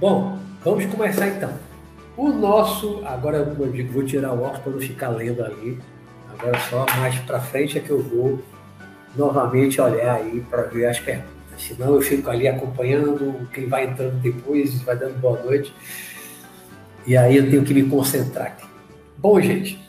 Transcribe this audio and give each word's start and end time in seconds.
Bom, 0.00 0.38
vamos 0.62 0.86
começar 0.86 1.26
então. 1.26 1.52
O 2.16 2.28
nosso, 2.28 3.02
agora 3.04 3.38
eu 3.38 3.72
digo, 3.72 3.92
vou 3.92 4.04
tirar 4.04 4.32
o 4.32 4.42
óculos 4.42 4.60
para 4.60 4.72
não 4.72 4.80
ficar 4.80 5.08
lendo 5.08 5.42
ali. 5.44 5.76
Agora 6.32 6.56
só 6.70 6.86
mais 6.98 7.18
para 7.20 7.40
frente 7.40 7.78
é 7.78 7.80
que 7.80 7.90
eu 7.90 8.00
vou 8.00 8.38
novamente 9.16 9.80
olhar 9.80 10.14
aí 10.14 10.40
para 10.48 10.62
ver 10.62 10.86
as 10.86 11.00
perguntas. 11.00 11.32
Senão 11.56 11.96
eu 11.96 12.00
fico 12.00 12.30
ali 12.30 12.46
acompanhando 12.46 13.48
quem 13.52 13.66
vai 13.66 13.86
entrando 13.86 14.22
depois, 14.22 14.80
vai 14.82 14.96
dando 14.96 15.18
boa 15.18 15.42
noite. 15.42 15.74
E 17.04 17.16
aí 17.16 17.36
eu 17.36 17.50
tenho 17.50 17.64
que 17.64 17.74
me 17.74 17.82
concentrar 17.82 18.46
aqui. 18.46 18.66
Bom, 19.16 19.40
gente, 19.40 19.80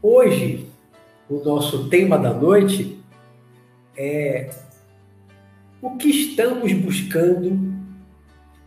hoje 0.00 0.70
o 1.28 1.42
nosso 1.44 1.88
tema 1.88 2.16
da 2.16 2.32
noite 2.32 3.02
é 3.96 4.48
o 5.80 5.96
que 5.96 6.08
estamos 6.08 6.72
buscando 6.74 7.71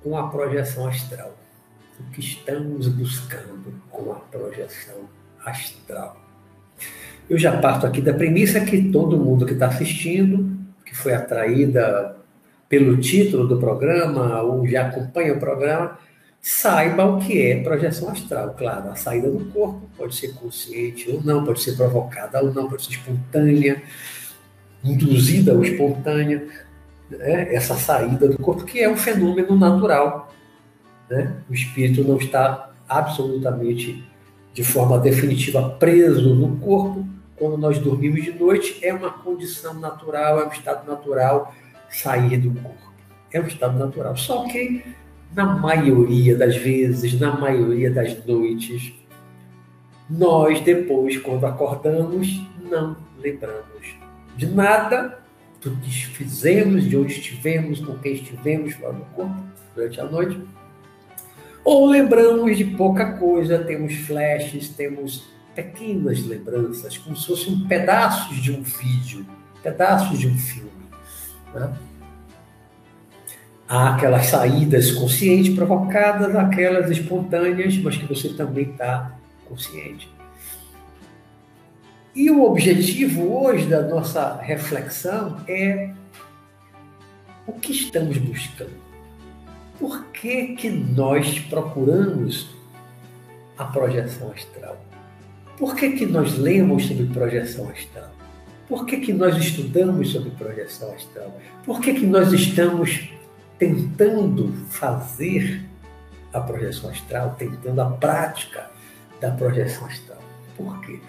com 0.05 0.15
a 0.15 0.27
projeção 0.27 0.87
astral. 0.87 1.35
O 1.99 2.11
que 2.11 2.19
estamos 2.19 2.87
buscando 2.87 3.73
com 3.89 4.11
a 4.11 4.15
projeção 4.15 5.09
astral. 5.43 6.21
Eu 7.27 7.39
já 7.39 7.57
parto 7.59 7.87
aqui 7.87 8.01
da 8.01 8.13
premissa 8.13 8.59
que 8.59 8.91
todo 8.91 9.17
mundo 9.17 9.47
que 9.47 9.53
está 9.53 9.67
assistindo, 9.67 10.59
que 10.85 10.95
foi 10.95 11.15
atraída 11.15 12.15
pelo 12.69 12.97
título 12.97 13.47
do 13.47 13.57
programa 13.57 14.43
ou 14.43 14.67
já 14.67 14.87
acompanha 14.87 15.33
o 15.33 15.39
programa, 15.39 15.97
saiba 16.39 17.05
o 17.05 17.19
que 17.19 17.41
é 17.41 17.63
projeção 17.63 18.09
astral. 18.09 18.53
Claro, 18.55 18.91
a 18.91 18.95
saída 18.95 19.31
do 19.31 19.45
corpo 19.45 19.89
pode 19.97 20.15
ser 20.15 20.33
consciente 20.33 21.09
ou 21.09 21.23
não, 21.23 21.43
pode 21.43 21.61
ser 21.61 21.75
provocada 21.75 22.43
ou 22.43 22.53
não, 22.53 22.69
pode 22.69 22.83
ser 22.83 22.91
espontânea, 22.91 23.81
induzida 24.83 25.53
ou 25.53 25.63
espontânea, 25.63 26.47
né? 27.09 27.53
essa 27.53 27.75
saída 27.75 28.27
do 28.27 28.37
corpo, 28.37 28.63
que 28.63 28.79
é 28.79 28.89
um 28.89 28.97
fenômeno 28.97 29.55
natural. 29.55 30.31
Né? 31.09 31.35
O 31.49 31.53
espírito 31.53 32.03
não 32.03 32.17
está 32.17 32.71
absolutamente, 32.87 34.03
de 34.53 34.63
forma 34.63 34.99
definitiva, 34.99 35.69
preso 35.71 36.33
no 36.35 36.57
corpo. 36.57 37.05
Quando 37.35 37.57
nós 37.57 37.77
dormimos 37.79 38.23
de 38.23 38.31
noite, 38.31 38.79
é 38.81 38.93
uma 38.93 39.11
condição 39.11 39.73
natural, 39.73 40.39
é 40.39 40.45
um 40.45 40.51
estado 40.51 40.89
natural 40.89 41.53
sair 41.89 42.37
do 42.37 42.51
corpo. 42.61 42.93
É 43.31 43.39
um 43.41 43.47
estado 43.47 43.77
natural. 43.77 44.15
Só 44.15 44.45
que 44.45 44.83
na 45.33 45.45
maioria 45.45 46.37
das 46.37 46.55
vezes, 46.55 47.19
na 47.19 47.35
maioria 47.35 47.91
das 47.91 48.25
noites, 48.25 48.93
nós 50.09 50.61
depois, 50.61 51.17
quando 51.17 51.45
acordamos, 51.45 52.41
não 52.69 52.95
lembramos 53.19 53.95
de 54.37 54.45
nada 54.45 55.24
do 55.69 55.75
que 55.77 55.89
fizemos, 55.89 56.83
de 56.87 56.95
onde 56.95 57.13
estivemos, 57.13 57.79
com 57.79 57.97
quem 57.97 58.13
estivemos 58.13 58.73
fora 58.75 58.93
do 58.93 59.05
corpo 59.05 59.43
durante 59.73 59.99
a 59.99 60.05
noite. 60.05 60.39
Ou 61.63 61.87
lembramos 61.87 62.57
de 62.57 62.65
pouca 62.65 63.13
coisa, 63.13 63.59
temos 63.59 63.93
flashes, 63.95 64.69
temos 64.69 65.25
pequenas 65.55 66.23
lembranças, 66.23 66.97
como 66.97 67.15
se 67.15 67.25
fossem 67.25 67.59
pedaços 67.67 68.41
de 68.41 68.51
um 68.51 68.61
vídeo, 68.61 69.25
pedaços 69.63 70.19
de 70.19 70.27
um 70.27 70.37
filme. 70.37 70.69
Né? 71.53 71.73
Há 73.67 73.95
aquelas 73.95 74.27
saídas 74.27 74.91
conscientes 74.91 75.55
provocadas, 75.55 76.35
aquelas 76.35 76.91
espontâneas, 76.91 77.75
mas 77.77 77.97
que 77.97 78.05
você 78.05 78.29
também 78.29 78.69
está 78.69 79.17
consciente. 79.49 80.14
E 82.15 82.31
o 82.31 82.43
objetivo 82.43 83.43
hoje 83.43 83.65
da 83.67 83.81
nossa 83.81 84.39
reflexão 84.41 85.41
é 85.47 85.91
o 87.45 87.53
que 87.53 87.71
estamos 87.71 88.17
buscando. 88.17 88.85
Por 89.77 90.05
que, 90.05 90.55
que 90.55 90.69
nós 90.69 91.39
procuramos 91.39 92.47
a 93.57 93.65
projeção 93.65 94.31
astral? 94.31 94.77
Por 95.57 95.75
que, 95.75 95.91
que 95.91 96.05
nós 96.05 96.37
lemos 96.37 96.85
sobre 96.85 97.05
projeção 97.07 97.69
astral? 97.69 98.11
Por 98.67 98.85
que, 98.85 98.97
que 98.97 99.13
nós 99.13 99.37
estudamos 99.37 100.11
sobre 100.11 100.31
projeção 100.31 100.93
astral? 100.93 101.37
Por 101.65 101.81
que, 101.81 101.93
que 101.93 102.05
nós 102.05 102.31
estamos 102.31 103.09
tentando 103.59 104.53
fazer 104.69 105.65
a 106.35 106.41
projeção 106.41 106.89
astral, 106.89 107.35
tentando 107.37 107.81
a 107.81 107.89
prática 107.91 108.69
da 109.21 109.31
projeção 109.31 109.87
astral. 109.87 110.21
Por 110.57 110.81
quê? 110.81 110.99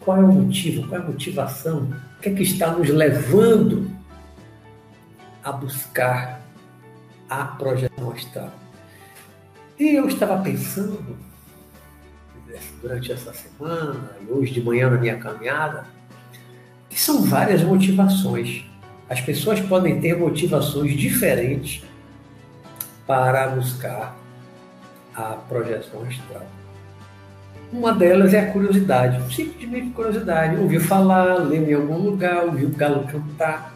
Qual 0.00 0.16
é 0.16 0.20
o 0.20 0.32
motivo? 0.32 0.88
Qual 0.88 1.00
é 1.00 1.04
a 1.04 1.06
motivação? 1.06 1.90
O 2.18 2.20
que 2.20 2.30
é 2.30 2.34
que 2.34 2.42
está 2.42 2.72
nos 2.72 2.88
levando 2.88 3.90
a 5.44 5.52
buscar 5.52 6.40
a 7.28 7.44
projeção 7.44 8.10
astral? 8.10 8.50
E 9.78 9.94
eu 9.94 10.08
estava 10.08 10.42
pensando, 10.42 11.16
durante 12.82 13.12
essa 13.12 13.32
semana, 13.32 14.16
e 14.20 14.30
hoje 14.30 14.52
de 14.52 14.62
manhã 14.62 14.90
na 14.90 14.98
minha 14.98 15.16
caminhada, 15.18 15.86
que 16.88 17.00
são 17.00 17.22
várias 17.22 17.62
motivações. 17.62 18.64
As 19.08 19.20
pessoas 19.20 19.60
podem 19.60 20.00
ter 20.00 20.16
motivações 20.16 20.96
diferentes 20.96 21.82
para 23.06 23.48
buscar 23.48 24.16
a 25.14 25.34
projeção 25.48 26.02
astral. 26.02 26.46
Uma 27.72 27.92
delas 27.92 28.34
é 28.34 28.40
a 28.40 28.50
curiosidade, 28.50 29.34
simplesmente 29.34 29.90
curiosidade. 29.90 30.56
Ouviu 30.56 30.80
falar, 30.80 31.34
leu 31.34 31.70
em 31.70 31.74
algum 31.74 31.98
lugar, 31.98 32.44
ouviu 32.44 32.68
o 32.68 32.72
galo 32.72 33.06
cantar, 33.06 33.72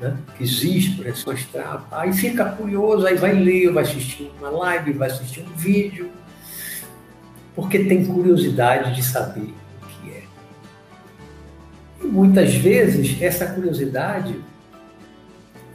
né? 0.00 0.16
que 0.36 0.42
existe 0.42 0.96
projeção 0.96 1.32
astral. 1.32 1.86
Aí 1.92 2.12
fica 2.12 2.44
curioso, 2.44 3.06
aí 3.06 3.14
vai 3.14 3.32
ler, 3.32 3.72
vai 3.72 3.84
assistir 3.84 4.32
uma 4.40 4.50
live, 4.50 4.92
vai 4.92 5.08
assistir 5.08 5.40
um 5.40 5.56
vídeo, 5.56 6.10
porque 7.54 7.84
tem 7.84 8.04
curiosidade 8.04 8.96
de 8.96 9.04
saber 9.04 9.54
o 9.82 9.86
que 9.86 10.10
é. 10.10 10.22
E 12.02 12.06
muitas 12.08 12.56
vezes 12.56 13.22
essa 13.22 13.46
curiosidade 13.46 14.34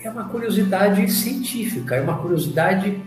é 0.03 0.09
uma 0.09 0.25
curiosidade 0.25 1.09
científica, 1.09 1.95
é 1.95 2.01
uma 2.01 2.17
curiosidade 2.17 3.01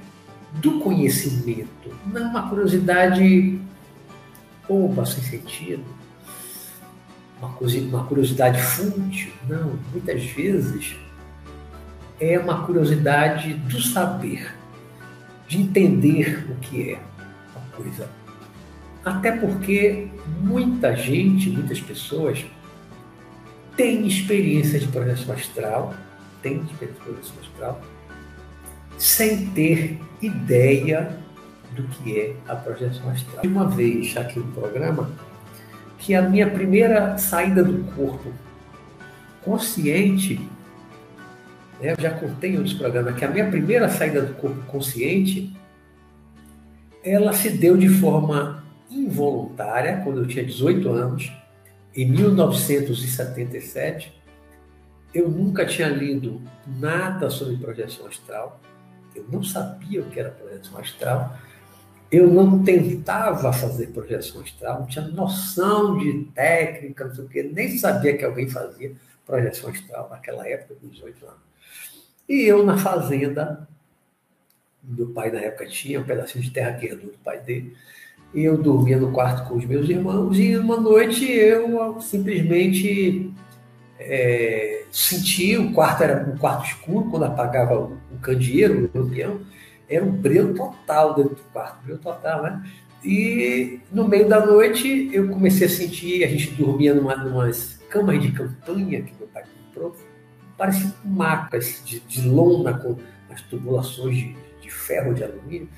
do 0.55 0.81
conhecimento, 0.81 1.95
não 2.06 2.23
é 2.23 2.25
uma 2.25 2.49
curiosidade 2.49 3.61
boba, 4.69 5.05
sem 5.05 5.23
sentido, 5.23 5.85
uma 7.41 8.05
curiosidade 8.05 8.61
fútil, 8.63 9.33
não. 9.49 9.79
Muitas 9.93 10.23
vezes 10.25 10.97
é 12.21 12.39
uma 12.39 12.65
curiosidade 12.65 13.55
do 13.55 13.81
saber, 13.81 14.55
de 15.47 15.61
entender 15.61 16.47
o 16.51 16.55
que 16.57 16.91
é 16.91 17.01
a 17.55 17.77
coisa. 17.77 18.09
Até 19.05 19.33
porque 19.33 20.09
muita 20.41 20.97
gente, 20.97 21.51
muitas 21.51 21.81
pessoas, 21.81 22.45
têm 23.77 24.07
experiência 24.07 24.79
de 24.79 24.87
projeção 24.89 25.35
astral, 25.35 25.95
tem 26.41 26.63
de 26.63 26.75
projeção 26.75 27.35
astral, 27.43 27.81
sem 28.97 29.47
ter 29.49 30.01
ideia 30.23 31.19
do 31.75 31.83
que 31.85 32.19
é 32.19 32.37
a 32.49 32.57
projeção 32.57 33.09
astral. 33.11 33.45
Uma 33.45 33.69
vez 33.69 34.17
aqui 34.17 34.39
no 34.39 34.51
programa, 34.53 35.11
que 35.99 36.15
a 36.15 36.23
minha 36.23 36.51
primeira 36.51 37.19
saída 37.19 37.62
do 37.62 37.85
corpo 37.95 38.33
consciente, 39.43 40.41
né, 41.81 41.95
já 41.99 42.11
contei 42.11 42.57
outros 42.57 42.75
programas, 42.75 43.17
que 43.17 43.25
a 43.25 43.29
minha 43.29 43.49
primeira 43.51 43.89
saída 43.89 44.23
do 44.23 44.35
corpo 44.35 44.62
consciente, 44.67 45.55
ela 47.03 47.33
se 47.33 47.51
deu 47.51 47.77
de 47.77 47.89
forma 47.89 48.65
involuntária, 48.91 50.01
quando 50.03 50.21
eu 50.21 50.26
tinha 50.26 50.44
18 50.44 50.88
anos, 50.88 51.32
em 51.94 52.11
1977, 52.11 54.25
eu 55.15 55.29
nunca 55.29 55.65
tinha 55.65 55.88
lido 55.88 56.43
nada 56.67 57.31
sobre 57.31 57.56
projeção 57.56 58.06
astral. 58.06 58.61
Eu 59.15 59.25
não 59.31 59.44
sabia 59.44 60.00
o 60.00 60.06
que 60.06 60.19
era 60.19 60.31
projeção 60.31 60.79
astral. 60.79 61.38
Eu 62.11 62.29
não 62.29 62.62
tentava 62.62 63.53
fazer 63.53 63.89
projeção 63.89 64.41
astral, 64.41 64.81
não 64.81 64.87
tinha 64.87 65.06
noção 65.09 65.99
de 65.99 66.25
técnica, 66.35 67.06
não 67.06 67.15
sei 67.15 67.25
o 67.25 67.29
quê, 67.29 67.43
nem 67.43 67.77
sabia 67.77 68.17
que 68.17 68.25
alguém 68.25 68.49
fazia 68.49 68.93
projeção 69.27 69.71
astral 69.71 70.09
naquela 70.11 70.47
época, 70.49 70.75
com 70.81 70.89
18 70.89 71.25
anos. 71.27 71.41
E 72.29 72.43
eu 72.43 72.65
na 72.65 72.79
fazenda, 72.79 73.67
meu 74.83 75.09
pai 75.09 75.31
na 75.31 75.41
época 75.41 75.67
tinha 75.67 76.01
um 76.01 76.05
pedacinho 76.05 76.45
de 76.45 76.51
terra 76.51 76.75
que 76.75 76.87
herdou 76.87 77.11
do 77.11 77.19
pai 77.19 77.41
dele, 77.41 77.77
e 78.33 78.45
eu 78.45 78.57
dormia 78.57 78.97
no 78.97 79.12
quarto 79.12 79.49
com 79.49 79.57
os 79.57 79.65
meus 79.65 79.89
irmãos, 79.89 80.39
e 80.39 80.57
uma 80.57 80.79
noite 80.79 81.31
eu 81.31 82.00
simplesmente 82.00 83.33
é, 83.99 84.85
senti, 84.91 85.57
o 85.57 85.73
quarto 85.73 86.03
era 86.03 86.29
um 86.29 86.37
quarto 86.37 86.67
escuro, 86.67 87.11
quando 87.11 87.25
apagava 87.25 87.79
o, 87.79 87.99
o 88.12 88.19
candeeiro, 88.21 88.91
o 88.93 88.99
lampião, 88.99 89.41
era 89.89 90.05
um 90.05 90.11
brilho 90.11 90.55
total 90.55 91.15
dentro 91.15 91.35
do 91.35 91.43
quarto, 91.53 91.83
brilho 91.83 91.99
total, 91.99 92.43
né? 92.43 92.63
E 93.05 93.81
no 93.93 94.09
meio 94.09 94.29
da 94.29 94.45
noite 94.45 95.11
eu 95.13 95.29
comecei 95.29 95.67
a 95.67 95.71
sentir, 95.71 96.25
a 96.25 96.29
gente 96.29 96.51
dormia 96.53 96.95
numa, 96.95 97.15
camas 97.91 98.21
de 98.21 98.33
campanha 98.33 99.03
que 99.03 99.13
meu 99.19 99.29
pai 99.29 99.45
comprou, 99.67 99.95
pareciam 100.57 100.93
macas 101.05 101.83
de, 101.85 102.01
de 102.01 102.27
lona 102.27 102.73
com 102.79 102.97
as 103.31 103.43
tubulações 103.43 104.17
de, 104.17 104.37
de 104.63 104.71
ferro 104.71 105.13
de 105.13 105.23
alumínio, 105.23 105.69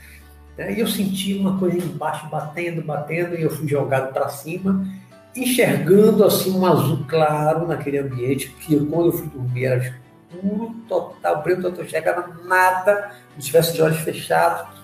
né? 0.56 0.72
e 0.72 0.80
eu 0.80 0.86
senti 0.86 1.34
uma 1.34 1.58
coisa 1.58 1.78
embaixo 1.78 2.28
batendo, 2.28 2.80
batendo, 2.82 3.34
e 3.34 3.42
eu 3.42 3.50
fui 3.50 3.66
jogado 3.66 4.12
para 4.12 4.28
cima, 4.28 4.86
enxergando 5.34 6.24
assim 6.24 6.52
um 6.52 6.64
azul 6.64 7.04
claro 7.08 7.66
naquele 7.66 7.98
ambiente, 7.98 8.48
que 8.60 8.78
quando 8.86 9.06
eu 9.06 9.12
fui 9.12 9.26
dormir 9.26 9.64
era 9.64 9.94
escuro, 10.36 10.74
total, 10.88 11.42
branco, 11.42 11.62
total, 11.62 11.84
enxergava 11.84 12.28
nada, 12.44 13.12
se 13.38 13.46
tivesse 13.46 13.74
de 13.74 13.82
olhos 13.82 13.98
fechados. 13.98 14.76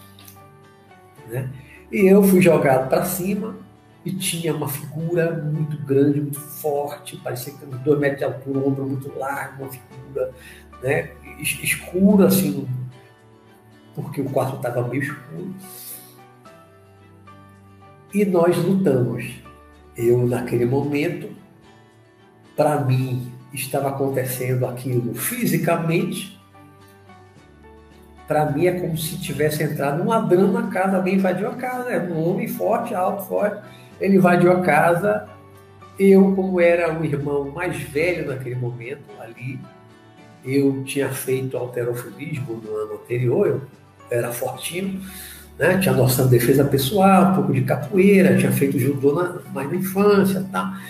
Né? 1.28 1.48
E 1.90 2.06
eu 2.06 2.22
fui 2.22 2.40
jogado 2.40 2.88
para 2.88 3.04
cima, 3.04 3.56
e 4.04 4.12
tinha 4.12 4.52
uma 4.54 4.68
figura 4.68 5.32
muito 5.32 5.76
grande, 5.86 6.20
muito 6.20 6.40
forte, 6.40 7.16
parecia 7.18 7.52
que 7.52 7.64
tinha 7.64 7.78
dois 7.78 8.00
metros 8.00 8.18
de 8.18 8.24
altura, 8.24 8.58
um 8.58 8.68
ombro 8.68 8.86
muito 8.86 9.16
largo, 9.16 9.62
uma 9.62 9.72
figura 9.72 10.32
né, 10.82 11.10
escura, 11.38 12.26
assim, 12.26 12.68
porque 13.94 14.20
o 14.20 14.30
quarto 14.30 14.56
estava 14.56 14.86
meio 14.88 15.02
escuro. 15.02 15.54
E 18.12 18.24
nós 18.24 18.56
lutamos. 18.56 19.40
Eu, 19.96 20.26
naquele 20.26 20.64
momento, 20.64 21.30
para 22.56 22.80
mim, 22.80 23.30
estava 23.52 23.90
acontecendo 23.90 24.66
aquilo 24.66 25.14
fisicamente. 25.14 26.40
Para 28.26 28.50
mim 28.50 28.66
é 28.66 28.80
como 28.80 28.96
se 28.96 29.20
tivesse 29.20 29.62
entrado 29.62 30.02
um 30.02 30.08
ladrão 30.08 30.50
na 30.50 30.68
casa, 30.68 30.96
alguém 30.96 31.16
invadiu 31.16 31.48
a 31.48 31.54
casa, 31.54 31.90
né? 31.90 31.98
um 31.98 32.30
homem 32.30 32.48
forte, 32.48 32.94
alto, 32.94 33.24
forte 33.24 33.62
ele 34.02 34.16
invadiu 34.16 34.52
a 34.52 34.60
casa. 34.60 35.28
Eu, 35.98 36.34
como 36.34 36.60
era 36.60 36.98
o 36.98 37.04
irmão 37.04 37.50
mais 37.50 37.76
velho 37.76 38.26
naquele 38.26 38.56
momento 38.56 39.04
ali, 39.20 39.60
eu 40.44 40.82
tinha 40.84 41.08
feito 41.10 41.56
alterofilismo 41.56 42.60
no 42.64 42.74
ano 42.74 42.94
anterior, 42.94 43.46
eu 43.46 43.62
era 44.10 44.32
fortinho, 44.32 45.00
né? 45.58 45.78
tinha 45.78 45.94
noção 45.94 46.24
de 46.24 46.32
defesa 46.32 46.64
pessoal, 46.64 47.30
um 47.30 47.34
pouco 47.36 47.52
de 47.52 47.62
capoeira, 47.62 48.36
tinha 48.36 48.50
feito 48.50 48.78
judô 48.78 49.14
na, 49.14 49.38
mais 49.52 49.70
na 49.70 49.76
infância 49.76 50.44
tá? 50.50 50.80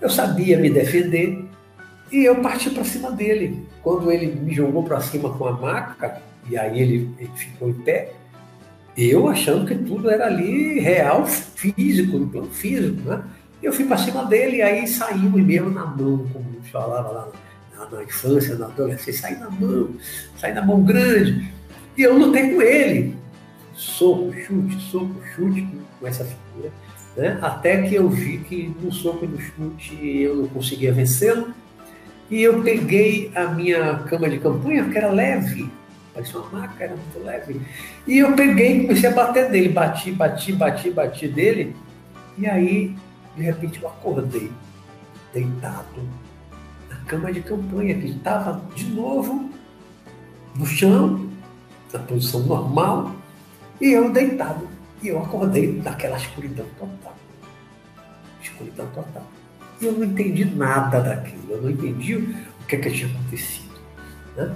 Eu 0.00 0.08
sabia 0.08 0.58
me 0.58 0.70
defender 0.70 1.44
e 2.14 2.24
eu 2.24 2.36
parti 2.36 2.70
para 2.70 2.84
cima 2.84 3.10
dele. 3.10 3.66
Quando 3.82 4.10
ele 4.12 4.26
me 4.26 4.54
jogou 4.54 4.84
para 4.84 5.00
cima 5.00 5.30
com 5.30 5.46
a 5.46 5.52
maca, 5.52 6.22
e 6.48 6.56
aí 6.56 6.80
ele, 6.80 7.10
ele 7.18 7.30
ficou 7.34 7.68
em 7.68 7.74
pé, 7.74 8.12
eu 8.96 9.28
achando 9.28 9.66
que 9.66 9.74
tudo 9.74 10.08
era 10.08 10.26
ali 10.26 10.78
real, 10.78 11.26
físico, 11.26 12.16
no 12.16 12.28
plano 12.28 12.50
físico, 12.50 13.00
né? 13.08 13.24
Eu 13.60 13.72
fui 13.72 13.84
para 13.84 13.96
cima 13.96 14.24
dele 14.26 14.58
e 14.58 14.62
aí 14.62 14.86
saímos 14.86 15.42
mesmo 15.42 15.70
na 15.70 15.84
mão, 15.84 16.28
como 16.32 16.44
falava 16.70 17.08
lá 17.08 17.28
na, 17.76 17.90
na 17.90 18.04
infância, 18.04 18.54
na 18.54 18.66
adolescência, 18.66 19.22
saí 19.22 19.38
na 19.38 19.50
mão, 19.50 19.90
saí 20.38 20.52
na 20.52 20.64
mão 20.64 20.84
grande. 20.84 21.50
E 21.96 22.02
eu 22.02 22.16
lutei 22.16 22.54
com 22.54 22.62
ele. 22.62 23.16
Soco, 23.74 24.32
chute, 24.34 24.80
soco, 24.90 25.14
chute 25.34 25.66
com 25.98 26.06
essa 26.06 26.24
figura. 26.24 26.70
Né? 27.16 27.38
Até 27.42 27.82
que 27.82 27.94
eu 27.94 28.08
vi 28.08 28.38
que 28.38 28.72
no 28.80 28.92
soco 28.92 29.24
e 29.24 29.28
no 29.28 29.40
chute 29.40 29.96
eu 30.20 30.36
não 30.36 30.48
conseguia 30.48 30.92
vencê-lo. 30.92 31.52
E 32.30 32.42
eu 32.42 32.62
peguei 32.62 33.30
a 33.34 33.46
minha 33.48 33.98
cama 33.98 34.28
de 34.28 34.38
campanha, 34.38 34.88
que 34.88 34.96
era 34.96 35.10
leve, 35.10 35.70
parecia 36.14 36.40
uma 36.40 36.60
maca, 36.60 36.84
era 36.84 36.96
muito 36.96 37.24
leve. 37.24 37.60
E 38.06 38.18
eu 38.18 38.32
peguei 38.34 38.78
e 38.78 38.80
comecei 38.82 39.10
a 39.10 39.12
bater 39.12 39.50
nele, 39.50 39.68
bati, 39.68 40.10
bati, 40.12 40.52
bati, 40.52 40.90
bati 40.90 41.28
dele. 41.28 41.76
E 42.38 42.46
aí, 42.46 42.96
de 43.36 43.42
repente, 43.42 43.82
eu 43.82 43.88
acordei, 43.88 44.50
deitado, 45.32 46.00
na 46.88 46.96
cama 47.06 47.32
de 47.32 47.42
campanha, 47.42 47.94
que 47.94 48.08
estava 48.08 48.62
de 48.74 48.86
novo 48.86 49.50
no 50.56 50.66
chão, 50.66 51.28
na 51.92 51.98
posição 52.00 52.40
normal, 52.40 53.14
e 53.80 53.90
eu 53.92 54.10
deitado. 54.10 54.68
E 55.02 55.08
eu 55.08 55.18
acordei 55.18 55.80
naquela 55.84 56.16
escuridão 56.16 56.66
total. 56.78 57.14
Escuridão 58.40 58.86
total. 58.94 59.26
E 59.80 59.86
eu 59.86 59.92
não 59.92 60.04
entendi 60.04 60.44
nada 60.44 61.00
daquilo, 61.00 61.42
eu 61.50 61.62
não 61.62 61.70
entendi 61.70 62.16
o 62.16 62.66
que, 62.66 62.76
é 62.76 62.78
que 62.78 62.90
tinha 62.90 63.10
acontecido. 63.10 63.74
Né? 64.36 64.54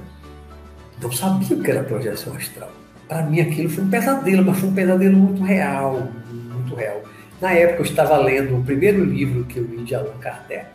não 1.00 1.12
sabia 1.12 1.56
o 1.56 1.62
que 1.62 1.70
era 1.70 1.84
projeção 1.84 2.34
astral. 2.34 2.70
Para 3.06 3.22
mim 3.22 3.40
aquilo 3.40 3.70
foi 3.70 3.84
um 3.84 3.90
pesadelo, 3.90 4.44
mas 4.44 4.58
foi 4.58 4.68
um 4.68 4.74
pesadelo 4.74 5.16
muito 5.16 5.42
real, 5.42 6.08
muito 6.30 6.74
real. 6.74 7.02
Na 7.40 7.52
época 7.52 7.80
eu 7.80 7.84
estava 7.84 8.16
lendo 8.18 8.56
o 8.56 8.64
primeiro 8.64 9.04
livro 9.04 9.44
que 9.44 9.58
eu 9.58 9.64
li 9.64 9.84
de 9.84 9.94
Allan 9.94 10.18
Kardec, 10.20 10.66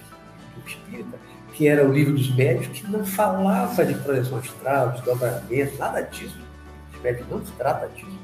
do 0.55 0.67
Espírita, 0.67 1.17
que 1.53 1.67
era 1.67 1.87
o 1.87 1.91
livro 1.91 2.13
dos 2.13 2.33
médios, 2.35 2.67
que 2.67 2.89
não 2.89 3.05
falava 3.05 3.85
de 3.85 3.93
projeção 3.95 4.37
astral, 4.37 4.91
de 4.91 5.01
dobramento, 5.03 5.77
nada 5.77 6.01
disso. 6.01 6.39
Os 6.95 7.01
médios 7.01 7.27
não 7.29 7.45
se 7.45 7.51
trata 7.53 7.87
disso. 7.89 8.19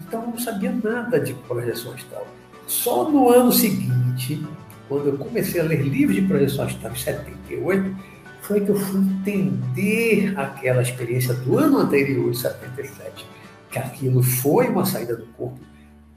Então 0.00 0.22
eu 0.22 0.28
não 0.28 0.38
sabia 0.38 0.74
nada 0.82 1.18
de 1.20 1.32
projeção 1.32 1.92
astral. 1.94 2.26
Só 2.66 3.08
no 3.08 3.30
ano 3.30 3.52
seguinte, 3.52 4.44
quando 4.88 5.08
eu 5.08 5.18
comecei 5.18 5.60
a 5.60 5.64
ler 5.64 5.82
livros 5.82 6.14
de 6.16 6.22
projeção 6.22 6.64
astral, 6.64 6.92
em 6.92 6.96
78, 6.96 7.96
foi 8.42 8.60
que 8.60 8.70
eu 8.70 8.76
fui 8.76 9.00
entender 9.00 10.32
aquela 10.36 10.80
experiência 10.80 11.34
do 11.34 11.58
ano 11.58 11.78
anterior, 11.78 12.30
de 12.30 12.38
77, 12.38 13.26
que 13.70 13.78
aquilo 13.78 14.22
foi 14.22 14.68
uma 14.68 14.84
saída 14.84 15.16
do 15.16 15.26
corpo 15.26 15.58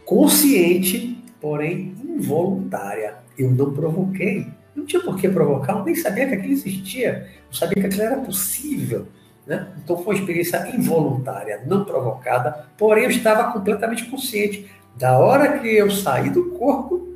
consciente, 0.06 1.24
porém 1.42 1.96
involuntária. 2.04 3.16
Eu 3.38 3.52
não 3.52 3.74
provoquei. 3.74 4.48
Não 4.76 4.86
tinha 4.86 5.02
por 5.02 5.18
que 5.18 5.28
provocar, 5.28 5.78
eu 5.78 5.84
nem 5.84 5.96
sabia 5.96 6.28
que 6.28 6.36
aquilo 6.36 6.54
existia, 6.54 7.28
não 7.48 7.54
sabia 7.54 7.82
que 7.82 7.88
aquilo 7.88 8.04
era 8.04 8.18
possível. 8.18 9.08
Né? 9.46 9.68
Então 9.84 9.98
foi 9.98 10.16
uma 10.16 10.20
experiência 10.22 10.70
involuntária, 10.74 11.64
não 11.66 11.84
provocada, 11.84 12.68
porém 12.78 13.06
eu 13.06 13.10
estava 13.10 13.52
completamente 13.52 14.06
consciente. 14.06 14.70
Da 14.96 15.18
hora 15.18 15.60
que 15.60 15.68
eu 15.68 15.90
saí 15.90 16.30
do 16.30 16.52
corpo, 16.52 17.09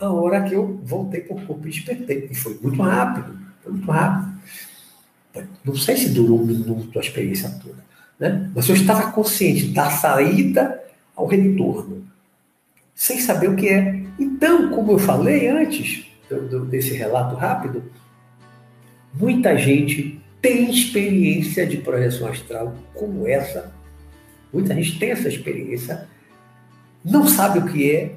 a 0.00 0.10
hora 0.10 0.42
que 0.42 0.54
eu 0.54 0.80
voltei 0.84 1.20
para 1.20 1.36
o 1.36 1.46
corpo 1.46 1.66
e 1.66 1.70
despertei. 1.70 2.28
E 2.30 2.34
foi 2.34 2.58
muito 2.62 2.80
rápido 2.80 3.48
muito 3.70 3.90
rápido. 3.90 4.38
Não 5.64 5.76
sei 5.76 5.96
se 5.96 6.10
durou 6.10 6.40
um 6.40 6.46
minuto 6.46 6.98
a 6.98 7.02
experiência 7.02 7.50
toda, 7.62 7.84
né? 8.18 8.50
mas 8.54 8.68
eu 8.68 8.74
estava 8.74 9.12
consciente 9.12 9.68
da 9.68 9.90
saída 9.90 10.82
ao 11.14 11.26
retorno, 11.26 12.04
sem 12.94 13.20
saber 13.20 13.48
o 13.48 13.56
que 13.56 13.68
é. 13.68 14.02
Então, 14.18 14.70
como 14.70 14.92
eu 14.92 14.98
falei 14.98 15.46
antes 15.46 16.06
desse 16.68 16.94
relato 16.94 17.36
rápido, 17.36 17.84
muita 19.14 19.56
gente 19.56 20.20
tem 20.42 20.70
experiência 20.70 21.66
de 21.66 21.76
projeção 21.78 22.28
astral 22.28 22.74
como 22.94 23.26
essa. 23.26 23.72
Muita 24.52 24.74
gente 24.74 24.98
tem 24.98 25.10
essa 25.10 25.28
experiência, 25.28 26.08
não 27.04 27.28
sabe 27.28 27.58
o 27.58 27.66
que 27.66 27.90
é, 27.90 28.12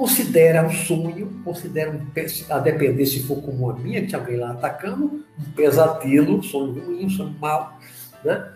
considera 0.00 0.66
um 0.66 0.70
sonho, 0.70 1.30
considera, 1.44 1.90
um, 1.90 2.00
a 2.48 2.58
depender 2.58 3.04
se 3.04 3.22
for 3.22 3.42
como 3.42 3.68
a 3.68 3.74
minha, 3.74 4.00
que 4.00 4.06
tinha 4.06 4.18
alguém 4.18 4.38
lá 4.38 4.52
atacando, 4.52 5.26
um 5.38 5.52
pesadelo, 5.54 6.38
um 6.38 6.42
sonho 6.42 6.72
ruim, 6.72 7.04
um 7.04 7.10
sonho 7.10 7.36
mau. 7.38 7.78
Né? 8.24 8.50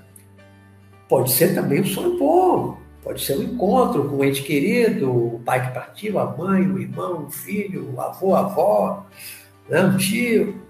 Pode 1.07 1.33
ser 1.33 1.55
também 1.55 1.83
um 1.83 1.85
sonho 1.85 2.19
bom, 2.19 2.79
pode 3.03 3.23
ser 3.23 3.37
um 3.37 3.43
encontro 3.43 4.09
com 4.09 4.17
um 4.17 4.25
ente 4.25 4.43
querido, 4.43 5.11
o 5.11 5.43
pai 5.45 5.67
que 5.67 5.75
partiu, 5.75 6.19
a 6.19 6.35
mãe, 6.35 6.63
o 6.63 6.81
irmão, 6.81 7.27
o 7.27 7.31
filho, 7.31 7.93
o 7.95 8.01
avô, 8.01 8.35
a 8.35 8.41
avó, 8.41 9.07
né? 9.69 9.85
um 9.85 9.99
tio. 9.99 10.63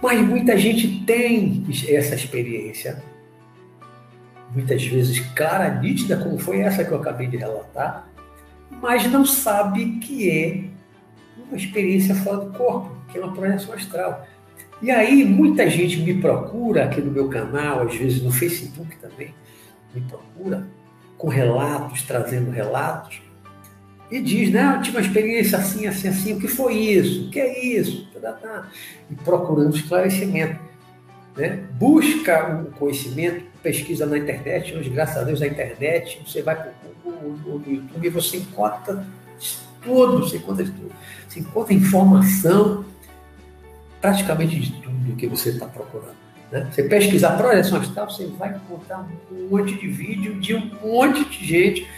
Mas 0.00 0.22
muita 0.22 0.56
gente 0.56 1.04
tem 1.04 1.66
essa 1.86 2.14
experiência, 2.14 3.02
muitas 4.54 4.82
vezes 4.86 5.20
clara, 5.34 5.68
nítida, 5.68 6.16
como 6.16 6.38
foi 6.38 6.60
essa 6.60 6.82
que 6.82 6.92
eu 6.92 6.96
acabei 6.96 7.26
de 7.26 7.36
relatar, 7.36 8.09
mas 8.70 9.10
não 9.10 9.24
sabe 9.24 9.98
que 9.98 10.30
é 10.30 10.64
uma 11.48 11.56
experiência 11.56 12.14
fora 12.14 12.44
do 12.44 12.52
corpo, 12.52 12.96
que 13.10 13.18
é 13.18 13.24
uma 13.24 13.32
projeção 13.32 13.74
astral. 13.74 14.26
E 14.80 14.90
aí 14.90 15.24
muita 15.24 15.68
gente 15.68 15.98
me 15.98 16.20
procura 16.20 16.84
aqui 16.84 17.00
no 17.00 17.10
meu 17.10 17.28
canal, 17.28 17.82
às 17.82 17.94
vezes 17.94 18.22
no 18.22 18.30
Facebook 18.30 18.96
também, 18.96 19.34
me 19.94 20.00
procura 20.02 20.66
com 21.18 21.28
relatos, 21.28 22.02
trazendo 22.02 22.50
relatos, 22.50 23.20
e 24.10 24.20
diz, 24.20 24.50
né, 24.50 24.74
eu 24.76 24.82
tive 24.82 24.96
uma 24.96 25.06
experiência 25.06 25.56
assim, 25.56 25.86
assim, 25.86 26.08
assim, 26.08 26.32
o 26.32 26.40
que 26.40 26.48
foi 26.48 26.74
isso? 26.74 27.26
O 27.26 27.30
que 27.30 27.38
é 27.38 27.64
isso? 27.64 28.08
E 29.08 29.14
procurando 29.14 29.76
esclarecimento. 29.76 30.58
Né? 31.36 31.62
Busca 31.74 32.60
o 32.60 32.72
conhecimento, 32.72 33.44
pesquisa 33.62 34.06
na 34.06 34.18
internet, 34.18 34.74
hoje, 34.74 34.90
graças 34.90 35.16
a 35.16 35.22
Deus, 35.22 35.40
a 35.40 35.46
internet, 35.46 36.20
você 36.26 36.42
vai 36.42 36.56
no 37.30 37.62
YouTube 37.66 38.08
você 38.10 38.38
encontra 38.38 39.06
tudo, 39.82 40.18
você 40.20 40.36
encontra 40.36 40.64
tudo. 40.64 40.92
Você 41.28 41.40
encontra 41.40 41.74
informação 41.74 42.84
praticamente 44.00 44.58
de 44.58 44.72
tudo 44.80 45.16
que 45.16 45.26
você 45.26 45.50
está 45.50 45.66
procurando. 45.66 46.16
Né? 46.50 46.68
Você 46.70 46.82
pesquisar 46.82 47.36
projeção 47.36 47.78
astral, 47.78 48.10
você 48.10 48.26
vai 48.26 48.54
encontrar 48.54 49.08
um 49.30 49.48
monte 49.48 49.78
de 49.78 49.86
vídeo 49.88 50.40
de 50.40 50.54
um 50.54 50.70
monte 50.82 51.24
de 51.24 51.46
gente 51.46 51.88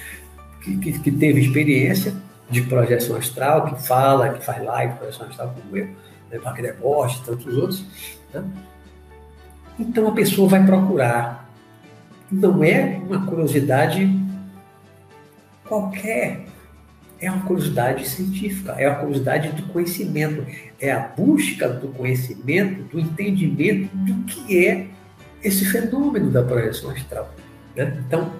que, 0.60 0.76
que, 0.78 0.98
que 0.98 1.10
teve 1.10 1.40
experiência 1.40 2.14
de 2.50 2.62
projeção 2.62 3.16
astral, 3.16 3.74
que 3.74 3.82
fala, 3.86 4.30
que 4.30 4.44
faz 4.44 4.62
live, 4.62 4.94
projeção 4.94 5.26
astral 5.26 5.54
como 5.60 5.76
eu, 5.76 5.86
né? 6.30 6.38
Wagner 6.38 6.76
Borges 6.76 7.18
e 7.18 7.24
tantos 7.24 7.56
outros. 7.56 7.84
Né? 8.32 8.44
Então 9.78 10.06
a 10.08 10.12
pessoa 10.12 10.48
vai 10.48 10.64
procurar 10.64 11.42
não 12.30 12.64
é 12.64 12.98
uma 13.06 13.26
curiosidade 13.26 14.06
qualquer. 15.64 16.46
É 17.20 17.30
uma 17.30 17.46
curiosidade 17.46 18.08
científica, 18.08 18.72
é 18.72 18.86
a 18.86 18.96
curiosidade 18.96 19.52
do 19.52 19.62
conhecimento, 19.68 20.44
é 20.80 20.90
a 20.90 20.98
busca 20.98 21.68
do 21.68 21.86
conhecimento, 21.88 22.82
do 22.82 22.98
entendimento 22.98 23.94
do 23.94 24.24
que 24.24 24.66
é 24.66 24.88
esse 25.40 25.64
fenômeno 25.64 26.32
da 26.32 26.42
projeção 26.42 26.90
astral. 26.90 27.32
Né? 27.76 28.02
Então, 28.04 28.32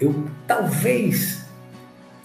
eu 0.00 0.26
talvez, 0.46 1.44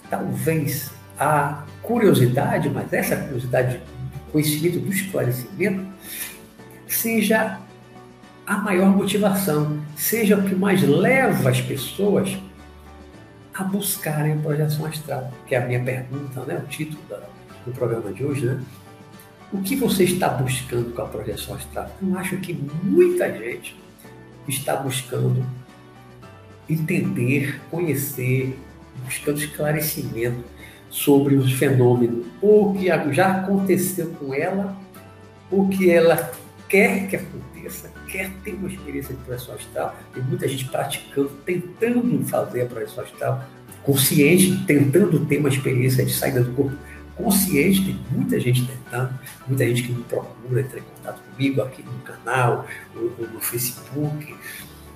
talvez 0.08 0.90
a 1.18 1.64
curiosidade, 1.82 2.70
mas 2.70 2.90
essa 2.92 3.16
curiosidade 3.16 3.76
do 3.76 4.32
conhecimento, 4.32 4.80
do 4.80 4.90
esclarecimento, 4.90 5.84
seja 6.86 7.58
a 8.46 8.56
maior 8.58 8.88
motivação, 8.88 9.80
seja 9.96 10.36
o 10.36 10.42
que 10.42 10.54
mais 10.54 10.82
leva 10.82 11.50
as 11.50 11.60
pessoas 11.60 12.36
a 13.54 13.64
buscarem 13.64 14.32
a 14.32 14.36
projeção 14.36 14.86
astral, 14.86 15.30
que 15.46 15.54
é 15.54 15.62
a 15.62 15.66
minha 15.66 15.82
pergunta, 15.82 16.40
né? 16.44 16.62
o 16.64 16.66
título 16.68 17.02
do 17.66 17.72
programa 17.72 18.12
de 18.12 18.24
hoje, 18.24 18.46
né? 18.46 18.60
O 19.52 19.60
que 19.60 19.76
você 19.76 20.04
está 20.04 20.28
buscando 20.28 20.94
com 20.94 21.02
a 21.02 21.06
projeção 21.06 21.54
astral? 21.54 21.94
Eu 22.00 22.16
acho 22.16 22.38
que 22.38 22.54
muita 22.82 23.30
gente 23.30 23.76
está 24.48 24.76
buscando 24.76 25.44
entender, 26.68 27.60
conhecer, 27.70 28.58
buscando 29.04 29.38
esclarecimento 29.38 30.42
sobre 30.88 31.34
os 31.34 31.52
fenômenos, 31.52 32.26
ou 32.40 32.70
o 32.70 32.74
que 32.74 32.86
já 33.12 33.40
aconteceu 33.40 34.10
com 34.12 34.32
ela, 34.32 34.74
o 35.50 35.68
que 35.68 35.90
ela 35.90 36.32
quer 36.68 37.08
que 37.08 37.16
aconteça, 37.16 37.90
quer 38.12 38.30
ter 38.44 38.52
uma 38.52 38.68
experiência 38.68 39.14
de 39.14 39.20
projeção 39.22 39.54
astral. 39.54 39.96
Tem 40.12 40.22
muita 40.22 40.46
gente 40.46 40.66
praticando, 40.66 41.30
tentando 41.46 42.24
fazer 42.26 42.62
a 42.62 42.66
projeção 42.66 43.02
astral, 43.02 43.44
consciente, 43.82 44.62
tentando 44.66 45.24
ter 45.24 45.38
uma 45.38 45.48
experiência 45.48 46.04
de 46.04 46.12
saída 46.12 46.44
do 46.44 46.52
corpo 46.52 46.76
consciente, 47.16 47.84
tem 47.84 47.98
muita 48.10 48.38
gente 48.38 48.66
tentando, 48.66 49.18
muita 49.46 49.66
gente 49.66 49.82
que 49.82 49.92
me 49.92 50.02
procura 50.04 50.60
entrar 50.60 50.78
em 50.78 50.82
contato 50.82 51.20
comigo 51.30 51.62
aqui 51.62 51.82
no 51.82 51.98
canal, 52.00 52.66
no, 52.94 53.10
no 53.26 53.40
Facebook, 53.40 54.34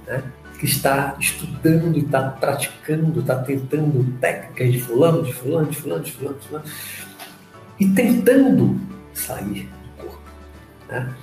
né? 0.06 0.22
que 0.58 0.64
está 0.64 1.16
estudando 1.20 1.96
está 1.98 2.30
praticando, 2.30 3.20
está 3.20 3.36
tentando 3.36 4.18
técnicas 4.18 4.72
de 4.72 4.80
fulano, 4.80 5.22
de 5.22 5.32
fulano, 5.32 5.66
de 5.68 5.76
fulano, 5.76 6.02
de 6.02 6.12
fulano, 6.12 6.38
de 6.38 6.48
fulano, 6.48 6.64
e 7.78 7.88
tentando 7.88 8.80
sair 9.12 9.68
do 9.98 10.02
corpo. 10.02 10.22
Né? 10.88 11.14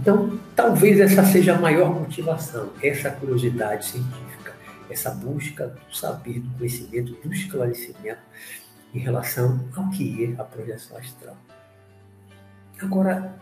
Então, 0.00 0.38
talvez 0.56 0.98
essa 1.00 1.24
seja 1.24 1.54
a 1.54 1.60
maior 1.60 1.92
motivação, 1.92 2.70
essa 2.82 3.10
curiosidade 3.10 3.84
científica, 3.84 4.54
essa 4.88 5.10
busca 5.10 5.66
do 5.68 5.94
saber, 5.94 6.40
do 6.40 6.50
conhecimento, 6.58 7.12
do 7.22 7.32
esclarecimento 7.32 8.20
em 8.94 8.98
relação 8.98 9.68
ao 9.74 9.90
que 9.90 10.24
é 10.24 10.40
a 10.40 10.44
projeção 10.44 10.96
astral. 10.96 11.36
Agora, 12.80 13.34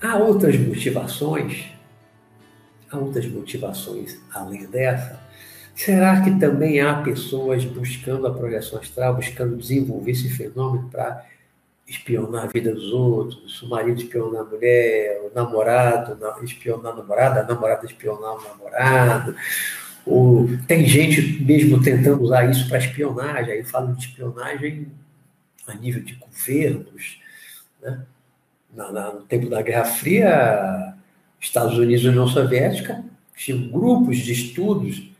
há 0.00 0.16
outras 0.16 0.56
motivações, 0.58 1.66
há 2.90 2.96
outras 2.98 3.26
motivações 3.26 4.18
além 4.32 4.66
dessa. 4.66 5.20
Será 5.74 6.20
que 6.20 6.38
também 6.38 6.80
há 6.80 7.02
pessoas 7.02 7.64
buscando 7.64 8.26
a 8.26 8.32
projeção 8.32 8.78
astral, 8.78 9.16
buscando 9.16 9.56
desenvolver 9.56 10.12
esse 10.12 10.30
fenômeno 10.30 10.88
para 10.88 11.26
espionar 11.86 12.44
a 12.44 12.46
vida 12.46 12.72
dos 12.72 12.92
outros, 12.92 13.62
o 13.62 13.68
marido 13.68 14.00
espionar 14.00 14.42
a 14.42 14.44
mulher, 14.44 15.20
o 15.22 15.34
namorado 15.34 16.18
espionar 16.42 16.92
a 16.92 16.96
namorada, 16.96 17.40
a 17.40 17.44
namorada 17.44 17.86
espionar 17.86 18.36
o 18.36 18.42
namorado. 18.42 19.36
Ou 20.06 20.48
tem 20.66 20.86
gente 20.86 21.42
mesmo 21.42 21.82
tentando 21.82 22.22
usar 22.22 22.50
isso 22.50 22.68
para 22.68 22.78
espionagem, 22.78 23.52
aí 23.52 23.58
eu 23.60 23.64
falo 23.64 23.94
de 23.94 24.06
espionagem 24.06 24.92
a 25.66 25.74
nível 25.74 26.02
de 26.02 26.14
governos. 26.14 27.20
Né? 27.82 28.02
no 28.74 29.22
tempo 29.22 29.48
da 29.48 29.62
Guerra 29.62 29.84
Fria, 29.84 30.94
Estados 31.40 31.78
Unidos 31.78 32.04
e 32.04 32.08
União 32.08 32.26
Soviética 32.26 33.04
tinham 33.36 33.68
grupos 33.68 34.18
de 34.18 34.32
estudos, 34.32 35.10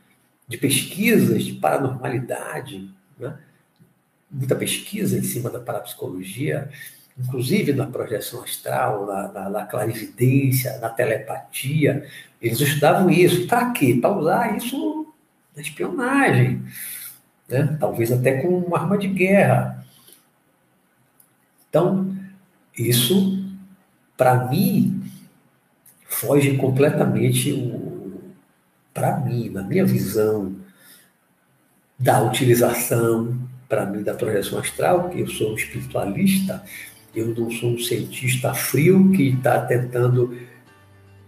de 0.47 0.57
pesquisas 0.57 1.43
de 1.45 1.53
paranormalidade, 1.53 2.89
né? 3.17 3.37
Muita 4.31 4.55
pesquisa 4.55 5.17
em 5.17 5.23
cima 5.23 5.49
da 5.49 5.59
parapsicologia, 5.59 6.69
inclusive 7.17 7.73
na 7.73 7.87
projeção 7.87 8.43
astral, 8.43 9.05
na, 9.05 9.31
na, 9.31 9.49
na 9.49 9.65
clarividência, 9.65 10.77
na 10.79 10.89
telepatia. 10.89 12.05
Eles 12.41 12.59
estudavam 12.59 13.09
isso. 13.09 13.47
Para 13.47 13.71
quê? 13.71 13.97
Para 13.99 14.17
usar 14.17 14.57
isso 14.57 15.13
na 15.55 15.61
espionagem. 15.61 16.61
Né? 17.47 17.77
Talvez 17.79 18.11
até 18.11 18.41
com 18.41 18.59
uma 18.59 18.79
arma 18.79 18.97
de 18.97 19.07
guerra. 19.07 19.85
Então, 21.69 22.15
isso, 22.77 23.43
para 24.17 24.49
mim, 24.49 25.01
foge 26.05 26.57
completamente, 26.57 27.53
para 28.93 29.19
mim, 29.19 29.49
na 29.49 29.63
minha 29.63 29.85
visão, 29.85 30.55
da 31.97 32.21
utilização 32.21 33.37
para 33.75 33.85
mim, 33.85 34.03
da 34.03 34.13
projeção 34.13 34.57
astral, 34.57 35.09
que 35.09 35.19
eu 35.19 35.27
sou 35.27 35.51
um 35.51 35.55
espiritualista, 35.55 36.63
eu 37.13 37.27
não 37.35 37.51
sou 37.51 37.71
um 37.71 37.77
cientista 37.77 38.53
frio 38.53 39.11
que 39.11 39.31
está 39.31 39.59
tentando 39.59 40.37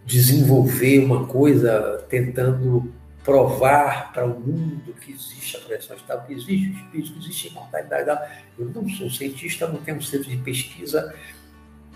desenvolver 0.06 1.00
uma 1.04 1.28
coisa, 1.28 2.06
tentando 2.10 2.94
provar 3.22 4.14
para 4.14 4.26
o 4.26 4.40
mundo 4.40 4.96
que 5.02 5.12
existe 5.12 5.58
a 5.58 5.60
projeção 5.60 5.98
astral, 5.98 6.24
que 6.26 6.34
existe 6.34 6.70
o 6.70 6.74
espírito, 6.74 7.12
que 7.12 7.20
existe 7.20 7.48
a 7.48 7.52
imortalidade. 7.52 8.32
Eu 8.58 8.72
não 8.74 8.88
sou 8.88 9.10
cientista, 9.10 9.68
não 9.68 9.82
tenho 9.82 9.98
um 9.98 10.02
centro 10.02 10.30
de 10.30 10.38
pesquisa 10.38 11.14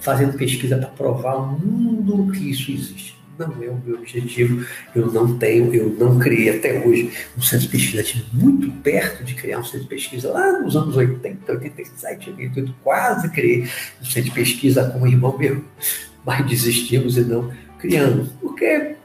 fazendo 0.01 0.37
pesquisa 0.37 0.77
para 0.77 0.89
provar 0.89 1.33
ao 1.33 1.47
mundo 1.47 2.29
que 2.33 2.49
isso 2.49 2.71
existe 2.71 3.20
não 3.47 3.63
é 3.63 3.69
o 3.69 3.81
meu 3.85 3.95
objetivo. 3.97 4.65
Eu 4.95 5.11
não 5.11 5.37
tenho, 5.37 5.73
eu 5.73 5.89
não 5.99 6.19
criei 6.19 6.57
até 6.57 6.85
hoje 6.85 7.11
um 7.37 7.41
centro 7.41 7.65
de 7.65 7.71
pesquisa. 7.71 8.01
Estive 8.01 8.25
muito 8.33 8.71
perto 8.81 9.23
de 9.23 9.33
criar 9.33 9.59
um 9.59 9.63
centro 9.63 9.81
de 9.81 9.87
pesquisa 9.87 10.31
lá 10.31 10.59
nos 10.59 10.75
anos 10.75 10.95
80, 10.95 11.51
87, 11.51 12.29
88, 12.31 12.75
quase 12.83 13.29
criei 13.29 13.67
um 14.01 14.05
centro 14.05 14.29
de 14.29 14.31
pesquisa 14.31 14.89
com 14.89 14.99
um 14.99 15.07
irmão 15.07 15.37
meu, 15.37 15.63
mas 16.25 16.45
desistimos 16.47 17.17
e 17.17 17.21
não 17.21 17.51
criamos. 17.79 18.29
Porque 18.39 18.95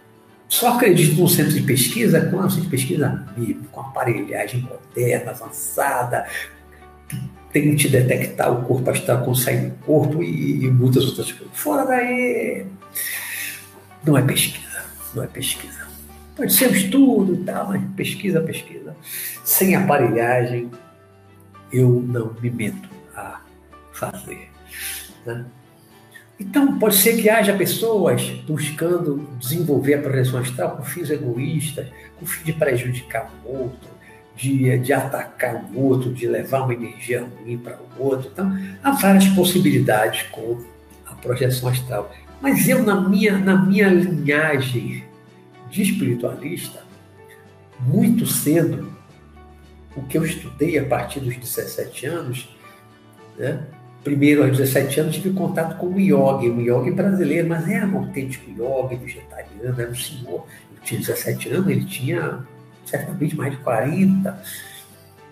só 0.49 0.75
acredito 0.75 1.21
num 1.21 1.29
centro 1.29 1.53
de 1.53 1.63
pesquisa 1.63 2.21
com 2.27 2.37
um 2.37 2.49
centro 2.49 2.65
de 2.65 2.71
pesquisa 2.71 3.27
vivo, 3.37 3.65
com 3.73 3.81
aparelhagem 3.81 4.61
moderna, 4.61 5.33
avançada, 5.33 6.27
tente 7.53 7.89
detectar 7.89 8.53
o 8.53 8.63
corpo 8.65 8.91
astral 8.91 9.35
sair 9.35 9.71
do 9.71 9.75
corpo 9.85 10.23
e, 10.23 10.65
e 10.65 10.71
muitas 10.71 11.05
outras 11.05 11.33
coisas. 11.33 11.57
Fora 11.57 11.85
daí, 11.87 12.67
não 14.07 14.17
é 14.17 14.23
pesquisa, 14.23 14.85
não 15.15 15.25
é 15.25 15.27
pesquisa. 15.27 15.87
Pode 16.37 16.53
ser 16.53 16.69
um 16.69 16.73
estudo 16.73 17.35
e 17.35 17.45
tal, 17.45 17.69
mas 17.69 17.83
pesquisa, 17.97 18.41
pesquisa. 18.41 18.95
Sem 19.43 19.75
aparelhagem, 19.75 20.71
eu 21.73 22.05
não 22.07 22.35
me 22.41 22.51
meto 22.51 22.89
a 23.15 23.41
fazer. 23.93 24.51
Né? 25.25 25.45
Então, 26.39 26.79
pode 26.79 26.97
ser 26.97 27.17
que 27.17 27.31
haja 27.31 27.57
pessoas 27.57 28.23
buscando 28.47 29.27
desenvolver 29.39 29.95
a 29.95 30.03
projeção 30.03 30.39
astral 30.39 30.77
com 30.77 30.85
fins 30.85 31.09
egoístas, 31.09 31.89
com 32.19 32.27
fim 32.27 32.45
de 32.45 32.53
prejudicar 32.53 33.31
o 33.43 33.63
outro, 33.63 33.89
de, 34.37 34.79
de 34.79 34.93
atacar 34.93 35.65
o 35.75 35.81
outro, 35.81 36.13
de 36.13 36.27
levar 36.29 36.65
uma 36.65 36.75
energia 36.75 37.27
ruim 37.41 37.57
para 37.57 37.79
o 37.99 38.03
outro. 38.03 38.31
Então, 38.31 38.55
há 38.83 38.91
várias 38.91 39.27
possibilidades 39.29 40.25
com 40.25 40.63
a 41.07 41.15
projeção 41.15 41.71
astral. 41.71 42.13
Mas 42.41 42.69
eu, 42.69 42.83
na 42.83 43.01
minha, 43.01 43.39
na 43.39 43.57
minha 43.57 43.89
linhagem 43.89 45.05
de 45.71 45.83
espiritualista, 45.83 46.85
muito 47.81 48.27
cedo, 48.27 48.93
o 49.97 50.03
que 50.03 50.19
eu 50.19 50.25
estudei 50.25 50.79
a 50.79 50.85
partir 50.85 51.21
dos 51.21 51.37
17 51.37 52.07
anos, 52.07 52.49
né? 53.39 53.65
primeiro 54.05 54.45
aos 54.45 54.57
17 54.57 55.01
anos 55.01 55.15
tive 55.17 55.33
contato 55.33 55.77
com 55.79 55.89
o 55.89 55.99
yoga, 55.99 56.47
um 56.47 56.61
yoga 56.61 56.93
brasileiro, 56.93 57.49
mas 57.49 57.69
era 57.69 57.87
um 57.87 57.99
autêntico 57.99 58.49
yoga 58.51 58.97
vegetariano, 58.97 59.81
era 59.81 59.91
um 59.91 59.95
senhor. 59.95 60.47
Eu 60.75 60.83
tinha 60.85 61.01
17 61.01 61.49
anos, 61.51 61.69
ele 61.69 61.85
tinha 61.85 62.39
certamente 62.85 63.37
mais 63.37 63.53
de 63.53 63.59
40, 63.59 64.43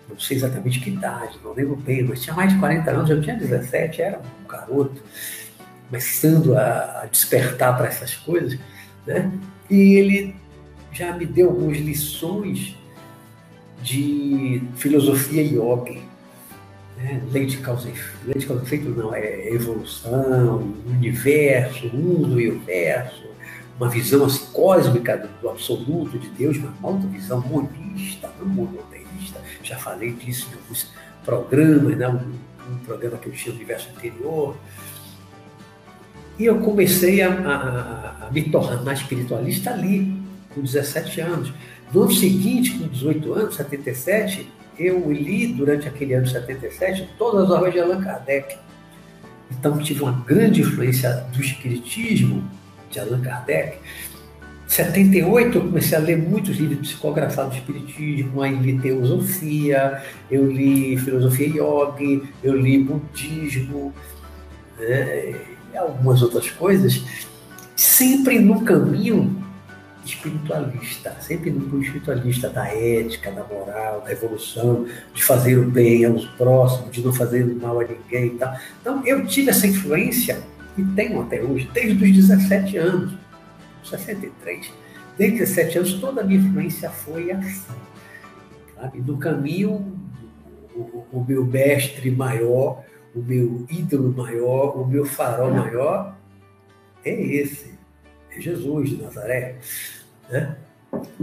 não 0.09 0.19
sei 0.19 0.37
exatamente 0.37 0.81
que 0.81 0.89
idade, 0.89 1.39
não 1.43 1.53
lembro 1.53 1.77
bem, 1.77 2.03
mas 2.03 2.21
tinha 2.21 2.35
mais 2.35 2.51
de 2.51 2.59
40 2.59 2.91
anos, 2.91 3.09
eu 3.09 3.21
tinha 3.21 3.37
17, 3.37 4.01
era 4.01 4.19
um 4.19 4.47
garoto 4.47 5.01
começando 5.89 6.57
a, 6.57 7.07
despertar 7.11 7.77
para 7.77 7.87
essas 7.87 8.15
coisas, 8.15 8.59
né? 9.05 9.31
E 9.69 9.95
ele 9.95 10.35
já 10.91 11.13
me 11.13 11.25
deu 11.25 11.49
algumas 11.49 11.77
lições 11.77 12.75
de 13.81 14.61
filosofia 14.75 15.43
yoga. 15.43 15.99
Né? 16.97 17.21
Lei 17.31 17.45
de 17.45 17.57
causa 17.57 17.89
e 17.89 17.93
lei 18.25 18.37
de 18.37 18.45
causa 18.45 18.63
efeito 18.63 18.89
não, 18.89 19.13
é 19.13 19.49
evolução, 19.53 20.73
universo, 20.87 21.87
mundo 21.93 22.39
e 22.39 22.49
universo, 22.49 23.25
uma 23.77 23.89
visão 23.89 24.25
assim, 24.25 24.45
cósmica 24.53 25.29
do, 25.41 25.49
absoluto 25.49 26.17
de 26.17 26.29
Deus, 26.29 26.57
uma 26.57 26.73
outra 26.81 27.07
visão 27.09 27.41
monista, 27.41 28.31
não 28.39 28.47
monoteísta. 28.47 29.41
Já 29.61 29.77
falei 29.77 30.13
disso 30.13 30.47
em 30.51 30.55
alguns 30.55 30.89
programas, 31.25 31.97
né? 31.97 32.07
um, 32.07 32.71
um 32.71 32.77
programa 32.85 33.17
que 33.17 33.27
eu 33.27 33.33
tinha 33.33 33.51
no 33.51 33.57
universo 33.57 33.89
anterior. 33.95 34.55
E 36.37 36.45
eu 36.45 36.59
comecei 36.59 37.21
a, 37.21 37.29
a, 37.29 38.27
a, 38.27 38.31
me 38.31 38.43
tornar 38.49 38.93
espiritualista 38.93 39.71
ali, 39.71 40.13
com 40.53 40.61
17 40.61 41.21
anos. 41.21 41.53
No 41.93 42.03
ano 42.03 42.11
seguinte, 42.11 42.77
com 42.77 42.87
18 42.87 43.33
anos, 43.33 43.55
77, 43.55 44.49
eu 44.77 45.11
li 45.11 45.47
durante 45.47 45.87
aquele 45.87 46.13
ano 46.13 46.27
77 46.27 47.09
todas 47.17 47.45
as 47.45 47.51
obras 47.51 47.73
de 47.73 47.79
Allan 47.79 48.01
Kardec. 48.01 48.57
Então 49.51 49.77
tive 49.77 50.03
uma 50.03 50.23
grande 50.25 50.61
influência 50.61 51.25
do 51.33 51.41
espiritismo 51.41 52.43
de 52.89 52.99
Allan 52.99 53.21
Kardec. 53.21 53.77
Em 54.65 54.69
78 54.69 55.57
eu 55.57 55.61
comecei 55.61 55.97
a 55.97 56.01
ler 56.01 56.17
muitos 56.17 56.57
livros 56.57 56.79
psicografados 56.79 57.53
do 57.53 57.59
espiritismo, 57.59 58.41
aí 58.41 58.55
li 58.55 58.79
teosofia, 58.79 60.01
eu 60.29 60.51
li 60.51 60.97
filosofia 60.97 61.47
yogi, 61.47 62.23
eu 62.43 62.57
li 62.57 62.79
budismo, 62.79 63.93
né, 64.79 65.35
algumas 65.77 66.21
outras 66.21 66.49
coisas, 66.51 67.03
sempre 67.75 68.39
no 68.39 68.63
caminho 68.63 69.43
espiritualista, 70.05 71.15
sempre 71.19 71.49
no 71.49 71.81
espiritualista 71.81 72.49
da 72.49 72.67
ética, 72.67 73.31
da 73.31 73.43
moral, 73.43 74.01
da 74.01 74.11
evolução, 74.11 74.85
de 75.13 75.23
fazer 75.23 75.57
o 75.57 75.69
bem 75.69 76.05
aos 76.05 76.25
próximos, 76.25 76.91
de 76.91 77.01
não 77.01 77.11
fazer 77.11 77.43
mal 77.55 77.79
a 77.79 77.83
ninguém 77.83 78.27
e 78.27 78.37
tal. 78.37 78.55
Então 78.81 79.05
eu 79.05 79.25
tive 79.25 79.49
essa 79.49 79.65
influência 79.65 80.39
e 80.77 80.83
tenho 80.83 81.21
até 81.21 81.41
hoje, 81.41 81.69
desde 81.73 82.03
os 82.03 82.27
17 82.27 82.77
anos, 82.77 83.13
63. 83.83 84.71
Desde 85.17 85.39
17 85.39 85.77
anos, 85.77 85.93
toda 85.93 86.21
a 86.21 86.23
minha 86.23 86.39
influência 86.39 86.89
foi 86.89 87.31
assim. 87.31 87.73
Sabe? 88.75 88.99
No 88.99 89.17
caminho, 89.17 89.97
o, 90.75 91.05
o 91.11 91.25
meu 91.25 91.45
mestre 91.45 92.11
maior, 92.11 92.83
o 93.15 93.19
meu 93.19 93.65
ídolo 93.69 94.13
maior, 94.13 94.77
o 94.77 94.85
meu 94.85 95.05
farol 95.05 95.51
maior 95.51 96.17
é 97.03 97.13
esse, 97.13 97.73
é 98.29 98.41
Jesus 98.41 98.89
de 98.89 99.01
Nazaré. 99.01 99.55
Né? 100.29 100.57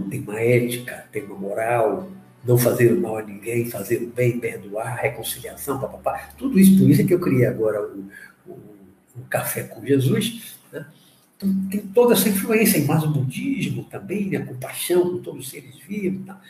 Tem 0.09 0.21
uma 0.21 0.41
ética, 0.41 1.05
tem 1.13 1.25
uma 1.25 1.37
moral, 1.37 2.09
não 2.45 2.57
fazer 2.57 2.93
o 2.93 3.01
mal 3.01 3.19
a 3.19 3.23
ninguém, 3.23 3.71
fazer 3.71 4.03
o 4.03 4.07
bem, 4.07 4.41
perdoar, 4.41 4.97
reconciliação, 4.97 5.79
papapá. 5.79 6.31
Tudo 6.39 6.59
isso, 6.59 6.79
por 6.79 6.89
isso 6.89 7.03
é 7.03 7.05
que 7.05 7.15
eu 7.15 7.21
criei 7.21 7.47
agora 7.47 7.83
o, 7.83 8.09
o, 8.47 8.53
o 9.17 9.25
Café 9.29 9.65
com 9.65 9.85
Jesus. 9.85 10.57
Né? 10.73 10.87
Então, 11.37 11.69
tem 11.71 11.81
toda 11.81 12.15
essa 12.15 12.29
influência, 12.29 12.85
mais 12.87 13.05
o 13.05 13.13
budismo 13.13 13.85
também, 13.85 14.31
né? 14.31 14.39
a 14.39 14.47
compaixão 14.47 15.03
com 15.11 15.19
todos 15.19 15.45
os 15.45 15.51
seres 15.51 15.79
vivos. 15.79 16.27
Tá? 16.27 16.41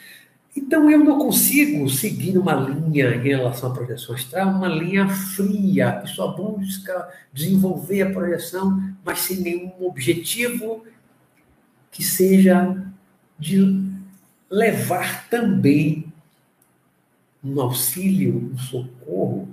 Então, 0.54 0.90
eu 0.90 0.99
não 0.99 1.18
consigo 1.18 1.88
seguir 1.88 2.37
uma 2.37 2.52
linha 2.52 3.14
em 3.14 3.23
relação 3.23 3.71
à 3.71 3.75
projeção 3.75 4.14
astral, 4.14 4.50
uma 4.50 4.68
linha 4.68 5.09
fria, 5.09 6.00
que 6.02 6.11
só 6.11 6.28
busca 6.28 7.09
desenvolver 7.32 8.02
a 8.02 8.11
projeção, 8.11 8.94
mas 9.02 9.21
sem 9.21 9.38
nenhum 9.38 9.73
objetivo 9.80 10.85
que 11.90 12.02
seja 12.02 12.85
de 13.38 13.82
levar 14.50 15.28
também 15.28 16.12
um 17.42 17.59
auxílio, 17.61 18.52
um 18.52 18.59
socorro 18.59 19.49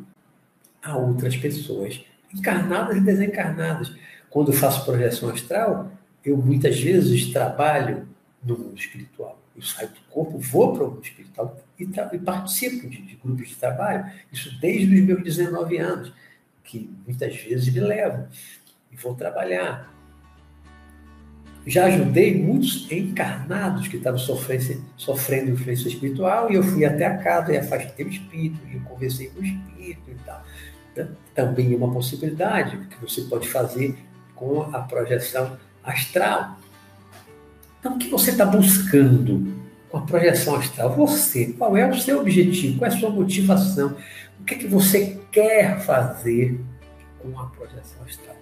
a 0.84 0.98
outras 0.98 1.36
pessoas, 1.38 2.02
encarnadas 2.34 2.98
e 2.98 3.02
desencarnadas. 3.02 3.92
Quando 4.30 4.52
eu 4.52 4.58
faço 4.58 4.86
projeção 4.86 5.30
astral, 5.30 5.92
eu 6.24 6.38
muitas 6.38 6.80
vezes 6.80 7.32
trabalho 7.32 8.08
no 8.44 8.58
mundo 8.58 8.78
espiritual. 8.78 9.39
Eu 9.60 9.64
saio 9.66 9.90
do 9.90 10.00
corpo, 10.10 10.38
vou 10.40 10.74
para 10.74 10.86
o 10.86 10.92
mundo 10.92 11.04
espiritual 11.04 11.60
e, 11.78 11.84
e 11.84 12.20
participo 12.20 12.88
de, 12.88 13.02
de, 13.02 13.16
grupos 13.16 13.50
de 13.50 13.56
trabalho. 13.56 14.10
Isso 14.32 14.58
desde 14.62 14.96
os 14.96 15.02
meus 15.02 15.22
19 15.22 15.78
anos, 15.78 16.14
que 16.64 16.90
muitas 17.06 17.36
vezes 17.36 17.74
me 17.74 17.82
levam. 17.82 18.26
E 18.90 18.96
vou 18.96 19.16
trabalhar. 19.16 19.94
Já 21.68 21.88
ajudei 21.88 22.42
muitos 22.42 22.90
encarnados 22.90 23.90
que 23.90 23.98
estavam 23.98 24.18
sofrendo, 24.18 24.86
sofrendo 24.96 25.52
influência 25.52 25.90
espiritual 25.90 26.50
e 26.50 26.56
eu 26.56 26.64
fui 26.64 26.86
até 26.86 27.06
a 27.06 27.18
casa 27.18 27.54
e 27.54 27.58
afastei 27.58 28.06
o 28.06 28.10
espírito, 28.10 28.60
e 28.66 28.76
eu 28.76 28.82
conversei 28.82 29.28
com 29.28 29.42
o 29.42 29.46
espírito 29.46 30.10
e 30.10 30.16
tal. 30.26 30.44
Então, 30.94 31.10
também 31.36 31.74
é 31.74 31.76
uma 31.76 31.92
possibilidade 31.92 32.78
que 32.88 33.02
você 33.02 33.22
pode 33.24 33.48
fazer 33.50 33.98
com 34.34 34.62
a 34.74 34.80
projeção 34.80 35.60
astral. 35.84 36.59
Então, 37.80 37.96
o 37.96 37.98
que 37.98 38.10
você 38.10 38.32
está 38.32 38.46
buscando 38.46 39.54
com 39.90 39.98
a 39.98 40.02
projeção 40.02 40.56
astral? 40.56 40.96
Você, 40.96 41.54
qual 41.58 41.78
é 41.78 41.90
o 41.90 41.98
seu 41.98 42.20
objetivo? 42.20 42.78
Qual 42.78 42.92
é 42.92 42.94
a 42.94 42.98
sua 42.98 43.10
motivação? 43.10 43.96
O 44.40 44.44
que, 44.44 44.56
é 44.56 44.58
que 44.58 44.68
você 44.68 45.20
quer 45.32 45.80
fazer 45.80 46.60
com 47.20 47.40
a 47.40 47.46
projeção 47.46 48.04
astral? 48.06 48.36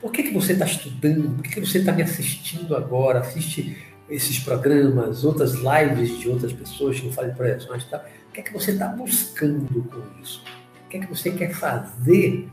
Por 0.00 0.12
que, 0.12 0.24
que 0.24 0.34
você 0.34 0.52
está 0.52 0.66
estudando? 0.66 1.36
Por 1.36 1.42
que, 1.42 1.50
que 1.50 1.66
você 1.66 1.78
está 1.78 1.92
me 1.92 2.02
assistindo 2.02 2.76
agora? 2.76 3.20
Assiste 3.20 3.76
esses 4.08 4.38
programas, 4.40 5.24
outras 5.24 5.54
lives 5.54 6.18
de 6.18 6.28
outras 6.28 6.52
pessoas 6.52 6.98
que 6.98 7.12
falo 7.12 7.28
de 7.28 7.36
projeções 7.36 7.84
e 7.84 7.86
tal. 7.86 8.00
O 8.00 8.32
que 8.32 8.40
é 8.40 8.42
que 8.42 8.52
você 8.52 8.72
está 8.72 8.88
buscando 8.88 9.82
com 9.84 10.22
isso? 10.22 10.42
O 10.84 10.88
que 10.88 10.98
é 10.98 11.00
que 11.00 11.06
você 11.06 11.30
quer 11.30 11.54
fazer 11.54 12.48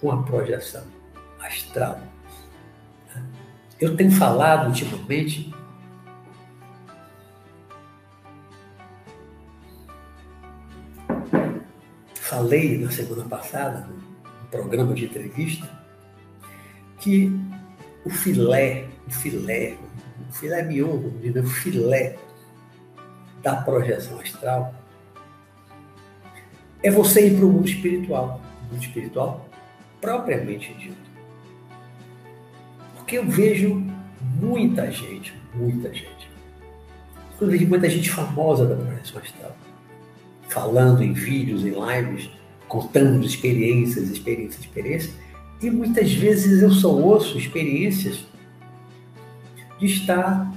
com 0.00 0.10
a 0.10 0.22
projeção 0.22 0.84
astral? 1.40 2.00
Eu 3.80 3.96
tenho 3.96 4.10
falado 4.10 4.68
ultimamente 4.68 5.52
falei 12.28 12.78
na 12.78 12.90
semana 12.90 13.24
passada, 13.24 13.88
no 13.88 14.48
programa 14.50 14.94
de 14.94 15.06
entrevista, 15.06 15.68
que 16.98 17.32
o 18.04 18.10
filé, 18.10 18.86
o 19.06 19.10
filé, 19.10 19.76
o 20.28 20.32
filé 20.32 20.62
mignon, 20.62 20.96
o 20.96 21.46
filé 21.46 22.16
da 23.42 23.56
projeção 23.56 24.20
astral 24.20 24.74
é 26.82 26.90
você 26.90 27.28
ir 27.28 27.36
para 27.36 27.46
o 27.46 27.48
mundo 27.48 27.68
espiritual, 27.68 28.40
mundo 28.70 28.82
espiritual 28.82 29.48
propriamente 30.00 30.72
dito. 30.74 31.07
Porque 33.08 33.16
eu 33.16 33.24
vejo 33.24 33.82
muita 34.38 34.90
gente, 34.90 35.32
muita 35.54 35.88
gente, 35.94 36.30
inclusive 37.34 37.64
muita 37.64 37.88
gente 37.88 38.10
famosa 38.10 38.66
da 38.66 38.76
projeção 38.76 39.22
astral, 39.22 39.56
falando 40.46 41.02
em 41.02 41.14
vídeos, 41.14 41.64
em 41.64 41.70
lives, 41.70 42.28
contando 42.68 43.24
experiências, 43.24 44.10
experiências, 44.10 44.60
experiências, 44.60 45.14
e 45.62 45.70
muitas 45.70 46.12
vezes 46.12 46.60
eu 46.60 46.70
só 46.70 46.90
ouço 46.90 47.38
experiências 47.38 48.26
de 49.78 49.86
estar 49.86 50.52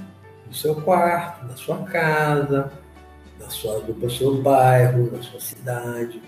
no 0.46 0.52
seu 0.52 0.74
quarto, 0.74 1.46
na 1.46 1.56
sua 1.56 1.78
casa, 1.84 2.70
na 3.40 3.48
sua, 3.48 3.78
no 3.78 4.10
seu 4.10 4.42
bairro, 4.42 5.10
na 5.10 5.22
sua 5.22 5.40
cidade. 5.40 6.20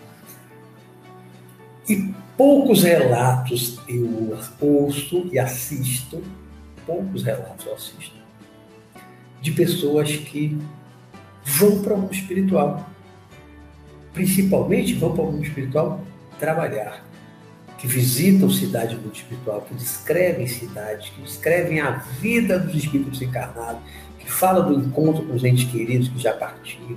E 1.89 2.13
poucos 2.37 2.83
relatos 2.83 3.79
eu 3.89 4.37
ouço 4.61 5.29
e 5.33 5.39
assisto, 5.39 6.23
poucos 6.87 7.23
relatos 7.23 7.67
eu 7.67 7.75
assisto, 7.75 8.17
de 9.41 9.53
pessoas 9.53 10.11
que 10.17 10.59
vão 11.45 11.83
para 11.83 11.95
o 11.95 11.99
mundo 11.99 12.15
espiritual. 12.15 12.89
Principalmente 14.13 14.95
vão 14.95 15.13
para 15.13 15.25
o 15.25 15.33
mundo 15.33 15.45
espiritual 15.45 16.01
trabalhar 16.39 17.05
que 17.85 17.87
visitam 17.87 18.49
cidade 18.49 18.97
muito 18.97 19.17
espiritual, 19.17 19.61
que 19.61 19.75
descrevem 19.75 20.47
cidades, 20.47 21.11
que 21.11 21.21
descrevem 21.21 21.81
a 21.81 21.91
vida 21.91 22.59
dos 22.59 22.75
espíritos 22.75 23.21
encarnados, 23.21 23.83
que 24.19 24.33
falam 24.33 24.67
do 24.67 24.81
encontro 24.81 25.23
com 25.27 25.35
os 25.35 25.45
entes 25.45 25.71
queridos 25.71 26.09
que 26.09 26.19
já 26.19 26.33
partiram. 26.33 26.97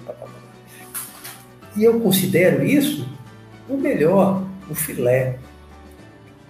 E 1.76 1.84
eu 1.84 2.00
considero 2.00 2.66
isso 2.66 3.06
o 3.68 3.76
melhor, 3.76 4.47
o 4.70 4.76
filé. 4.76 5.38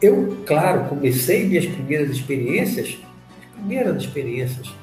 Eu, 0.01 0.37
claro, 0.45 0.85
comecei 0.85 1.47
minhas 1.47 1.65
primeiras 1.65 2.11
experiências, 2.11 2.97
as 3.39 3.45
primeiras 3.55 4.03
experiências 4.03 4.73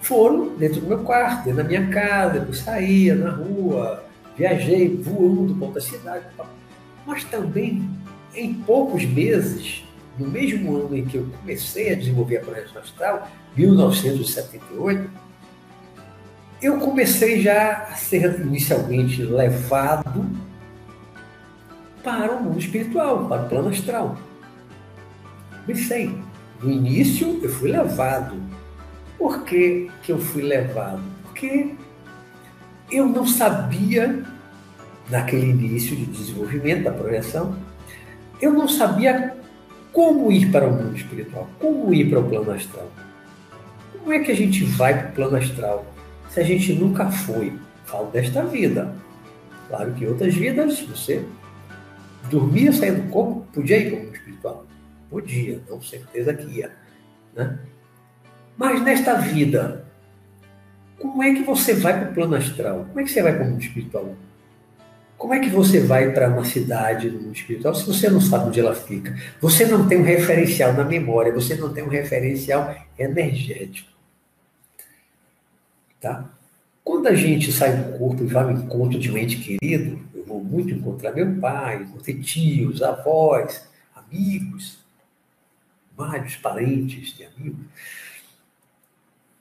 foram 0.00 0.56
dentro 0.56 0.80
do 0.80 0.86
meu 0.86 0.98
quarto, 0.98 1.44
dentro 1.44 1.62
da 1.62 1.64
minha 1.64 1.86
casa, 1.88 2.44
eu 2.46 2.52
saía 2.52 3.14
na 3.14 3.30
rua, 3.30 4.04
viajei 4.36 4.96
voando 4.96 5.54
para 5.54 5.66
outra 5.66 5.80
cidade, 5.80 6.24
mas 7.06 7.24
também 7.24 7.88
em 8.34 8.54
poucos 8.54 9.04
meses, 9.04 9.84
no 10.18 10.28
mesmo 10.28 10.76
ano 10.76 10.96
em 10.96 11.04
que 11.04 11.16
eu 11.16 11.26
comecei 11.40 11.92
a 11.92 11.94
desenvolver 11.94 12.38
a 12.38 12.40
projeção 12.40 12.82
astral, 12.82 13.30
1978, 13.56 15.10
eu 16.60 16.78
comecei 16.78 17.42
já 17.42 17.86
a 17.90 17.94
ser 17.94 18.40
inicialmente 18.40 19.22
levado 19.22 20.26
para 22.04 22.36
o 22.36 22.42
mundo 22.42 22.58
espiritual, 22.58 23.26
para 23.26 23.42
o 23.42 23.48
plano 23.48 23.70
astral. 23.70 24.16
Comecei. 25.64 26.14
No 26.62 26.70
início, 26.70 27.40
eu 27.42 27.48
fui 27.48 27.72
levado. 27.72 28.36
Por 29.18 29.42
que, 29.44 29.90
que 30.02 30.12
eu 30.12 30.18
fui 30.18 30.42
levado? 30.42 31.02
Porque 31.22 31.74
eu 32.92 33.08
não 33.08 33.26
sabia, 33.26 34.22
naquele 35.10 35.50
início 35.50 35.96
de 35.96 36.04
desenvolvimento 36.04 36.84
da 36.84 36.92
projeção, 36.92 37.56
eu 38.40 38.52
não 38.52 38.68
sabia 38.68 39.34
como 39.92 40.30
ir 40.30 40.50
para 40.50 40.66
o 40.66 40.72
mundo 40.72 40.96
espiritual, 40.96 41.48
como 41.58 41.92
ir 41.94 42.10
para 42.10 42.20
o 42.20 42.28
plano 42.28 42.50
astral. 42.52 42.90
Como 43.92 44.12
é 44.12 44.18
que 44.18 44.30
a 44.30 44.36
gente 44.36 44.64
vai 44.64 44.98
para 44.98 45.08
o 45.08 45.12
plano 45.12 45.36
astral 45.36 45.86
se 46.28 46.40
a 46.40 46.44
gente 46.44 46.74
nunca 46.74 47.10
foi? 47.10 47.52
Falo 47.86 48.10
desta 48.10 48.44
vida. 48.44 48.94
Claro 49.68 49.92
que 49.92 50.06
outras 50.06 50.34
vidas, 50.34 50.80
você 50.80 51.24
dormia, 52.28 52.72
saía 52.72 52.94
do 52.94 53.10
corpo, 53.10 53.46
podia 53.52 53.78
ir 53.78 53.90
para 53.90 53.98
o 53.98 54.04
mundo 54.04 54.14
espiritual. 54.14 54.66
Podia, 55.10 55.60
com 55.68 55.80
certeza 55.82 56.34
que 56.34 56.58
ia. 56.58 56.72
Né? 57.34 57.58
Mas 58.56 58.82
nesta 58.82 59.14
vida, 59.14 59.84
como 60.98 61.22
é 61.22 61.34
que 61.34 61.42
você 61.42 61.74
vai 61.74 61.98
para 62.00 62.10
o 62.10 62.14
plano 62.14 62.36
astral? 62.36 62.86
Como 62.86 63.00
é 63.00 63.04
que 63.04 63.10
você 63.10 63.22
vai 63.22 63.34
para 63.34 63.44
o 63.44 63.50
mundo 63.50 63.62
espiritual? 63.62 64.14
Como 65.16 65.32
é 65.32 65.40
que 65.40 65.48
você 65.48 65.80
vai 65.80 66.12
para 66.12 66.28
uma 66.28 66.44
cidade 66.44 67.10
no 67.10 67.20
mundo 67.20 67.34
espiritual 67.34 67.74
se 67.74 67.86
você 67.86 68.10
não 68.10 68.20
sabe 68.20 68.48
onde 68.48 68.60
ela 68.60 68.74
fica? 68.74 69.16
Você 69.40 69.64
não 69.64 69.86
tem 69.86 69.98
um 69.98 70.04
referencial 70.04 70.72
na 70.72 70.84
memória, 70.84 71.32
você 71.32 71.54
não 71.54 71.72
tem 71.72 71.84
um 71.84 71.88
referencial 71.88 72.74
energético. 72.98 73.90
Tá? 76.00 76.30
Quando 76.82 77.06
a 77.06 77.14
gente 77.14 77.50
sai 77.50 77.74
do 77.74 77.98
corpo 77.98 78.22
e 78.22 78.26
vai 78.26 78.44
ao 78.44 78.50
encontro 78.50 78.98
de 78.98 79.10
um 79.10 79.16
ente 79.16 79.36
querido, 79.36 79.98
vou 80.34 80.44
muito 80.44 80.74
encontrar 80.74 81.12
meu 81.12 81.38
pai, 81.40 81.82
encontrei 81.82 82.18
tios, 82.18 82.82
avós, 82.82 83.68
amigos, 83.94 84.78
vários 85.96 86.36
parentes 86.36 87.16
de 87.16 87.24
amigos. 87.24 87.66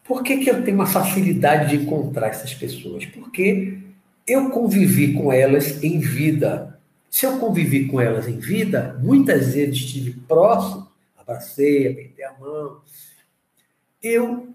Por 0.03 0.21
que, 0.21 0.37
que 0.37 0.49
eu 0.49 0.63
tenho 0.63 0.77
uma 0.77 0.85
facilidade 0.85 1.69
de 1.69 1.83
encontrar 1.83 2.27
essas 2.27 2.53
pessoas? 2.53 3.05
Porque 3.05 3.79
eu 4.27 4.49
convivi 4.49 5.13
com 5.13 5.31
elas 5.31 5.81
em 5.83 5.99
vida. 5.99 6.79
Se 7.09 7.25
eu 7.25 7.39
convivi 7.39 7.87
com 7.87 7.99
elas 7.99 8.27
em 8.27 8.37
vida, 8.37 8.99
muitas 9.01 9.53
vezes 9.53 9.77
estive 9.77 10.11
próximo, 10.27 10.87
abracei, 11.17 11.87
apertei 11.87 12.25
a 12.25 12.33
mão. 12.37 12.81
Eu 14.01 14.49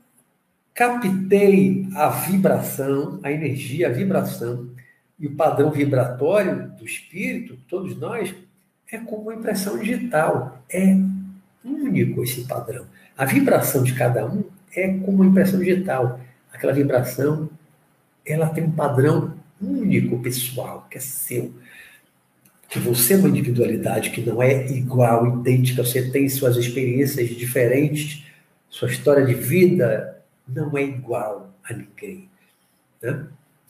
captei 0.75 1.89
a 1.95 2.11
vibração, 2.11 3.19
a 3.23 3.33
energia, 3.33 3.89
a 3.89 3.93
vibração 3.93 4.71
e 5.19 5.27
o 5.27 5.35
padrão 5.35 5.71
vibratório 5.71 6.69
do 6.79 6.85
espírito, 6.85 7.59
todos 7.69 7.97
nós, 7.99 8.35
é 8.91 8.99
como 8.99 9.23
uma 9.23 9.35
impressão 9.35 9.79
digital. 9.79 10.63
É 10.71 10.97
único 11.65 12.23
esse 12.23 12.43
padrão. 12.45 12.87
A 13.17 13.25
vibração 13.25 13.83
de 13.83 13.95
cada 13.95 14.25
um 14.25 14.45
é 14.75 14.89
como 14.89 15.23
uma 15.23 15.27
impressão 15.27 15.59
digital. 15.59 16.21
Aquela 16.53 16.73
vibração, 16.73 17.51
ela 18.25 18.49
tem 18.49 18.65
um 18.65 18.71
padrão 18.71 19.35
único, 19.61 20.21
pessoal, 20.21 20.87
que 20.91 20.99
é 20.99 21.01
seu. 21.01 21.53
Que 22.69 22.79
você 22.79 23.15
é 23.15 23.17
uma 23.17 23.29
individualidade 23.29 24.11
que 24.11 24.21
não 24.21 24.43
é 24.43 24.67
igual, 24.71 25.41
idêntica, 25.41 25.83
você 25.83 26.11
tem 26.11 26.29
suas 26.29 26.57
experiências 26.57 27.29
diferentes, 27.31 28.25
sua 28.69 28.89
história 28.89 29.25
de 29.25 29.35
vida 29.35 30.23
não 30.47 30.77
é 30.77 30.83
igual 30.83 31.53
a 31.65 31.73
ninguém. 31.73 32.29
Né? 33.03 33.27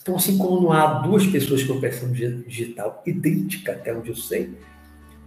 Então, 0.08 0.16
assim 0.16 0.38
como 0.38 0.62
não 0.62 0.72
há 0.72 1.00
duas 1.00 1.26
pessoas 1.26 1.62
com 1.64 1.74
impressão 1.74 2.10
digital 2.10 3.02
idêntica, 3.04 3.72
até 3.72 3.94
onde 3.94 4.08
eu 4.08 4.16
sei, 4.16 4.54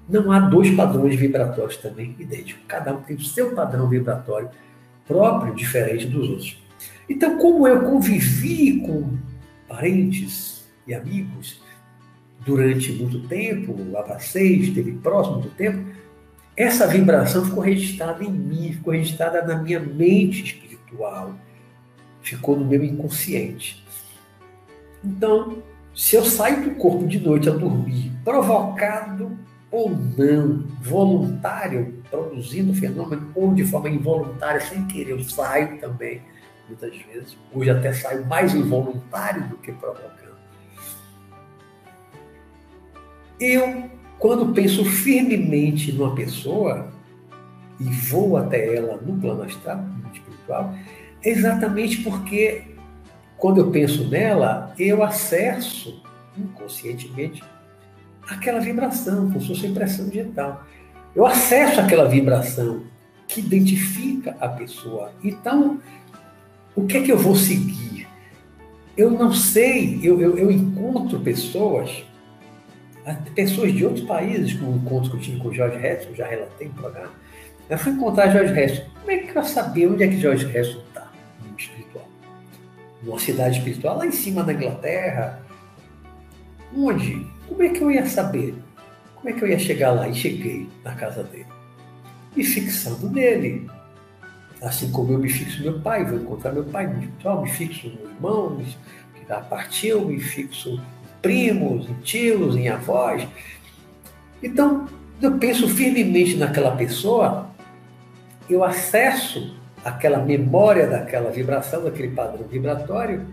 não 0.10 0.32
há 0.32 0.40
dois 0.40 0.72
padrões 0.72 1.16
vibratórios 1.16 1.78
também 1.78 2.16
idênticos. 2.18 2.64
Cada 2.68 2.92
um 2.92 3.02
tem 3.02 3.16
o 3.16 3.22
seu 3.22 3.52
padrão 3.54 3.88
vibratório 3.88 4.50
próprio, 5.08 5.54
diferente 5.54 6.08
dos 6.08 6.28
outros. 6.28 6.64
Então, 7.08 7.38
como 7.38 7.68
eu 7.68 7.84
convivi 7.84 8.80
com 8.80 9.20
parentes 9.68 10.68
e 10.88 10.96
amigos 10.96 11.62
durante 12.44 12.92
muito 12.92 13.28
tempo, 13.28 13.78
abracei, 13.96 14.62
esteve 14.62 14.94
próximo 14.94 15.42
do 15.42 15.50
tempo, 15.52 15.92
essa 16.58 16.88
vibração 16.88 17.46
ficou 17.46 17.62
registrada 17.62 18.24
em 18.24 18.32
mim, 18.32 18.74
ficou 18.74 18.94
registrada 18.94 19.44
na 19.44 19.62
minha 19.62 19.80
mente 19.80 20.44
espiritual, 20.44 21.36
ficou 22.24 22.58
no 22.58 22.66
meu 22.66 22.84
inconsciente. 22.84 23.81
Então, 25.04 25.58
se 25.96 26.16
eu 26.16 26.24
saio 26.24 26.64
do 26.64 26.76
corpo 26.76 27.08
de 27.08 27.20
noite 27.20 27.50
a 27.50 27.54
dormir, 27.54 28.12
provocado 28.24 29.38
ou 29.70 29.90
não, 29.90 30.66
voluntário, 30.82 32.04
produzindo 32.10 32.74
fenômeno, 32.74 33.32
ou 33.34 33.54
de 33.54 33.64
forma 33.64 33.90
involuntária, 33.90 34.60
sem 34.60 34.86
querer, 34.86 35.12
eu 35.12 35.24
saio 35.24 35.80
também, 35.80 36.22
muitas 36.68 36.96
vezes. 36.98 37.38
Hoje 37.54 37.70
até 37.70 37.94
saio 37.94 38.26
mais 38.26 38.54
involuntário 38.54 39.48
do 39.48 39.58
que 39.58 39.72
provocando. 39.72 40.12
Eu, 43.40 43.90
quando 44.20 44.54
penso 44.54 44.86
firmemente 44.86 45.92
numa 45.92 46.14
pessoa 46.14 46.92
e 47.80 47.86
vou 47.86 48.38
até 48.38 48.76
ela 48.76 48.98
no 48.98 49.20
plano 49.20 49.42
astral, 49.42 49.78
no 49.78 50.14
espiritual, 50.14 50.76
é 51.24 51.30
exatamente 51.30 52.04
porque 52.04 52.71
quando 53.42 53.58
eu 53.58 53.72
penso 53.72 54.08
nela, 54.08 54.72
eu 54.78 55.04
acesso 55.04 56.00
inconscientemente 56.38 57.44
aquela 58.30 58.60
vibração, 58.60 59.30
como 59.30 59.42
se 59.42 59.48
fosse 59.48 59.66
impressão 59.66 60.08
digital. 60.08 60.64
Eu 61.16 61.26
acesso 61.26 61.80
aquela 61.80 62.08
vibração 62.08 62.84
que 63.28 63.40
identifica 63.40 64.38
a 64.40 64.48
pessoa. 64.48 65.12
Então, 65.24 65.82
o 66.76 66.86
que 66.86 66.98
é 66.98 67.02
que 67.02 67.12
eu 67.12 67.18
vou 67.18 67.36
seguir? 67.36 68.08
Eu 68.96 69.10
não 69.10 69.34
sei, 69.34 70.00
eu, 70.04 70.22
eu, 70.22 70.38
eu 70.38 70.52
encontro 70.52 71.20
pessoas, 71.20 72.06
pessoas 73.34 73.74
de 73.74 73.84
outros 73.84 74.06
países, 74.06 74.54
como 74.54 74.74
o 74.74 74.76
encontro 74.76 75.10
que 75.10 75.18
eu 75.18 75.22
tive 75.22 75.40
com 75.40 75.48
o 75.48 75.54
Jorge 75.54 75.84
Heston, 75.84 76.14
já 76.14 76.28
relatei 76.28 76.68
no 76.68 76.76
programa. 76.76 77.12
Eu 77.68 77.78
fui 77.80 77.92
encontrar 77.92 78.30
Jorge 78.30 78.54
Heston. 78.54 78.86
Como 79.00 79.12
é 79.12 79.18
que 79.18 79.36
eu 79.36 79.44
saber 79.44 79.88
onde 79.88 80.04
é 80.04 80.08
que 80.08 80.20
Jorge 80.20 80.46
Heston 80.46 80.82
está? 80.88 81.11
Numa 83.04 83.20
cidade 83.20 83.58
espiritual, 83.58 83.98
lá 83.98 84.06
em 84.06 84.12
cima 84.12 84.44
na 84.44 84.54
Inglaterra. 84.54 85.42
Onde? 86.76 87.26
Como 87.48 87.64
é 87.64 87.70
que 87.70 87.82
eu 87.82 87.92
ia 87.92 88.06
saber? 88.06 88.56
Como 89.16 89.30
é 89.30 89.34
que 89.34 89.44
eu 89.44 89.50
ia 89.50 89.60
chegar 89.60 89.92
lá? 89.92 90.08
E 90.08 90.14
cheguei 90.14 90.70
na 90.84 90.96
casa 90.96 91.24
dele. 91.24 91.48
Me 92.36 92.44
fixando 92.44 93.10
nele. 93.10 93.70
Assim 94.62 94.92
como 94.92 95.14
eu 95.14 95.20
me 95.20 95.28
fixo 95.28 95.64
meu 95.64 95.80
pai, 95.80 96.06
vou 96.06 96.20
encontrar 96.20 96.52
meu 96.52 96.64
pai 96.64 96.86
espiritual, 96.86 97.42
me 97.42 97.50
fixo 97.50 97.88
nos 97.88 98.12
irmãos 98.12 98.78
que 99.16 99.28
já 99.28 99.42
partiu, 99.42 100.06
me 100.06 100.20
fixo 100.20 100.70
em 100.70 100.82
primos, 101.22 101.90
em 101.90 101.94
tios, 102.02 102.56
em 102.56 102.70
avós. 102.70 103.28
Então, 104.42 104.88
eu 105.22 105.38
penso 105.38 105.68
firmemente 105.68 106.36
naquela 106.36 106.76
pessoa, 106.76 107.50
eu 108.50 108.64
acesso 108.64 109.56
aquela 109.84 110.20
memória 110.20 110.88
daquela 110.88 111.32
vibração, 111.32 111.84
daquele 111.84 112.10
padrão 112.10 112.44
vibratório, 112.48 113.26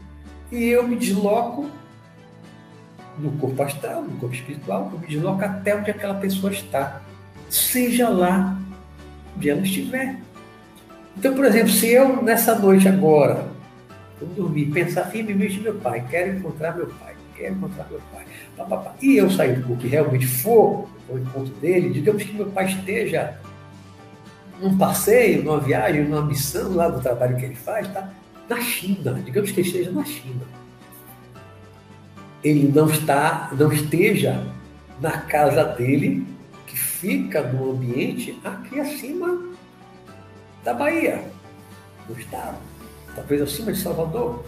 e 0.51 0.65
eu 0.65 0.87
me 0.87 0.97
desloco 0.97 1.71
no 3.19 3.33
corpo 3.33 3.63
astral, 3.63 4.03
no 4.03 4.17
corpo 4.19 4.35
espiritual, 4.35 4.91
eu 4.93 4.99
me 4.99 5.07
desloco 5.07 5.45
até 5.45 5.75
onde 5.75 5.91
aquela 5.91 6.15
pessoa 6.15 6.53
está, 6.53 7.03
seja 7.51 8.09
lá 8.09 8.57
onde 9.37 9.51
ela 9.51 9.61
estiver. 9.61 10.17
Então, 11.17 11.35
por 11.35 11.45
exemplo, 11.45 11.71
se 11.71 11.89
eu 11.89 12.23
nessa 12.23 12.55
noite 12.55 12.89
agora, 12.89 13.49
eu 14.21 14.27
dormir, 14.29 14.67
pensar 14.67 15.05
firmemente 15.07 15.61
meu 15.61 15.75
pai, 15.75 16.05
quero 16.09 16.39
encontrar 16.39 16.77
meu 16.77 16.87
pai, 16.87 17.15
quero 17.37 17.55
encontrar 17.55 17.87
meu 17.91 18.01
pai, 18.13 18.25
pá, 18.57 18.65
pá, 18.65 18.77
pá, 18.77 18.95
e 19.03 19.17
eu 19.17 19.31
sair 19.31 19.57
do 19.57 19.67
corpo 19.67 19.85
e 19.85 19.89
realmente 19.89 20.27
for 20.27 20.89
ao 21.11 21.19
encontro 21.19 21.53
dele, 21.55 21.91
digamos 21.91 22.23
que 22.23 22.33
meu 22.33 22.47
pai 22.47 22.67
esteja 22.67 23.39
num 24.61 24.77
passeio, 24.77 25.43
numa 25.43 25.61
viagem, 25.61 26.05
numa 26.05 26.23
missão 26.23 26.75
lá 26.75 26.89
do 26.89 27.01
trabalho 27.01 27.37
que 27.37 27.45
ele 27.45 27.55
faz, 27.55 27.87
tá? 27.89 28.11
Na 28.49 28.61
China, 28.61 29.21
digamos 29.25 29.51
que 29.51 29.61
esteja 29.61 29.91
na 29.91 30.05
China. 30.05 30.43
Ele 32.43 32.71
não 32.75 32.89
está, 32.89 33.51
não 33.59 33.73
esteja 33.73 34.47
na 35.01 35.23
casa 35.23 35.65
dele, 35.65 36.27
que 36.67 36.77
fica 36.77 37.43
no 37.43 37.73
ambiente 37.73 38.39
aqui 38.45 38.81
acima 38.81 39.49
da 40.65 40.75
Bahia, 40.75 41.25
no 42.09 42.19
estado, 42.19 42.59
talvez 43.15 43.43
acima 43.43 43.73
de 43.73 43.79
Salvador. 43.79 44.45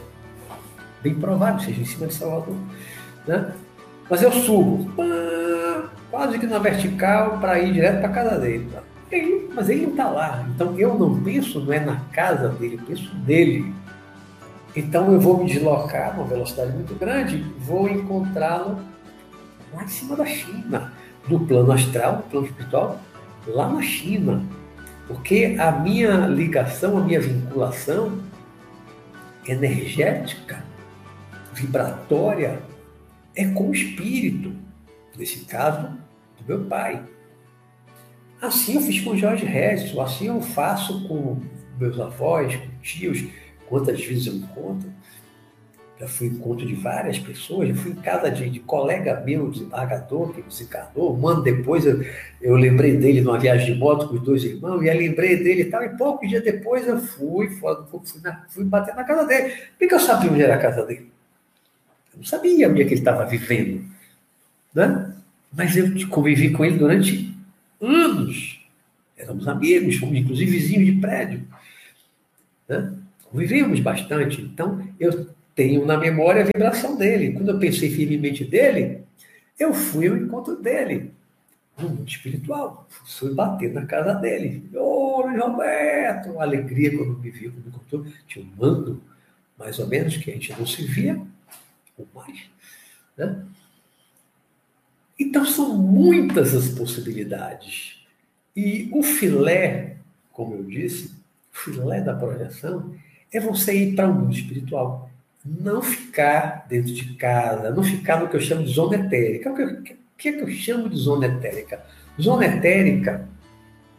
Bem 1.02 1.14
provável 1.14 1.60
seja 1.60 1.80
em 1.80 1.86
cima 1.86 2.06
de 2.06 2.14
Salvador. 2.14 2.56
Né? 3.26 3.52
Mas 4.08 4.22
eu 4.22 4.32
subo, 4.32 4.90
quase 6.10 6.38
que 6.38 6.46
na 6.46 6.58
vertical, 6.58 7.38
para 7.38 7.58
ir 7.60 7.72
direto 7.72 8.00
para 8.00 8.08
a 8.08 8.12
casa 8.12 8.38
dele. 8.38 8.68
Tá? 8.72 8.82
Mas 9.54 9.68
ele 9.68 9.82
não 9.82 9.90
está 9.90 10.08
lá. 10.08 10.46
Então 10.54 10.78
eu 10.78 10.98
não 10.98 11.20
penso, 11.22 11.60
não 11.60 11.72
é 11.72 11.80
na 11.80 11.96
casa 12.12 12.48
dele, 12.48 12.78
eu 12.80 12.86
penso 12.86 13.10
nele. 13.26 13.74
Então 14.74 15.12
eu 15.12 15.20
vou 15.20 15.38
me 15.38 15.50
deslocar 15.50 16.14
uma 16.14 16.28
velocidade 16.28 16.72
muito 16.72 16.94
grande, 16.94 17.44
vou 17.58 17.88
encontrá-lo 17.88 18.78
lá 19.74 19.84
em 19.84 19.88
cima 19.88 20.14
da 20.14 20.24
China, 20.24 20.92
no 21.28 21.40
plano 21.40 21.72
astral, 21.72 22.16
no 22.16 22.22
plano 22.22 22.46
espiritual, 22.46 23.00
lá 23.48 23.68
na 23.68 23.82
China. 23.82 24.42
Porque 25.08 25.56
a 25.58 25.72
minha 25.72 26.26
ligação, 26.28 26.96
a 26.98 27.00
minha 27.00 27.20
vinculação 27.20 28.20
energética, 29.44 30.62
vibratória, 31.52 32.62
é 33.34 33.44
com 33.46 33.70
o 33.70 33.74
espírito, 33.74 34.52
nesse 35.16 35.40
caso, 35.46 35.88
do 36.38 36.44
meu 36.46 36.64
pai. 36.66 37.02
Assim 38.40 38.76
eu 38.76 38.80
fiz 38.80 39.00
com 39.00 39.16
Jorge 39.16 39.44
Regis, 39.44 39.96
assim 39.98 40.28
eu 40.28 40.40
faço 40.40 41.06
com 41.06 41.38
meus 41.78 42.00
avós, 42.00 42.56
com 42.56 42.68
tios, 42.80 43.24
quantas 43.68 44.02
vezes 44.02 44.26
eu 44.26 44.34
encontro. 44.34 44.90
Já 45.98 46.08
fui 46.08 46.28
em 46.28 46.30
encontro 46.30 46.66
de 46.66 46.74
várias 46.74 47.18
pessoas, 47.18 47.68
já 47.68 47.74
fui 47.74 47.90
em 47.90 47.96
casa 47.96 48.30
de, 48.30 48.48
de 48.48 48.60
colega 48.60 49.20
meu, 49.20 49.50
desembargador, 49.50 50.32
que 50.32 50.40
desencarnou. 50.40 51.14
Um 51.14 51.28
ano 51.28 51.42
depois 51.42 51.84
eu, 51.84 52.02
eu 52.40 52.56
lembrei 52.56 52.96
dele 52.96 53.20
numa 53.20 53.38
viagem 53.38 53.74
de 53.74 53.78
moto 53.78 54.08
com 54.08 54.14
os 54.14 54.22
dois 54.22 54.42
irmãos, 54.42 54.82
e 54.82 54.88
aí 54.88 54.96
lembrei 54.96 55.36
dele 55.36 55.62
e 55.62 55.64
tal, 55.66 55.84
e 55.84 55.90
poucos 55.90 56.26
dias 56.26 56.42
depois 56.42 56.88
eu 56.88 56.98
fui, 56.98 57.50
fui, 57.50 57.76
fui, 57.90 58.20
na, 58.22 58.46
fui 58.48 58.64
bater 58.64 58.94
na 58.94 59.04
casa 59.04 59.26
dele. 59.26 59.52
Por 59.78 59.86
que 59.86 59.94
eu 59.94 60.00
sabia 60.00 60.30
onde 60.30 60.42
era 60.42 60.54
a 60.54 60.58
casa 60.58 60.86
dele? 60.86 61.10
Eu 62.14 62.18
não 62.18 62.24
sabia 62.24 62.70
onde 62.70 62.80
é 62.80 62.84
que 62.86 62.94
ele 62.94 63.00
estava 63.00 63.26
vivendo. 63.26 63.84
Né? 64.74 65.14
Mas 65.52 65.76
eu 65.76 65.86
convivi 66.08 66.50
com 66.50 66.64
ele 66.64 66.78
durante 66.78 67.29
anos. 67.80 68.60
Éramos 69.16 69.46
amigos, 69.48 69.96
fomos 69.96 70.16
inclusive 70.16 70.50
vizinhos 70.50 70.86
de 70.86 71.00
prédio. 71.00 71.46
Né? 72.68 72.94
Convivemos 73.24 73.80
bastante. 73.80 74.40
Então, 74.40 74.86
eu 74.98 75.28
tenho 75.54 75.84
na 75.84 75.96
memória 75.96 76.42
a 76.42 76.46
vibração 76.46 76.96
dele. 76.96 77.32
Quando 77.32 77.50
eu 77.50 77.58
pensei 77.58 77.90
firmemente 77.90 78.44
dele, 78.44 79.02
eu 79.58 79.74
fui 79.74 80.08
ao 80.08 80.16
encontro 80.16 80.56
dele, 80.56 81.12
no 81.78 81.90
mundo 81.90 82.08
espiritual. 82.08 82.88
Fui 83.04 83.34
bater 83.34 83.72
na 83.72 83.84
casa 83.84 84.14
dele. 84.14 84.68
Ô, 84.74 85.20
oh, 85.20 85.38
Roberto! 85.38 86.30
Uma 86.30 86.42
alegria 86.42 86.96
quando 86.96 87.18
me 87.18 87.30
viu, 87.30 87.52
quando 87.52 87.64
me 87.64 87.70
encontrou. 87.70 88.06
Tinha 88.26 88.44
um 88.44 88.48
mando, 88.56 89.02
mais 89.58 89.78
ou 89.78 89.86
menos, 89.86 90.16
que 90.16 90.30
a 90.30 90.34
gente 90.34 90.52
não 90.52 90.66
se 90.66 90.82
via, 90.82 91.20
ou 91.98 92.08
mais. 92.14 92.40
Né? 93.16 93.44
Então, 95.20 95.44
são 95.44 95.76
muitas 95.76 96.54
as 96.54 96.68
possibilidades. 96.70 98.00
E 98.56 98.88
o 98.92 99.02
filé, 99.02 99.96
como 100.32 100.54
eu 100.54 100.64
disse, 100.64 101.14
o 101.52 101.58
filé 101.58 102.00
da 102.00 102.14
projeção 102.14 102.94
é 103.32 103.38
você 103.38 103.74
ir 103.74 103.94
para 103.94 104.08
o 104.08 104.14
mundo 104.14 104.32
espiritual 104.34 105.10
não 105.44 105.80
ficar 105.80 106.66
dentro 106.68 106.92
de 106.92 107.14
casa, 107.14 107.70
não 107.70 107.82
ficar 107.82 108.20
no 108.20 108.28
que 108.28 108.36
eu 108.36 108.40
chamo 108.40 108.62
de 108.62 108.72
zona 108.72 108.96
etérica. 108.96 109.50
O 109.50 109.54
que, 109.82 109.96
que 110.18 110.28
é 110.28 110.32
que 110.32 110.40
eu 110.40 110.50
chamo 110.50 110.88
de 110.88 110.96
zona 110.96 111.26
etérica? 111.26 111.82
Zona 112.20 112.46
etérica, 112.46 113.26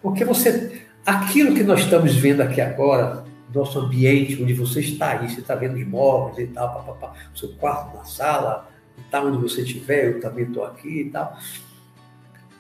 porque 0.02 0.24
você. 0.24 0.84
Aquilo 1.04 1.56
que 1.56 1.64
nós 1.64 1.80
estamos 1.80 2.16
vendo 2.16 2.42
aqui 2.42 2.62
agora, 2.62 3.24
nosso 3.52 3.80
ambiente, 3.80 4.42
onde 4.42 4.54
você 4.54 4.82
está 4.82 5.20
aí, 5.20 5.28
você 5.28 5.40
está 5.40 5.56
vendo 5.56 5.80
imóveis 5.80 6.38
e 6.48 6.54
tal, 6.54 7.16
o 7.34 7.38
seu 7.38 7.50
quarto 7.54 7.98
na 7.98 8.04
sala, 8.04 8.70
tal, 9.10 9.28
onde 9.28 9.38
você 9.38 9.62
estiver, 9.62 10.06
eu 10.06 10.20
também 10.20 10.46
estou 10.46 10.64
aqui 10.64 11.02
e 11.02 11.10
tal. 11.10 11.38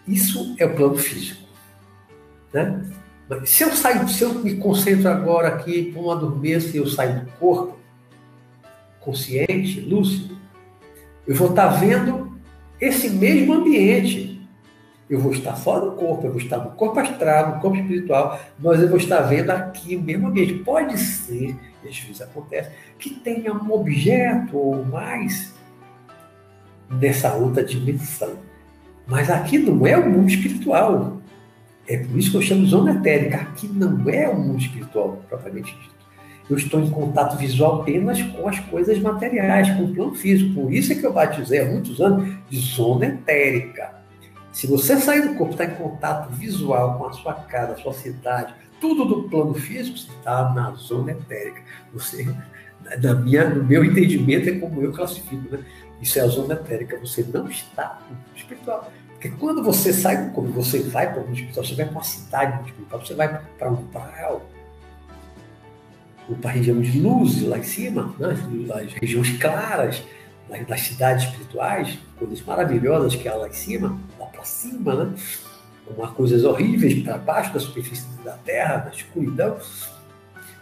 Isso 0.08 0.56
é 0.58 0.66
o 0.66 0.76
plano 0.76 0.98
físico. 0.98 1.42
Né? 2.54 2.86
Mas 3.30 3.50
se 3.50 3.64
eu 3.64 3.72
saio, 3.72 4.08
se 4.10 4.24
eu 4.24 4.34
me 4.34 4.56
concentro 4.58 5.08
agora 5.08 5.48
aqui, 5.48 5.94
uma 5.96 6.16
dormência 6.16 6.76
e 6.76 6.78
eu 6.78 6.88
saio 6.88 7.22
do 7.22 7.32
corpo, 7.34 7.80
consciente, 9.00 9.80
lúcido, 9.80 10.38
eu 11.26 11.36
vou 11.36 11.50
estar 11.50 11.68
vendo 11.68 12.38
esse 12.80 13.10
mesmo 13.10 13.54
ambiente. 13.54 14.42
Eu 15.10 15.20
vou 15.20 15.34
estar 15.34 15.56
fora 15.56 15.86
do 15.86 15.92
corpo, 15.94 16.26
eu 16.26 16.32
vou 16.32 16.42
estar 16.42 16.58
no 16.58 16.72
corpo 16.72 17.00
astral, 17.00 17.56
no 17.56 17.62
corpo 17.62 17.78
espiritual, 17.78 18.40
mas 18.58 18.82
eu 18.82 18.88
vou 18.88 18.98
estar 18.98 19.22
vendo 19.22 19.50
aqui 19.50 19.96
o 19.96 20.02
mesmo 20.02 20.28
ambiente. 20.28 20.56
Pode 20.56 20.98
ser, 20.98 21.56
às 21.86 21.98
vezes 22.00 22.22
acontece, 22.22 22.72
que 22.98 23.10
tenha 23.10 23.54
um 23.54 23.72
objeto 23.72 24.58
ou 24.58 24.86
mais 24.86 25.54
nessa 26.92 27.34
outra 27.34 27.64
dimensão. 27.64 28.34
Mas 29.08 29.30
aqui 29.30 29.58
não 29.58 29.86
é 29.86 29.98
o 29.98 30.10
mundo 30.10 30.30
espiritual. 30.30 31.22
É 31.88 31.98
por 31.98 32.18
isso 32.18 32.32
que 32.32 32.38
eu 32.38 32.42
chamo 32.42 32.66
zona 32.66 32.94
etérica. 32.94 33.38
Aqui 33.38 33.68
não 33.68 34.10
é 34.10 34.30
o 34.30 34.40
mundo 34.40 34.60
espiritual, 34.60 35.22
propriamente 35.28 35.74
dito 35.74 36.02
eu 36.52 36.58
estou 36.58 36.82
em 36.82 36.90
contato 36.90 37.38
visual 37.38 37.82
apenas 37.82 38.22
com 38.22 38.48
as 38.48 38.60
coisas 38.60 39.00
materiais, 39.00 39.70
com 39.72 39.86
o 39.86 39.96
plano 39.96 40.14
físico. 40.14 40.54
Por 40.54 40.74
isso 40.74 40.92
é 40.92 40.96
que 40.96 41.06
eu 41.06 41.14
batizei 41.14 41.62
há 41.62 41.66
muitos 41.66 42.02
anos 42.02 42.30
de 42.50 42.60
zona 42.60 43.06
etérica. 43.06 44.02
Se 44.52 44.68
você 44.68 44.98
sair 44.98 45.22
do 45.22 45.36
corpo, 45.36 45.54
está 45.54 45.64
em 45.64 45.76
contato 45.76 46.30
visual 46.34 46.98
com 46.98 47.08
a 47.08 47.14
sua 47.14 47.34
casa, 47.34 47.74
a 47.74 47.78
sua 47.78 47.94
cidade, 47.94 48.54
tudo 48.82 49.06
do 49.06 49.30
plano 49.30 49.54
físico, 49.54 49.98
você 49.98 50.12
está 50.12 50.52
na 50.54 50.72
zona 50.72 51.12
etérica. 51.14 51.62
Você, 51.94 52.28
na 53.02 53.14
minha, 53.14 53.50
no 53.50 53.64
meu 53.64 53.86
entendimento, 53.86 54.50
é 54.50 54.54
como 54.54 54.82
eu 54.82 54.92
classifico, 54.92 55.50
né? 55.50 55.60
Isso 56.02 56.20
é 56.20 56.22
a 56.22 56.28
zona 56.28 56.56
etérica. 56.56 56.98
Você 57.00 57.24
não 57.32 57.48
está 57.48 58.02
no 58.10 58.18
espiritual. 58.36 58.92
Porque 59.12 59.30
quando 59.30 59.64
você 59.64 59.94
sai 59.94 60.26
do 60.26 60.32
corpo, 60.32 60.50
você 60.52 60.80
vai 60.80 61.14
para 61.14 61.22
o 61.22 61.32
espiritual, 61.32 61.64
você 61.64 61.76
vai 61.76 61.86
para 61.86 61.94
uma 61.94 62.04
cidade 62.04 62.70
espiritual, 62.70 63.06
você 63.06 63.14
vai 63.14 63.42
para 63.58 63.70
um 63.70 63.86
praia 63.88 64.40
para 66.42 66.50
a 66.50 66.54
região 66.54 66.80
de 66.80 67.00
luz, 67.00 67.42
lá 67.42 67.58
em 67.58 67.64
cima, 67.64 68.16
né? 68.18 68.36
as 68.76 68.94
regiões 68.94 69.38
claras, 69.38 70.04
das 70.68 70.82
cidades 70.82 71.26
espirituais, 71.26 71.98
coisas 72.18 72.42
maravilhosas 72.42 73.16
que 73.16 73.28
há 73.28 73.36
lá 73.36 73.48
em 73.48 73.54
cima, 73.54 73.98
lá 74.20 74.26
para 74.26 74.44
cima, 74.44 75.06
né? 75.06 75.14
Uma 75.96 76.10
coisas 76.10 76.44
horríveis 76.44 77.02
para 77.04 77.18
baixo 77.18 77.54
da 77.54 77.60
superfície 77.60 78.06
da 78.24 78.34
Terra, 78.34 78.78
da 78.78 78.92
escuridão. 78.92 79.58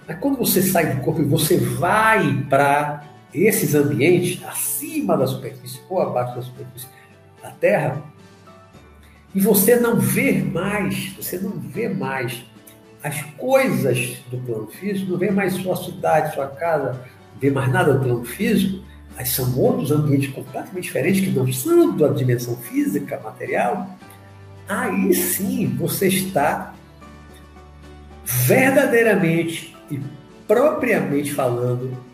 Mas 0.07 0.19
quando 0.19 0.37
você 0.37 0.61
sai 0.61 0.95
do 0.95 1.01
corpo 1.01 1.21
e 1.21 1.25
você 1.25 1.57
vai 1.57 2.45
para 2.49 3.03
esses 3.33 3.75
ambientes, 3.75 4.43
acima 4.45 5.17
da 5.17 5.27
superfície 5.27 5.79
ou 5.89 6.01
abaixo 6.01 6.35
da 6.35 6.41
superfície 6.41 6.87
da 7.41 7.51
Terra, 7.51 8.01
e 9.33 9.39
você 9.39 9.75
não 9.75 9.97
vê 9.97 10.33
mais, 10.41 11.13
você 11.13 11.37
não 11.37 11.51
vê 11.51 11.87
mais 11.87 12.43
as 13.03 13.21
coisas 13.37 14.17
do 14.29 14.37
plano 14.39 14.67
físico, 14.67 15.11
não 15.11 15.17
vê 15.17 15.31
mais 15.31 15.53
sua 15.53 15.75
cidade, 15.75 16.33
sua 16.33 16.47
casa, 16.47 16.93
não 17.33 17.39
vê 17.39 17.51
mais 17.51 17.71
nada 17.71 17.93
do 17.93 18.03
plano 18.03 18.25
físico, 18.25 18.83
mas 19.15 19.29
são 19.29 19.57
outros 19.57 19.91
ambientes 19.91 20.33
completamente 20.33 20.85
diferentes 20.85 21.21
que 21.21 21.29
não 21.29 21.51
são 21.51 21.95
da 21.95 22.07
dimensão 22.09 22.55
física, 22.57 23.19
material, 23.23 23.87
aí 24.67 25.13
sim 25.13 25.67
você 25.77 26.07
está 26.07 26.73
verdadeiramente 28.25 29.75
e 29.89 29.99
propriamente 30.47 31.33
falando 31.33 32.08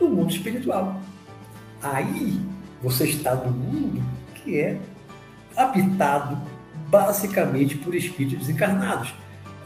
no 0.00 0.08
mundo 0.08 0.30
espiritual. 0.30 1.00
Aí 1.82 2.40
você 2.82 3.04
está 3.04 3.34
no 3.34 3.50
mundo 3.50 4.02
que 4.34 4.60
é 4.60 4.78
habitado 5.56 6.38
basicamente 6.88 7.76
por 7.76 7.94
espíritos 7.94 8.38
desencarnados 8.46 9.14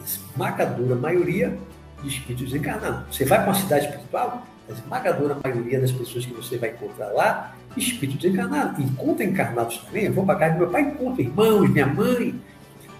esmagadora 0.04 0.96
maioria 0.96 1.56
de 2.02 2.08
espíritos 2.08 2.54
encarnados. 2.54 3.14
Você 3.14 3.24
vai 3.24 3.38
para 3.38 3.48
uma 3.48 3.54
cidade 3.54 3.86
espiritual, 3.86 4.46
a 4.68 4.72
esmagadora 4.72 5.36
maioria 5.42 5.80
das 5.80 5.92
pessoas 5.92 6.24
que 6.24 6.32
você 6.32 6.56
vai 6.56 6.70
encontrar 6.70 7.08
lá, 7.08 7.54
espíritos 7.76 8.24
encarnados. 8.24 8.78
Encontra 8.84 9.24
encarnados 9.24 9.78
também. 9.78 10.04
Eu 10.04 10.12
vou 10.12 10.24
para 10.24 10.38
casa 10.38 10.54
do 10.54 10.60
meu 10.60 10.70
pai, 10.70 10.82
encontro 10.82 11.20
irmãos, 11.20 11.70
minha 11.70 11.86
mãe. 11.86 12.34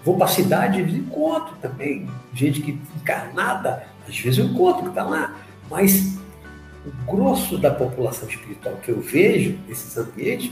Vou 0.03 0.17
para 0.17 0.25
a 0.25 0.29
cidade 0.29 0.81
encontro 0.81 1.55
também 1.61 2.07
gente 2.33 2.61
que 2.61 2.79
encarnada. 2.95 3.83
Às 4.07 4.19
vezes 4.19 4.39
eu 4.39 4.45
encontro 4.45 4.83
que 4.83 4.89
está 4.89 5.03
lá. 5.03 5.35
Mas 5.69 6.19
o 6.85 7.11
grosso 7.11 7.57
da 7.57 7.71
população 7.71 8.27
espiritual 8.27 8.75
que 8.77 8.89
eu 8.89 8.99
vejo 8.99 9.57
nesses 9.67 9.97
ambientes 9.97 10.51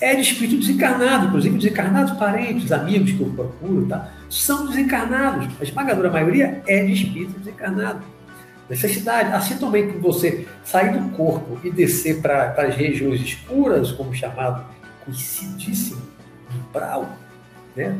é 0.00 0.14
de 0.14 0.20
espírito 0.20 0.58
desencarnado, 0.58 1.26
inclusive 1.26 1.56
desencarnados 1.56 2.12
parentes, 2.18 2.70
amigos 2.70 3.12
que 3.12 3.20
eu 3.20 3.30
procuro, 3.30 3.86
tá? 3.86 4.12
são 4.28 4.66
desencarnados. 4.66 5.48
A 5.58 5.62
esmagadora 5.62 6.10
maioria 6.10 6.62
é 6.66 6.84
de 6.84 6.92
espírito 6.92 7.38
desencarnado. 7.38 8.02
Necessidade. 8.68 9.32
Assim 9.32 9.56
também 9.56 9.90
que 9.90 9.96
você 9.96 10.46
sair 10.64 10.98
do 10.98 11.08
corpo 11.16 11.58
e 11.64 11.70
descer 11.70 12.20
para 12.20 12.52
as 12.58 12.74
regiões 12.74 13.20
escuras, 13.20 13.92
como 13.92 14.14
chamado 14.14 14.66
conhecidíssimo 15.04 16.02
umbral, 16.54 17.08
né? 17.74 17.96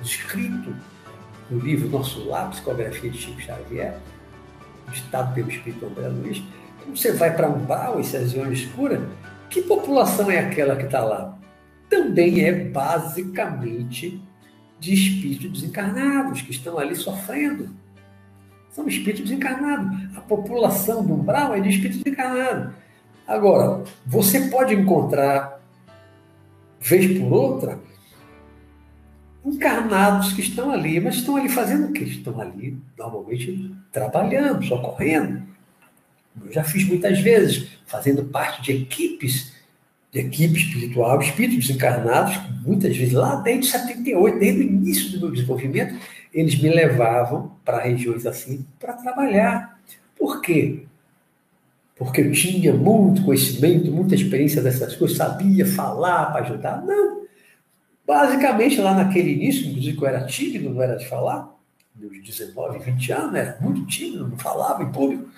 descrito 0.00 0.74
no 1.50 1.58
livro 1.58 1.88
Nosso 1.88 2.26
Lar, 2.26 2.50
Psicografia 2.50 3.10
de 3.10 3.18
Chico 3.18 3.40
Xavier, 3.40 3.98
ditado 4.92 5.34
pelo 5.34 5.48
Espírito 5.50 5.86
André 5.86 6.08
Luiz, 6.08 6.42
você 6.90 7.12
vai 7.12 7.34
para 7.34 7.48
umbral, 7.48 8.00
essas 8.00 8.32
regiões 8.32 8.60
escuras, 8.60 9.00
que 9.50 9.62
população 9.62 10.30
é 10.30 10.38
aquela 10.38 10.76
que 10.76 10.84
está 10.84 11.02
lá? 11.02 11.38
Também 11.88 12.44
é 12.44 12.52
basicamente 12.52 14.22
de 14.78 14.94
espíritos 14.94 15.60
desencarnados 15.60 16.42
que 16.42 16.50
estão 16.50 16.78
ali 16.78 16.94
sofrendo. 16.94 17.70
São 18.70 18.86
espíritos 18.86 19.24
desencarnados. 19.24 20.16
A 20.16 20.20
população 20.20 21.04
do 21.04 21.14
umbral 21.14 21.54
é 21.54 21.60
de 21.60 21.70
espíritos 21.70 22.02
desencarnados. 22.02 22.74
Agora, 23.26 23.84
você 24.06 24.48
pode 24.48 24.74
encontrar, 24.74 25.60
vez 26.80 27.18
por 27.18 27.32
outra, 27.32 27.78
encarnados 29.44 30.32
que 30.32 30.40
estão 30.40 30.70
ali, 30.70 31.00
mas 31.00 31.16
estão 31.16 31.36
ali 31.36 31.48
fazendo 31.48 31.88
o 31.88 31.92
quê? 31.92 32.04
Estão 32.04 32.40
ali, 32.40 32.80
normalmente, 32.96 33.74
trabalhando, 33.90 34.64
socorrendo. 34.64 35.42
Já 36.50 36.64
fiz 36.64 36.86
muitas 36.86 37.18
vezes, 37.20 37.68
fazendo 37.86 38.24
parte 38.24 38.62
de 38.62 38.82
equipes, 38.82 39.52
de 40.10 40.20
equipe 40.20 40.58
espiritual, 40.58 41.20
espíritos 41.20 41.68
encarnados, 41.70 42.38
muitas 42.64 42.96
vezes 42.96 43.12
lá 43.12 43.36
desde 43.36 43.70
78, 43.70 44.38
desde 44.38 44.60
o 44.60 44.64
início 44.64 45.12
do 45.12 45.20
meu 45.20 45.30
desenvolvimento, 45.30 45.94
eles 46.32 46.60
me 46.60 46.70
levavam 46.70 47.52
para 47.64 47.82
regiões 47.82 48.26
assim 48.26 48.64
para 48.78 48.94
trabalhar. 48.94 49.78
Por 50.16 50.40
quê? 50.40 50.84
Porque 51.96 52.20
eu 52.20 52.32
tinha 52.32 52.72
muito 52.72 53.24
conhecimento, 53.24 53.90
muita 53.90 54.14
experiência 54.14 54.62
dessas 54.62 54.94
coisas, 54.94 55.16
sabia 55.16 55.66
falar 55.66 56.26
para 56.26 56.44
ajudar. 56.44 56.84
Não. 56.84 57.26
Basicamente, 58.06 58.80
lá 58.80 58.94
naquele 58.94 59.32
início, 59.32 59.66
inclusive 59.66 59.98
eu 59.98 60.06
era 60.06 60.24
tímido, 60.24 60.70
não 60.70 60.80
era 60.80 60.96
de 60.96 61.06
falar, 61.06 61.54
meus 61.94 62.22
19, 62.22 62.78
20 62.78 63.12
anos, 63.12 63.34
era 63.34 63.58
muito 63.60 63.84
tímido, 63.86 64.28
não 64.28 64.38
falava 64.38 64.82
em 64.82 64.92
público. 64.92 65.28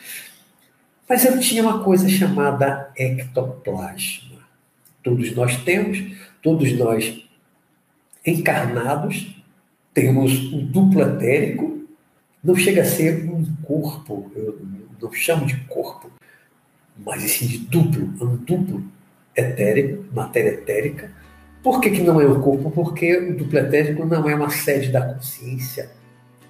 Mas 1.10 1.24
eu 1.24 1.40
tinha 1.40 1.60
uma 1.60 1.82
coisa 1.82 2.08
chamada 2.08 2.88
ectoplasma. 2.96 4.38
Todos 5.02 5.34
nós 5.34 5.56
temos, 5.64 6.00
todos 6.40 6.72
nós 6.78 7.28
encarnados, 8.24 9.34
temos 9.92 10.52
um 10.52 10.64
duplo 10.64 11.02
etérico, 11.02 11.80
não 12.44 12.54
chega 12.54 12.82
a 12.82 12.84
ser 12.84 13.28
um 13.28 13.44
corpo, 13.64 14.30
eu 14.36 14.60
não 15.02 15.12
chamo 15.12 15.46
de 15.46 15.56
corpo, 15.64 16.12
mas 16.96 17.24
sim 17.24 17.48
de 17.48 17.58
duplo, 17.58 18.04
um 18.24 18.36
duplo 18.36 18.84
etérico, 19.36 20.04
matéria 20.14 20.50
etérica. 20.50 21.10
Por 21.60 21.80
que, 21.80 21.90
que 21.90 22.02
não 22.02 22.20
é 22.20 22.26
um 22.28 22.40
corpo? 22.40 22.70
Porque 22.70 23.16
o 23.16 23.36
duplo 23.36 23.58
etérico 23.58 24.06
não 24.06 24.30
é 24.30 24.34
uma 24.36 24.50
sede 24.50 24.92
da 24.92 25.12
consciência. 25.12 25.90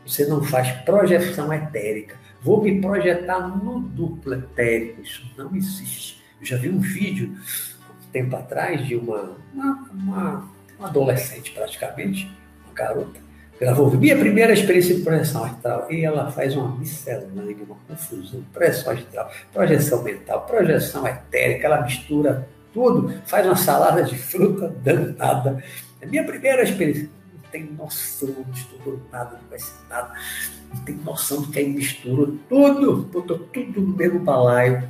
Você 0.07 0.27
não 0.27 0.45
faz 0.45 0.71
projeção 0.83 1.51
etérica. 1.51 2.20
Vou 2.43 2.63
me 2.63 2.81
projetar 2.81 3.41
no 3.41 3.81
duplo 3.81 4.35
etérico. 4.35 5.03
Isso 5.03 5.23
não 5.37 5.55
existe. 5.55 6.23
Eu 6.41 6.47
já 6.47 6.57
vi 6.57 6.71
um 6.71 6.79
vídeo, 6.79 7.37
um 7.91 8.11
tempo 8.11 8.35
atrás, 8.37 8.87
de 8.87 8.97
uma, 8.97 9.37
uma, 9.53 9.91
uma, 9.93 10.51
uma 10.79 10.89
adolescente, 10.89 11.51
praticamente, 11.53 12.31
uma 12.65 12.75
garota, 12.75 13.21
gravou 13.61 13.91
minha 13.91 14.17
primeira 14.17 14.55
experiência 14.55 14.95
de 14.95 15.03
projeção 15.03 15.45
astral 15.45 15.93
e 15.93 16.03
ela 16.03 16.31
faz 16.33 16.57
uma 16.57 16.75
miscelânea, 16.77 17.57
uma 17.67 17.77
confusão, 17.87 18.43
projeção 18.55 18.93
astral, 18.95 19.31
projeção 19.53 20.03
mental, 20.03 20.47
projeção 20.47 21.07
etérica, 21.07 21.67
ela 21.67 21.83
mistura 21.83 22.49
tudo, 22.73 23.13
faz 23.27 23.45
uma 23.45 23.57
salada 23.57 24.03
de 24.03 24.17
fruta 24.17 24.75
danada. 24.83 25.63
É 26.01 26.07
minha 26.07 26.25
primeira 26.25 26.63
experiência. 26.63 27.11
Tem 27.51 27.65
noção, 27.65 28.29
não 28.29 28.53
estudou 28.53 29.01
nada, 29.11 29.33
não 29.33 29.49
conhece 29.49 29.73
nada, 29.89 30.15
não 30.73 30.85
tem 30.85 30.95
noção 30.97 31.43
de 31.43 31.49
que 31.49 31.59
aí 31.59 31.69
misturou 31.69 32.39
tudo, 32.49 33.09
botou 33.13 33.39
tudo 33.39 33.81
no 33.81 33.97
mesmo 33.97 34.21
balaio 34.21 34.89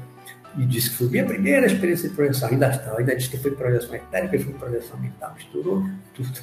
e 0.59 0.67
disse 0.67 0.91
que 0.91 0.97
foi 0.97 1.09
minha 1.09 1.25
primeira 1.25 1.67
experiência 1.67 2.09
de 2.09 2.15
projeção, 2.15 2.49
ainda 2.49 2.69
astral, 2.69 2.99
ainda 2.99 3.17
disse 3.17 3.31
que 3.31 3.39
foi 3.39 3.53
projeção 3.53 3.95
etérica, 3.95 4.39
foi 4.39 4.53
projeção 4.55 4.99
mental, 4.99 5.33
misturou 5.35 5.89
tudo. 6.15 6.41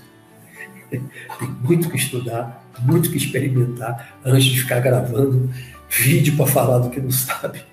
Tem 0.90 1.50
muito 1.62 1.90
que 1.90 1.98
estudar, 1.98 2.66
muito 2.80 3.12
que 3.12 3.18
experimentar 3.18 4.18
antes 4.24 4.46
de 4.46 4.62
ficar 4.62 4.80
gravando 4.80 5.52
vídeo 5.90 6.36
para 6.36 6.48
falar 6.48 6.80
do 6.80 6.90
que 6.90 7.00
não 7.00 7.12
sabe. 7.12 7.64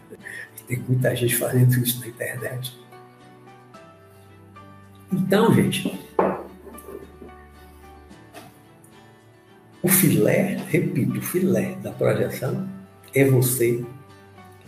Tem 0.66 0.83
muita 0.88 1.14
gente 1.14 1.37
fazendo 1.37 1.78
isso 1.78 2.00
na 2.00 2.09
internet. 2.09 2.76
Então, 5.12 5.54
gente, 5.54 6.03
o 9.85 9.88
filé, 9.88 10.59
repito, 10.68 11.18
o 11.18 11.23
filé 11.23 11.77
da 11.83 11.92
projeção 11.92 12.68
é 13.14 13.25
você 13.25 13.85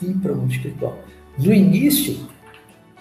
ir 0.00 0.14
para 0.22 0.32
o 0.32 0.36
mundo 0.36 0.52
espiritual. 0.52 0.98
No 1.38 1.52
início, 1.52 2.28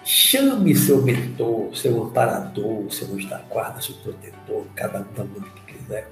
Chame 0.08 0.72
seu 0.76 1.02
mentor, 1.02 1.76
seu 1.76 2.04
amparador, 2.04 2.88
seu 2.92 3.12
anjo 3.12 3.28
da 3.28 3.38
guarda, 3.38 3.80
seu 3.80 3.96
protetor, 3.96 4.64
cada 4.76 5.00
um 5.00 5.04
mão 5.18 5.42
que 5.66 5.74
quiser. 5.74 6.08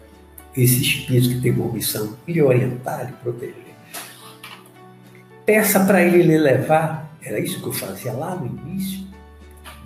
Esse 0.57 0.83
espírito 0.83 1.29
que 1.29 1.41
tem 1.41 1.53
uma 1.53 1.73
missão 1.73 2.17
lhe 2.27 2.43
orientar, 2.43 3.07
lhe 3.07 3.13
proteger. 3.13 3.55
Peça 5.47 5.79
para 5.85 6.03
ele 6.03 6.25
lhe 6.25 6.37
levar, 6.37 7.17
era 7.23 7.39
isso 7.39 7.61
que 7.61 7.69
eu 7.69 7.73
fazia 7.73 8.13
lá 8.13 8.35
no 8.35 8.47
início 8.47 9.07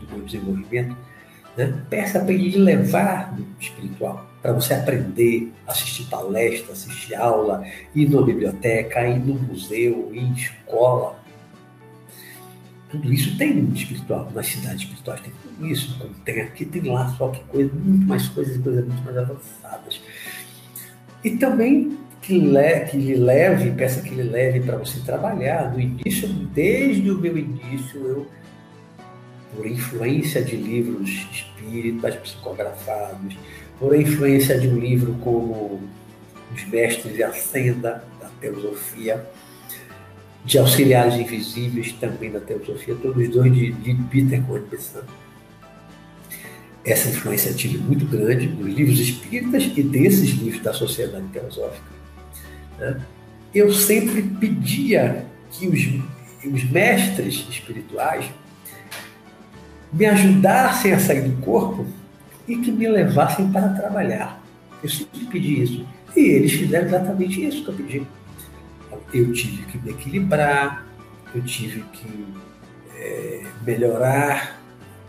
do 0.01 0.17
meu 0.17 0.25
desenvolvimento. 0.25 0.97
Né? 1.55 1.85
Peça 1.91 2.21
para 2.21 2.33
ele 2.33 2.49
lhe 2.49 2.57
levar 2.57 3.39
no 3.39 3.47
espiritual, 3.61 4.27
para 4.41 4.53
você 4.53 4.75
aprender, 4.75 5.53
assistir 5.67 6.05
palestra, 6.05 6.73
assistir 6.73 7.15
aula, 7.15 7.65
ir 7.95 8.09
na 8.09 8.23
biblioteca, 8.23 9.07
ir 9.07 9.19
no 9.19 9.35
museu, 9.35 10.11
ir 10.13 10.21
em 10.21 10.33
escola, 10.33 11.19
tudo 12.91 13.13
isso 13.13 13.37
tem 13.37 13.55
no 13.55 13.75
espiritual, 13.75 14.31
nas 14.35 14.47
cidades 14.47 14.83
espirituais 14.83 15.21
tem 15.21 15.33
tudo 15.43 15.67
isso, 15.67 15.99
como 15.99 16.15
tem 16.25 16.41
aqui, 16.41 16.65
tem 16.65 16.83
lá, 16.83 17.09
só 17.19 17.29
que 17.29 17.45
coisa, 17.45 17.71
muito 17.75 18.07
mais 18.07 18.29
coisas 18.29 18.57
e 18.57 18.59
coisas 18.61 18.87
muito 18.87 19.03
mais 19.03 19.17
avançadas. 19.19 20.01
E 21.23 21.31
também 21.37 21.99
que, 22.23 22.39
le, 22.39 22.81
que 22.87 22.97
lhe 22.97 23.15
leve, 23.15 23.71
peça 23.73 24.01
que 24.01 24.15
lhe 24.15 24.23
leve 24.23 24.61
para 24.61 24.79
você 24.79 25.01
trabalhar. 25.01 25.73
No 25.73 25.81
início, 25.81 26.29
desde 26.29 27.11
o 27.11 27.19
meu 27.19 27.37
início, 27.37 28.01
eu, 28.07 28.27
por 29.55 29.67
influência 29.67 30.43
de 30.43 30.57
livros 30.57 31.27
espíritas 31.31 32.17
psicografados, 32.17 33.37
por 33.79 33.95
influência 33.95 34.59
de 34.59 34.69
um 34.69 34.79
livro 34.79 35.15
como 35.21 35.81
Os 36.55 36.65
Mestres 36.67 37.17
e 37.17 37.23
a 37.23 37.33
Senda, 37.33 38.05
da 38.21 38.29
Teosofia, 38.41 39.25
de 40.45 40.59
auxiliares 40.59 41.15
invisíveis 41.15 41.93
também 41.93 42.31
da 42.31 42.41
teosofia, 42.41 42.95
todos 42.95 43.29
dois 43.29 43.53
de, 43.53 43.73
de 43.73 43.95
Peter 44.05 44.43
Cohen 44.45 44.65
Essa 46.85 47.11
influência 47.11 47.53
tive 47.53 47.79
muito 47.79 48.07
grande 48.07 48.47
nos 48.47 48.75
livros 48.75 48.99
espíritas 48.99 49.71
e 49.77 49.83
desses 49.83 50.31
livros 50.31 50.63
da 50.63 50.73
Sociedade 50.73 51.27
Teosófica. 51.29 51.91
Né? 52.79 53.01
Eu 53.55 53.73
sempre 53.73 54.23
pedia 54.23 55.27
que 55.51 55.69
os, 55.69 56.51
os 56.51 56.65
mestres 56.71 57.47
espirituais 57.51 58.25
me 59.93 60.07
ajudassem 60.07 60.93
a 60.93 60.99
sair 60.99 61.29
do 61.29 61.41
corpo 61.43 61.87
e 62.49 62.57
que 62.57 62.73
me 62.73 62.89
levassem 62.89 63.51
para 63.53 63.69
trabalhar. 63.69 64.43
Eu 64.83 64.89
sempre 64.89 65.27
pedi 65.27 65.63
isso. 65.63 65.87
E 66.17 66.21
eles 66.21 66.53
fizeram 66.53 66.87
exatamente 66.87 67.47
isso 67.47 67.63
que 67.63 67.69
eu 67.69 67.75
pedi 67.75 68.07
eu 69.13 69.33
tive 69.33 69.65
que 69.67 69.79
me 69.79 69.91
equilibrar, 69.91 70.87
eu 71.35 71.43
tive 71.43 71.83
que 71.93 72.27
é, 72.97 73.45
melhorar 73.65 74.61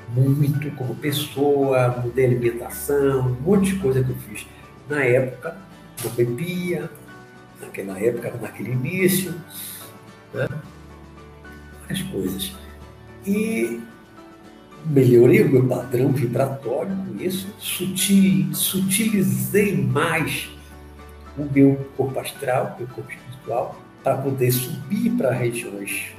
muito 0.09 0.71
como 0.75 0.95
pessoa, 0.95 2.01
mudei 2.03 2.25
alimentação, 2.25 3.27
um 3.27 3.41
monte 3.41 3.73
de 3.73 3.79
coisa 3.79 4.03
que 4.03 4.09
eu 4.09 4.15
fiz. 4.15 4.47
Na 4.89 5.03
época, 5.03 5.57
não 6.03 6.11
bebia, 6.11 6.89
naquela 7.61 7.99
época, 7.99 8.33
naquele 8.41 8.71
início, 8.71 9.35
né? 10.33 10.47
as 11.89 12.01
coisas. 12.03 12.53
E 13.25 13.81
melhorei 14.85 15.43
o 15.43 15.49
meu 15.49 15.67
padrão 15.67 16.11
vibratório 16.11 16.95
com 16.95 17.21
isso, 17.21 17.53
sutil, 17.59 18.53
sutilizei 18.53 19.75
mais 19.75 20.49
o 21.37 21.43
meu 21.43 21.75
corpo 21.95 22.19
astral, 22.19 22.75
meu 22.77 22.87
corpo 22.87 23.11
espiritual, 23.11 23.79
para 24.03 24.17
poder 24.17 24.51
subir 24.51 25.11
para 25.11 25.31
regiões 25.31 26.13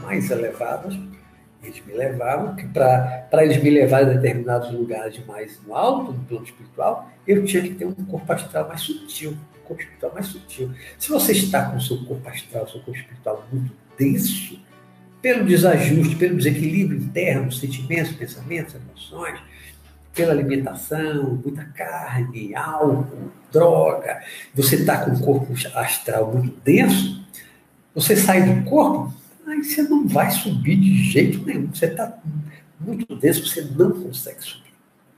mais 0.00 0.30
elevadas. 0.30 0.98
Eles 1.62 1.80
me 1.86 1.92
levavam, 1.92 2.56
que 2.56 2.66
para 2.66 3.44
eles 3.44 3.62
me 3.62 3.70
levarem 3.70 4.10
a 4.10 4.12
determinados 4.14 4.72
lugares 4.72 5.24
mais 5.26 5.60
no 5.64 5.74
alto, 5.76 6.12
no 6.12 6.24
plano 6.24 6.44
espiritual, 6.44 7.08
eu 7.26 7.44
tinha 7.44 7.62
que 7.62 7.74
ter 7.74 7.84
um 7.84 7.94
corpo 7.94 8.32
astral 8.32 8.66
mais 8.66 8.80
sutil, 8.80 9.30
um 9.30 9.66
corpo 9.66 9.80
espiritual 9.80 10.12
mais 10.12 10.26
sutil. 10.26 10.72
Se 10.98 11.08
você 11.08 11.32
está 11.32 11.70
com 11.70 11.76
o 11.76 11.80
seu 11.80 12.04
corpo 12.04 12.28
astral, 12.28 12.66
seu 12.66 12.80
corpo 12.80 12.98
espiritual 12.98 13.46
muito 13.52 13.72
denso, 13.96 14.58
pelo 15.22 15.44
desajuste, 15.44 16.16
pelo 16.16 16.36
desequilíbrio 16.36 16.98
interno, 16.98 17.52
sentimentos, 17.52 18.12
pensamentos, 18.12 18.74
emoções, 18.74 19.38
pela 20.12 20.32
alimentação, 20.32 21.40
muita 21.42 21.64
carne, 21.64 22.54
álcool, 22.54 23.30
droga, 23.50 24.20
você 24.52 24.76
está 24.76 25.04
com 25.04 25.12
o 25.12 25.20
corpo 25.20 25.54
astral 25.74 26.32
muito 26.32 26.54
denso, 26.62 27.24
você 27.94 28.16
sai 28.16 28.42
do 28.42 28.68
corpo, 28.68 29.14
aí 29.46 29.62
você 29.62 29.82
não 29.82 30.06
vai 30.06 30.30
subir 30.30 30.76
de 30.76 30.96
jeito 31.10 31.44
nenhum. 31.46 31.68
Você 31.72 31.86
está 31.86 32.18
muito 32.80 33.14
denso, 33.16 33.46
você 33.46 33.62
não 33.62 33.90
consegue 33.92 34.42
subir. 34.42 34.72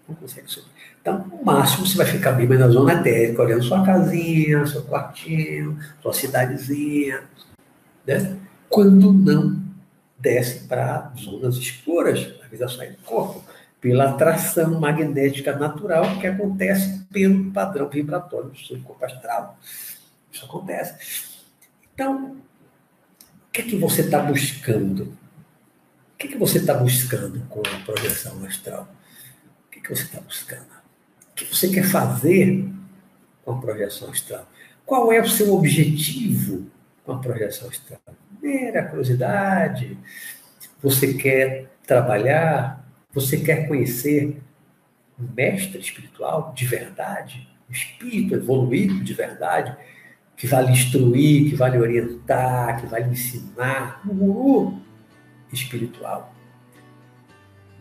Não 0.09 0.15
consegue 0.17 0.51
subir. 0.51 0.69
Então, 1.01 1.27
no 1.27 1.45
máximo, 1.45 1.87
você 1.87 1.97
vai 1.97 2.07
ficar 2.07 2.33
bem 2.33 2.47
mais 2.47 2.61
na 2.61 2.69
zona 2.69 2.95
etérica, 2.95 3.43
olhando 3.43 3.63
sua 3.63 3.85
casinha, 3.85 4.67
seu 4.67 4.83
quartinho, 4.83 5.79
sua 6.03 6.13
cidadezinha, 6.13 7.23
né? 8.07 8.37
quando 8.69 9.13
não 9.13 9.63
desce 10.25 10.67
para 10.67 11.13
zonas 11.17 11.57
escuras, 11.57 12.35
às 12.43 12.49
vezes 12.49 12.73
sai 12.73 12.91
do 12.93 13.03
corpo 13.03 13.45
pela 13.81 14.11
atração 14.11 14.81
magnética 14.81 15.55
natural 15.55 16.19
que 16.19 16.27
acontece 16.27 17.05
pelo 17.13 17.53
padrão 17.53 17.87
vibratório 17.91 18.49
do 18.49 18.59
seu 18.59 18.81
corpo 18.81 19.05
astral. 19.05 19.59
Isso 20.33 20.47
acontece. 20.47 21.35
Então, 21.93 22.33
o 22.33 23.53
que 23.53 23.61
é 23.61 23.65
que 23.65 23.77
você 23.77 24.01
está 24.01 24.21
buscando? 24.21 25.03
O 26.15 26.17
que 26.17 26.29
é 26.29 26.31
que 26.31 26.39
você 26.39 26.59
está 26.59 26.73
buscando 26.73 27.47
com 27.51 27.61
a 27.61 27.85
projeção 27.85 28.43
astral? 28.47 28.89
O 29.67 29.71
que 29.71 29.81
é 29.81 29.83
que 29.83 29.95
você 29.95 30.05
está 30.05 30.21
buscando? 30.21 30.73
O 31.31 31.35
que 31.35 31.45
você 31.45 31.69
quer 31.69 31.85
fazer 31.85 32.67
com 33.45 33.53
a 33.53 33.61
projeção 33.61 34.09
astral? 34.09 34.49
Qual 34.87 35.13
é 35.13 35.21
o 35.21 35.29
seu 35.29 35.53
objetivo 35.55 36.71
com 37.05 37.13
a 37.13 37.19
projeção 37.19 37.69
astral? 37.69 38.01
Mera 38.45 38.85
curiosidade? 38.85 39.97
Você 40.83 41.15
quer 41.15 41.71
trabalhar 41.87 42.85
você 43.15 43.37
quer 43.37 43.69
conhecer 43.69 44.37
um 45.19 45.27
mestre 45.37 45.79
espiritual 45.79 46.53
de 46.55 46.67
verdade, 46.67 47.49
um 47.71 47.73
espírito 47.73 48.35
evoluído 48.35 49.05
de 49.05 49.15
verdade, 49.15 49.75
que 50.37 50.49
vai 50.49 50.65
lhe 50.65 50.73
instruir, 50.73 51.51
que 51.51 51.55
vai 51.55 51.71
lhe 51.71 51.79
orientar, 51.79 52.81
que 52.81 52.87
vai 52.89 53.05
lhe 53.05 53.11
ensinar, 53.11 54.03
um 54.05 54.15
guru 54.17 54.81
espiritual. 55.53 56.35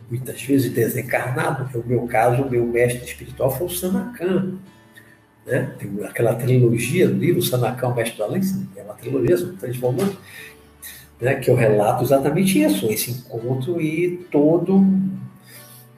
Muitas 0.07 0.43
vezes 0.43 0.71
desencarnado, 0.71 1.67
no 1.75 1.83
meu 1.83 2.05
caso, 2.05 2.43
o 2.43 2.51
meu 2.51 2.67
mestre 2.67 3.03
espiritual 3.03 3.49
foi 3.49 3.65
o 3.65 3.69
Sanakan. 3.71 4.59
Né? 5.47 5.73
Tem 5.79 6.05
aquela 6.05 6.35
trilogia 6.35 7.07
do 7.07 7.15
livro, 7.15 7.41
Sanakan, 7.41 7.87
o 7.87 7.95
Mestre 7.95 8.17
do 8.17 8.23
Além, 8.23 8.41
é 8.75 8.83
uma 8.83 8.93
trilogia, 8.93 9.35
são 9.35 9.55
três 9.55 9.75
volumes, 9.77 10.15
né? 11.23 11.35
que 11.35 11.49
eu 11.49 11.55
relato 11.55 12.03
exatamente 12.03 12.61
isso, 12.61 12.91
esse 12.91 13.11
encontro 13.11 13.81
e 13.81 14.17
todo 14.29 14.83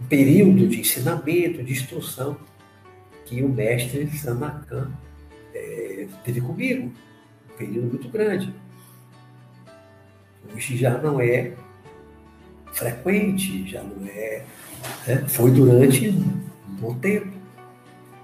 período 0.08 0.68
de 0.68 0.80
ensinamento, 0.80 1.64
de 1.64 1.74
instrução 1.74 2.38
que 3.26 3.42
o 3.42 3.50
mestre 3.50 4.08
Sanakan 4.08 4.92
é, 5.54 6.08
teve 6.24 6.42
comigo. 6.42 6.92
Um 7.54 7.58
período 7.58 7.88
muito 7.88 8.08
grande. 8.10 8.54
Hoje 10.54 10.78
já 10.78 10.98
não 11.00 11.20
é 11.20 11.54
frequente, 12.72 13.68
já 13.68 13.82
não 13.82 14.06
é. 14.08 14.44
Né? 15.08 15.26
Foi 15.28 15.50
durante 15.50 16.10
um 16.10 16.76
bom 16.80 16.94
tempo. 16.96 17.34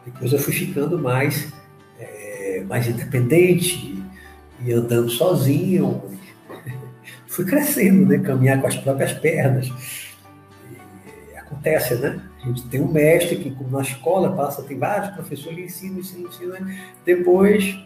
Depois 0.06 0.32
eu 0.34 0.40
fui 0.40 0.54
ficando 0.54 1.00
mais, 1.00 1.52
é, 2.00 2.64
mais 2.68 2.88
independente 2.88 4.04
e 4.64 4.72
andando 4.72 5.10
sozinho. 5.10 6.12
Fui 7.32 7.46
crescendo, 7.46 8.06
né? 8.06 8.20
caminhar 8.20 8.60
com 8.62 8.68
as 8.68 8.76
próprias 8.76 9.14
pernas 9.14 9.72
acontece, 11.52 11.96
né? 11.96 12.20
A 12.42 12.48
gente 12.48 12.64
tem 12.68 12.82
um 12.82 12.92
mestre 12.92 13.36
que, 13.36 13.52
como 13.52 13.70
na 13.70 13.82
escola, 13.82 14.36
passa, 14.36 14.64
tem 14.64 14.78
vários 14.78 15.14
professores, 15.14 15.58
ele 15.58 15.66
ensina, 15.66 16.00
ensina? 16.00 16.76
Depois, 17.06 17.78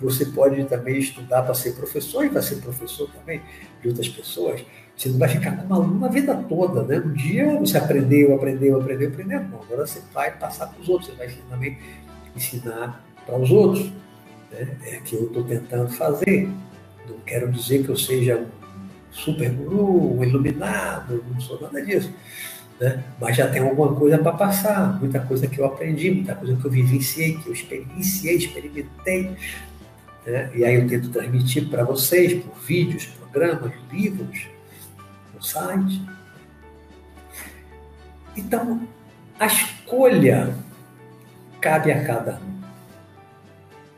você 0.00 0.26
pode 0.26 0.62
também 0.66 0.98
estudar 0.98 1.42
para 1.42 1.54
ser 1.54 1.72
professor 1.72 2.24
e 2.24 2.30
para 2.30 2.42
ser 2.42 2.56
professor 2.56 3.10
também 3.10 3.42
de 3.82 3.88
outras 3.88 4.08
pessoas. 4.08 4.64
Você 4.96 5.08
não 5.08 5.18
vai 5.18 5.28
ficar 5.28 5.56
como 5.56 5.74
aluno 5.74 6.04
a 6.04 6.08
vida 6.08 6.34
toda, 6.48 6.82
né? 6.82 6.98
Um 7.04 7.12
dia 7.12 7.58
você 7.58 7.78
aprendeu, 7.78 8.34
aprendeu, 8.34 8.80
aprendeu, 8.80 9.08
aprendeu. 9.08 9.40
Não, 9.40 9.62
agora 9.62 9.86
você 9.86 10.00
vai 10.12 10.30
passar 10.38 10.68
para 10.68 10.80
os 10.80 10.88
outros, 10.88 11.10
você 11.10 11.16
vai 11.16 11.28
também 11.50 11.78
ensinar 12.34 13.04
para 13.26 13.38
os 13.38 13.50
outros. 13.50 13.90
Né? 14.50 14.76
É 14.84 15.00
que 15.00 15.16
eu 15.16 15.26
estou 15.26 15.42
tentando 15.42 15.90
fazer. 15.90 16.48
Não 17.08 17.18
quero 17.24 17.50
dizer 17.50 17.84
que 17.84 17.88
eu 17.88 17.96
seja 17.96 18.36
um 18.36 18.65
super 19.16 19.50
guru, 19.50 20.18
um 20.18 20.24
iluminado, 20.24 21.24
não 21.32 21.40
sou 21.40 21.60
nada 21.60 21.84
disso 21.84 22.12
né? 22.80 23.02
mas 23.20 23.36
já 23.36 23.48
tem 23.48 23.62
alguma 23.62 23.94
coisa 23.94 24.18
para 24.18 24.32
passar, 24.32 24.98
muita 24.98 25.20
coisa 25.20 25.46
que 25.46 25.58
eu 25.58 25.64
aprendi, 25.64 26.10
muita 26.10 26.34
coisa 26.34 26.56
que 26.56 26.64
eu 26.64 26.70
vivenciei, 26.70 27.36
que 27.38 27.46
eu 27.46 27.52
experienciei, 27.52 28.36
experimentei. 28.36 29.36
Né? 30.26 30.50
E 30.54 30.64
aí 30.64 30.74
eu 30.74 30.88
tento 30.88 31.10
transmitir 31.10 31.68
para 31.68 31.84
vocês 31.84 32.42
por 32.42 32.54
vídeos, 32.58 33.06
programas, 33.06 33.72
livros, 33.90 34.46
no 35.34 35.42
site. 35.42 36.02
Então, 38.36 38.86
a 39.38 39.46
escolha 39.46 40.54
cabe 41.60 41.90
a 41.92 42.04
cada 42.04 42.34
um. 42.34 42.56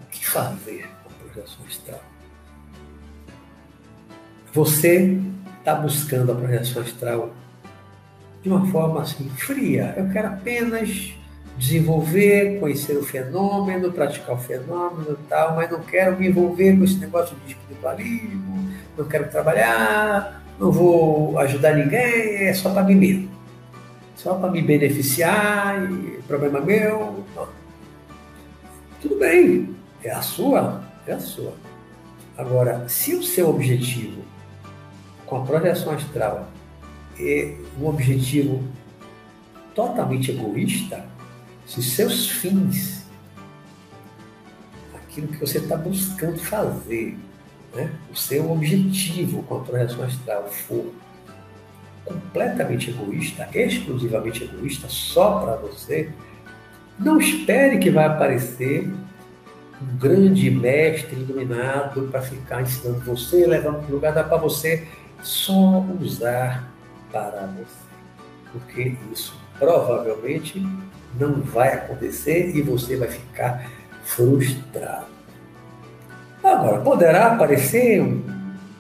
O 0.01 0.07
que 0.11 0.25
fazer 0.25 0.89
com 1.03 1.11
a 1.11 1.33
projeção 1.33 1.67
astral? 1.67 2.08
Você 4.53 5.19
está 5.59 5.75
buscando 5.75 6.33
a 6.33 6.35
projeção 6.35 6.83
astral 6.83 7.31
de 8.43 8.49
uma 8.49 8.67
forma 8.69 9.03
assim 9.03 9.29
fria. 9.31 9.95
Eu 9.97 10.09
quero 10.11 10.29
apenas 10.29 11.13
desenvolver, 11.59 12.59
conhecer 12.61 12.97
o 12.97 13.03
fenômeno, 13.03 13.93
praticar 13.93 14.37
o 14.37 14.39
fenômeno 14.39 15.13
e 15.13 15.29
tal, 15.29 15.57
mas 15.57 15.71
não 15.71 15.81
quero 15.81 16.17
me 16.17 16.29
envolver 16.29 16.77
com 16.77 16.85
esse 16.85 16.97
negócio 16.99 17.37
de 17.45 17.53
espiritualismo, 17.53 18.71
não 18.97 19.05
quero 19.07 19.29
trabalhar, 19.29 20.43
não 20.59 20.71
vou 20.71 21.39
ajudar 21.39 21.75
ninguém, 21.75 22.47
é 22.47 22.55
só 22.55 22.71
para 22.71 22.85
mim 22.85 22.95
mesmo. 22.95 23.31
Só 24.17 24.35
para 24.35 24.51
me 24.51 24.63
beneficiar 24.63 25.91
e 25.91 26.23
problema 26.27 26.61
meu. 26.61 27.25
Não. 27.37 27.49
Tudo 29.01 29.17
bem, 29.17 29.77
é 30.03 30.11
a 30.11 30.23
sua, 30.23 30.83
é 31.07 31.13
a 31.13 31.21
sua. 31.21 31.53
Agora, 32.37 32.89
se 32.89 33.15
o 33.15 33.23
seu 33.23 33.51
objetivo 33.51 34.18
com 35.29 35.37
a 35.37 35.45
projeção 35.45 35.93
astral 35.93 36.49
é 37.21 37.55
um 37.79 37.87
objetivo 37.87 38.65
totalmente 39.75 40.31
egoísta, 40.31 41.05
se 41.67 41.83
seus 41.83 42.29
fins, 42.31 43.07
aquilo 44.95 45.29
que 45.29 45.39
você 45.39 45.59
está 45.59 45.77
buscando 45.77 46.39
fazer, 46.39 47.17
né, 47.75 47.93
o 48.11 48.17
seu 48.17 48.51
objetivo 48.51 49.43
com 49.43 49.59
a 49.59 49.61
projeção 49.61 50.03
astral 50.05 50.49
for 50.49 50.93
completamente 52.05 52.91
egoísta, 52.91 53.49
exclusivamente 53.53 54.45
egoísta, 54.45 54.89
só 54.89 55.41
para 55.41 55.57
você, 55.57 56.11
não 56.99 57.19
espere 57.19 57.79
que 57.79 57.91
vai 57.91 58.07
aparecer 58.07 58.89
um 59.81 59.97
grande 59.99 60.51
mestre 60.51 61.15
iluminado 61.15 62.09
para 62.11 62.23
ficar 62.23 62.63
ensinando 62.63 63.01
você, 63.01 63.47
levando 63.47 63.81
para 63.81 63.91
o 63.91 63.95
lugar, 63.95 64.15
dá 64.15 64.25
para 64.25 64.39
você 64.39 64.89
só 65.23 65.85
usar 66.01 66.69
para 67.11 67.47
você. 67.47 67.89
Porque 68.53 68.97
isso 69.13 69.39
provavelmente 69.59 70.65
não 71.19 71.41
vai 71.41 71.75
acontecer 71.75 72.55
e 72.55 72.63
você 72.63 72.97
vai 72.97 73.09
ficar 73.09 73.71
frustrado. 74.03 75.07
Agora, 76.43 76.81
poderá 76.81 77.33
aparecer 77.33 78.01
um 78.01 78.23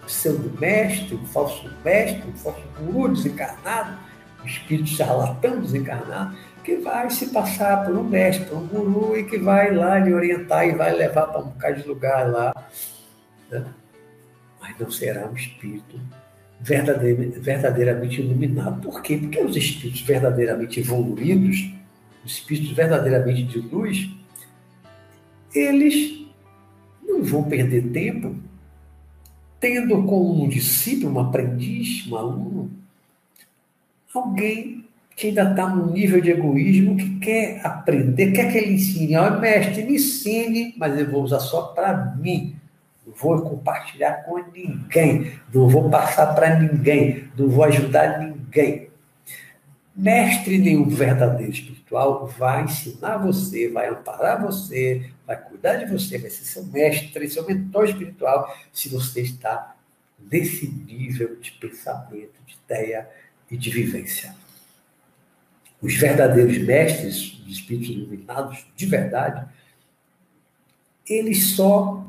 pseudo-mestre, 0.06 1.16
um 1.16 1.26
falso 1.26 1.70
mestre, 1.84 2.28
um 2.28 2.32
falso 2.32 2.62
guru 2.80 3.12
desencarnado, 3.12 3.98
um 4.42 4.46
espírito 4.46 4.88
charlatão 4.88 5.60
desencarnado, 5.60 6.36
que 6.64 6.76
vai 6.76 7.10
se 7.10 7.26
passar 7.26 7.84
por 7.84 7.94
um 7.96 8.04
mestre, 8.04 8.46
por 8.46 8.58
um 8.58 8.66
guru, 8.66 9.18
e 9.18 9.24
que 9.24 9.38
vai 9.38 9.74
lá 9.74 9.98
lhe 9.98 10.14
orientar 10.14 10.66
e 10.66 10.72
vai 10.72 10.92
levar 10.94 11.26
para 11.26 11.40
um 11.40 11.48
bocado 11.48 11.82
de 11.82 11.88
lugar 11.88 12.30
lá. 12.30 12.54
Né? 13.50 13.64
Mas 14.60 14.78
não 14.78 14.90
será 14.90 15.26
um 15.26 15.34
espírito 15.34 16.00
verdadeiramente 16.60 18.20
iluminado. 18.20 18.80
Por 18.82 19.00
quê? 19.02 19.16
Porque 19.16 19.40
os 19.40 19.56
espíritos 19.56 20.00
verdadeiramente 20.02 20.80
evoluídos, 20.80 21.70
os 22.24 22.32
espíritos 22.32 22.72
verdadeiramente 22.72 23.44
de 23.44 23.60
luz, 23.60 24.10
eles 25.54 26.26
não 27.06 27.22
vão 27.22 27.44
perder 27.44 27.88
tempo 27.90 28.36
tendo 29.60 30.02
como 30.04 30.44
um 30.44 30.48
discípulo, 30.48 31.14
um 31.14 31.20
aprendiz, 31.20 32.06
um 32.06 32.16
aluno, 32.16 32.70
alguém 34.14 34.84
que 35.16 35.28
ainda 35.28 35.50
está 35.50 35.68
num 35.68 35.92
nível 35.92 36.20
de 36.20 36.30
egoísmo 36.30 36.96
que 36.96 37.18
quer 37.18 37.60
aprender, 37.66 38.30
quer 38.30 38.52
que 38.52 38.58
ele 38.58 38.74
ensine. 38.74 39.16
Olha, 39.16 39.36
mestre, 39.36 39.82
me 39.82 39.94
ensine, 39.94 40.74
mas 40.78 40.96
eu 40.96 41.10
vou 41.10 41.24
usar 41.24 41.40
só 41.40 41.62
para 41.62 42.14
mim 42.16 42.54
vou 43.16 43.40
compartilhar 43.42 44.24
com 44.24 44.38
ninguém, 44.52 45.38
não 45.52 45.68
vou 45.68 45.90
passar 45.90 46.34
para 46.34 46.58
ninguém, 46.58 47.30
não 47.36 47.48
vou 47.48 47.64
ajudar 47.64 48.18
ninguém. 48.18 48.88
Mestre 49.94 50.58
nenhum 50.58 50.88
verdadeiro 50.88 51.52
espiritual 51.52 52.26
vai 52.26 52.64
ensinar 52.64 53.18
você, 53.18 53.68
vai 53.68 53.88
amparar 53.88 54.40
você, 54.40 55.10
vai 55.26 55.36
cuidar 55.36 55.76
de 55.76 55.86
você, 55.86 56.18
vai 56.18 56.30
ser 56.30 56.44
seu 56.44 56.64
mestre, 56.64 57.28
seu 57.28 57.44
mentor 57.44 57.86
espiritual, 57.86 58.54
se 58.72 58.88
você 58.88 59.22
está 59.22 59.76
nesse 60.30 60.68
nível 60.68 61.36
de 61.36 61.52
pensamento, 61.52 62.34
de 62.46 62.56
ideia 62.64 63.08
e 63.50 63.56
de 63.56 63.70
vivência. 63.70 64.34
Os 65.80 65.94
verdadeiros 65.94 66.58
mestres, 66.58 67.40
os 67.40 67.52
espíritos 67.52 67.90
iluminados 67.90 68.66
de 68.74 68.86
verdade, 68.86 69.46
eles 71.08 71.54
só 71.54 72.04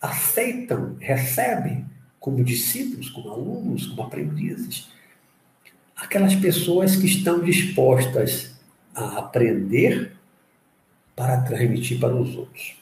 aceitam, 0.00 0.96
recebem 1.00 1.86
como 2.20 2.44
discípulos, 2.44 3.10
como 3.10 3.30
alunos, 3.30 3.86
como 3.86 4.02
aprendizes, 4.02 4.88
aquelas 5.96 6.34
pessoas 6.34 6.96
que 6.96 7.06
estão 7.06 7.40
dispostas 7.40 8.56
a 8.94 9.18
aprender 9.18 10.12
para 11.14 11.40
transmitir 11.42 11.98
para 11.98 12.14
os 12.14 12.36
outros, 12.36 12.76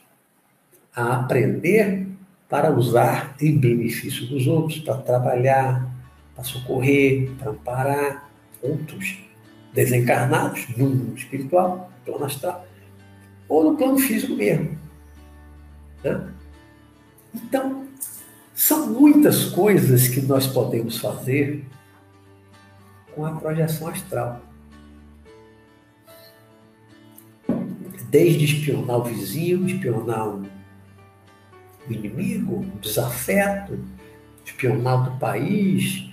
a 0.95 1.17
aprender 1.17 2.07
para 2.49 2.71
usar 2.71 3.35
em 3.41 3.59
benefício 3.59 4.27
dos 4.27 4.47
outros, 4.47 4.79
para 4.81 4.99
trabalhar, 4.99 5.91
para 6.35 6.45
socorrer, 6.45 7.31
para 7.39 7.51
amparar 7.51 8.31
outros 8.63 9.19
desencarnados 9.73 10.69
no 10.77 10.89
mundo 10.89 11.17
espiritual, 11.17 11.91
no 11.99 12.05
plano 12.05 12.25
astral, 12.27 12.67
ou 13.49 13.73
no 13.73 13.77
plano 13.77 13.99
físico 13.99 14.35
mesmo. 14.35 14.79
Né? 16.05 16.36
Então, 17.37 17.87
são 18.55 18.87
muitas 18.89 19.45
coisas 19.45 20.09
que 20.09 20.23
nós 20.23 20.47
podemos 20.47 20.97
fazer 20.97 21.65
com 23.15 23.27
a 23.27 23.33
projeção 23.33 23.89
astral. 23.89 24.41
Desde 28.09 28.45
espionar 28.45 28.99
o 28.99 29.05
vizinho, 29.05 29.67
espionar 29.67 30.29
o 30.29 30.47
inimigo, 31.89 32.61
o 32.61 32.79
desafeto, 32.81 33.79
espionar 34.45 35.05
do 35.05 35.19
país, 35.19 36.09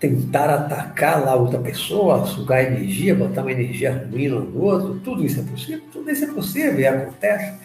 tentar 0.00 0.50
atacar 0.50 1.24
lá 1.24 1.34
outra 1.34 1.60
pessoa, 1.60 2.26
sugar 2.26 2.64
energia, 2.64 3.14
botar 3.14 3.42
uma 3.42 3.52
energia 3.52 4.06
ruim 4.10 4.28
no 4.28 4.60
outro, 4.60 5.00
tudo 5.00 5.24
isso 5.24 5.40
é 5.40 5.42
possível? 5.44 5.82
Tudo 5.92 6.10
isso 6.10 6.24
é 6.24 6.32
possível 6.32 6.80
e 6.80 6.86
acontece 6.86 7.63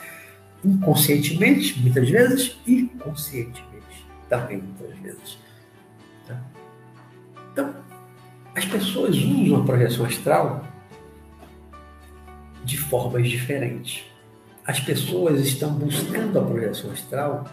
inconscientemente, 0.64 1.80
muitas 1.80 2.10
vezes, 2.10 2.58
e 2.66 2.84
conscientemente, 3.00 4.06
também 4.28 4.58
muitas 4.58 4.98
vezes. 5.00 5.38
Tá? 6.28 6.42
Então, 7.52 7.76
as 8.56 8.66
pessoas 8.66 9.16
usam 9.16 9.62
a 9.62 9.66
projeção 9.66 10.06
astral 10.06 10.66
de 12.64 12.78
formas 12.78 13.30
diferentes. 13.30 14.04
As 14.66 14.80
pessoas 14.80 15.40
estão 15.42 15.72
buscando 15.74 16.38
a 16.38 16.44
projeção 16.44 16.92
astral 16.92 17.46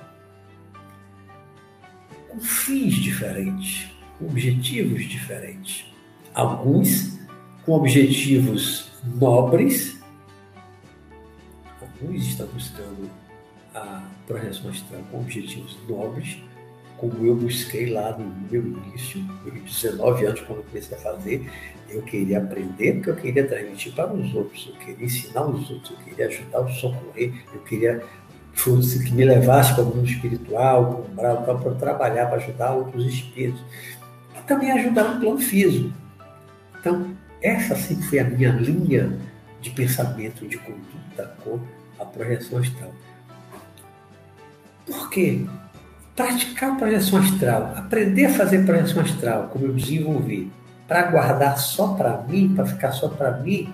com 2.29 2.41
fins 2.41 2.95
diferentes 2.95 3.91
objetivos 4.21 5.05
diferentes. 5.05 5.87
Alguns 6.35 7.19
com 7.65 7.73
objetivos 7.73 8.91
nobres, 9.05 9.95
estão 12.14 12.47
buscando 12.49 13.11
a 13.74 14.03
astral 14.30 15.03
com 15.11 15.18
objetivos 15.18 15.76
nobres, 15.88 16.38
como 16.97 17.26
eu 17.26 17.36
busquei 17.36 17.92
lá 17.92 18.16
no 18.16 18.26
meu 18.51 18.62
início, 18.62 19.22
eu 19.44 19.53
19 19.53 20.26
anos, 20.26 20.40
quando 20.40 20.61
eu 20.61 20.64
comecei 20.64 20.97
a 20.97 21.01
fazer, 21.01 21.51
eu 21.90 22.03
queria 22.03 22.38
aprender 22.38 22.94
porque 22.94 23.11
eu 23.11 23.16
queria 23.16 23.47
transmitir 23.47 23.94
para 23.94 24.12
os 24.12 24.34
outros, 24.34 24.66
eu 24.72 24.74
queria 24.76 25.05
ensinar 25.05 25.44
os 25.44 25.70
outros, 25.70 25.90
eu 25.90 25.97
queria 26.05 26.26
ajudar 26.26 26.61
o 26.61 26.68
socorrer, 26.70 27.34
eu 27.53 27.61
queria 27.61 28.03
fosse 28.55 29.05
que 29.05 29.12
me 29.12 29.22
levasse 29.22 29.74
para 29.74 29.84
o 29.84 29.94
mundo 29.94 30.09
espiritual, 30.09 31.07
para 31.14 31.36
para 31.36 31.74
trabalhar, 31.74 32.26
para 32.26 32.36
ajudar 32.36 32.72
outros 32.72 33.05
espíritos 33.07 33.62
também 34.47 34.70
ajudar 34.72 35.14
no 35.14 35.20
plano 35.20 35.38
físico. 35.38 35.92
Então, 36.80 37.14
essa 37.42 37.74
sim 37.74 38.01
foi 38.03 38.20
a 38.20 38.24
minha 38.24 38.51
linha 38.53 39.18
de 39.61 39.70
pensamento, 39.70 40.47
de 40.47 40.57
conduta 40.59 41.34
com 41.42 41.59
a 41.99 42.05
projeção 42.05 42.59
astral. 42.59 42.92
Por 44.86 45.11
quê? 45.11 45.44
Praticar 46.14 46.76
projeção 46.76 47.18
astral, 47.18 47.74
aprender 47.76 48.26
a 48.26 48.32
fazer 48.32 48.64
projeção 48.64 49.03
astral, 49.03 49.49
como 49.49 49.66
eu 49.66 49.72
desenvolvi, 49.72 50.51
para 50.86 51.03
guardar 51.11 51.59
só 51.59 51.94
para 51.94 52.22
mim, 52.22 52.55
para 52.55 52.64
ficar 52.64 52.92
só 52.92 53.09
para 53.09 53.32
mim, 53.38 53.72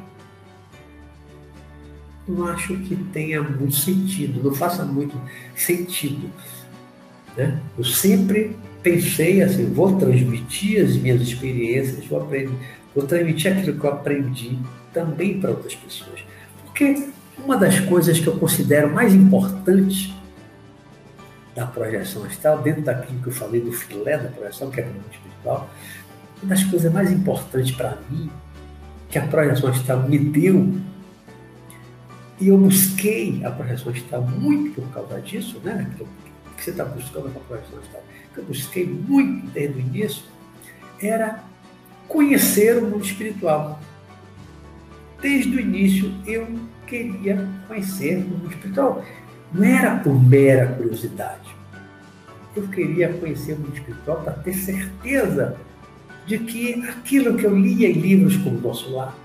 não 2.27 2.47
acho 2.47 2.77
que 2.77 2.97
tenha 3.13 3.43
muito 3.43 3.77
sentido, 3.77 4.43
não 4.43 4.55
faça 4.55 4.85
muito 4.85 5.21
sentido. 5.55 6.31
Né? 7.37 7.59
Eu 7.77 7.85
sempre 7.85 8.57
pensei 8.83 9.43
assim, 9.43 9.73
vou 9.73 9.97
transmitir 9.99 10.85
as 10.85 10.97
minhas 10.97 11.21
experiências, 11.21 12.05
vou, 12.07 12.23
aprender, 12.23 12.53
vou 12.95 13.07
transmitir 13.07 13.53
aquilo 13.53 13.79
que 13.79 13.85
eu 13.85 13.93
aprendi 13.93 14.59
também 14.93 15.41
para 15.41 15.51
outras 15.51 15.75
pessoas. 15.75 16.21
Porque 16.65 17.09
uma 17.45 17.57
das 17.57 17.81
coisas 17.81 18.19
que 18.19 18.27
eu 18.27 18.37
considero 18.39 18.93
mais 18.93 19.15
importantes 19.15 20.13
da 21.55 21.67
projeção 21.67 22.25
astral, 22.25 22.63
dentro 22.63 22.83
daquilo 22.83 23.21
que 23.21 23.29
eu 23.29 23.33
falei 23.33 23.61
do 23.61 23.73
filé 23.73 24.17
da 24.17 24.29
projeção, 24.29 24.71
que 24.71 24.81
é 24.81 24.85
o 24.85 24.87
mundo 24.87 25.05
espiritual, 25.13 25.71
uma 26.43 26.49
das 26.49 26.65
coisas 26.65 26.93
mais 26.93 27.13
importantes 27.13 27.75
para 27.75 27.99
mim, 28.09 28.31
que 29.11 29.19
a 29.19 29.27
projeção 29.27 29.71
astral 29.71 30.09
me 30.09 30.19
deu, 30.19 30.75
e 32.41 32.49
eu 32.49 32.57
busquei 32.57 33.45
a 33.45 33.51
projeção 33.51 33.93
astral 33.93 34.23
muito 34.23 34.81
por 34.81 34.89
causa 34.93 35.21
disso, 35.21 35.61
né? 35.63 35.89
O 36.01 36.55
que 36.57 36.65
você 36.65 36.71
está 36.71 36.85
buscando 36.85 37.29
na 37.29 37.41
projeção 37.41 37.79
astral? 37.79 38.03
que 38.33 38.41
eu 38.41 38.45
busquei 38.45 38.87
muito 38.87 39.47
desde 39.53 39.79
o 39.79 39.81
início, 39.81 40.23
era 41.01 41.45
conhecer 42.09 42.79
o 42.79 42.87
mundo 42.87 43.05
espiritual. 43.05 43.81
Desde 45.21 45.57
o 45.57 45.61
início 45.61 46.13
eu 46.27 46.49
queria 46.93 47.49
conhecer 47.67 48.19
o 48.19 48.21
mundo 48.21 48.51
espiritual. 48.51 49.03
Não 49.53 49.65
era 49.65 49.97
por 49.97 50.13
mera 50.23 50.67
curiosidade. 50.67 51.57
Eu 52.55 52.69
queria 52.69 53.11
conhecer 53.15 53.55
o 53.55 53.61
mundo 53.61 53.75
espiritual 53.75 54.23
para 54.23 54.35
ter 54.35 54.53
certeza 54.53 55.57
de 56.27 56.39
que 56.39 56.75
aquilo 56.87 57.37
que 57.37 57.45
eu 57.45 57.59
lia 57.59 57.89
em 57.89 57.95
livros 57.95 58.37
como 58.37 58.61
Nosso 58.61 58.93
Lar, 58.93 59.17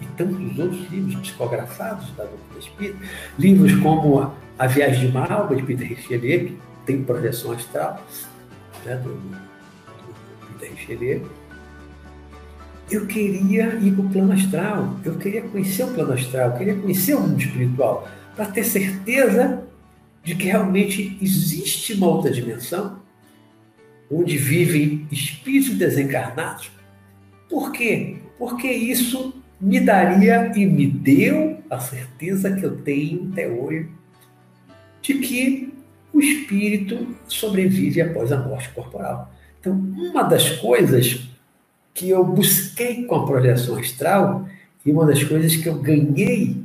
e 0.00 0.04
tantos 0.16 0.58
outros 0.58 0.90
livros 0.90 1.14
psicografados 1.16 2.10
da 2.16 2.24
doutrina 2.24 2.58
espírita, 2.58 2.98
livros 3.38 3.74
como 3.76 4.34
A 4.58 4.66
Viagem 4.66 5.06
de 5.06 5.06
uma 5.06 5.26
Alma, 5.26 5.56
de 5.56 5.62
Peter 5.62 5.88
Richelieu, 5.88 6.46
que 6.46 6.58
tem 6.84 7.02
projeção 7.02 7.52
astral, 7.52 8.04
né, 8.84 8.96
do, 8.96 9.14
do 9.14 10.58
Peter 10.58 11.22
eu 12.90 13.06
queria 13.06 13.74
ir 13.76 13.92
para 13.92 14.04
o 14.04 14.08
plano 14.08 14.32
astral, 14.32 14.96
eu 15.04 15.16
queria 15.16 15.42
conhecer 15.42 15.84
o 15.84 15.92
plano 15.92 16.12
astral, 16.12 16.50
eu 16.50 16.56
queria 16.56 16.74
conhecer 16.76 17.14
o 17.14 17.20
mundo 17.20 17.40
espiritual, 17.40 18.08
para 18.34 18.46
ter 18.46 18.64
certeza 18.64 19.62
de 20.22 20.34
que 20.34 20.44
realmente 20.44 21.16
existe 21.20 21.94
uma 21.94 22.08
outra 22.08 22.30
dimensão 22.30 23.00
onde 24.10 24.36
vivem 24.36 25.06
espíritos 25.10 25.74
desencarnados. 25.74 26.70
Por 27.48 27.72
quê? 27.72 28.16
Porque 28.38 28.68
isso 28.68 29.34
me 29.60 29.80
daria 29.80 30.52
e 30.54 30.66
me 30.66 30.86
deu 30.86 31.58
a 31.70 31.78
certeza 31.78 32.52
que 32.54 32.64
eu 32.64 32.76
tenho 32.78 33.30
até 33.32 33.48
hoje 33.48 33.88
de 35.02 35.14
que 35.14 35.72
o 36.12 36.20
espírito 36.20 37.16
sobrevive 37.26 38.00
após 38.00 38.32
a 38.32 38.38
morte 38.38 38.68
corporal. 38.70 39.32
Então, 39.60 39.72
uma 39.72 40.22
das 40.22 40.50
coisas 40.58 41.28
que 41.96 42.10
eu 42.10 42.22
busquei 42.22 43.04
com 43.06 43.14
a 43.14 43.26
projeção 43.26 43.78
astral 43.78 44.46
e 44.84 44.92
uma 44.92 45.06
das 45.06 45.24
coisas 45.24 45.56
que 45.56 45.66
eu 45.66 45.76
ganhei 45.76 46.62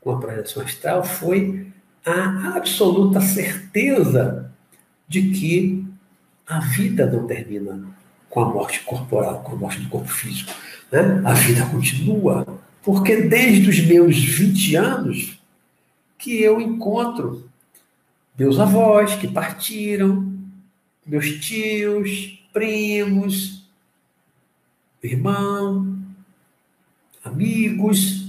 com 0.00 0.10
a 0.10 0.18
projeção 0.18 0.62
astral 0.64 1.04
foi 1.04 1.68
a 2.04 2.56
absoluta 2.56 3.20
certeza 3.20 4.52
de 5.08 5.30
que 5.30 5.86
a 6.48 6.58
vida 6.58 7.06
não 7.06 7.28
termina 7.28 7.80
com 8.28 8.40
a 8.40 8.48
morte 8.52 8.80
corporal, 8.80 9.40
com 9.42 9.52
a 9.52 9.56
morte 9.56 9.80
do 9.80 9.88
corpo 9.88 10.08
físico. 10.08 10.52
Né? 10.90 11.22
A 11.24 11.32
vida 11.32 11.64
continua, 11.66 12.44
porque 12.82 13.22
desde 13.22 13.70
os 13.70 13.80
meus 13.86 14.18
20 14.18 14.74
anos 14.74 15.38
que 16.18 16.42
eu 16.42 16.60
encontro 16.60 17.48
meus 18.36 18.58
avós 18.58 19.14
que 19.14 19.28
partiram, 19.28 20.30
meus 21.06 21.38
tios, 21.38 22.42
primos, 22.52 23.65
irmão, 25.06 25.96
amigos. 27.24 28.26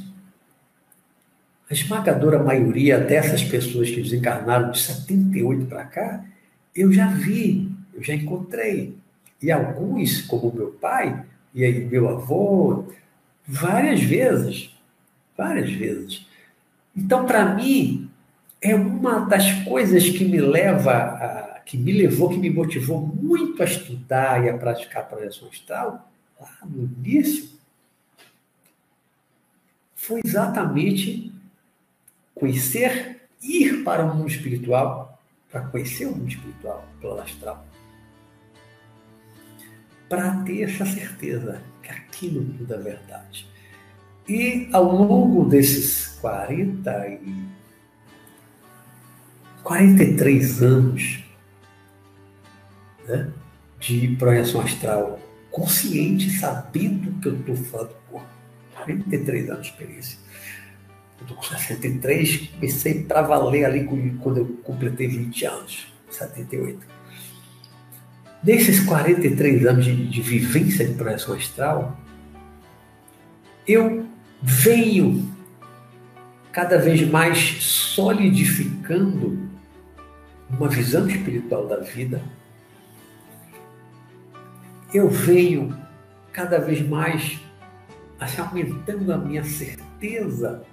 A 1.69 1.73
esmagadora 1.73 2.41
maioria 2.41 2.97
dessas 2.97 3.43
pessoas 3.43 3.89
que 3.89 4.01
desencarnaram 4.01 4.71
de 4.71 4.79
78 4.79 5.65
para 5.65 5.83
cá, 5.83 6.25
eu 6.73 6.93
já 6.93 7.07
vi, 7.07 7.69
eu 7.93 8.01
já 8.01 8.13
encontrei. 8.13 8.95
E 9.41 9.51
alguns, 9.51 10.21
como 10.21 10.53
meu 10.53 10.71
pai 10.71 11.25
e 11.53 11.65
aí 11.65 11.83
meu 11.85 12.07
avô, 12.09 12.85
várias 13.45 14.01
vezes, 14.01 14.75
várias 15.35 15.71
vezes. 15.71 16.25
Então, 16.95 17.25
para 17.25 17.55
mim, 17.55 18.09
é 18.61 18.75
uma 18.75 19.19
das 19.19 19.63
coisas 19.63 20.09
que 20.09 20.25
me 20.25 20.39
leva, 20.39 20.93
a, 20.93 21.59
que 21.65 21.77
me 21.77 21.91
levou, 21.91 22.29
que 22.29 22.37
me 22.37 22.49
motivou 22.49 23.01
muito 23.01 23.61
a 23.61 23.65
estudar 23.65 24.43
e 24.43 24.49
a 24.49 24.57
praticar 24.57 25.07
projeção 25.07 25.47
astral, 25.49 26.09
lá 26.39 26.57
no 26.65 26.83
início, 26.83 27.49
foi 29.95 30.21
exatamente 30.23 31.33
conhecer, 32.33 33.27
ir 33.41 33.83
para 33.83 34.05
o 34.05 34.15
mundo 34.15 34.29
espiritual, 34.29 35.19
para 35.51 35.61
conhecer 35.61 36.05
o 36.05 36.15
mundo 36.15 36.29
espiritual, 36.29 36.87
plano 37.01 37.21
astral. 37.21 37.65
para 40.09 40.41
ter 40.43 40.61
essa 40.61 40.85
certeza 40.85 41.61
que 41.83 41.89
aquilo 41.89 42.45
tudo 42.53 42.73
é 42.73 42.77
verdade. 42.77 43.45
E 44.27 44.69
ao 44.71 44.83
longo 44.83 45.45
desses 45.49 46.17
40 46.21 47.07
e 47.09 47.47
43 49.63 50.63
anos 50.63 51.23
né, 53.05 53.29
de 53.79 54.15
projeção 54.15 54.61
astral, 54.61 55.19
consciente, 55.57 56.29
sabendo 56.29 57.19
que 57.19 57.27
eu 57.27 57.35
estou 57.39 57.55
falando 57.55 57.95
por 58.11 58.23
43 58.83 59.49
anos 59.49 59.63
de 59.63 59.69
experiência. 59.71 60.19
Eu 61.19 61.23
estou 61.23 61.37
com 61.37 61.43
63, 61.43 62.49
comecei 62.53 63.03
para 63.03 63.23
valer 63.23 63.65
ali 63.65 63.83
quando 64.21 64.37
eu 64.37 64.45
completei 64.63 65.07
20 65.07 65.45
anos, 65.45 65.87
78. 66.11 66.79
Nesses 68.43 68.81
43 68.81 69.65
anos 69.65 69.85
de, 69.85 70.07
de 70.07 70.21
vivência 70.21 70.85
de 70.85 70.93
projeção 70.93 71.33
astral, 71.33 71.99
eu 73.67 74.05
venho 74.39 75.27
cada 76.51 76.77
vez 76.77 77.01
mais 77.09 77.63
solidificando 77.63 79.49
uma 80.51 80.69
visão 80.69 81.07
espiritual 81.07 81.67
da 81.67 81.79
vida. 81.79 82.21
Eu 84.93 85.09
venho 85.09 85.77
cada 86.31 86.59
vez 86.59 86.87
mais 86.87 87.39
assim, 88.19 88.41
aumentando 88.41 89.11
a 89.11 89.17
minha 89.17 89.43
certeza 89.43 90.63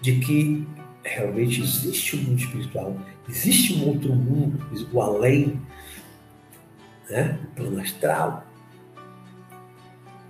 de 0.00 0.18
que 0.20 0.66
realmente 1.02 1.62
existe 1.62 2.16
um 2.16 2.22
mundo 2.22 2.38
espiritual, 2.38 2.96
existe 3.28 3.74
um 3.74 3.88
outro 3.88 4.14
mundo, 4.14 4.64
o 4.92 5.00
além, 5.00 5.60
né? 7.08 7.38
o 7.42 7.54
plano 7.54 7.80
astral, 7.80 8.44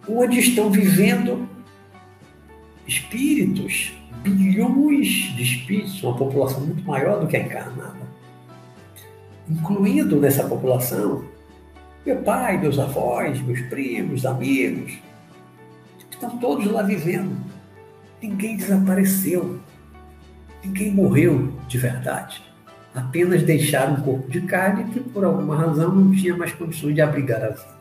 onde 0.08 0.38
estão 0.38 0.70
vivendo 0.70 1.48
espíritos, 2.86 3.94
bilhões 4.22 5.06
de 5.34 5.42
espíritos, 5.42 6.02
uma 6.02 6.16
população 6.16 6.60
muito 6.60 6.84
maior 6.84 7.20
do 7.20 7.26
que 7.26 7.36
a 7.36 7.40
encarnada. 7.40 8.04
Incluindo 9.48 10.20
nessa 10.20 10.44
população 10.44 11.24
meu 12.04 12.16
pai, 12.16 12.58
meus 12.58 12.78
avós, 12.78 13.40
meus 13.40 13.60
primos, 13.62 14.26
amigos, 14.26 14.98
estão 16.10 16.38
todos 16.38 16.66
lá 16.66 16.82
vivendo. 16.82 17.36
Ninguém 18.20 18.56
desapareceu. 18.56 19.60
Ninguém 20.62 20.90
morreu 20.90 21.52
de 21.68 21.78
verdade. 21.78 22.42
Apenas 22.94 23.42
deixaram 23.42 23.94
um 23.94 24.00
corpo 24.02 24.30
de 24.30 24.40
carne 24.42 24.92
que, 24.92 25.00
por 25.00 25.24
alguma 25.24 25.56
razão, 25.56 25.94
não 25.94 26.12
tinha 26.12 26.36
mais 26.36 26.52
condições 26.52 26.94
de 26.94 27.00
abrigar 27.00 27.42
a 27.42 27.50
vida. 27.50 27.74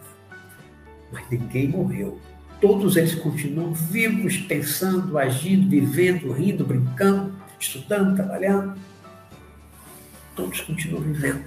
Mas 1.11 1.23
ninguém 1.29 1.67
morreu. 1.69 2.19
Todos 2.59 2.95
eles 2.95 3.13
continuam 3.15 3.73
vivos, 3.73 4.37
pensando, 4.37 5.17
agindo, 5.17 5.69
vivendo, 5.69 6.31
rindo, 6.31 6.65
brincando, 6.65 7.33
estudando, 7.59 8.15
trabalhando. 8.15 8.75
Todos 10.35 10.61
continuam 10.61 11.03
vivendo. 11.03 11.43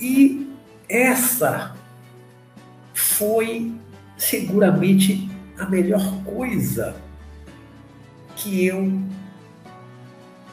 E 0.00 0.47
essa 0.88 1.74
foi 2.94 3.72
seguramente 4.16 5.30
a 5.58 5.66
melhor 5.66 6.22
coisa 6.24 6.96
que 8.36 8.66
eu 8.66 9.02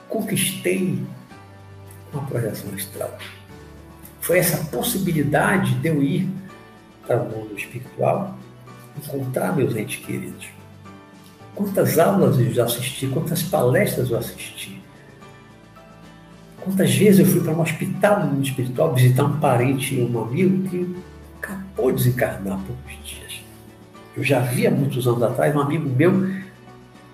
conquistei 0.09 1.01
com 2.11 2.19
a 2.19 2.21
projeção 2.23 2.73
astral. 2.73 3.17
Foi 4.21 4.39
essa 4.39 4.57
possibilidade 4.65 5.75
de 5.75 5.87
eu 5.87 6.01
ir 6.01 6.29
para 7.05 7.21
o 7.21 7.29
mundo 7.29 7.57
espiritual, 7.57 8.37
encontrar 8.97 9.55
meus 9.55 9.75
entes 9.75 10.03
queridos. 10.03 10.47
Quantas 11.53 11.99
aulas 11.99 12.39
eu 12.39 12.51
já 12.51 12.65
assisti, 12.65 13.07
quantas 13.07 13.43
palestras 13.43 14.09
eu 14.09 14.17
assisti. 14.17 14.74
Quantas 16.65 16.95
vezes 16.95 17.19
eu 17.19 17.27
fui 17.27 17.41
para 17.41 17.53
um 17.53 17.61
hospital 17.61 18.25
mundo 18.25 18.43
espiritual 18.43 18.95
visitar 18.95 19.23
um 19.23 19.39
parente 19.39 19.99
ou 19.99 20.09
um 20.09 20.23
amigo 20.23 20.67
que 20.67 20.95
acabou 21.37 21.91
de 21.91 21.97
desencarnar 21.97 22.55
há 22.55 22.57
poucos 22.57 22.91
dias. 23.03 23.39
Eu 24.17 24.23
já 24.23 24.39
vi 24.39 24.65
há 24.65 24.71
muitos 24.71 25.07
anos 25.07 25.21
atrás 25.21 25.55
um 25.55 25.59
amigo 25.59 25.87
meu 25.87 26.27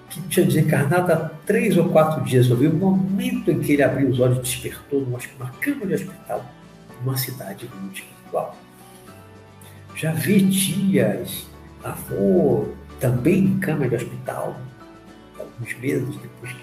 que 0.10 0.22
tinha 0.30 0.46
desencarnado 0.46 1.12
há 1.12 1.18
três 1.46 1.76
ou 1.76 1.90
quatro 1.90 2.24
dias. 2.24 2.50
Eu 2.50 2.56
vi 2.56 2.68
o 2.68 2.74
momento 2.74 3.52
em 3.52 3.60
que 3.60 3.74
ele 3.74 3.84
abriu 3.84 4.08
os 4.08 4.22
olhos 4.22 4.38
e 4.38 4.42
despertou 4.42 5.02
numa, 5.02 5.20
numa 5.38 5.52
cama 5.60 5.86
de 5.86 5.96
hospital, 5.96 6.46
numa 7.04 7.18
cidade 7.18 7.70
mundo 7.76 7.94
espiritual. 7.94 8.58
Já 9.98 10.14
vi 10.14 10.50
tias, 10.50 11.46
avô, 11.84 12.70
também 13.02 13.40
em 13.40 13.60
cama 13.60 13.90
de 13.90 13.96
hospital, 13.96 14.56
alguns 15.38 15.78
meses 15.78 16.16
depois 16.16 16.56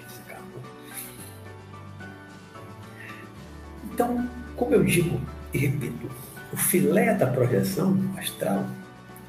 Então, 3.99 4.25
como 4.55 4.73
eu 4.73 4.83
digo 4.85 5.19
e 5.53 5.57
repito, 5.57 6.09
o 6.53 6.55
filé 6.55 7.13
da 7.15 7.27
projeção 7.27 7.99
astral 8.17 8.65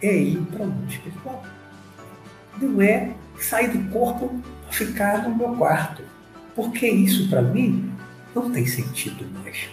é 0.00 0.16
ir 0.16 0.38
para 0.42 0.62
o 0.62 0.66
mundo 0.68 0.88
espiritual. 0.88 1.42
Não 2.62 2.80
é 2.80 3.10
sair 3.36 3.76
do 3.76 3.90
corpo 3.90 4.40
para 4.62 4.72
ficar 4.72 5.28
no 5.28 5.34
meu 5.34 5.56
quarto. 5.56 6.04
Porque 6.54 6.86
isso, 6.86 7.28
para 7.28 7.42
mim, 7.42 7.92
não 8.32 8.48
tem 8.52 8.64
sentido 8.64 9.26
mais. 9.40 9.68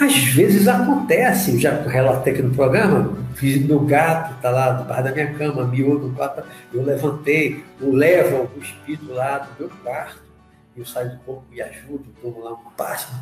Às 0.00 0.16
vezes 0.34 0.66
acontece, 0.66 1.56
já 1.60 1.80
relatei 1.82 2.32
aqui 2.32 2.42
no 2.42 2.52
programa, 2.52 3.16
fiz 3.36 3.64
meu 3.64 3.78
gato, 3.78 4.34
está 4.34 4.50
lá 4.50 4.72
debaixo 4.72 5.04
da 5.04 5.12
minha 5.12 5.34
cama, 5.34 5.68
miou 5.68 6.00
no 6.00 6.12
quarto, 6.16 6.42
eu 6.74 6.82
levantei, 6.82 7.62
eu 7.80 7.92
levo 7.92 8.50
o 8.56 8.60
espírito 8.60 9.12
lá 9.12 9.38
do 9.38 9.60
meu 9.60 9.70
quarto, 9.84 10.20
eu 10.76 10.84
saio 10.84 11.10
do 11.10 11.18
corpo 11.18 11.44
e 11.52 11.62
ajudo, 11.62 12.06
tomo 12.20 12.42
lá 12.42 12.54
um 12.54 12.70
passo, 12.76 13.12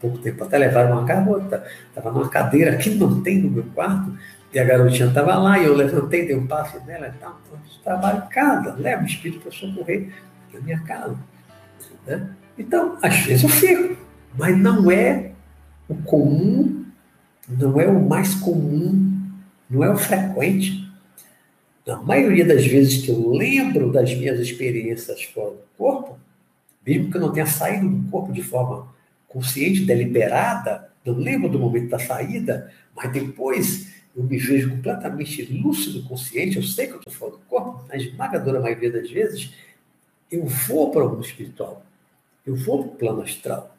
pouco 0.00 0.18
tempo 0.18 0.44
até 0.44 0.58
levaram 0.58 0.92
uma 0.92 1.04
garota, 1.04 1.64
estava 1.88 2.10
numa 2.12 2.28
cadeira 2.28 2.76
que 2.76 2.90
não 2.90 3.22
tem 3.22 3.38
no 3.38 3.50
meu 3.50 3.64
quarto, 3.74 4.16
e 4.52 4.58
a 4.58 4.64
garotinha 4.64 5.08
estava 5.08 5.36
lá, 5.36 5.58
e 5.58 5.64
eu 5.64 5.74
levantei, 5.74 6.26
dei 6.26 6.36
um 6.36 6.46
passo 6.46 6.78
nela 6.86 7.08
e 7.08 7.18
tal, 7.18 7.40
trabalho 7.82 8.24
em 8.24 8.28
casa, 8.28 8.74
leva 8.78 9.02
o 9.02 9.06
espírito 9.06 9.40
para 9.40 9.52
socorrer 9.52 10.08
na 10.52 10.60
minha 10.60 10.80
casa. 10.80 11.16
Né? 12.06 12.30
Então, 12.58 12.98
às 13.02 13.18
vezes 13.20 13.42
eu 13.42 13.48
fico, 13.48 13.96
mas 14.36 14.56
não 14.56 14.90
é 14.90 15.32
o 15.88 15.94
comum, 15.94 16.84
não 17.48 17.80
é 17.80 17.86
o 17.86 18.08
mais 18.08 18.34
comum, 18.34 19.20
não 19.68 19.84
é 19.84 19.90
o 19.90 19.96
frequente. 19.96 20.86
Na 21.86 21.96
maioria 21.96 22.44
das 22.44 22.66
vezes 22.66 23.04
que 23.04 23.10
eu 23.10 23.30
lembro 23.30 23.92
das 23.92 24.12
minhas 24.14 24.40
experiências 24.40 25.22
fora 25.22 25.50
do 25.50 25.62
corpo, 25.78 26.18
mesmo 26.84 27.10
que 27.10 27.16
eu 27.16 27.20
não 27.20 27.32
tenha 27.32 27.46
saído 27.46 27.88
do 27.88 28.10
corpo 28.10 28.32
de 28.32 28.42
forma 28.42 28.88
consciente, 29.28 29.84
deliberada, 29.84 30.90
não 31.04 31.14
lembro 31.14 31.48
do 31.48 31.58
momento 31.58 31.90
da 31.90 31.98
saída, 31.98 32.72
mas 32.94 33.12
depois 33.12 33.94
eu 34.16 34.24
me 34.24 34.38
vejo 34.38 34.70
completamente 34.70 35.42
lúcido, 35.52 36.02
consciente, 36.08 36.56
eu 36.56 36.62
sei 36.62 36.86
que 36.86 36.94
eu 36.94 36.98
estou 36.98 37.12
fora 37.12 37.32
do 37.32 37.38
corpo, 37.40 37.86
na 37.86 37.96
esmagadora 37.96 38.60
maioria 38.60 38.90
das 38.90 39.10
vezes, 39.10 39.52
eu 40.30 40.44
vou 40.46 40.90
para 40.90 41.04
o 41.04 41.10
mundo 41.10 41.24
espiritual, 41.24 41.84
eu 42.44 42.56
vou 42.56 42.82
para 42.82 42.92
o 42.92 42.96
plano 42.96 43.22
astral, 43.22 43.76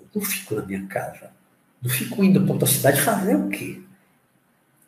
eu 0.00 0.06
não 0.14 0.22
fico 0.22 0.54
na 0.54 0.64
minha 0.64 0.86
casa, 0.86 1.30
não 1.82 1.90
fico 1.90 2.22
indo 2.22 2.40
para 2.42 2.52
outra 2.52 2.68
cidade 2.68 3.00
fazer 3.00 3.34
o 3.34 3.48
quê? 3.48 3.80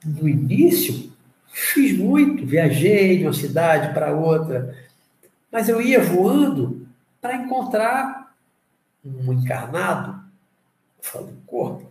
No 0.04 0.28
início, 0.28 1.12
fiz 1.48 1.98
muito, 1.98 2.46
viajei 2.46 3.18
de 3.18 3.24
uma 3.24 3.32
cidade 3.32 3.92
para 3.92 4.12
outra, 4.12 4.76
mas 5.50 5.68
eu 5.68 5.82
ia 5.82 6.00
voando 6.00 6.86
para 7.20 7.36
encontrar 7.36 8.27
um 9.08 9.32
encarnado 9.32 10.20
fora 11.00 11.24
do 11.24 11.32
corpo. 11.46 11.90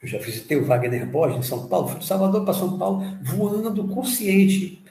Eu 0.00 0.08
já 0.08 0.18
visitei 0.18 0.56
o 0.56 0.64
Wagner 0.64 1.06
Borges 1.06 1.38
em 1.38 1.42
São 1.42 1.66
Paulo, 1.66 1.88
fui 1.88 1.98
de 1.98 2.06
Salvador 2.06 2.44
para 2.44 2.54
São 2.54 2.78
Paulo, 2.78 3.04
voando 3.22 3.86
consciente 3.88 4.82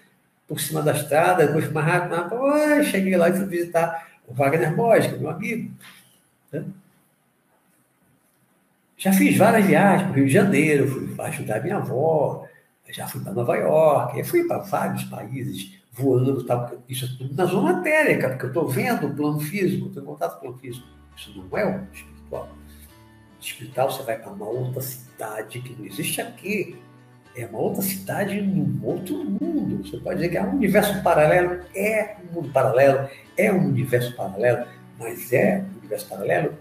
por 0.48 0.60
cima 0.60 0.82
da 0.82 0.94
estrada, 0.94 1.46
depois 1.46 1.72
mais 1.72 1.86
rápido, 1.86 2.16
rápido 2.16 2.84
cheguei 2.86 3.16
lá 3.16 3.30
e 3.30 3.34
fui 3.34 3.46
visitar 3.46 4.08
o 4.28 4.34
Wagner 4.34 4.76
Borges, 4.76 5.14
é 5.14 5.18
meu 5.18 5.30
amigo. 5.30 5.72
Né? 6.52 6.66
Já 8.98 9.14
fiz 9.14 9.38
várias 9.38 9.66
viagens 9.66 10.04
para 10.04 10.12
o 10.12 10.16
Rio 10.16 10.26
de 10.26 10.34
Janeiro, 10.34 10.88
fui 10.88 11.26
ajudar 11.26 11.62
minha 11.62 11.78
avó, 11.78 12.46
já 12.90 13.08
fui 13.08 13.22
para 13.22 13.34
Nova 13.34 13.56
York, 13.56 14.24
fui 14.24 14.44
para 14.46 14.60
vários 14.60 15.04
países 15.06 15.78
voando, 15.92 16.44
tal, 16.44 16.72
isso 16.88 17.06
é 17.06 17.08
tudo 17.18 17.36
na 17.36 17.46
zona 17.46 17.82
térica, 17.82 18.30
porque 18.30 18.46
eu 18.46 18.50
estou 18.50 18.68
vendo 18.68 19.08
o 19.08 19.16
plano 19.16 19.40
físico, 19.40 19.88
estou 19.88 20.04
em 20.04 20.06
contato 20.06 20.34
com 20.34 20.38
o 20.38 20.42
plano 20.42 20.58
físico. 20.58 20.88
Isso 21.18 21.34
não 21.36 21.58
é 21.58 21.66
o 21.66 21.84
espiritual. 21.92 22.50
Espiritual 23.42 23.92
você 23.92 24.04
vai 24.04 24.20
para 24.20 24.32
uma 24.32 24.46
outra 24.46 24.82
cidade 24.82 25.60
que 25.60 25.76
não 25.78 25.86
existe 25.86 26.22
aqui. 26.22 26.78
É 27.36 27.46
uma 27.48 27.60
outra 27.60 27.82
cidade 27.82 28.40
num 28.40 28.80
outro 28.84 29.16
mundo. 29.24 29.84
Você 29.84 29.98
pode 29.98 30.18
dizer 30.18 30.30
que 30.30 30.38
é 30.38 30.44
um 30.44 30.56
universo 30.56 31.02
paralelo. 31.02 31.62
É 31.76 32.16
um 32.24 32.36
mundo 32.36 32.50
paralelo, 32.50 33.10
é 33.36 33.52
um 33.52 33.68
universo 33.68 34.16
paralelo, 34.16 34.66
mas 35.00 35.34
é 35.34 35.64
um 35.76 35.80
universo 35.80 36.08
paralelo 36.08 36.54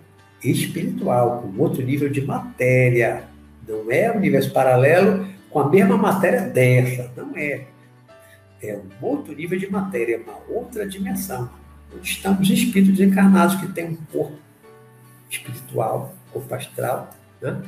espiritual, 0.42 1.42
com 1.42 1.62
outro 1.62 1.82
nível 1.82 2.09
de 2.09 2.20
matéria, 2.20 3.24
Não 3.66 3.90
é 3.90 4.12
um 4.12 4.16
universo 4.16 4.52
paralelo 4.52 5.26
com 5.50 5.61
a 5.61 5.68
mesma 5.68 5.96
matéria 5.96 6.42
dessa. 6.42 7.11
Não 7.16 7.36
é. 7.36 7.66
É 8.62 8.76
um 8.76 9.04
outro 9.04 9.34
nível 9.34 9.59
de 9.59 9.70
matéria, 9.70 10.20
uma 10.20 10.38
outra 10.48 10.86
dimensão. 10.86 11.50
Onde 11.94 12.09
estamos 12.09 12.48
espíritos 12.48 13.00
encarnados 13.00 13.57
que 13.57 13.66
têm 13.68 13.86
um 13.86 13.96
corpo 14.12 14.45
espiritual, 15.29 16.14
corpo 16.33 16.55
astral, 16.55 17.11
né? 17.41 17.62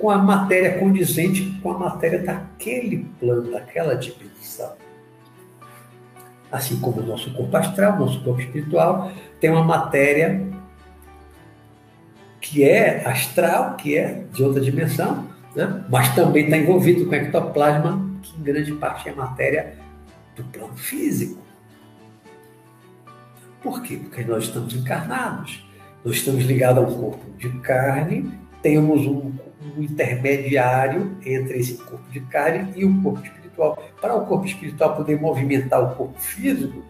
com 0.00 0.10
a 0.10 0.16
matéria 0.16 0.78
condizente 0.78 1.60
com 1.62 1.72
a 1.72 1.78
matéria 1.78 2.20
daquele 2.20 3.06
plano, 3.20 3.52
daquela 3.52 3.94
dimensão. 3.94 4.72
Assim 6.50 6.80
como 6.80 7.00
o 7.00 7.06
nosso 7.06 7.32
corpo 7.34 7.54
astral, 7.56 7.98
nosso 7.98 8.24
corpo 8.24 8.40
espiritual, 8.40 9.12
tem 9.38 9.50
uma 9.50 9.62
matéria 9.62 10.48
que 12.40 12.64
é 12.64 13.06
astral, 13.06 13.76
que 13.76 13.96
é 13.96 14.24
de 14.32 14.42
outra 14.42 14.60
dimensão, 14.60 15.28
né? 15.54 15.84
mas 15.88 16.14
também 16.14 16.44
está 16.44 16.56
envolvido 16.56 17.06
com 17.06 17.14
ectoplasma, 17.14 18.10
que 18.22 18.40
em 18.40 18.42
grande 18.42 18.72
parte 18.72 19.08
é 19.08 19.12
matéria 19.12 19.76
do 20.34 20.42
plano 20.44 20.76
físico. 20.76 21.40
Por 23.62 23.82
quê? 23.82 23.98
Porque 23.98 24.24
nós 24.24 24.44
estamos 24.44 24.74
encarnados, 24.74 25.62
nós 26.04 26.16
estamos 26.16 26.44
ligados 26.44 26.82
a 26.82 26.86
um 26.86 27.00
corpo 27.00 27.30
de 27.38 27.48
carne, 27.60 28.32
temos 28.62 29.06
um, 29.06 29.32
um 29.76 29.82
intermediário 29.82 31.16
entre 31.24 31.58
esse 31.58 31.74
corpo 31.74 32.10
de 32.10 32.20
carne 32.20 32.72
e 32.76 32.84
o 32.84 33.02
corpo 33.02 33.24
espiritual. 33.24 33.82
Para 34.00 34.14
o 34.14 34.26
corpo 34.26 34.46
espiritual 34.46 34.96
poder 34.96 35.20
movimentar 35.20 35.82
o 35.82 35.94
corpo 35.94 36.18
físico, 36.18 36.82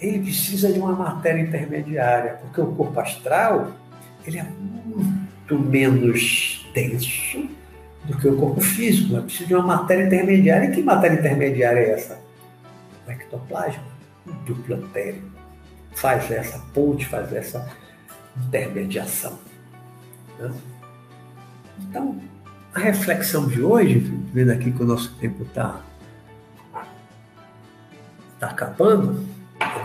ele 0.00 0.20
precisa 0.20 0.72
de 0.72 0.78
uma 0.78 0.92
matéria 0.92 1.40
intermediária, 1.40 2.38
porque 2.42 2.60
o 2.60 2.72
corpo 2.72 2.98
astral 3.00 3.72
ele 4.26 4.38
é 4.38 4.44
muito 4.44 5.58
menos 5.58 6.68
denso 6.72 7.48
do 8.04 8.16
que 8.16 8.28
o 8.28 8.36
corpo 8.36 8.60
físico. 8.60 9.16
É 9.16 9.20
preciso 9.20 9.46
de 9.46 9.54
uma 9.54 9.66
matéria 9.66 10.04
intermediária. 10.04 10.68
E 10.68 10.72
que 10.72 10.82
matéria 10.82 11.16
intermediária 11.16 11.80
é 11.80 11.90
essa? 11.90 12.18
O 13.06 13.10
ectoplasma, 13.10 13.82
o 14.26 14.32
duplo 14.44 14.76
antérico. 14.76 15.28
Faz 15.92 16.30
essa 16.30 16.58
ponte, 16.72 17.04
faz 17.06 17.32
essa 17.32 17.68
intermediação. 18.36 19.38
Né? 20.38 20.52
Então, 21.80 22.20
a 22.74 22.78
reflexão 22.78 23.48
de 23.48 23.62
hoje, 23.62 23.98
vendo 24.32 24.50
aqui 24.50 24.70
que 24.70 24.82
o 24.82 24.86
nosso 24.86 25.14
tempo 25.16 25.42
está 25.42 25.80
tá 28.38 28.48
acabando, 28.48 29.28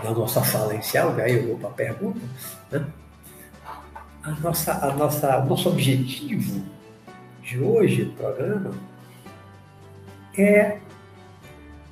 da 0.02 0.10
nossa 0.10 0.42
fala 0.42 0.74
inicial, 0.74 1.14
aí 1.16 1.34
eu 1.34 1.48
vou 1.48 1.58
para 1.58 1.68
a 1.68 1.72
pergunta, 1.72 2.20
né? 2.70 2.86
a 4.22 4.30
nossa, 4.30 4.72
a 4.72 4.94
nossa, 4.94 5.38
o 5.38 5.46
nosso 5.46 5.68
objetivo 5.68 6.64
de 7.42 7.60
hoje 7.60 8.04
do 8.04 8.12
programa 8.12 8.74
é 10.36 10.78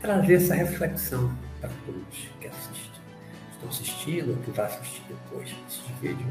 trazer 0.00 0.34
essa 0.34 0.54
reflexão 0.54 1.32
para 1.60 1.70
todos 1.86 2.28
que 2.40 2.46
assistem, 2.46 3.00
estão 3.52 3.68
assistindo, 3.68 4.44
que 4.44 4.50
vai 4.50 4.66
assistir 4.66 5.02
depois 5.08 5.50
desse 5.50 5.83
vídeo, 6.04 6.26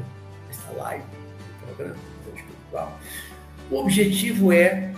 dessa 0.46 0.70
live, 0.72 1.04
do 1.04 1.66
programa 1.66 1.94
do 1.94 2.36
espiritual. 2.36 2.98
O 3.70 3.76
objetivo 3.76 4.52
é 4.52 4.94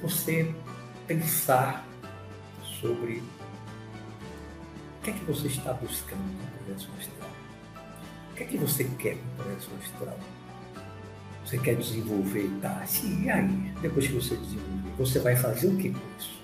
você 0.00 0.54
pensar 1.06 1.86
sobre 2.80 3.22
o 4.98 5.02
que 5.02 5.10
é 5.10 5.12
que 5.12 5.24
você 5.26 5.48
está 5.48 5.74
buscando 5.74 6.22
na 6.42 6.50
projeção 6.64 6.94
astral. 6.98 7.30
O 8.30 8.34
que 8.34 8.42
é 8.44 8.46
que 8.46 8.56
você 8.56 8.84
quer 8.98 9.16
com 9.16 9.42
projeção 9.42 9.74
astral? 9.82 10.18
Você 11.44 11.58
quer 11.58 11.76
desenvolver 11.76 12.50
tá? 12.62 12.82
Sim, 12.86 13.24
e 13.24 13.30
aí? 13.30 13.72
Depois 13.82 14.06
que 14.06 14.12
você 14.14 14.36
desenvolver, 14.36 14.90
você 14.96 15.18
vai 15.18 15.36
fazer 15.36 15.66
o 15.66 15.76
que 15.76 15.90
com 15.90 16.00
isso? 16.18 16.38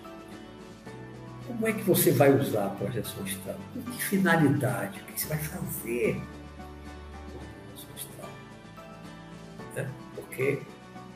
Como 1.46 1.66
é 1.66 1.72
que 1.72 1.82
você 1.82 2.10
vai 2.10 2.34
usar 2.34 2.66
a 2.66 2.70
projeção 2.70 3.22
astral? 3.22 3.56
Com 3.72 3.82
que 3.82 4.02
finalidade? 4.02 5.00
O 5.00 5.04
que 5.04 5.20
você 5.20 5.28
vai 5.28 5.38
fazer 5.38 6.22
Né? 9.74 9.90
Porque 10.14 10.60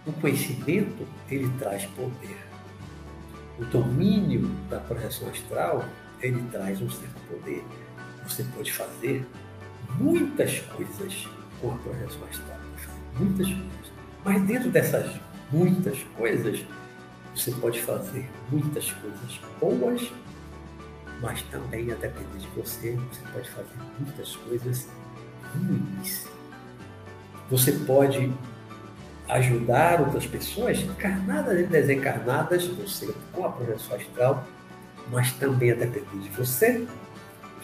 o 0.06 0.12
conhecimento, 0.12 1.06
ele 1.30 1.50
traz 1.58 1.84
poder. 1.86 2.36
O 3.58 3.64
domínio 3.64 4.48
da 4.70 4.78
projeção 4.78 5.28
astral, 5.28 5.84
ele 6.20 6.42
traz 6.50 6.80
um 6.80 6.90
certo 6.90 7.20
poder. 7.28 7.64
Você 8.26 8.44
pode 8.44 8.72
fazer 8.72 9.26
muitas 9.98 10.60
coisas 10.60 11.28
com 11.60 11.72
a 11.72 11.76
projeção 11.78 12.24
astral. 12.28 12.60
Muitas 13.18 13.46
coisas. 13.46 13.92
Mas 14.24 14.42
dentro 14.42 14.70
dessas 14.70 15.20
muitas 15.50 16.02
coisas, 16.16 16.64
você 17.34 17.50
pode 17.52 17.80
fazer 17.80 18.28
muitas 18.50 18.90
coisas 18.92 19.40
boas, 19.60 20.12
mas 21.20 21.42
também, 21.42 21.90
a 21.90 21.94
depender 21.96 22.38
de 22.38 22.46
você, 22.48 22.92
você 23.10 23.20
pode 23.32 23.50
fazer 23.50 23.74
muitas 23.98 24.36
coisas 24.36 24.88
ruins. 25.54 26.37
Você 27.50 27.72
pode 27.72 28.32
ajudar 29.28 30.00
outras 30.00 30.26
pessoas, 30.26 30.78
encarnadas 30.80 31.58
e 31.58 31.64
desencarnadas, 31.64 32.66
você 32.66 33.14
com 33.32 33.44
a 33.44 33.50
projeção 33.50 33.96
astral, 33.96 34.46
mas 35.10 35.32
também 35.32 35.72
a 35.72 35.74
depender 35.74 36.22
de 36.22 36.28
você, 36.30 36.86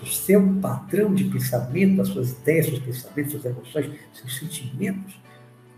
do 0.00 0.06
seu 0.06 0.42
padrão 0.60 1.14
de 1.14 1.24
pensamento, 1.24 1.96
das 1.96 2.08
suas 2.08 2.32
ideias, 2.32 2.66
seus 2.66 2.78
pensamentos, 2.80 3.32
suas 3.32 3.44
emoções, 3.44 3.90
seus 4.12 4.38
sentimentos, 4.38 5.14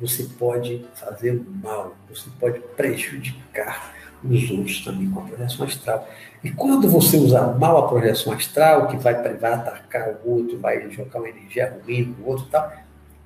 você 0.01 0.25
pode 0.39 0.85
fazer 0.95 1.33
o 1.33 1.47
mal, 1.63 1.97
você 2.09 2.29
pode 2.39 2.61
prejudicar 2.77 3.95
os 4.23 4.51
outros 4.51 4.85
também 4.85 5.11
com 5.11 5.21
a 5.21 5.23
projeção 5.23 5.65
astral. 5.65 6.09
E 6.45 6.51
quando 6.51 6.89
você 6.89 7.17
usar 7.17 7.59
mal 7.59 7.79
a 7.79 7.89
projeção 7.89 8.33
astral, 8.33 8.89
que 8.89 8.97
vai, 8.97 9.15
vai 9.15 9.53
atacar 9.53 10.17
o 10.25 10.31
outro, 10.31 10.59
vai 10.59 10.91
jogar 10.91 11.21
uma 11.21 11.29
energia 11.29 11.79
ruim 11.85 12.15
no 12.19 12.27
outro 12.27 12.47
e 12.47 12.51
tal, 12.51 12.73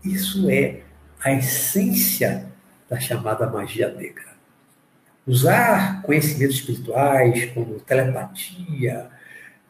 isso 0.04 0.48
é 0.50 0.80
a 1.22 1.32
essência 1.32 2.46
da 2.88 2.98
chamada 2.98 3.48
magia 3.48 3.92
negra. 3.92 4.30
Usar 5.26 6.02
conhecimentos 6.02 6.56
espirituais, 6.56 7.46
como 7.52 7.78
telepatia, 7.80 9.08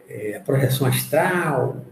é, 0.09 0.37
a 0.37 0.41
projeção 0.41 0.87
astral, 0.87 1.85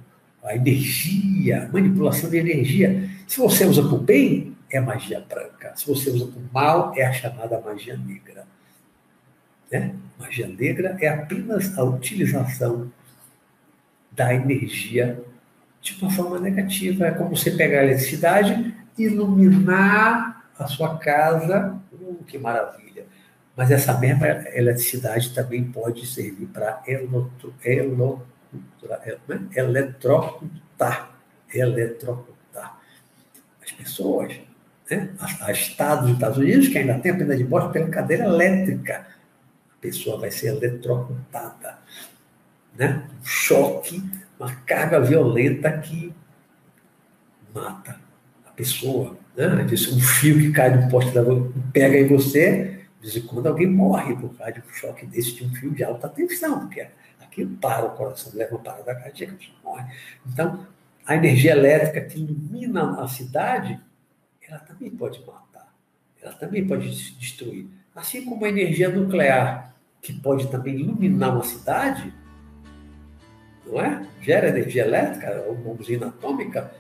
a 0.43 0.55
energia, 0.55 1.69
manipulação 1.73 2.31
de 2.31 2.39
energia. 2.39 3.11
Se 3.27 3.39
você 3.39 3.67
usa 3.67 3.83
por 3.83 4.01
bem, 4.01 4.57
é 4.71 4.81
magia 4.81 5.21
branca. 5.21 5.73
Se 5.77 5.87
você 5.87 6.11
usa 6.11 6.27
por 6.27 6.43
mal, 6.53 6.93
é 6.97 7.05
a 7.05 7.13
chamada 7.13 7.61
magia 7.61 7.97
negra. 7.97 8.47
Né? 9.71 9.95
Magia 10.19 10.47
negra 10.47 10.97
é 11.01 11.09
apenas 11.09 11.77
a 11.77 11.85
utilização 11.85 12.91
da 14.13 14.33
energia 14.35 15.23
de 15.81 16.01
uma 16.01 16.11
forma 16.11 16.39
negativa. 16.39 17.07
É 17.07 17.11
como 17.13 17.37
você 17.37 17.51
pegar 17.53 17.81
a 17.81 17.85
eletricidade 17.85 18.75
iluminar 18.99 20.45
a 20.59 20.67
sua 20.67 20.99
casa, 20.99 21.79
uh, 21.93 22.25
que 22.27 22.37
maravilha. 22.37 23.07
Mas 23.57 23.71
essa 23.71 23.97
mesma 23.97 24.27
eletricidade 24.55 25.35
também 25.35 25.65
pode 25.65 26.07
servir 26.07 26.47
para 26.47 26.83
eletrocutar. 29.55 31.11
Eletrocutar. 31.53 32.81
As 33.63 33.73
pessoas, 33.73 34.41
né? 34.91 35.11
a 35.41 35.53
Estados 35.53 36.05
dos 36.07 36.15
Estados 36.15 36.39
Unidos, 36.39 36.69
que 36.69 36.79
ainda 36.79 36.99
tem 36.99 37.13
a 37.13 37.17
pena 37.17 37.37
de 37.37 37.45
morte 37.45 37.73
pela 37.73 37.89
cadeira 37.89 38.25
elétrica. 38.25 39.07
A 39.77 39.81
pessoa 39.81 40.21
vai 40.21 40.31
ser 40.31 40.49
eletrocutada. 40.49 41.79
Né? 42.77 43.03
Um 43.21 43.25
choque, 43.25 44.03
uma 44.39 44.55
carga 44.55 45.01
violenta 45.01 45.79
que 45.79 46.15
mata 47.55 48.09
pessoa, 48.59 49.17
né? 49.37 49.65
um 49.93 50.01
fio 50.01 50.37
que 50.37 50.51
cai 50.51 50.77
do 50.77 50.91
poste 50.91 51.13
da 51.13 51.23
pega 51.73 51.97
em 51.97 52.09
você, 52.09 52.81
de 53.01 53.09
vez 53.09 53.17
em 53.17 53.27
quando 53.29 53.47
alguém 53.47 53.69
morre 53.69 54.17
por 54.17 54.37
causa 54.37 54.55
de 54.55 54.59
um 54.59 54.73
choque 54.73 55.07
desse 55.07 55.37
de 55.37 55.45
um 55.45 55.55
fio 55.55 55.71
de 55.71 55.85
alta 55.85 56.09
tensão, 56.09 56.59
porque 56.59 56.89
aquilo 57.21 57.57
para 57.57 57.87
o 57.87 57.91
coração, 57.91 58.33
leva 58.35 58.57
uma 58.57 58.65
parada 58.65 58.97
cardíaca, 58.97 59.35
a 59.35 59.37
pessoa 59.37 59.59
morre. 59.63 59.95
Então, 60.27 60.67
a 61.07 61.15
energia 61.15 61.53
elétrica 61.53 62.01
que 62.01 62.19
ilumina 62.19 63.01
a 63.01 63.07
cidade, 63.07 63.81
ela 64.49 64.59
também 64.59 64.91
pode 64.91 65.21
matar, 65.25 65.73
ela 66.21 66.33
também 66.33 66.67
pode 66.67 66.89
destruir. 67.15 67.69
Assim 67.95 68.25
como 68.25 68.45
a 68.45 68.49
energia 68.49 68.89
nuclear, 68.89 69.73
que 70.03 70.13
pode 70.13 70.51
também 70.51 70.75
iluminar 70.75 71.33
uma 71.33 71.45
cidade, 71.45 72.13
não 73.69 73.81
é? 73.81 74.07
Gera 74.21 74.49
energia 74.49 74.85
elétrica, 74.85 75.45
uma 75.49 75.75
usina 75.79 76.09
atômica, 76.09 76.73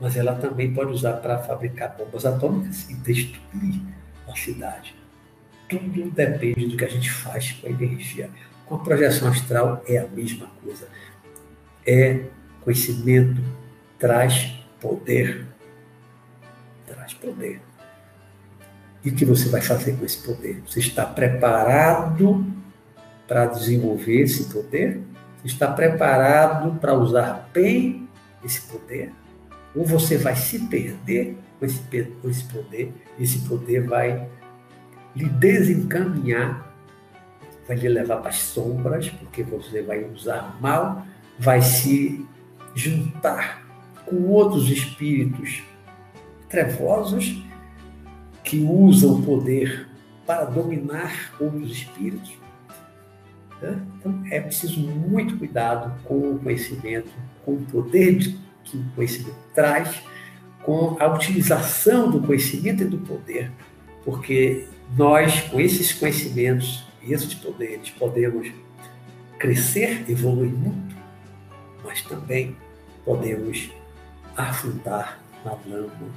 mas 0.00 0.16
ela 0.16 0.34
também 0.34 0.72
pode 0.72 0.92
usar 0.92 1.14
para 1.14 1.38
fabricar 1.38 1.96
bombas 1.96 2.24
atômicas 2.24 2.88
e 2.90 2.94
destruir 2.94 3.80
a 4.28 4.34
cidade. 4.34 4.94
Tudo 5.68 6.10
depende 6.10 6.66
do 6.66 6.76
que 6.76 6.84
a 6.84 6.88
gente 6.88 7.10
faz 7.10 7.52
com 7.52 7.66
a 7.66 7.70
energia. 7.70 8.30
Com 8.66 8.76
a 8.76 8.78
projeção 8.78 9.28
astral 9.28 9.82
é 9.88 9.98
a 9.98 10.06
mesma 10.06 10.46
coisa. 10.62 10.88
É 11.86 12.24
conhecimento, 12.62 13.40
traz 13.98 14.52
poder. 14.80 15.46
Traz 16.86 17.14
poder. 17.14 17.60
E 19.04 19.10
o 19.10 19.14
que 19.14 19.24
você 19.24 19.48
vai 19.48 19.60
fazer 19.60 19.96
com 19.96 20.04
esse 20.04 20.18
poder? 20.18 20.62
Você 20.66 20.80
está 20.80 21.06
preparado 21.06 22.44
para 23.26 23.46
desenvolver 23.46 24.22
esse 24.22 24.52
poder? 24.52 25.00
Está 25.44 25.70
preparado 25.70 26.78
para 26.80 26.94
usar 26.94 27.48
bem 27.52 28.08
esse 28.44 28.62
poder? 28.62 29.12
Ou 29.74 29.84
você 29.84 30.16
vai 30.16 30.34
se 30.34 30.58
perder 30.60 31.36
com 31.58 31.66
esse, 31.66 31.80
com 32.22 32.28
esse 32.28 32.44
poder? 32.44 32.92
Esse 33.18 33.40
poder 33.40 33.86
vai 33.86 34.28
lhe 35.14 35.28
desencaminhar, 35.28 36.74
vai 37.66 37.76
lhe 37.76 37.88
levar 37.88 38.18
para 38.18 38.30
as 38.30 38.38
sombras, 38.38 39.08
porque 39.08 39.42
você 39.42 39.82
vai 39.82 40.04
usar 40.04 40.58
mal, 40.60 41.06
vai 41.38 41.62
se 41.62 42.26
juntar 42.74 43.64
com 44.04 44.28
outros 44.28 44.70
espíritos 44.70 45.62
trevosos 46.48 47.42
que 48.44 48.60
usam 48.60 49.14
o 49.14 49.22
poder 49.22 49.88
para 50.24 50.44
dominar 50.44 51.34
outros 51.40 51.70
espíritos. 51.70 52.45
Né? 53.60 53.80
Então 53.98 54.22
é 54.30 54.40
preciso 54.40 54.80
muito 54.80 55.36
cuidado 55.36 55.98
com 56.04 56.32
o 56.32 56.38
conhecimento, 56.38 57.10
com 57.44 57.54
o 57.54 57.64
poder 57.64 58.18
que 58.64 58.76
o 58.76 58.84
conhecimento 58.94 59.36
traz, 59.54 60.02
com 60.62 60.96
a 60.98 61.06
utilização 61.06 62.10
do 62.10 62.20
conhecimento 62.20 62.82
e 62.82 62.86
do 62.86 62.98
poder, 62.98 63.52
porque 64.04 64.66
nós, 64.96 65.42
com 65.42 65.60
esses 65.60 65.92
conhecimentos 65.92 66.84
e 67.02 67.12
esses 67.12 67.34
poderes, 67.34 67.90
podemos 67.90 68.50
crescer, 69.38 70.04
evoluir 70.08 70.50
muito, 70.50 70.96
mas 71.84 72.02
também 72.02 72.56
podemos 73.04 73.70
afundar 74.36 75.20
na 75.44 75.52
lama 75.52 76.10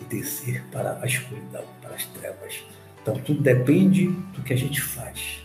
e 0.00 0.04
descer 0.04 0.64
para 0.72 0.98
a 1.00 1.06
escuridão, 1.06 1.64
para 1.80 1.94
as 1.94 2.04
trevas. 2.06 2.64
Então, 3.00 3.14
tudo 3.18 3.40
depende 3.40 4.08
do 4.08 4.42
que 4.42 4.52
a 4.52 4.56
gente 4.56 4.80
faz. 4.80 5.43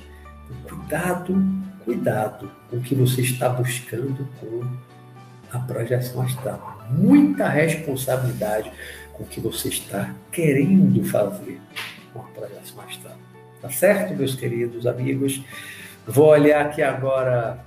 Cuidado, 0.68 1.36
cuidado 1.86 2.52
com 2.70 2.78
o 2.78 2.82
que 2.82 2.96
você 2.96 3.22
está 3.22 3.50
buscando 3.50 4.28
com 4.40 4.64
a 5.52 5.60
projeção 5.60 6.22
astral. 6.22 6.86
Muita 6.90 7.48
responsabilidade 7.48 8.72
com 9.14 9.24
o 9.24 9.28
que 9.28 9.40
você 9.40 9.70
está 9.70 10.14
querendo 10.32 11.04
fazer 11.06 11.60
com 12.14 12.20
a 12.20 12.24
projeção 12.24 12.82
astral. 12.82 13.18
Tá 13.62 13.70
certo, 13.70 14.16
meus 14.16 14.36
queridos 14.36 14.88
amigos? 14.88 15.44
Vou 16.08 16.28
olhar 16.28 16.66
aqui 16.66 16.82
agora 16.82 17.64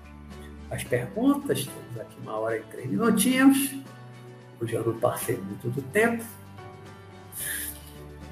as 0.71 0.83
perguntas. 0.83 1.65
Temos 1.67 2.01
aqui 2.01 2.17
uma 2.23 2.39
hora 2.39 2.57
e 2.57 2.63
três 2.63 2.91
minutinhos. 2.91 3.75
Hoje 4.61 4.75
eu 4.75 4.85
não 4.85 4.99
passei 4.99 5.37
muito 5.37 5.69
do 5.69 5.83
tempo. 5.83 6.25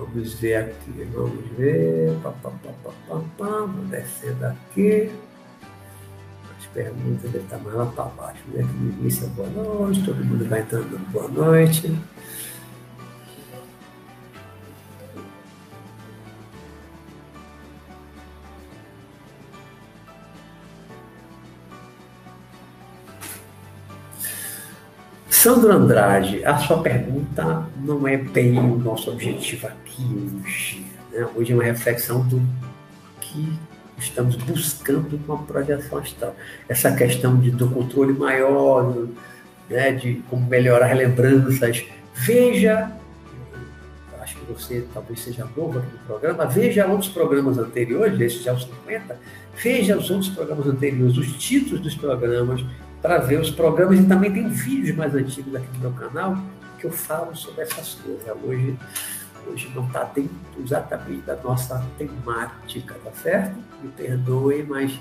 Vamos 0.01 0.33
ver 0.35 0.57
aqui, 0.57 1.09
vamos 1.13 1.45
ver. 1.59 2.17
Pá, 2.23 2.31
pá, 2.43 2.51
pá, 2.51 2.71
pá, 2.83 2.91
pá, 3.07 3.21
pá. 3.37 3.47
Vou 3.67 3.85
descendo 3.85 4.47
aqui. 4.47 5.11
As 6.59 6.67
perguntas 6.67 7.31
devem 7.31 7.43
estar 7.43 7.59
mais 7.59 7.77
lá 7.77 7.87
para 7.87 8.05
baixo. 8.07 8.41
Né? 8.49 8.63
Início, 8.63 9.29
boa 9.29 9.49
noite. 9.51 10.03
Todo 10.03 10.25
mundo 10.25 10.49
vai 10.49 10.61
entrando 10.61 10.99
boa 11.13 11.29
noite. 11.29 11.95
Sandro 25.43 25.73
Andrade, 25.73 26.45
a 26.45 26.59
sua 26.59 26.83
pergunta 26.83 27.67
não 27.83 28.07
é 28.07 28.19
bem 28.19 28.59
o 28.59 28.77
nosso 28.77 29.11
objetivo 29.11 29.69
aqui 29.69 30.03
hoje. 30.45 30.87
Né? 31.11 31.27
Hoje 31.35 31.53
é 31.53 31.55
uma 31.55 31.65
reflexão 31.65 32.21
do 32.29 32.43
que 33.23 33.51
estamos 33.97 34.37
buscando 34.37 35.19
com 35.27 35.33
a 35.33 35.39
projeção 35.39 35.97
astral. 35.97 36.37
Essa 36.69 36.95
questão 36.95 37.39
de, 37.39 37.51
do 37.51 37.71
controle 37.71 38.13
maior, 38.13 38.95
né, 39.71 39.93
de 39.93 40.23
como 40.29 40.47
melhorar 40.47 40.93
as 40.93 40.99
lembranças. 40.99 41.87
Veja, 42.15 42.93
acho 44.21 44.37
que 44.37 44.53
você 44.53 44.85
talvez 44.93 45.21
seja 45.21 45.49
novo 45.57 45.79
aqui 45.79 45.91
no 45.91 45.99
programa, 46.01 46.45
veja 46.45 46.87
outros 46.87 47.09
programas 47.09 47.57
anteriores, 47.57 48.21
esses 48.21 48.43
já 48.43 48.53
os 48.53 48.65
50, 48.65 49.19
veja 49.57 49.97
os 49.97 50.11
outros 50.11 50.29
programas 50.29 50.67
anteriores, 50.67 51.17
os 51.17 51.33
títulos 51.39 51.81
dos 51.81 51.95
programas, 51.95 52.63
para 53.03 53.19
ver 53.19 53.41
os 53.41 53.51
programas 53.51 53.99
e 53.99 54.05
também 54.05 54.33
tem 54.33 54.49
vídeos 54.49 54.97
mais 54.97 55.15
antigos 55.15 55.55
aqui 55.55 55.67
no 55.75 55.81
meu 55.81 55.93
canal 55.93 56.37
que 56.79 56.87
eu 56.87 56.93
falo 56.93 57.35
sobre 57.35 57.63
essas 57.63 57.95
coisas. 57.95 58.27
Hoje, 58.43 58.77
hoje 59.47 59.71
não 59.75 59.87
está 59.87 60.05
dentro 60.05 60.35
exatamente 60.63 61.23
da 61.23 61.37
nossa 61.37 61.85
temática, 61.99 62.95
tá 63.05 63.11
certo? 63.13 63.57
Me 63.83 63.89
perdoem, 63.91 64.65
mas 64.65 64.99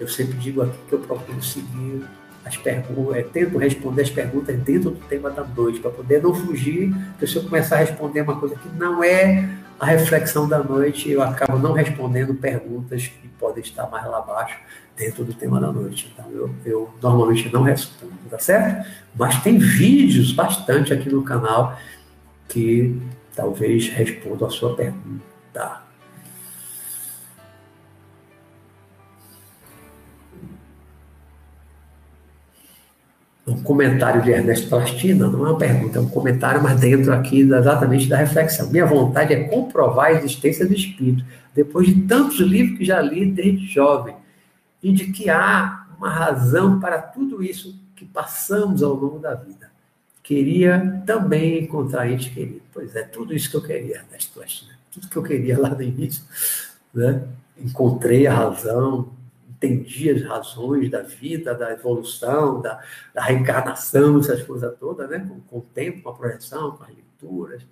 eu 0.00 0.08
sempre 0.08 0.38
digo 0.38 0.62
aqui 0.62 0.78
que 0.88 0.92
eu 0.94 1.00
procuro 1.00 1.42
seguir 1.42 2.04
as 2.44 2.56
perguntas, 2.56 3.16
é, 3.16 3.22
tento 3.22 3.58
responder 3.58 4.02
as 4.02 4.10
perguntas 4.10 4.56
dentro 4.60 4.90
do 4.90 5.00
tema 5.06 5.30
da 5.30 5.44
noite, 5.44 5.80
para 5.80 5.90
poder 5.90 6.22
não 6.22 6.34
fugir, 6.34 6.94
porque 7.10 7.26
se 7.26 7.36
eu 7.36 7.42
começar 7.42 7.76
a 7.76 7.80
responder 7.80 8.22
uma 8.22 8.38
coisa 8.40 8.54
que 8.54 8.68
não 8.70 9.04
é 9.04 9.48
a 9.78 9.84
reflexão 9.84 10.48
da 10.48 10.58
noite, 10.58 11.10
eu 11.10 11.22
acabo 11.22 11.58
não 11.58 11.72
respondendo 11.72 12.34
perguntas 12.34 13.06
que 13.06 13.28
podem 13.38 13.62
estar 13.62 13.86
mais 13.90 14.06
lá 14.06 14.18
abaixo 14.18 14.58
dentro 14.98 15.24
do 15.24 15.32
tema 15.32 15.60
da 15.60 15.70
noite. 15.70 16.12
Então, 16.12 16.30
eu, 16.32 16.50
eu 16.64 16.90
normalmente 17.00 17.50
não 17.52 17.62
respondo, 17.62 18.12
tá 18.28 18.38
certo? 18.38 18.86
Mas 19.14 19.42
tem 19.42 19.58
vídeos 19.58 20.32
bastante 20.32 20.92
aqui 20.92 21.08
no 21.08 21.22
canal 21.22 21.78
que 22.48 23.00
talvez 23.34 23.88
respondam 23.88 24.48
a 24.48 24.50
sua 24.50 24.74
pergunta. 24.74 25.88
um 33.46 33.62
comentário 33.62 34.20
de 34.20 34.30
Ernesto 34.30 34.68
Plastina, 34.68 35.26
não 35.26 35.46
é 35.46 35.50
uma 35.50 35.58
pergunta, 35.58 35.98
é 35.98 36.02
um 36.02 36.08
comentário, 36.10 36.62
mas 36.62 36.78
dentro 36.78 37.10
aqui 37.14 37.40
exatamente 37.40 38.06
da 38.06 38.18
reflexão. 38.18 38.68
Minha 38.70 38.84
vontade 38.84 39.32
é 39.32 39.44
comprovar 39.44 40.08
a 40.08 40.12
existência 40.12 40.66
do 40.66 40.74
Espírito, 40.74 41.24
depois 41.54 41.86
de 41.86 42.02
tantos 42.02 42.40
livros 42.40 42.76
que 42.76 42.84
já 42.84 43.00
li 43.00 43.24
desde 43.24 43.66
jovem 43.66 44.14
e 44.82 44.92
de 44.92 45.12
que 45.12 45.28
há 45.28 45.86
uma 45.96 46.10
razão 46.10 46.78
para 46.78 47.00
tudo 47.00 47.42
isso 47.42 47.78
que 47.96 48.04
passamos 48.04 48.82
ao 48.82 48.94
longo 48.94 49.18
da 49.18 49.34
vida. 49.34 49.70
Queria 50.22 51.02
também 51.06 51.64
encontrar 51.64 52.10
ente 52.10 52.30
querido. 52.30 52.62
Pois 52.72 52.94
é, 52.94 53.02
tudo 53.02 53.34
isso 53.34 53.50
que 53.50 53.56
eu 53.56 53.62
queria, 53.62 53.96
Ernesto 53.96 54.38
né? 54.38 54.76
tudo 54.92 55.08
que 55.08 55.16
eu 55.16 55.22
queria 55.22 55.58
lá 55.58 55.70
no 55.70 55.82
início. 55.82 56.22
Né? 56.94 57.26
Encontrei 57.58 58.26
a 58.26 58.34
razão, 58.34 59.10
entendi 59.48 60.10
as 60.10 60.22
razões 60.22 60.90
da 60.90 61.02
vida, 61.02 61.54
da 61.54 61.72
evolução, 61.72 62.60
da, 62.60 62.80
da 63.12 63.22
reencarnação, 63.22 64.20
essas 64.20 64.42
coisas 64.42 64.76
todas, 64.78 65.08
né? 65.10 65.18
com, 65.18 65.40
com 65.40 65.58
o 65.58 65.66
tempo, 65.74 66.02
com 66.02 66.10
a 66.10 66.14
projeção, 66.14 66.72
com 66.72 66.84
as 66.84 66.90
leituras. 66.90 67.62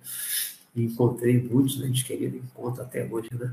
Encontrei 0.75 1.41
muitos 1.41 1.81
entes 1.81 2.03
queridos, 2.03 2.41
encontro 2.43 2.81
até 2.83 3.05
hoje. 3.05 3.29
Né? 3.33 3.51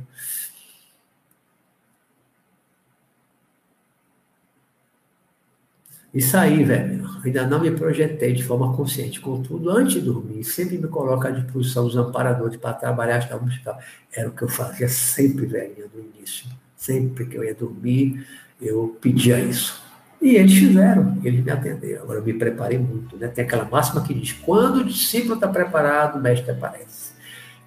Isso 6.15 6.37
aí, 6.37 6.63
velho. 6.63 7.05
Ainda 7.25 7.45
não 7.45 7.59
me 7.59 7.73
projetei 7.73 8.33
de 8.33 8.45
forma 8.45 8.73
consciente. 8.77 9.21
Contudo, 9.21 9.69
antes 9.69 9.95
de 9.95 10.01
dormir, 10.03 10.45
sempre 10.45 10.79
me 10.79 10.87
coloco 10.87 11.27
à 11.27 11.31
disposição 11.31 11.85
dos 11.85 11.97
amparadores 11.97 12.57
para 12.57 12.73
trabalhar 12.75 13.17
esta 13.17 13.37
musical. 13.37 13.77
Era 14.13 14.29
o 14.29 14.33
que 14.33 14.43
eu 14.43 14.49
fazia 14.49 14.89
sempre, 14.89 15.45
velho, 15.45 15.91
no 15.93 16.01
início. 16.01 16.47
Sempre 16.77 17.27
que 17.27 17.37
eu 17.37 17.43
ia 17.43 17.55
dormir, 17.55 18.25
eu 18.63 18.97
pedia 19.01 19.41
isso. 19.41 19.83
E 20.23 20.37
eles 20.37 20.55
fizeram, 20.55 21.19
eles 21.25 21.43
me 21.43 21.51
atenderam. 21.51 22.05
Agora 22.05 22.21
eu 22.21 22.25
me 22.25 22.33
preparei 22.33 22.79
muito. 22.79 23.17
Né? 23.17 23.27
Tem 23.27 23.45
aquela 23.45 23.65
máxima 23.65 24.03
que 24.03 24.15
diz: 24.15 24.33
quando 24.33 24.77
o 24.77 24.85
discípulo 24.85 25.35
está 25.35 25.49
preparado, 25.49 26.19
o 26.19 26.23
mestre 26.23 26.53
aparece. 26.53 27.13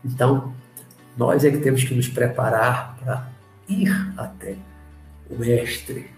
Então, 0.05 0.53
nós 1.17 1.43
é 1.43 1.51
que 1.51 1.57
temos 1.57 1.83
que 1.83 1.93
nos 1.93 2.07
preparar 2.07 2.97
para 3.03 3.29
ir 3.67 3.91
até 4.15 4.55
o 5.29 5.37
mestre 5.37 6.16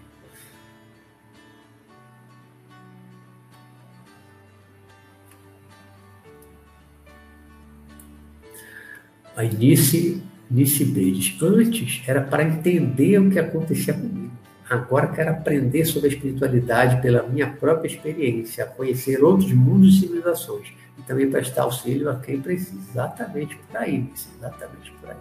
a 9.40 9.44
Nice, 9.44 10.22
Nice 10.50 10.84
Bedes. 10.84 11.36
Antes 11.42 12.02
era 12.06 12.20
para 12.20 12.44
entender 12.44 13.18
o 13.18 13.30
que 13.30 13.38
acontecia 13.38 13.94
comigo. 13.94 14.30
Agora 14.68 15.08
quero 15.08 15.30
aprender 15.30 15.84
sobre 15.84 16.08
a 16.08 16.12
espiritualidade 16.12 17.00
pela 17.02 17.24
minha 17.24 17.48
própria 17.48 17.88
experiência, 17.88 18.66
conhecer 18.66 19.22
outros 19.24 19.50
mundos 19.52 19.96
e 19.96 20.00
civilizações 20.00 20.68
e 20.96 21.02
também 21.02 21.28
prestar 21.28 21.62
auxílio 21.62 22.08
a 22.08 22.16
quem 22.16 22.40
precisa. 22.40 22.78
Exatamente 22.90 23.56
por 23.56 23.76
aí, 23.76 24.08
exatamente 24.14 24.92
por 25.00 25.10
aí. 25.10 25.16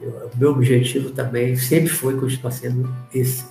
Eu, 0.00 0.30
o 0.34 0.36
meu 0.36 0.50
objetivo 0.50 1.10
também 1.10 1.54
sempre 1.56 1.90
foi 1.90 2.18
continuar 2.18 2.50
sendo 2.50 2.92
esse. 3.14 3.44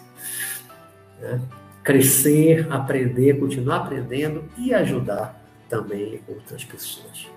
Né? 1.22 1.40
Crescer, 1.84 2.68
aprender, 2.72 3.40
continuar 3.40 3.78
aprendendo 3.78 4.44
e 4.58 4.74
ajudar 4.74 5.42
também 5.70 6.20
outras 6.28 6.64
pessoas. 6.64 7.28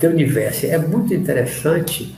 Do 0.00 0.08
universo. 0.08 0.66
É 0.66 0.78
muito 0.78 1.12
interessante 1.12 2.16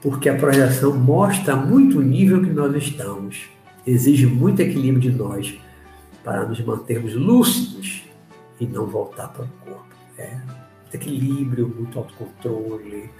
porque 0.00 0.28
a 0.28 0.36
projeção 0.36 0.94
mostra 0.94 1.56
muito 1.56 1.98
o 1.98 2.02
nível 2.02 2.42
que 2.42 2.50
nós 2.50 2.74
estamos. 2.76 3.48
Exige 3.86 4.26
muito 4.26 4.60
equilíbrio 4.60 5.00
de 5.00 5.10
nós 5.10 5.58
para 6.22 6.44
nos 6.44 6.60
mantermos 6.60 7.14
lúcidos 7.14 8.04
e 8.60 8.66
não 8.66 8.86
voltar 8.86 9.28
para 9.28 9.44
o 9.44 9.48
corpo. 9.64 9.94
É 10.18 10.30
muito 10.82 10.94
equilíbrio, 10.94 11.74
muito 11.76 11.98
autocontrole. 11.98 13.10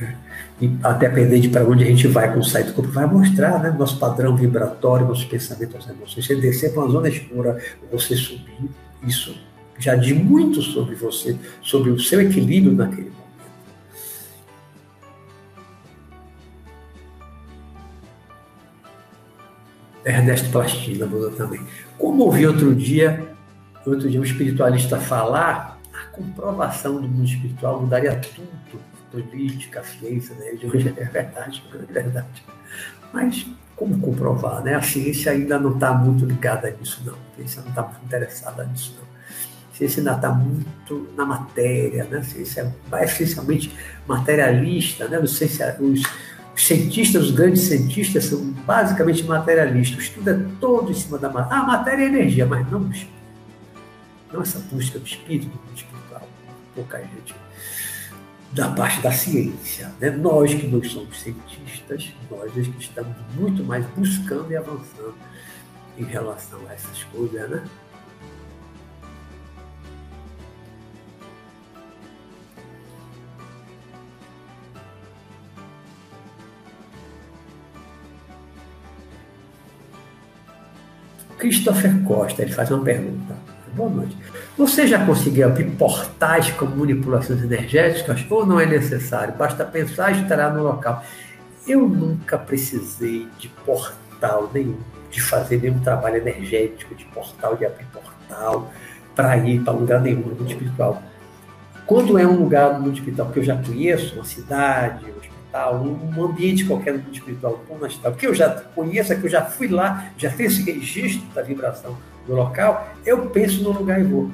É. 0.00 0.14
E 0.60 0.76
a 0.82 0.92
depender 0.92 1.40
de 1.40 1.48
para 1.48 1.64
onde 1.64 1.84
a 1.84 1.86
gente 1.86 2.06
vai 2.06 2.32
com 2.32 2.40
o 2.40 2.44
site 2.44 2.68
do 2.68 2.74
corpo, 2.74 2.90
vai 2.90 3.06
mostrar 3.06 3.62
né, 3.62 3.70
nosso 3.70 3.98
padrão 3.98 4.36
vibratório, 4.36 5.06
nossos 5.06 5.24
pensamentos, 5.24 5.74
nossas 5.74 5.90
emoções. 5.90 6.26
Você 6.26 6.36
descer 6.36 6.72
para 6.72 6.82
uma 6.82 6.90
zona 6.90 7.08
escura, 7.08 7.60
você 7.90 8.16
subir, 8.16 8.70
isso 9.04 9.36
já 9.78 9.94
diz 9.94 10.16
muito 10.16 10.60
sobre 10.60 10.94
você, 10.96 11.38
sobre 11.62 11.90
o 11.90 11.98
seu 11.98 12.20
equilíbrio 12.20 12.72
naquele 12.74 13.10
momento. 13.10 13.18
Ernesto 20.04 20.50
Plastina 20.50 21.06
mandou 21.06 21.30
também. 21.30 21.60
Como 21.96 22.24
ouvi 22.24 22.46
outro 22.46 22.74
dia, 22.74 23.28
outro 23.86 24.10
dia 24.10 24.20
um 24.20 24.24
espiritualista 24.24 24.98
falar, 24.98 25.78
a 25.92 26.06
comprovação 26.06 27.00
do 27.00 27.08
mundo 27.08 27.26
espiritual 27.26 27.80
mudaria 27.80 28.16
tudo. 28.16 28.48
Política, 29.10 29.82
ciência, 29.84 30.34
né? 30.34 30.50
De 30.52 30.66
hoje 30.66 30.92
é 30.94 31.04
verdade, 31.04 31.62
é 31.72 31.92
verdade. 31.92 32.44
Mas 33.10 33.46
como 33.74 33.98
comprovar, 34.00 34.62
né? 34.62 34.74
A 34.74 34.82
ciência 34.82 35.32
ainda 35.32 35.58
não 35.58 35.74
está 35.74 35.94
muito 35.94 36.26
ligada 36.26 36.70
nisso, 36.70 37.00
não. 37.06 37.14
A 37.14 37.36
ciência 37.36 37.62
não 37.62 37.70
está 37.70 37.82
muito 37.82 38.04
interessada 38.04 38.64
nisso, 38.64 38.94
não 39.00 39.17
ciência 39.78 40.00
ainda 40.00 40.14
está 40.14 40.30
muito 40.30 41.08
na 41.16 41.24
matéria, 41.24 42.04
né? 42.04 42.18
a 42.18 42.22
ciência 42.22 42.74
é 42.92 43.04
essencialmente 43.04 43.72
materialista, 44.06 45.06
né? 45.08 45.18
Os, 45.18 45.40
os, 45.40 46.02
os, 46.54 46.66
cientistas, 46.66 47.24
os 47.24 47.30
grandes 47.30 47.62
cientistas 47.62 48.24
são 48.24 48.40
basicamente 48.66 49.22
materialistas, 49.24 50.04
estudo 50.04 50.30
é 50.30 50.40
todo 50.60 50.90
em 50.90 50.94
cima 50.94 51.18
da 51.18 51.30
matéria. 51.30 51.62
Ah, 51.62 51.66
matéria 51.66 52.02
é 52.02 52.06
energia, 52.06 52.44
mas 52.44 52.68
não 52.70 52.90
Não 54.32 54.42
essa 54.42 54.58
busca 54.70 54.98
do 54.98 55.06
espírito, 55.06 55.46
do 55.46 55.74
espiritual. 55.74 56.28
Pouca 56.74 56.98
gente 56.98 57.34
da 58.52 58.68
parte 58.70 59.00
da 59.00 59.12
ciência. 59.12 59.92
Né? 60.00 60.10
Nós 60.10 60.54
que 60.54 60.66
não 60.66 60.82
somos 60.82 61.20
cientistas, 61.20 62.12
nós 62.30 62.52
que 62.52 62.80
estamos 62.80 63.14
muito 63.36 63.62
mais 63.62 63.84
buscando 63.96 64.50
e 64.50 64.56
avançando 64.56 65.14
em 65.96 66.04
relação 66.04 66.58
a 66.68 66.72
essas 66.72 67.04
coisas, 67.04 67.48
né? 67.50 67.62
Christopher 81.38 82.02
Costa, 82.02 82.42
ele 82.42 82.52
faz 82.52 82.70
uma 82.70 82.82
pergunta. 82.84 83.34
Boa 83.74 83.88
noite. 83.88 84.16
Você 84.56 84.88
já 84.88 85.06
conseguiu 85.06 85.46
abrir 85.46 85.70
portais 85.76 86.50
com 86.50 86.66
manipulações 86.66 87.42
energéticas 87.42 88.26
ou 88.28 88.44
não 88.44 88.58
é 88.58 88.66
necessário? 88.66 89.34
Basta 89.34 89.64
pensar 89.64 90.10
e 90.10 90.22
estará 90.22 90.50
no 90.50 90.64
local. 90.64 91.04
Eu 91.66 91.88
nunca 91.88 92.36
precisei 92.36 93.28
de 93.38 93.48
portal 93.64 94.50
nenhum, 94.52 94.78
de 95.10 95.22
fazer 95.22 95.62
nenhum 95.62 95.78
trabalho 95.78 96.16
energético, 96.16 96.94
de 96.94 97.04
portal, 97.04 97.56
de 97.56 97.66
abrir 97.66 97.86
portal, 97.86 98.72
para 99.14 99.36
ir 99.36 99.60
para 99.60 99.72
lugar 99.72 100.00
nenhum 100.00 100.22
no 100.22 100.34
mundo 100.34 100.50
espiritual. 100.50 101.00
Quando 101.86 102.18
é 102.18 102.26
um 102.26 102.36
lugar 102.36 102.74
no 102.74 102.80
mundo 102.80 102.94
espiritual 102.94 103.30
que 103.30 103.38
eu 103.38 103.44
já 103.44 103.56
conheço, 103.56 104.16
uma 104.16 104.24
cidade, 104.24 105.04
espiritual, 105.58 105.82
um 105.82 106.24
ambiente 106.24 106.64
qualquer 106.64 106.94
no 106.94 107.00
mundo 107.00 107.14
espiritual, 107.14 107.64
um 107.68 107.84
astral, 107.84 108.12
que 108.14 108.26
eu 108.26 108.34
já 108.34 108.48
conheço, 108.50 109.18
que 109.18 109.26
eu 109.26 109.30
já 109.30 109.44
fui 109.44 109.68
lá, 109.68 110.10
já 110.16 110.30
tenho 110.30 110.48
esse 110.48 110.62
registro 110.62 111.26
da 111.34 111.42
vibração 111.42 111.96
do 112.26 112.34
local, 112.34 112.88
eu 113.04 113.26
penso 113.30 113.62
no 113.62 113.72
lugar 113.72 114.00
e 114.00 114.04
vou. 114.04 114.30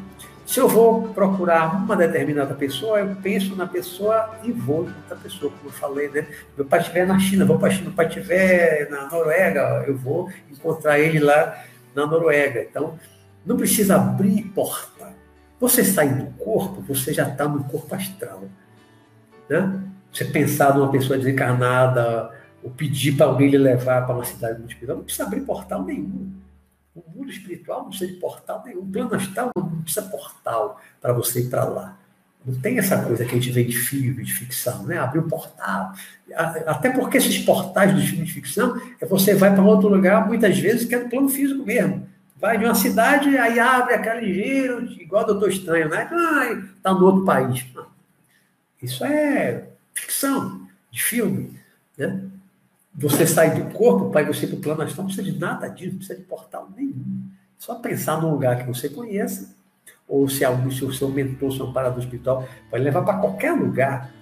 Se 0.47 0.61
eu 0.61 0.69
vou 0.69 1.09
procurar 1.15 1.75
uma 1.75 1.97
determinada 1.97 2.55
pessoa, 2.55 3.01
eu 3.01 3.17
penso 3.23 3.57
na 3.57 3.67
pessoa 3.67 4.39
e 4.43 4.53
vou 4.53 4.81
outra 4.81 5.17
pessoa, 5.17 5.51
como 5.51 5.71
eu 5.71 5.73
falei, 5.73 6.09
né? 6.11 6.27
Meu 6.55 6.67
pai 6.67 6.81
estiver 6.81 7.07
na 7.07 7.19
China, 7.19 7.47
vou 7.47 7.59
para 7.59 7.69
a 7.69 7.71
China. 7.71 7.87
Meu 7.87 7.95
pai 7.95 8.09
estiver 8.09 8.91
na 8.91 9.09
Noruega, 9.09 9.85
eu 9.87 9.97
vou 9.97 10.29
encontrar 10.51 10.99
ele 10.99 11.19
lá 11.19 11.65
na 11.95 12.07
Noruega. 12.07 12.63
Então, 12.63 12.99
não 13.47 13.57
precisa 13.57 13.97
abrir 13.97 14.43
porta. 14.55 15.15
Você 15.59 15.83
sai 15.83 16.11
do 16.11 16.27
corpo, 16.33 16.83
você 16.83 17.15
já 17.15 17.27
está 17.27 17.49
no 17.49 17.65
corpo 17.65 17.95
astral. 17.95 18.43
Né? 19.49 19.81
Você 20.15 20.25
pensar 20.27 20.77
numa 20.77 20.93
pessoa 20.93 21.19
desencarnada, 21.19 22.31
ou 22.63 22.71
pedir 22.71 23.17
para 23.17 23.27
alguém 23.27 23.51
lhe 23.51 23.59
levar 23.59 24.07
para 24.07 24.15
uma 24.15 24.25
cidade 24.25 24.59
muito 24.59 24.71
espiritual, 24.71 24.99
não 24.99 25.05
precisa 25.05 25.25
abrir 25.25 25.41
portal 25.41 25.85
nenhum. 25.85 26.33
O 26.95 27.03
mundo 27.13 27.31
espiritual 27.31 27.83
não 27.83 27.89
precisa 27.89 28.13
de 28.13 28.19
portal 28.21 28.63
nenhum. 28.65 28.83
O 28.83 28.87
plano 28.87 29.15
astral 29.17 29.51
não 29.57 29.83
precisa 29.83 30.07
portal 30.07 30.81
para 31.01 31.13
você 31.13 31.41
ir 31.41 31.51
para 31.51 31.65
lá. 31.65 31.99
Não 32.47 32.55
tem 32.61 32.79
essa 32.79 33.03
coisa 33.03 33.25
que 33.25 33.33
a 33.33 33.35
gente 33.35 33.51
vê 33.51 33.65
de 33.65 33.77
filme, 33.77 34.23
de 34.23 34.33
ficção, 34.33 34.85
né? 34.85 34.99
Abrir 34.99 35.19
um 35.19 35.29
portal. 35.29 35.93
Até 36.65 36.91
porque 36.91 37.19
esses 37.19 37.39
portais 37.39 37.93
dos 37.93 38.05
filmes 38.05 38.29
de 38.29 38.35
ficção 38.35 38.81
é 39.01 39.07
você 39.07 39.35
vai 39.35 39.53
para 39.53 39.65
outro 39.65 39.89
lugar, 39.89 40.29
muitas 40.29 40.57
vezes, 40.57 40.87
que 40.87 40.95
é 40.95 41.03
no 41.03 41.11
plano 41.11 41.29
físico 41.29 41.65
mesmo. 41.65 42.07
Vai 42.37 42.57
de 42.57 42.65
uma 42.65 42.75
cidade, 42.75 43.37
aí 43.37 43.59
abre 43.59 43.95
aquele 43.95 44.33
giro, 44.33 44.85
igual 45.01 45.27
Doutor 45.27 45.49
Estranho, 45.49 45.89
né? 45.89 46.09
Ah, 46.13 46.53
está 46.77 46.95
no 46.95 47.05
outro 47.05 47.25
país. 47.25 47.67
Isso 48.81 49.05
é 49.05 49.74
ficção, 49.95 50.67
de 50.91 51.03
filme. 51.03 51.59
Né? 51.97 52.29
Você 52.95 53.27
sai 53.27 53.61
do 53.61 53.73
corpo 53.75 54.11
para 54.11 54.27
você 54.27 54.47
para 54.47 54.57
o 54.57 54.61
plano 54.61 54.83
astral, 54.83 55.07
não 55.07 55.15
precisa 55.15 55.33
de 55.33 55.39
nada 55.39 55.69
disso, 55.69 55.93
não 55.93 55.99
precisa 55.99 56.19
de 56.19 56.25
portal 56.25 56.69
nenhum. 56.77 57.29
Só 57.59 57.77
pensar 57.77 58.21
num 58.21 58.31
lugar 58.31 58.59
que 58.59 58.67
você 58.67 58.89
conheça, 58.89 59.55
ou 60.07 60.29
se 60.29 60.45
algum 60.45 60.71
se 60.71 60.85
o 60.85 60.93
seu 60.93 61.09
mentor, 61.09 61.53
seu 61.53 61.67
amparador 61.67 61.99
espiritual, 61.99 62.47
pode 62.71 62.85
levar 62.85 63.03
para 63.03 63.19
qualquer 63.19 63.53
lugar 63.53 64.13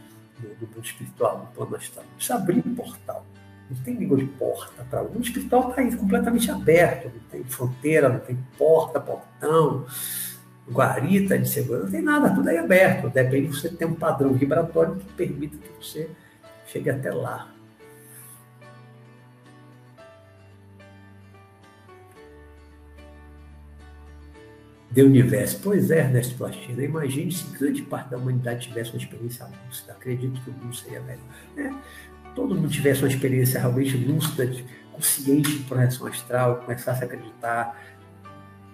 no 0.41 0.49
mundo 0.49 0.81
espiritual, 0.83 1.39
no 1.39 1.47
plano 1.47 1.77
astral. 1.77 2.05
Não 2.05 2.15
precisa 2.15 2.35
abrir 2.37 2.63
portal. 2.63 3.27
Não 3.71 3.77
tem 3.83 3.95
língua 3.95 4.19
de 4.19 4.27
porta 4.27 4.85
para 4.85 5.03
o 5.03 5.21
espiritual 5.21 5.71
está 5.71 5.97
completamente 5.97 6.51
aberto, 6.51 7.11
não 7.15 7.23
tem 7.31 7.45
fronteira, 7.45 8.09
não 8.09 8.21
tem 8.21 8.37
porta, 8.59 9.01
portão 9.01 9.87
guarita 10.71 11.39
de 11.39 11.49
segurança, 11.49 11.85
não 11.85 11.91
tem 11.91 12.03
nada, 12.03 12.35
tudo 12.35 12.49
aí 12.49 12.59
aberto. 12.59 13.09
Depende 13.09 13.49
de 13.49 13.57
você 13.57 13.69
ter 13.69 13.85
um 13.85 13.95
padrão 13.95 14.33
vibratório 14.33 14.97
que 14.97 15.13
permita 15.15 15.57
que 15.57 15.85
você 15.85 16.09
chegue 16.67 16.91
até 16.91 17.11
lá. 17.11 17.53
de 24.93 25.03
universo. 25.03 25.59
Pois 25.63 25.91
é, 25.91 26.01
Ernesto 26.01 26.35
Plastina, 26.37 26.83
imagine 26.85 27.33
se 27.33 27.47
grande 27.59 27.83
parte 27.83 28.11
da 28.11 28.19
humanidade 28.19 28.69
tivesse 28.69 28.91
uma 28.91 28.99
experiência 28.99 29.49
lúcida. 29.67 29.93
Acredito 29.93 30.41
que 30.43 30.51
o 30.51 30.53
mundo 30.53 30.77
seria 30.77 31.01
melhor. 31.01 31.23
É, 31.57 31.73
todo 32.35 32.55
mundo 32.55 32.69
tivesse 32.69 33.01
uma 33.01 33.09
experiência 33.09 33.59
realmente 33.59 33.97
lúcida, 33.97 34.49
consciente 34.93 35.59
de 35.59 35.65
projeção 35.65 36.07
astral, 36.07 36.57
começasse 36.57 37.03
a 37.03 37.07
acreditar 37.07 37.83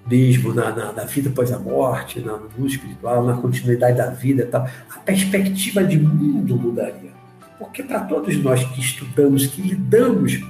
mesmo 0.09 0.55
na, 0.55 0.71
na, 0.71 0.93
na, 0.93 1.05
vida 1.05 1.29
após 1.29 1.53
a 1.53 1.59
morte, 1.59 2.21
no 2.21 2.49
mundo 2.57 2.67
espiritual, 2.67 3.25
na 3.25 3.37
continuidade 3.37 3.97
da 3.97 4.11
vida 4.11 4.43
e 4.43 4.47
tal, 4.47 4.67
a 4.91 4.99
perspectiva 5.01 5.85
de 5.85 5.99
mundo 5.99 6.57
mudaria. 6.57 7.11
Porque 7.59 7.83
para 7.83 8.01
todos 8.01 8.37
nós 8.43 8.65
que 8.65 8.81
estudamos, 8.81 9.47
que 9.47 9.61
lidamos 9.61 10.41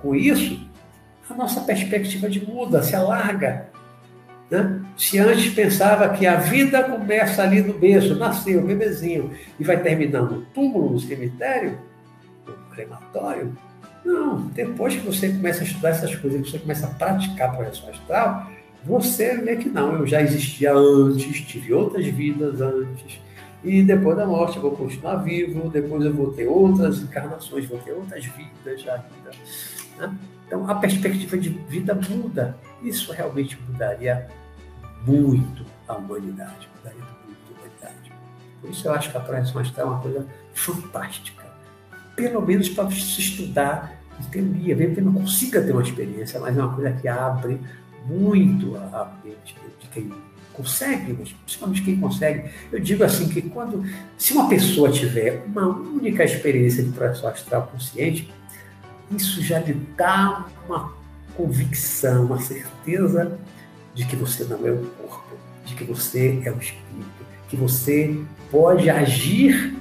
com 0.00 0.14
isso, 0.14 0.68
a 1.28 1.34
nossa 1.34 1.60
perspectiva 1.62 2.28
de 2.28 2.44
muda, 2.44 2.82
se 2.82 2.94
alarga. 2.94 3.68
Né? 4.50 4.80
Se 4.96 5.18
antes 5.18 5.52
pensava 5.52 6.08
que 6.10 6.26
a 6.26 6.36
vida 6.36 6.84
começa 6.84 7.42
ali 7.42 7.60
no 7.60 7.74
berço, 7.74 8.14
nasceu, 8.14 8.62
bebezinho, 8.62 9.30
e 9.58 9.64
vai 9.64 9.82
terminar 9.82 10.22
no 10.22 10.42
túmulo, 10.42 10.90
no 10.90 11.00
cemitério, 11.00 11.78
no 12.46 12.54
crematório, 12.74 13.56
não, 14.04 14.48
depois 14.48 14.94
que 14.94 15.00
você 15.00 15.28
começa 15.28 15.60
a 15.60 15.64
estudar 15.64 15.88
essas 15.90 16.14
coisas, 16.14 16.42
que 16.42 16.50
você 16.50 16.58
começa 16.58 16.86
a 16.86 16.90
praticar 16.90 17.48
a 17.48 17.52
projeção 17.54 17.88
astral, 17.88 18.50
você 18.84 19.36
vê 19.38 19.56
que 19.56 19.68
não, 19.68 19.96
eu 19.96 20.06
já 20.06 20.20
existia 20.20 20.74
antes, 20.74 21.40
tive 21.42 21.72
outras 21.72 22.06
vidas 22.06 22.60
antes, 22.60 23.18
e 23.64 23.82
depois 23.82 24.16
da 24.16 24.26
morte 24.26 24.56
eu 24.56 24.62
vou 24.62 24.72
continuar 24.72 25.16
vivo, 25.16 25.70
depois 25.70 26.04
eu 26.04 26.12
vou 26.12 26.30
ter 26.32 26.46
outras 26.46 26.98
encarnações, 27.00 27.66
vou 27.66 27.78
ter 27.78 27.92
outras 27.92 28.24
vidas 28.26 28.86
ainda. 28.86 29.30
Né? 29.98 30.18
Então 30.46 30.68
a 30.68 30.74
perspectiva 30.74 31.38
de 31.38 31.48
vida 31.48 31.94
muda. 31.94 32.58
Isso 32.82 33.10
realmente 33.12 33.58
mudaria 33.66 34.28
muito 35.06 35.64
a 35.88 35.94
humanidade, 35.94 36.68
mudaria 36.76 37.04
muito 37.26 37.40
a 37.48 37.58
humanidade. 37.58 38.12
Por 38.60 38.70
isso 38.70 38.86
eu 38.86 38.92
acho 38.92 39.10
que 39.10 39.16
a 39.16 39.20
projeção 39.20 39.60
astral 39.62 39.86
é 39.86 39.90
uma 39.90 40.00
coisa 40.00 40.26
fantástica. 40.52 41.44
Pelo 42.14 42.42
menos 42.42 42.68
para 42.68 42.90
se 42.90 43.20
estudar 43.20 43.98
em 44.20 44.24
teoria, 44.24 44.76
mesmo 44.76 44.94
que 44.94 45.00
não 45.00 45.14
consiga 45.14 45.62
ter 45.62 45.72
uma 45.72 45.82
experiência, 45.82 46.38
mas 46.38 46.56
é 46.56 46.62
uma 46.62 46.74
coisa 46.74 46.92
que 46.92 47.08
abre 47.08 47.58
muito 48.04 48.76
a 48.76 49.12
mente 49.24 49.56
de 49.80 49.88
quem 49.88 50.12
consegue, 50.52 51.16
mas 51.18 51.32
principalmente 51.32 51.82
quem 51.82 52.00
consegue. 52.00 52.50
Eu 52.72 52.80
digo 52.80 53.04
assim 53.04 53.28
que 53.28 53.42
quando, 53.42 53.84
se 54.16 54.32
uma 54.32 54.48
pessoa 54.48 54.90
tiver 54.90 55.44
uma 55.46 55.66
única 55.66 56.24
experiência 56.24 56.82
de 56.82 56.90
projeção 56.92 57.28
astral 57.28 57.68
consciente, 57.72 58.32
isso 59.10 59.42
já 59.42 59.58
lhe 59.58 59.74
dá 59.96 60.46
uma 60.66 60.92
convicção, 61.36 62.26
uma 62.26 62.40
certeza 62.40 63.38
de 63.94 64.06
que 64.06 64.16
você 64.16 64.44
não 64.44 64.66
é 64.66 64.70
o 64.70 64.84
corpo, 64.86 65.36
de 65.64 65.74
que 65.74 65.84
você 65.84 66.40
é 66.44 66.50
o 66.50 66.58
espírito, 66.58 67.24
que 67.48 67.56
você 67.56 68.16
pode 68.50 68.88
agir 68.88 69.74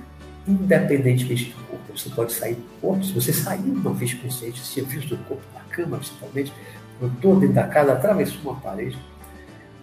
independentemente 0.47 1.45
do 1.51 1.63
corpo. 1.67 1.97
Você 1.97 2.09
pode 2.09 2.33
sair 2.33 2.55
do 2.55 2.81
corpo, 2.81 3.03
se 3.05 3.13
você 3.13 3.31
sair 3.31 3.61
uma 3.61 3.93
vez 3.93 4.13
consciente, 4.13 4.59
se 4.59 4.81
visto 4.81 5.15
do 5.15 5.23
corpo 5.25 5.43
na 5.53 5.61
cama, 5.61 5.97
principalmente, 5.97 6.51
andou 7.01 7.39
dentro 7.39 7.55
da 7.55 7.67
casa, 7.67 7.93
atravessou 7.93 8.51
uma 8.51 8.55
parede, 8.55 8.97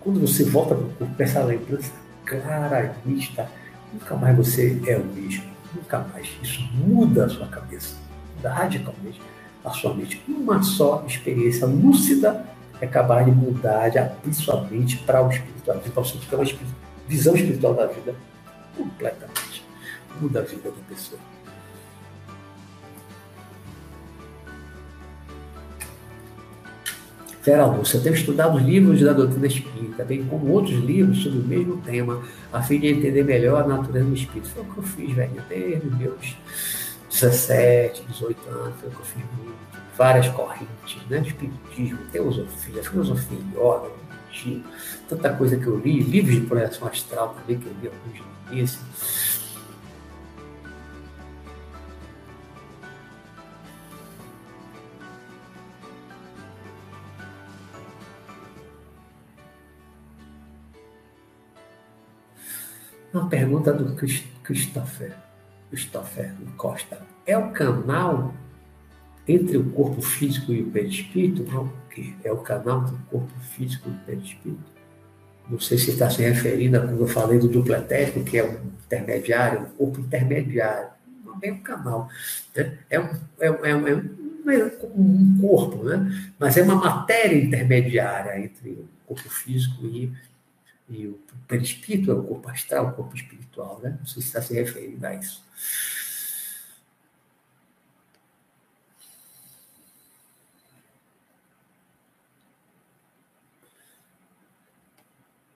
quando 0.01 0.21
você 0.21 0.45
volta 0.45 0.75
para 0.75 0.85
o 0.85 0.91
corpo, 0.91 1.23
essa 1.23 1.43
lembrança 1.43 1.93
clara 2.25 2.95
nítida, 3.05 3.49
nunca 3.93 4.17
mais 4.17 4.37
você 4.37 4.81
é 4.87 4.97
o 4.97 5.05
mesmo. 5.05 5.51
Nunca 5.75 5.99
mais. 6.13 6.29
Isso 6.43 6.63
muda 6.75 7.27
a 7.27 7.29
sua 7.29 7.47
cabeça, 7.47 7.97
radicalmente 8.43 9.21
a 9.65 9.71
sua 9.71 9.95
mente. 9.95 10.23
Uma 10.27 10.63
só 10.63 11.05
experiência 11.07 11.67
lúcida 11.67 12.45
é 12.81 12.87
capaz 12.87 13.27
de 13.27 13.33
mudar, 13.33 13.89
de 13.89 13.99
abrir 13.99 14.33
sua 14.35 14.63
mente 14.65 14.97
para 14.99 15.23
o 15.23 15.31
espiritual, 15.31 15.79
para 15.79 16.37
uma 16.39 16.47
visão 17.07 17.35
espiritual 17.35 17.75
da 17.75 17.87
vida 17.87 18.15
completamente. 18.77 19.65
Muda 20.21 20.41
a 20.41 20.43
vida 20.43 20.71
da 20.71 20.83
pessoa. 20.89 21.21
Vera 27.43 27.65
Lúcia, 27.65 28.01
tenho 28.01 28.15
estudado 28.15 28.59
os 28.59 28.63
livros 28.63 29.01
da 29.01 29.13
doutrina 29.15 29.47
espírita, 29.47 30.05
bem 30.05 30.25
como 30.25 30.53
outros 30.53 30.79
livros 30.79 31.23
sobre 31.23 31.39
o 31.39 31.43
mesmo 31.43 31.79
tema, 31.79 32.23
a 32.53 32.63
fim 32.63 32.79
de 32.79 32.89
entender 32.89 33.25
melhor 33.25 33.63
a 33.63 33.67
natureza 33.67 34.05
do 34.05 34.15
espírito. 34.15 34.49
Foi 34.51 34.63
o 34.63 34.67
que 34.67 34.79
eu 34.79 34.83
fiz, 34.83 35.13
velho, 35.15 35.43
desde 35.49 35.87
meus 35.87 36.37
17, 37.11 38.05
18 38.09 38.51
anos, 38.51 38.75
foi 38.79 38.89
o 38.89 38.93
que 38.93 38.99
eu 38.99 39.05
fiz 39.05 39.25
muito. 39.39 39.59
Várias 39.97 40.29
correntes, 40.29 40.99
né? 41.09 41.23
Espiritismo, 41.27 41.99
teosofia, 42.13 42.83
filosofia, 42.83 43.39
yoga, 43.55 43.91
tanta 45.09 45.31
coisa 45.31 45.57
que 45.57 45.67
eu 45.67 45.79
li, 45.79 46.01
livros 46.01 46.35
de 46.35 46.43
projeção 46.43 46.89
astral 46.89 47.35
também, 47.41 47.59
que 47.59 47.67
eu 47.67 47.73
li 47.83 47.89
alguns 47.89 48.31
desses 48.51 48.81
Uma 63.13 63.29
pergunta 63.29 63.73
do 63.73 63.97
Christopher, 64.45 65.13
Christopher 65.69 66.33
Costa. 66.57 67.03
É 67.27 67.37
o 67.37 67.51
canal 67.51 68.33
entre 69.27 69.57
o 69.57 69.71
corpo 69.71 70.01
físico 70.01 70.53
e 70.53 70.63
o 70.63 70.71
perispírito? 70.71 71.45
Não, 71.51 71.65
o 71.65 71.73
quê? 71.91 72.13
É 72.23 72.33
o 72.33 72.39
canal 72.39 72.83
entre 72.83 72.95
o 72.95 72.99
corpo 73.11 73.41
físico 73.41 73.89
e 73.89 73.93
o 73.93 73.99
perispírito? 74.07 74.71
Não 75.49 75.59
sei 75.59 75.77
se 75.79 75.91
está 75.91 76.09
se 76.09 76.23
referindo 76.23 76.77
a 76.77 76.81
quando 76.81 77.01
eu 77.01 77.09
falei 77.09 77.39
do 77.41 77.49
duplo 77.49 77.75
etérico, 77.75 78.23
que 78.23 78.39
é 78.39 78.45
um 78.45 78.71
intermediário, 78.87 79.63
um 79.63 79.77
corpo 79.77 80.01
intermediário. 80.01 80.91
Não 81.25 81.39
é 81.43 81.53
um 81.53 81.59
canal. 81.59 82.09
Né? 82.55 82.79
É, 82.89 83.01
um, 83.01 83.09
é, 83.41 83.51
um, 83.51 83.67
é, 83.67 83.75
um, 83.77 84.51
é 84.51 84.73
um 84.95 85.39
corpo, 85.41 85.83
né? 85.83 86.33
mas 86.39 86.57
é 86.57 86.63
uma 86.63 86.77
matéria 86.77 87.37
intermediária 87.37 88.39
entre 88.39 88.71
o 88.71 88.89
corpo 89.07 89.29
físico 89.29 89.85
e 89.85 90.13
e 90.91 91.07
o 91.07 91.21
perispírito 91.47 92.11
é 92.11 92.15
o 92.15 92.25
corpo 92.25 92.49
astral, 92.51 92.89
o 92.89 92.93
corpo 92.93 93.15
espiritual, 93.15 93.81
né? 93.81 93.97
Não 93.99 94.07
sei 94.07 94.21
se 94.21 94.29
está 94.29 94.43
se 94.43 94.53
referindo 94.55 95.07
a 95.07 95.15
isso. 95.15 95.43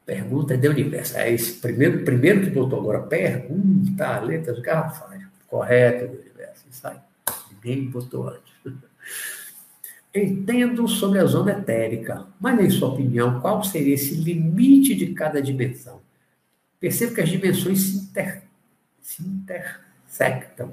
Pergunta 0.07 0.57
de 0.57 0.68
universo. 0.68 1.16
É 1.16 1.32
esse 1.32 1.55
primeiro, 1.55 2.05
primeiro 2.05 2.43
que 2.43 2.51
botou 2.51 2.78
agora, 2.78 3.03
pergunta, 3.03 4.20
letras 4.20 4.61
garrafais. 4.61 5.24
Correto, 5.49 6.12
do 6.14 6.20
universo. 6.20 6.64
Isso 6.70 6.87
aí. 6.87 6.99
Ninguém 7.51 7.91
botou 7.91 8.28
antes. 8.28 8.55
Entendo 10.14 10.86
sobre 10.86 11.18
a 11.18 11.24
zona 11.24 11.52
etérica, 11.52 12.26
mas, 12.38 12.60
em 12.60 12.70
sua 12.70 12.90
opinião, 12.90 13.40
qual 13.40 13.64
seria 13.64 13.94
esse 13.94 14.14
limite 14.14 14.94
de 14.94 15.12
cada 15.12 15.42
dimensão? 15.42 16.00
Percebo 16.78 17.14
que 17.14 17.20
as 17.20 17.28
dimensões 17.28 17.80
se, 17.80 17.96
inter... 17.96 18.42
se 19.00 19.22
intersectam, 19.22 20.72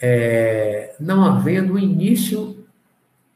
é... 0.00 0.94
não 1.00 1.24
havendo 1.24 1.78
início 1.78 2.66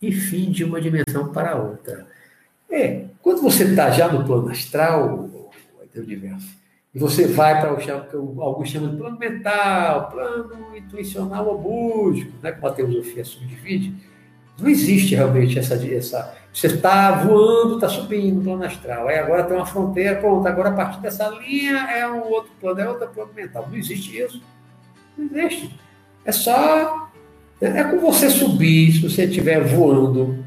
e 0.02 0.12
fim 0.12 0.50
de 0.50 0.64
uma 0.64 0.80
dimensão 0.80 1.32
para 1.32 1.56
outra. 1.56 2.06
É, 2.68 3.06
quando 3.22 3.40
você 3.40 3.64
está 3.64 3.90
já 3.90 4.12
no 4.12 4.26
plano 4.26 4.50
astral, 4.50 5.30
do 5.94 6.02
universo, 6.02 6.54
e 6.96 6.98
você 6.98 7.26
vai 7.26 7.60
para 7.60 7.74
o 7.74 7.76
que 7.76 7.90
alguns 7.90 8.70
chamam 8.70 8.88
de 8.88 8.96
plano 8.96 9.18
mental, 9.18 10.08
plano 10.08 10.74
intuicional 10.74 11.46
ou 11.46 11.60
búdico, 11.60 12.32
né, 12.42 12.52
como 12.52 12.68
a 12.68 12.70
teosofia 12.70 13.22
subdivide. 13.22 13.94
Não 14.58 14.66
existe 14.66 15.14
realmente 15.14 15.58
essa. 15.58 15.74
essa 15.74 16.34
você 16.50 16.68
está 16.68 17.10
voando, 17.10 17.74
está 17.74 17.86
subindo 17.86 18.36
no 18.36 18.44
plano 18.44 18.64
astral. 18.64 19.08
Aí 19.08 19.18
agora 19.18 19.44
tem 19.44 19.54
uma 19.54 19.66
fronteira, 19.66 20.18
pronto, 20.18 20.48
agora 20.48 20.70
a 20.70 20.72
partir 20.72 21.02
dessa 21.02 21.28
linha 21.28 21.86
é 21.90 22.08
um 22.08 22.30
outro 22.30 22.50
plano, 22.58 22.80
é 22.80 22.88
outro 22.88 23.08
plano 23.08 23.30
mental. 23.34 23.66
Não 23.68 23.76
existe 23.76 24.18
isso. 24.18 24.42
Não 25.18 25.26
existe. 25.26 25.78
É 26.24 26.32
só. 26.32 27.10
É 27.60 27.84
como 27.84 28.00
você 28.00 28.30
subir, 28.30 28.92
se 28.92 29.06
você 29.06 29.24
estiver 29.24 29.62
voando 29.62 30.42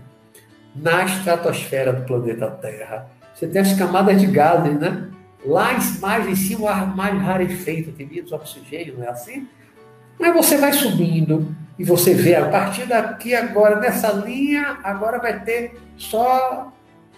na 0.75 1.05
estratosfera 1.05 1.93
do 1.93 2.07
planeta 2.07 2.49
Terra. 2.49 3.07
Você 3.35 3.45
tem 3.45 3.61
as 3.61 3.73
camadas 3.73 4.19
de 4.19 4.25
gases, 4.25 4.79
né? 4.79 5.09
Lá 5.45 5.77
mais 5.99 6.27
em 6.27 6.35
cima 6.35 6.61
o 6.61 6.67
ar 6.67 6.95
mais 6.95 7.19
rarefeito, 7.21 7.91
tem 7.91 8.05
menos 8.05 8.31
oxigênio, 8.31 8.95
não 8.97 9.05
é 9.05 9.09
assim? 9.09 9.47
Mas 10.19 10.33
você 10.33 10.57
vai 10.57 10.73
subindo 10.73 11.55
e 11.77 11.83
você 11.83 12.13
vê 12.13 12.35
a 12.35 12.49
partir 12.49 12.85
daqui 12.85 13.33
agora, 13.33 13.79
nessa 13.79 14.11
linha, 14.11 14.77
agora 14.83 15.17
vai 15.17 15.39
ter 15.41 15.79
só 15.95 16.73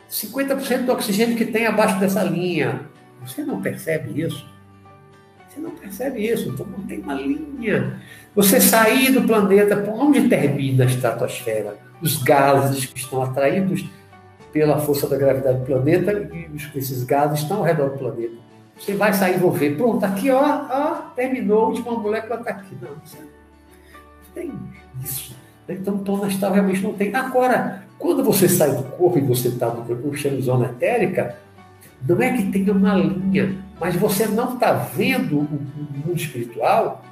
50% 0.09 0.85
do 0.85 0.91
oxigênio 0.91 1.35
que 1.35 1.45
tem 1.45 1.65
abaixo 1.65 1.99
dessa 1.99 2.21
linha. 2.23 2.81
Você 3.25 3.43
não 3.43 3.59
percebe 3.59 4.21
isso? 4.21 4.47
Você 5.47 5.59
não 5.59 5.71
percebe 5.71 6.25
isso, 6.25 6.49
então 6.49 6.65
não 6.65 6.83
tem 6.83 6.99
uma 6.99 7.15
linha. 7.15 7.99
Você 8.35 8.61
sair 8.61 9.11
do 9.11 9.23
planeta, 9.23 9.75
por 9.77 9.95
onde 9.95 10.29
termina 10.29 10.83
a 10.83 10.87
estratosfera? 10.87 11.77
Os 12.01 12.21
gases 12.21 12.85
que 12.85 12.99
estão 12.99 13.21
atraídos 13.21 13.83
pela 14.51 14.79
força 14.79 15.07
da 15.07 15.17
gravidade 15.17 15.59
do 15.59 15.65
planeta 15.65 16.11
e 16.11 16.49
esses 16.75 17.03
gases 17.03 17.39
estão 17.39 17.57
ao 17.57 17.63
redor 17.63 17.91
do 17.91 17.97
planeta. 17.97 18.35
Você 18.77 18.95
vai 18.95 19.13
sair 19.13 19.35
e 19.35 19.39
vou 19.39 19.51
ver, 19.51 19.77
pronto, 19.77 20.03
aqui 20.03 20.31
ó, 20.31 20.41
ó 20.41 20.95
terminou, 21.15 21.65
a 21.65 21.67
última 21.67 21.91
molécula 21.91 22.39
está 22.39 22.51
aqui. 22.51 22.75
Não, 22.81 22.89
não 22.89 22.97
tem 24.33 24.51
isso. 25.03 25.35
Então, 25.69 25.99
plano 25.99 26.25
astral 26.25 26.53
realmente 26.53 26.81
não 26.81 26.93
tem. 26.93 27.13
Agora, 27.15 27.83
quando 27.97 28.23
você 28.23 28.49
sai 28.49 28.75
do 28.75 28.83
corpo 28.83 29.17
e 29.17 29.21
você 29.21 29.49
está 29.49 29.67
no 29.67 29.85
corpo, 29.85 30.15
chama 30.15 30.41
zona 30.41 30.65
etérica, 30.65 31.37
não 32.07 32.19
é 32.21 32.35
que 32.35 32.51
tenha 32.51 32.73
uma 32.73 32.95
linha, 32.95 33.55
mas 33.79 33.95
você 33.95 34.25
não 34.25 34.55
está 34.55 34.73
vendo 34.73 35.39
o, 35.39 35.43
mundo 35.43 36.15
espiritual, 36.15 37.03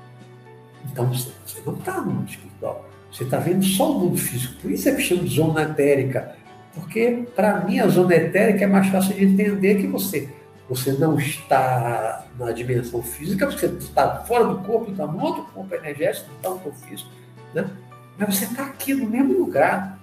então 0.92 1.06
você, 1.08 1.30
não 1.66 1.74
está 1.76 2.02
no 2.02 2.12
mundo 2.12 2.30
espiritual. 2.30 2.90
Você 3.12 3.24
está 3.24 3.38
vendo 3.38 3.64
só 3.64 3.92
o 3.92 4.00
mundo 4.00 4.18
físico. 4.18 4.56
Por 4.62 4.72
isso 4.72 4.90
é 4.90 4.96
que 4.96 5.02
chama 5.02 5.26
zona 5.28 5.64
etérica. 5.64 6.36
Porque, 6.74 7.28
para 7.36 7.62
mim, 7.62 7.80
a 7.80 7.88
zona 7.88 8.16
etérica 8.16 8.64
é 8.64 8.68
mais 8.68 8.88
fácil 8.88 9.16
de 9.16 9.26
entender 9.26 9.76
que 9.76 9.88
você, 9.88 10.30
você 10.70 10.92
não 10.94 11.18
está 11.18 12.26
na 12.38 12.52
dimensão 12.52 13.02
física, 13.02 13.48
porque 13.48 13.68
você 13.68 13.76
está 13.78 14.18
fora 14.24 14.46
do 14.46 14.60
corpo, 14.60 14.92
está 14.92 15.06
no 15.08 15.20
outro 15.22 15.44
corpo 15.54 15.74
energético, 15.76 16.28
não 16.30 16.36
está 16.38 16.50
no 16.50 16.60
corpo 16.60 16.80
físico. 16.80 17.10
Né? 17.54 17.70
Mas 18.18 18.36
você 18.36 18.46
está 18.46 18.66
aqui 18.66 18.94
no 18.94 19.10
mesmo 19.10 19.38
lugar. 19.40 20.00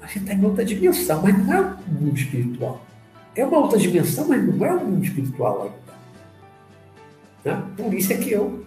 Você 0.00 0.18
está 0.18 0.32
em 0.32 0.44
outra 0.44 0.64
dimensão, 0.64 1.22
mas 1.22 1.38
não 1.38 1.52
é 1.52 1.60
o 1.60 1.92
mundo 1.92 2.16
espiritual. 2.16 2.84
É 3.34 3.44
uma 3.44 3.58
outra 3.58 3.78
dimensão, 3.78 4.26
mas 4.26 4.42
não 4.42 4.66
é 4.66 4.72
o 4.72 4.84
mundo 4.84 5.04
espiritual 5.04 5.62
ainda. 5.62 5.88
Né? 7.44 7.62
Por 7.76 7.94
isso 7.94 8.12
é 8.12 8.16
que 8.16 8.32
eu 8.32 8.64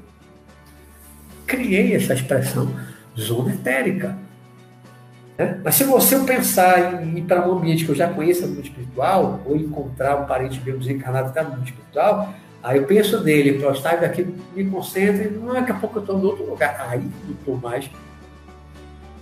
criei 1.45 1.95
essa 1.95 2.14
expressão 2.14 2.73
zona 3.19 3.53
etérica. 3.53 4.18
Né? 5.42 5.60
Mas 5.64 5.74
se 5.74 5.84
você 5.86 6.20
pensar 6.20 7.04
em 7.04 7.18
ir 7.18 7.24
para 7.24 7.50
um 7.50 7.54
ambiente 7.54 7.84
que 7.84 7.90
eu 7.90 7.96
já 7.96 8.08
conheço 8.08 8.44
no 8.44 8.50
mundo 8.50 8.64
espiritual, 8.64 9.42
ou 9.44 9.56
encontrar 9.56 10.22
um 10.22 10.28
parente 10.28 10.62
meu 10.64 10.78
desencarnado 10.78 11.32
que 11.32 11.40
está 11.40 11.44
no 11.44 11.58
mundo 11.58 11.66
espiritual, 11.66 12.32
aí 12.62 12.78
eu 12.78 12.86
penso 12.86 13.24
nele, 13.24 13.58
para 13.58 13.72
estar 13.72 13.96
daqui, 14.00 14.24
me 14.56 14.66
concentro, 14.66 15.24
e 15.24 15.30
não, 15.32 15.52
daqui 15.52 15.72
a 15.72 15.76
pouco 15.76 15.98
eu 15.98 16.02
estou 16.02 16.20
em 16.20 16.24
outro 16.24 16.48
lugar. 16.48 16.86
Aí 16.88 17.00
não 17.00 17.34
estou 17.34 17.58
mais. 17.58 17.90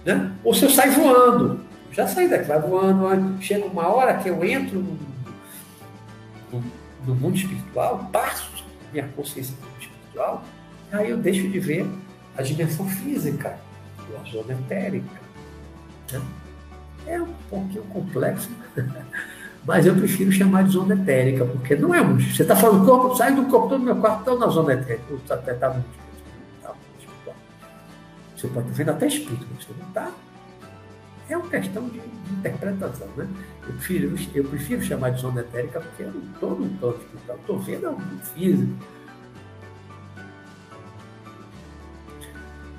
Né? 0.06 0.30
Ou 0.44 0.54
se 0.54 0.66
eu 0.66 0.70
sair 0.70 0.92
voando, 0.92 1.62
Já 1.94 2.06
saí 2.06 2.28
daqui, 2.28 2.46
vai 2.46 2.60
voando, 2.60 3.42
chega 3.42 3.66
uma 3.66 3.88
hora 3.88 4.16
que 4.16 4.30
eu 4.30 4.44
entro 4.44 4.78
no, 4.78 4.98
no, 6.52 6.64
no 7.08 7.16
mundo 7.16 7.38
espiritual, 7.38 8.10
passo 8.12 8.66
minha 8.92 9.08
consciência 9.16 9.56
no 9.56 9.68
mundo 9.68 9.82
espiritual, 9.82 10.44
aí 10.92 11.10
eu 11.12 11.18
deixo 11.18 11.48
de 11.48 11.60
ver 11.60 11.88
a 12.38 12.42
dimensão 12.42 12.86
física, 12.88 13.58
a 13.98 14.30
zona 14.30 14.54
etérica. 14.54 15.19
Né? 16.12 16.22
É 17.08 17.22
um 17.22 17.34
pouquinho 17.50 17.84
complexo, 17.86 18.50
mas 19.66 19.86
eu 19.86 19.96
prefiro 19.96 20.32
chamar 20.32 20.64
de 20.64 20.72
zona 20.72 20.94
etérica, 20.94 21.46
porque 21.46 21.76
não 21.76 21.94
é 21.94 22.02
muito. 22.02 22.24
Você 22.24 22.44
está 22.44 22.56
falando 22.56 22.86
corpo, 22.86 23.16
sai 23.16 23.34
do 23.34 23.46
corpo 23.46 23.70
todo 23.70 23.84
meu 23.84 23.96
quarto, 23.96 24.20
estou 24.20 24.40
na 24.40 24.48
zona 24.48 24.74
etérica. 24.74 25.14
Está 25.14 25.38
tá 25.38 25.70
muito 25.72 25.88
espiritual. 27.00 27.36
Você 28.36 28.48
pode 28.48 28.68
estar 28.68 28.78
vendo 28.78 28.90
até 28.92 29.08
espírito, 29.08 29.48
mas 29.54 29.66
você 29.66 29.74
não 29.80 29.88
está. 29.88 30.12
É 31.30 31.38
uma 31.38 31.48
questão 31.48 31.88
de, 31.90 32.02
interpretação, 32.32 33.08
né? 33.16 33.28
Eu 33.68 33.74
prefiro, 33.74 34.16
eu 34.34 34.44
prefiro 34.46 34.82
chamar 34.82 35.12
de 35.12 35.22
zona 35.22 35.42
etérica 35.42 35.80
porque 35.80 36.04
eu 36.04 36.12
não 36.12 36.22
estou 36.34 36.60
no 36.60 36.70
plano 36.78 36.98
espiritual, 36.98 37.38
estou 37.38 37.60
vendo 37.60 37.90
o 37.90 38.26
físico. 38.34 38.74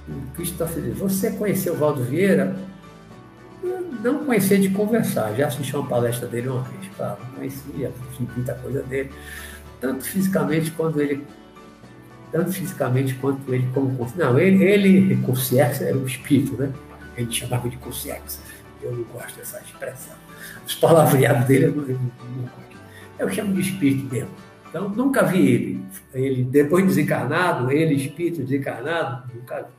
O 0.09 0.35
Christopher 0.35 0.82
diz, 0.82 0.98
você 0.98 1.31
conheceu 1.32 1.74
o 1.74 1.77
Valdo 1.77 2.02
Vieira? 2.02 2.57
Não 4.03 4.24
conhecia 4.24 4.59
de 4.59 4.70
conversar, 4.70 5.35
já 5.35 5.47
assisti 5.47 5.74
uma 5.77 5.87
palestra 5.87 6.27
dele 6.27 6.49
uma 6.49 6.62
vez, 6.62 6.91
claro, 6.97 7.19
conhecia, 7.35 7.93
muita 8.37 8.55
coisa 8.55 8.82
dele, 8.82 9.11
tanto 9.81 10.05
fisicamente 10.05 10.70
quanto 10.70 11.01
ele, 11.01 11.27
tanto 12.32 12.53
fisicamente 12.53 13.15
quanto 13.15 13.53
ele 13.53 13.69
como 13.74 14.12
não, 14.16 14.39
ele, 14.39 14.65
ele 14.65 15.16
Consciex 15.23 15.82
era 15.82 15.97
um 15.97 16.07
espírito, 16.07 16.57
né? 16.57 16.73
Ele 17.16 17.31
chamava 17.31 17.69
de 17.69 17.77
Consciex. 17.77 18.41
Eu 18.82 18.93
não 18.93 19.03
gosto 19.05 19.37
dessa 19.37 19.61
expressão. 19.61 20.15
Os 20.66 20.74
palavreados 20.74 21.47
dele 21.47 21.66
eu 21.66 21.74
não, 21.74 21.82
eu 21.82 21.99
não, 21.99 22.43
não 22.43 22.51
Eu 23.19 23.28
chamo 23.28 23.53
de 23.53 23.61
espírito 23.61 24.11
mesmo. 24.11 24.31
Então, 24.69 24.89
nunca 24.89 25.24
vi 25.24 25.47
ele. 25.47 25.85
Ele, 26.15 26.45
depois 26.45 26.87
desencarnado, 26.87 27.70
ele, 27.70 27.95
espírito 27.95 28.43
desencarnado, 28.43 29.31
nunca 29.35 29.62
vi. 29.62 29.70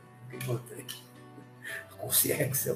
Consciência, 2.02 2.74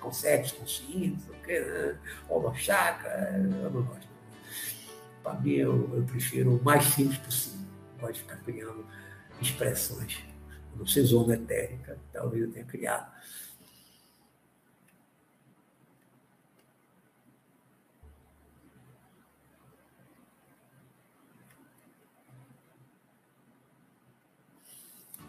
gosto. 0.00 0.58
Consciência, 0.58 1.32
o 1.32 1.40
quê? 1.44 1.60
Né? 1.60 1.96
Holochakra, 2.28 3.32
eu 3.38 3.70
não 3.70 3.82
gosto. 3.82 4.08
Para 5.22 5.34
mim, 5.34 5.52
eu, 5.52 5.96
eu, 5.96 6.02
prefiro 6.02 6.56
o 6.56 6.64
mais 6.64 6.82
simples 6.82 7.16
possível. 7.18 7.60
Não 7.92 8.00
gosto 8.00 8.14
de 8.14 8.20
ficar 8.22 8.36
criando 8.38 8.84
expressões. 9.40 10.24
Eu 10.72 10.78
não 10.80 10.86
sei 10.86 11.04
zona 11.04 11.34
etérica, 11.34 11.96
talvez 12.12 12.42
eu 12.42 12.50
tenha 12.50 12.64
criado. 12.64 13.08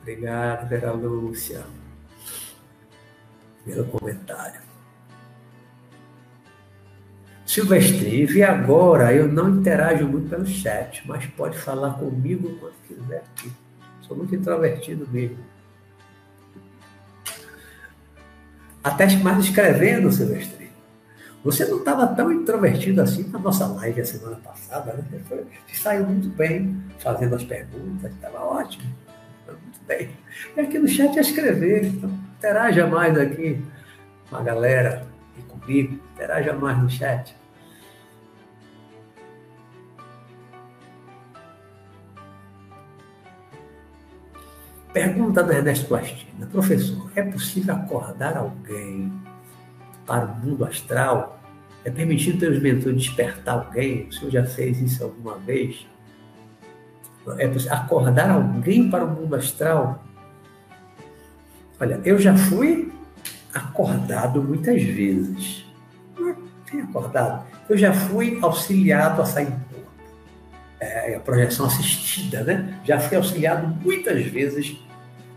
Obrigado, 0.02 0.68
Vera 0.68 0.92
Lúcia 0.92 1.87
pelo 3.68 3.86
comentário. 3.86 4.62
Silvestre, 7.46 8.26
e 8.26 8.44
agora 8.44 9.14
eu 9.14 9.28
não 9.28 9.50
interajo 9.50 10.06
muito 10.06 10.30
pelo 10.30 10.46
chat, 10.46 11.02
mas 11.08 11.26
pode 11.28 11.58
falar 11.58 11.94
comigo 11.94 12.58
quando 12.60 12.74
quiser. 12.88 13.24
Sou 14.02 14.18
muito 14.18 14.36
introvertido 14.36 15.08
mesmo. 15.10 15.38
Até 18.84 19.08
mais 19.18 19.46
escrevendo, 19.46 20.12
Silvestre. 20.12 20.70
Você 21.44 21.66
não 21.66 21.78
estava 21.78 22.08
tão 22.08 22.32
introvertido 22.32 23.02
assim 23.02 23.30
na 23.30 23.40
nossa 23.40 23.66
live 23.68 24.02
a 24.02 24.06
semana 24.06 24.36
passada, 24.38 24.94
né? 24.94 25.04
Você 25.30 25.76
saiu 25.76 26.06
muito 26.06 26.30
bem 26.30 26.82
fazendo 27.00 27.36
as 27.36 27.44
perguntas, 27.44 28.12
estava 28.12 28.40
ótimo. 28.40 28.94
Muito 29.48 29.80
bem. 29.88 30.10
E 30.56 30.60
aqui 30.60 30.78
no 30.78 30.88
chat 30.88 31.18
é 31.18 31.22
escrever, 31.22 31.86
então 31.86 32.27
Interaja 32.38 32.86
mais 32.86 33.18
aqui 33.18 33.66
com 34.30 34.36
a 34.36 34.44
galera 34.44 35.08
e 35.36 35.42
comigo. 35.42 36.00
Interaja 36.14 36.54
mais 36.54 36.78
no 36.78 36.88
chat. 36.88 37.36
Pergunta 44.94 45.44
do 45.44 45.52
Ernesto 45.52 45.88
Plastina. 45.88 46.46
Professor, 46.46 47.12
é 47.16 47.24
possível 47.24 47.74
acordar 47.74 48.38
alguém 48.38 49.12
para 50.06 50.26
o 50.26 50.36
mundo 50.36 50.64
astral? 50.64 51.40
É 51.84 51.90
permitido 51.90 52.40
pelos 52.40 52.62
mentores 52.62 53.02
despertar 53.02 53.56
alguém? 53.56 54.08
O 54.08 54.14
senhor 54.14 54.32
já 54.32 54.46
fez 54.46 54.80
isso 54.80 55.04
alguma 55.04 55.38
vez? 55.40 55.88
É 57.40 57.74
acordar 57.74 58.30
alguém 58.30 58.90
para 58.90 59.06
o 59.06 59.10
mundo 59.10 59.36
astral? 59.36 60.07
Olha, 61.80 62.02
eu 62.04 62.20
já 62.20 62.36
fui 62.36 62.92
acordado 63.54 64.42
muitas 64.42 64.82
vezes. 64.82 65.66
Não 66.18 66.30
é 66.30 66.82
acordado. 66.82 67.46
Eu 67.70 67.78
já 67.78 67.94
fui 67.94 68.40
auxiliado 68.42 69.22
a 69.22 69.26
sair 69.26 69.46
do 69.46 69.66
corpo. 69.66 69.92
É, 70.80 71.16
a 71.16 71.20
projeção 71.20 71.66
assistida, 71.68 72.44
né? 72.44 72.80
Já 72.84 73.00
fui 73.00 73.18
auxiliado 73.18 73.68
muitas 73.84 74.26
vezes 74.26 74.78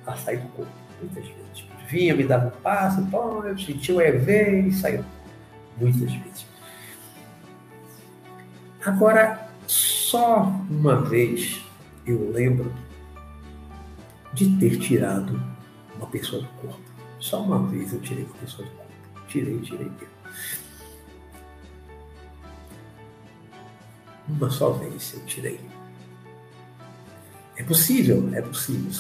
a 0.07 0.17
sair 0.17 0.39
do 0.39 0.49
corpo. 0.49 0.73
Muitas 1.01 1.25
vezes. 1.25 1.41
Vinha, 1.89 2.15
me 2.15 2.25
dava 2.25 2.47
um 2.47 2.63
passo, 2.63 3.05
pô, 3.07 3.43
eu 3.45 3.59
senti 3.59 3.93
o 3.93 4.01
EV 4.01 4.69
e 4.69 4.73
saiu. 4.73 5.05
Muitas 5.77 6.13
vezes. 6.13 6.47
Agora, 8.85 9.49
só 9.67 10.43
uma 10.71 11.03
vez 11.03 11.61
eu 12.07 12.31
lembro 12.31 12.73
de 14.33 14.57
ter 14.57 14.79
tirado 14.79 15.50
uma 16.01 16.11
pessoa 16.11 16.43
do 16.43 16.49
corpo. 16.61 16.81
Só 17.19 17.43
uma 17.43 17.67
vez 17.69 17.93
eu 17.93 18.01
tirei 18.01 18.25
uma 18.25 18.35
pessoa 18.35 18.67
do 18.67 18.75
corpo. 18.75 18.93
Tirei, 19.29 19.61
tirei 19.61 19.91
mesmo. 19.91 20.09
Uma 24.29 24.51
só 24.51 24.71
vez 24.71 25.15
eu 25.15 25.25
tirei. 25.27 25.61
É 27.57 27.63
possível, 27.63 28.31
é 28.35 28.41
possível. 28.41 28.91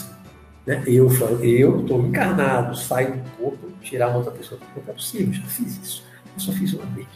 Né? 0.66 0.84
Eu 0.86 1.08
estou 1.08 2.06
encarnado, 2.06 2.76
saio 2.76 3.16
do 3.22 3.30
corpo, 3.30 3.70
tirar 3.80 4.08
uma 4.08 4.18
outra 4.18 4.32
pessoa 4.32 4.60
do 4.60 4.66
corpo, 4.66 4.90
é 4.90 4.94
possível, 4.94 5.32
já 5.32 5.42
fiz 5.46 5.78
isso. 5.78 6.04
Eu 6.34 6.40
só 6.40 6.52
fiz 6.52 6.74
uma 6.74 6.84
vez. 6.86 7.08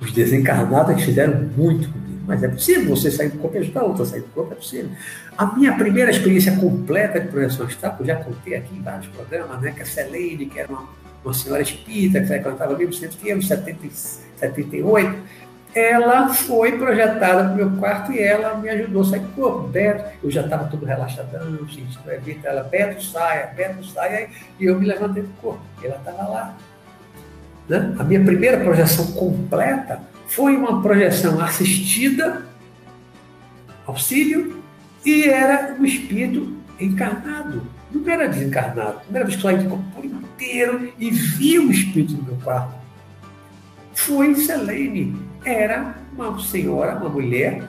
Os 0.00 0.12
desencarnados 0.12 1.02
fizeram 1.02 1.34
muito 1.56 1.90
comigo, 1.90 2.22
mas 2.26 2.42
é 2.42 2.48
possível 2.48 2.94
você 2.94 3.10
sair 3.10 3.30
do 3.30 3.38
corpo 3.38 3.56
e 3.56 3.60
ajudar 3.60 3.82
outra 3.82 4.02
a 4.04 4.06
sair 4.06 4.20
do 4.20 4.28
corpo, 4.28 4.52
é 4.52 4.56
possível. 4.56 4.90
A 5.36 5.46
minha 5.46 5.76
primeira 5.76 6.10
experiência 6.10 6.56
completa 6.56 7.20
de 7.20 7.28
projeção 7.28 7.66
eu 7.98 8.06
já 8.06 8.16
contei 8.16 8.54
aqui 8.54 8.76
em 8.76 8.82
vários 8.82 9.08
programas, 9.08 9.60
né, 9.60 9.72
que 9.72 9.82
a 9.82 9.86
Celene, 9.86 10.46
que 10.46 10.58
era 10.58 10.68
uma, 10.68 10.88
uma 11.24 11.34
senhora 11.34 11.62
espírita, 11.62 12.20
que 12.20 12.26
frequentava 12.26 12.76
1900 12.76 13.30
anos, 13.30 13.48
78, 14.36 15.16
ela 15.74 16.28
foi 16.28 16.78
projetada 16.78 17.44
para 17.44 17.52
o 17.52 17.56
meu 17.56 17.70
quarto 17.78 18.12
e 18.12 18.18
ela 18.18 18.56
me 18.56 18.68
ajudou 18.68 19.02
a 19.02 19.04
sair 19.04 19.20
do 19.20 19.28
corpo. 19.28 19.68
Beto, 19.68 20.04
eu 20.22 20.30
já 20.30 20.42
estava 20.42 20.64
todo 20.64 20.84
relaxadão, 20.84 21.66
gente, 21.68 21.98
evita 22.08 22.48
ela, 22.48 22.62
Beto, 22.62 23.02
saia, 23.02 23.46
Beto, 23.54 23.84
saia, 23.84 24.28
e 24.58 24.64
eu 24.64 24.78
me 24.78 24.86
levantei 24.86 25.22
do 25.22 25.32
corpo. 25.40 25.60
Ela 25.82 25.96
estava 25.96 26.28
lá. 26.28 26.56
Né? 27.68 27.94
A 27.98 28.04
minha 28.04 28.24
primeira 28.24 28.58
projeção 28.58 29.12
completa 29.12 30.00
foi 30.26 30.56
uma 30.56 30.82
projeção 30.82 31.40
assistida, 31.40 32.46
auxílio, 33.86 34.62
e 35.04 35.24
era 35.24 35.74
um 35.78 35.84
espírito 35.84 36.56
encarnado. 36.80 37.62
Não 37.90 38.08
era 38.10 38.28
desencarnado. 38.28 39.00
Vez 39.10 39.28
que 39.28 39.34
eu 39.34 39.40
saí 39.40 39.58
de 39.58 39.68
corpo 39.68 39.84
inteiro 40.04 40.92
e 40.98 41.10
vi 41.10 41.58
o 41.58 41.70
espírito 41.70 42.14
no 42.14 42.22
meu 42.22 42.36
quarto. 42.42 42.74
Foi 43.94 44.34
Selene. 44.34 45.16
Era 45.44 45.94
uma 46.12 46.38
senhora, 46.40 46.96
uma 46.96 47.08
mulher 47.08 47.64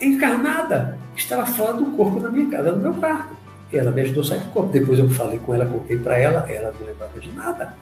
encarnada. 0.00 0.98
Estava 1.16 1.46
fora 1.46 1.74
do 1.74 1.86
corpo 1.86 2.20
da 2.20 2.30
minha 2.30 2.48
casa, 2.48 2.72
no 2.72 2.78
meu 2.78 2.94
quarto. 2.94 3.36
Ela 3.72 3.90
me 3.90 4.02
ajudou 4.02 4.22
a 4.22 4.26
sair 4.26 4.40
do 4.40 4.50
corpo. 4.50 4.70
Depois 4.70 4.98
eu 4.98 5.10
falei 5.10 5.38
com 5.38 5.54
ela, 5.54 5.66
contei 5.66 5.98
para 5.98 6.16
ela, 6.16 6.46
ela 6.48 6.72
não 6.78 6.86
lembrava 6.86 7.18
de 7.18 7.32
nada. 7.32 7.74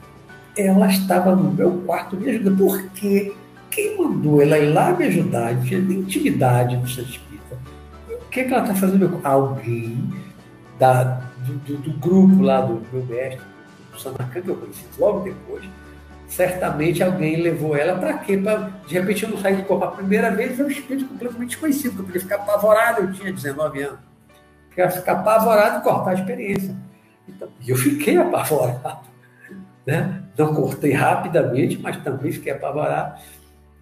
Ela 0.57 0.87
estava 0.87 1.35
no 1.35 1.51
meu 1.51 1.71
quarto 1.85 2.15
me 2.15 2.29
ajudando. 2.29 2.57
Por 2.57 2.83
quê? 2.91 3.33
Quem 3.69 3.97
mandou 3.97 4.41
ela 4.41 4.57
ir 4.57 4.71
lá 4.71 4.93
me 4.93 5.05
ajudar? 5.05 5.53
Não 5.53 5.63
tinha 5.63 5.79
intimidade 5.79 6.77
no 6.77 6.87
centro 6.87 7.11
espírita 7.11 7.35
que, 8.35 8.43
que 8.43 8.53
ela 8.53 8.63
está 8.63 8.75
fazendo? 8.75 9.21
Alguém 9.23 10.13
da, 10.77 11.03
do, 11.45 11.53
do, 11.53 11.77
do, 11.77 11.91
grupo 11.99 12.41
lá 12.41 12.59
do 12.59 12.81
meu 12.91 13.05
mestre, 13.05 13.41
do 13.91 13.99
Sanacan, 13.99 14.41
que 14.41 14.49
eu 14.49 14.57
conheci 14.57 14.85
logo 14.99 15.21
depois, 15.21 15.63
certamente 16.27 17.01
alguém 17.01 17.41
levou 17.41 17.77
ela 17.77 17.97
para 17.97 18.17
quê? 18.17 18.37
Pra, 18.37 18.69
de 18.85 18.93
repente 18.93 19.23
eu 19.23 19.29
não 19.29 19.37
saí 19.37 19.55
de 19.55 19.63
corpo 19.63 19.85
a 19.85 19.91
primeira 19.91 20.31
vez, 20.31 20.57
foi 20.57 20.65
um 20.65 20.69
espírito 20.69 21.07
completamente 21.07 21.51
desconhecido, 21.51 21.99
eu 21.99 22.03
podia 22.03 22.19
ficar 22.19 22.35
apavorado, 22.35 23.01
eu 23.03 23.13
tinha 23.13 23.31
19 23.31 23.81
anos. 23.81 23.99
Queria 24.69 24.91
ficar 24.91 25.13
apavorado 25.13 25.79
e 25.79 25.81
cortar 25.81 26.11
a 26.11 26.13
experiência. 26.15 26.75
Então, 27.29 27.47
e 27.65 27.69
eu 27.69 27.77
fiquei 27.77 28.17
apavorado. 28.17 29.07
Né? 29.85 30.23
Não 30.37 30.53
cortei 30.53 30.91
rapidamente, 30.91 31.77
mas 31.77 31.97
também 32.03 32.31
fiquei 32.31 32.51
apavorado 32.51 33.19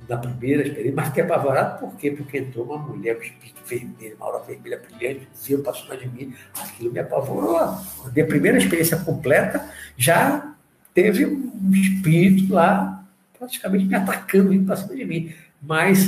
na 0.08 0.18
primeira 0.18 0.64
experiência, 0.64 0.96
mas 0.96 1.08
fiquei 1.08 1.24
apavorado 1.24 1.80
por 1.80 1.96
quê? 1.96 2.12
Porque 2.12 2.38
entrou 2.38 2.66
uma 2.66 2.78
mulher 2.78 3.16
com 3.16 3.24
espírito 3.24 3.62
vermelho, 3.66 4.16
uma 4.18 4.26
aura 4.26 4.40
vermelha 4.40 4.80
brilhante, 4.80 5.28
viu, 5.46 5.64
passou 5.64 5.84
cima 5.84 5.98
de 5.98 6.10
mim, 6.10 6.34
aquilo 6.62 6.92
me 6.92 7.00
apavorou. 7.00 7.58
A 7.58 7.82
minha 8.14 8.28
primeira 8.28 8.58
experiência 8.58 8.98
completa 8.98 9.70
já 9.96 10.56
teve 10.94 11.26
um 11.26 11.72
espírito 11.74 12.54
lá 12.54 13.06
praticamente 13.38 13.86
me 13.86 13.96
atacando, 13.96 14.50
vindo 14.50 14.66
para 14.66 14.76
cima 14.76 14.96
de 14.96 15.06
mim. 15.06 15.34
Mas 15.62 16.06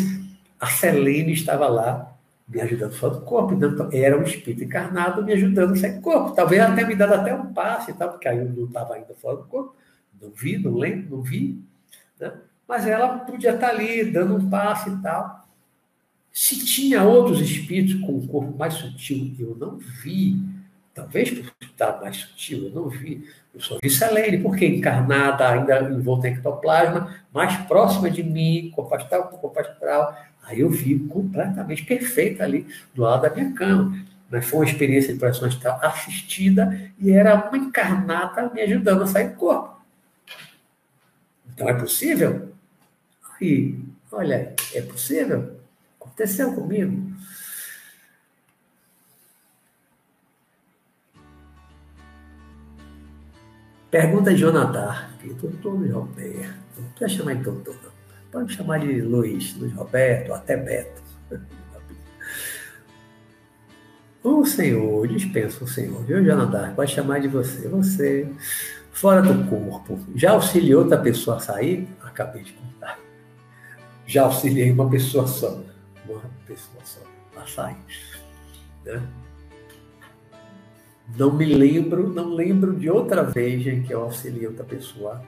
a 0.59 0.67
Selene 0.67 1.33
estava 1.33 1.67
lá 1.67 2.11
me 2.47 2.61
ajudando 2.61 2.93
fora 2.93 3.15
do 3.15 3.21
corpo, 3.21 3.53
então 3.53 3.89
era 3.91 4.17
um 4.17 4.23
espírito 4.23 4.63
encarnado 4.63 5.23
me 5.23 5.33
ajudando 5.33 5.73
a 5.73 5.75
sair 5.75 5.93
do 5.93 6.01
corpo. 6.01 6.31
Talvez 6.31 6.63
tenha 6.75 6.87
me 6.87 6.95
dado 6.95 7.13
até 7.13 7.33
um 7.33 7.53
passe 7.53 7.93
tal, 7.93 8.09
porque 8.09 8.27
aí 8.27 8.37
eu 8.37 8.45
não 8.45 8.65
estava 8.65 8.95
ainda 8.95 9.13
fora 9.15 9.37
do 9.37 9.45
corpo, 9.45 9.75
não 10.21 10.31
vi, 10.31 10.57
não 10.57 10.73
lembro, 10.73 11.17
não 11.17 11.21
vi, 11.21 11.59
né? 12.19 12.33
mas 12.67 12.87
ela 12.87 13.19
podia 13.19 13.53
estar 13.53 13.69
ali 13.69 14.03
dando 14.05 14.35
um 14.35 14.49
passe 14.49 14.89
e 14.89 14.97
tal. 14.97 15.47
Se 16.31 16.65
tinha 16.65 17.03
outros 17.03 17.39
espíritos 17.39 17.95
com 18.05 18.13
um 18.13 18.27
corpo 18.27 18.57
mais 18.57 18.73
sutil, 18.73 19.33
eu 19.39 19.55
não 19.55 19.77
vi, 19.77 20.37
talvez 20.93 21.31
por 21.31 21.51
estar 21.61 22.01
mais 22.01 22.17
sutil, 22.17 22.65
eu 22.65 22.71
não 22.71 22.89
vi. 22.89 23.27
Eu 23.53 23.61
só 23.61 23.77
vi 23.81 23.89
Selene, 23.89 24.39
porque 24.39 24.65
encarnada, 24.65 25.49
ainda 25.49 25.89
envolta 25.89 26.27
em 26.27 26.33
ectoplasma, 26.33 27.15
mais 27.33 27.55
próxima 27.67 28.09
de 28.09 28.21
mim, 28.21 28.69
corpo 28.75 28.93
astral 28.95 29.29
com 29.29 29.37
corpo 29.37 29.59
astral, 29.59 30.13
Aí 30.45 30.59
eu 30.59 30.69
vi 30.69 30.99
completamente 30.99 31.83
perfeita 31.83 32.43
ali 32.43 32.67
do 32.93 33.01
lado 33.01 33.23
da 33.23 33.29
minha 33.31 33.51
cama. 33.53 33.97
Mas 34.29 34.45
foi 34.45 34.59
uma 34.59 34.65
experiência 34.65 35.13
de 35.13 35.19
projeção 35.19 35.47
astral 35.47 35.79
assistida 35.81 36.91
e 36.99 37.11
era 37.11 37.47
uma 37.47 37.57
encarnada 37.57 38.49
me 38.53 38.61
ajudando 38.61 39.03
a 39.03 39.07
sair 39.07 39.29
do 39.29 39.35
corpo. 39.35 39.74
Então 41.55 41.69
é 41.69 41.73
possível? 41.73 42.53
Aí, 43.39 43.79
olha, 44.11 44.53
é 44.73 44.81
possível? 44.81 45.57
Aconteceu 45.99 46.53
comigo. 46.53 47.15
Pergunta 53.89 54.33
de 54.33 54.41
Jonathan, 54.41 55.09
doutor 55.39 55.89
Roberto, 55.89 56.53
não 56.77 56.89
precisa 56.89 57.19
chamar 57.19 57.35
de 57.35 57.43
doutor, 57.43 57.75
não. 57.81 57.91
Pode 58.29 58.53
chamar 58.53 58.79
de 58.79 59.01
Luiz, 59.01 59.55
Luiz 59.55 59.71
Roberto, 59.71 60.33
até 60.33 60.57
Beto. 60.57 61.01
O 64.21 64.43
Senhor, 64.43 65.07
dispensa 65.07 65.63
o 65.63 65.67
Senhor, 65.67 66.03
viu, 66.03 66.25
Jonathan? 66.25 66.73
Pode 66.73 66.91
chamar 66.91 67.19
de 67.19 67.27
você. 67.27 67.67
Você, 67.67 68.27
fora 68.95 69.21
do 69.21 69.47
corpo, 69.49 69.99
já 70.15 70.31
auxiliou 70.31 70.81
outra 70.81 70.97
pessoa 70.97 71.37
a 71.37 71.39
sair? 71.39 71.87
Acabei 72.03 72.43
de 72.43 72.53
contar. 72.53 72.97
Já 74.07 74.23
auxiliei 74.23 74.71
uma 74.71 74.89
pessoa 74.89 75.27
só. 75.27 75.61
Uma 76.07 76.21
pessoa 76.47 76.83
só 76.83 77.01
a 77.39 77.45
sair. 77.45 77.77
Né? 78.83 79.01
Não 81.17 81.31
me 81.31 81.45
lembro, 81.45 82.09
não 82.11 82.33
lembro 82.33 82.73
de 82.73 82.89
outra 82.89 83.23
vez 83.23 83.65
em 83.67 83.83
que 83.83 83.93
eu 83.93 84.01
auxiliei 84.01 84.47
outra 84.47 84.63
pessoa 84.63 85.21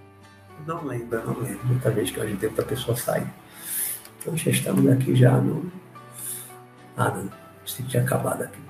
não 0.66 0.84
lembro, 0.86 1.24
não 1.26 1.40
lembro. 1.40 1.66
Muita 1.66 1.92
vez 1.92 2.10
que 2.10 2.20
a 2.20 2.26
gente 2.26 2.40
tenta 2.40 2.62
a 2.62 2.66
pessoa 2.66 2.96
sair. 2.96 3.28
Então 4.20 4.36
já 4.36 4.50
estamos 4.52 4.88
aqui 4.88 5.16
já 5.16 5.38
no. 5.38 5.72
Ah, 6.96 7.10
não. 7.10 7.30
Se 7.66 7.84
tinha 7.84 8.02
acabado 8.02 8.44
aqui. 8.44 8.67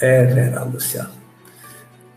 É 0.00 0.24
verdade, 0.24 0.70
Luciano. 0.70 1.10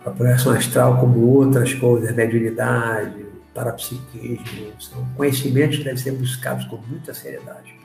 A 0.06 0.10
projeção 0.10 0.54
astral, 0.54 1.00
como 1.00 1.20
outras 1.28 1.74
coisas, 1.74 2.16
mediunidade, 2.16 3.26
parapsiquismo, 3.54 4.72
são 4.80 5.06
conhecimentos 5.16 5.78
que 5.78 5.84
devem 5.84 6.00
ser 6.00 6.12
buscados 6.12 6.66
com 6.66 6.78
muita 6.78 7.14
seriedade, 7.14 7.76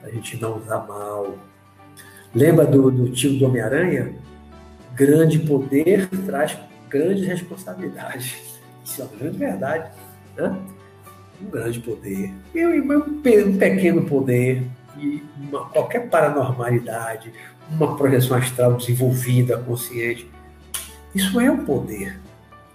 para 0.00 0.10
a 0.10 0.12
gente 0.12 0.40
não 0.40 0.58
usar 0.58 0.86
mal. 0.86 1.36
Lembra 2.32 2.64
do, 2.64 2.90
do 2.90 3.10
tio 3.10 3.38
do 3.38 3.46
Homem-Aranha? 3.46 4.14
Grande 4.94 5.40
poder 5.40 6.08
traz 6.26 6.56
grandes 6.88 7.26
responsabilidades. 7.26 8.60
Isso 8.84 9.02
é 9.02 9.04
uma 9.04 9.16
grande 9.16 9.38
verdade. 9.38 9.90
Né? 10.36 10.58
Um 11.42 11.50
grande 11.50 11.80
poder. 11.80 12.32
E 12.54 12.66
um 12.66 13.58
pequeno 13.58 14.04
poder, 14.04 14.64
e 14.96 15.22
uma, 15.40 15.68
qualquer 15.70 16.08
paranormalidade, 16.08 17.32
uma 17.70 17.96
projeção 17.96 18.36
astral 18.36 18.74
desenvolvida, 18.74 19.56
consciente. 19.58 20.30
Isso 21.14 21.40
é 21.40 21.50
um 21.50 21.64
poder. 21.64 22.18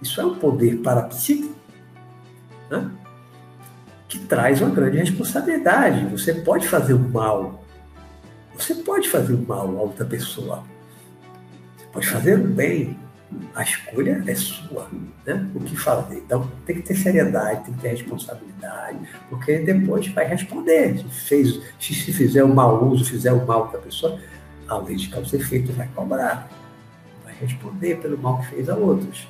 Isso 0.00 0.20
é 0.20 0.24
um 0.24 0.34
poder 0.34 0.76
parapsíquico 0.78 1.54
né? 2.70 2.90
que 4.08 4.18
traz 4.20 4.60
uma 4.60 4.70
grande 4.70 4.98
responsabilidade. 4.98 6.06
Você 6.06 6.34
pode 6.34 6.66
fazer 6.68 6.94
o 6.94 6.98
mal. 6.98 7.64
Você 8.54 8.74
pode 8.74 9.08
fazer 9.08 9.34
o 9.34 9.46
mal 9.46 9.68
a 9.68 9.82
outra 9.82 10.04
pessoa. 10.04 10.64
Você 11.76 11.86
pode 11.92 12.08
fazer 12.08 12.38
o 12.38 12.44
bem. 12.44 12.98
A 13.54 13.62
escolha 13.62 14.22
é 14.26 14.34
sua, 14.36 14.88
né? 15.26 15.50
O 15.52 15.60
que 15.60 15.76
fazer. 15.76 16.18
Então 16.18 16.48
tem 16.64 16.76
que 16.76 16.82
ter 16.82 16.94
seriedade, 16.94 17.64
tem 17.64 17.74
que 17.74 17.80
ter 17.80 17.88
responsabilidade, 17.88 18.98
porque 19.28 19.58
depois 19.58 20.06
vai 20.08 20.26
responder. 20.26 20.98
Se, 20.98 21.04
fez, 21.26 21.60
se, 21.78 22.12
fizer 22.12 22.44
o 22.44 22.54
mau 22.54 22.88
uso, 22.88 23.04
fizer 23.04 23.32
o 23.32 23.44
mal 23.44 23.66
para 23.66 23.80
a 23.80 23.82
pessoa, 23.82 24.20
a 24.68 24.78
lei 24.78 24.96
de 24.96 25.08
causa 25.08 25.36
e 25.36 25.40
efeito 25.40 25.72
vai 25.72 25.88
cobrar. 25.94 26.48
Vai 27.24 27.34
responder 27.34 27.96
pelo 27.96 28.18
mal 28.18 28.38
que 28.40 28.46
fez 28.46 28.68
a 28.68 28.76
outros. 28.76 29.26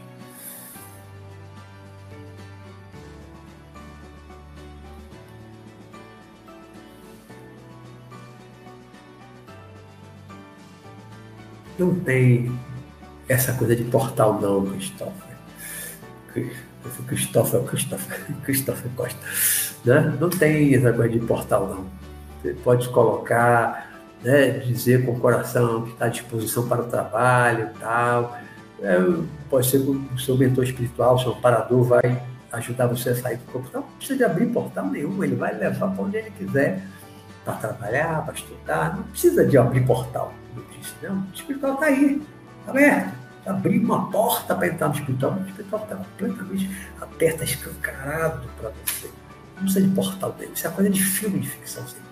não 11.78 11.94
tem 12.00 12.58
essa 13.28 13.52
coisa 13.52 13.76
de 13.76 13.84
portal 13.84 14.40
não, 14.40 14.66
Christopher. 14.66 15.36
Christopher, 17.06 17.62
Christopher, 17.62 18.36
Christopher 18.44 18.90
Costa. 18.94 19.18
Né? 19.84 20.16
Não 20.20 20.30
tem 20.30 20.74
essa 20.74 20.92
coisa 20.92 21.12
de 21.12 21.20
portal 21.20 21.68
não. 21.68 21.86
Você 22.42 22.54
pode 22.54 22.88
colocar, 22.90 23.85
né, 24.26 24.50
dizer 24.58 25.04
com 25.04 25.12
o 25.12 25.20
coração 25.20 25.82
que 25.82 25.92
está 25.92 26.06
à 26.06 26.08
disposição 26.08 26.68
para 26.68 26.82
o 26.82 26.86
trabalho 26.86 27.70
tal. 27.80 28.36
É, 28.82 28.98
pode 29.48 29.66
ser 29.66 29.80
que 29.80 29.90
o 29.90 30.18
seu 30.18 30.36
mentor 30.36 30.64
espiritual, 30.64 31.18
seu 31.18 31.32
amparador, 31.32 31.82
vai 31.84 32.22
ajudar 32.52 32.86
você 32.86 33.10
a 33.10 33.16
sair 33.16 33.36
do 33.36 33.52
corpo. 33.52 33.68
Não 33.72 33.82
precisa 33.82 34.18
de 34.18 34.24
abrir 34.24 34.46
portal 34.46 34.86
nenhum, 34.86 35.22
ele 35.24 35.34
vai 35.34 35.54
levar 35.54 35.90
para 35.90 36.04
onde 36.04 36.16
ele 36.16 36.30
quiser 36.30 36.82
para 37.44 37.54
trabalhar, 37.54 38.24
para 38.24 38.34
estudar. 38.34 38.96
Não 38.96 39.04
precisa 39.04 39.46
de 39.46 39.56
abrir 39.56 39.86
portal 39.86 40.32
disse, 40.86 40.94
não, 41.02 41.20
o 41.20 41.34
espiritual 41.34 41.74
está 41.74 41.86
aí, 41.86 42.22
está 42.60 42.70
aberto. 42.70 43.26
Abrir 43.46 43.78
uma 43.78 44.10
porta 44.10 44.56
para 44.56 44.66
entrar 44.66 44.88
no 44.88 44.94
espiritual, 44.94 45.34
o 45.34 45.46
espiritual 45.48 45.82
está 45.82 45.96
completamente 45.96 46.70
aberto, 47.00 47.44
escancarado 47.44 48.48
para 48.58 48.70
você. 48.84 49.10
Não 49.56 49.62
precisa 49.62 49.86
de 49.86 49.94
portal 49.94 50.32
dele, 50.32 50.52
isso 50.54 50.66
é 50.66 50.70
coisa 50.70 50.90
de 50.90 51.02
filme 51.02 51.38
de 51.38 51.48
ficção 51.48 51.82
científica. 51.86 52.05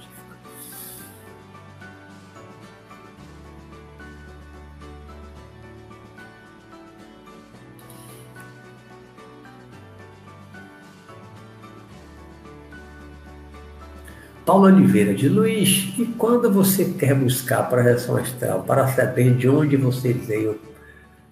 Paulo 14.55 14.69
Oliveira 14.69 15.13
de 15.13 15.29
Luiz, 15.29 15.93
e 15.99 16.07
quando 16.17 16.49
você 16.49 16.85
quer 16.85 17.13
buscar 17.13 17.59
a 17.59 17.63
projeção 17.65 18.17
astral 18.17 18.63
para 18.63 18.87
saber 18.87 19.35
de 19.35 19.49
onde 19.49 19.77
você 19.77 20.13
veio 20.13 20.61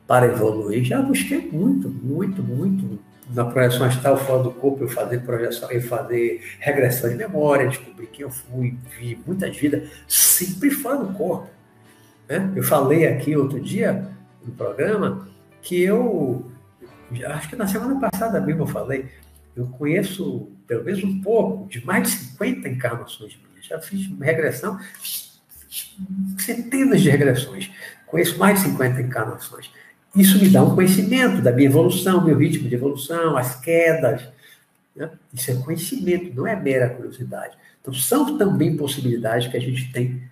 para 0.08 0.26
evoluir, 0.26 0.82
já 0.82 1.00
busquei 1.00 1.48
muito, 1.52 1.88
muito, 1.88 2.42
muito. 2.42 2.98
Na 3.32 3.44
projeção 3.44 3.86
astral 3.86 4.16
fora 4.16 4.42
do 4.42 4.50
corpo, 4.50 4.82
eu 4.82 4.88
fazer 4.88 5.20
projeção, 5.20 5.70
eu 5.70 5.80
fazer 5.82 6.42
regressão 6.58 7.10
de 7.10 7.14
memória, 7.14 7.68
descobrir 7.68 8.08
quem 8.08 8.24
eu 8.24 8.30
fui, 8.30 8.76
vi 8.98 9.16
muitas 9.24 9.56
vidas, 9.56 9.88
sempre 10.08 10.72
fora 10.72 10.96
do 10.96 11.12
corpo. 11.14 11.48
Né? 12.28 12.50
Eu 12.56 12.64
falei 12.64 13.06
aqui 13.06 13.36
outro 13.36 13.60
dia 13.60 14.04
no 14.44 14.50
programa 14.52 15.28
que 15.62 15.80
eu, 15.80 16.50
acho 17.28 17.50
que 17.50 17.54
na 17.54 17.68
semana 17.68 18.00
passada 18.00 18.40
mesmo 18.40 18.62
eu 18.62 18.66
falei, 18.66 19.06
eu 19.54 19.66
conheço 19.66 20.50
pelo 20.66 20.84
menos 20.84 21.02
um 21.04 21.20
pouco, 21.20 21.68
de 21.68 21.84
mais 21.84 22.04
de 22.04 22.10
50 22.10 22.68
encarnações 22.68 23.36
minhas. 23.36 23.66
Já 23.66 23.80
fiz 23.80 24.08
regressão, 24.20 24.78
centenas 26.38 27.00
de 27.00 27.10
regressões. 27.10 27.70
Conheço 28.06 28.38
mais 28.38 28.62
de 28.62 28.70
50 28.70 29.00
encarnações. 29.00 29.70
Isso 30.14 30.38
me 30.38 30.48
dá 30.48 30.62
um 30.62 30.74
conhecimento 30.74 31.40
da 31.40 31.52
minha 31.52 31.68
evolução, 31.68 32.24
meu 32.24 32.36
ritmo 32.36 32.68
de 32.68 32.74
evolução, 32.74 33.36
as 33.36 33.58
quedas. 33.60 34.28
Né? 34.94 35.10
Isso 35.32 35.50
é 35.50 35.54
conhecimento, 35.54 36.34
não 36.34 36.46
é 36.46 36.54
mera 36.54 36.90
curiosidade. 36.90 37.56
Então, 37.80 37.94
são 37.94 38.36
também 38.36 38.76
possibilidades 38.76 39.48
que 39.48 39.56
a 39.56 39.60
gente 39.60 39.90
tem 39.92 40.22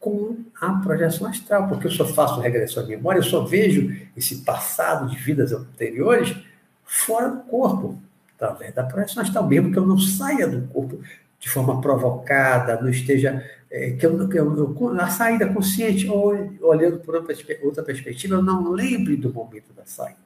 com 0.00 0.36
a 0.60 0.74
projeção 0.74 1.26
astral, 1.26 1.68
porque 1.68 1.86
eu 1.86 1.90
só 1.90 2.06
faço 2.06 2.40
regressão 2.40 2.84
à 2.84 2.86
memória, 2.86 3.18
eu 3.18 3.24
só 3.24 3.44
vejo 3.44 3.96
esse 4.16 4.42
passado 4.42 5.08
de 5.08 5.16
vidas 5.16 5.52
anteriores 5.52 6.36
fora 6.84 7.28
do 7.28 7.40
corpo, 7.42 8.00
através 8.40 8.74
da 8.74 9.22
astral, 9.22 9.46
mesmo 9.46 9.72
que 9.72 9.78
eu 9.78 9.86
não 9.86 9.98
saia 9.98 10.46
do 10.46 10.66
corpo 10.68 11.00
de 11.40 11.48
forma 11.48 11.80
provocada, 11.80 12.80
não 12.80 12.88
esteja. 12.88 13.44
É, 13.70 13.90
que, 13.90 14.06
eu, 14.06 14.28
que 14.28 14.38
eu, 14.38 14.56
eu, 14.56 14.94
na 14.94 15.08
saída 15.08 15.46
consciente, 15.52 16.08
ou 16.08 16.32
olhando 16.62 17.00
por 17.00 17.14
outra 17.62 17.82
perspectiva, 17.82 18.36
eu 18.36 18.42
não 18.42 18.70
lembre 18.70 19.14
do 19.16 19.32
momento 19.32 19.74
da 19.74 19.84
saída. 19.84 20.16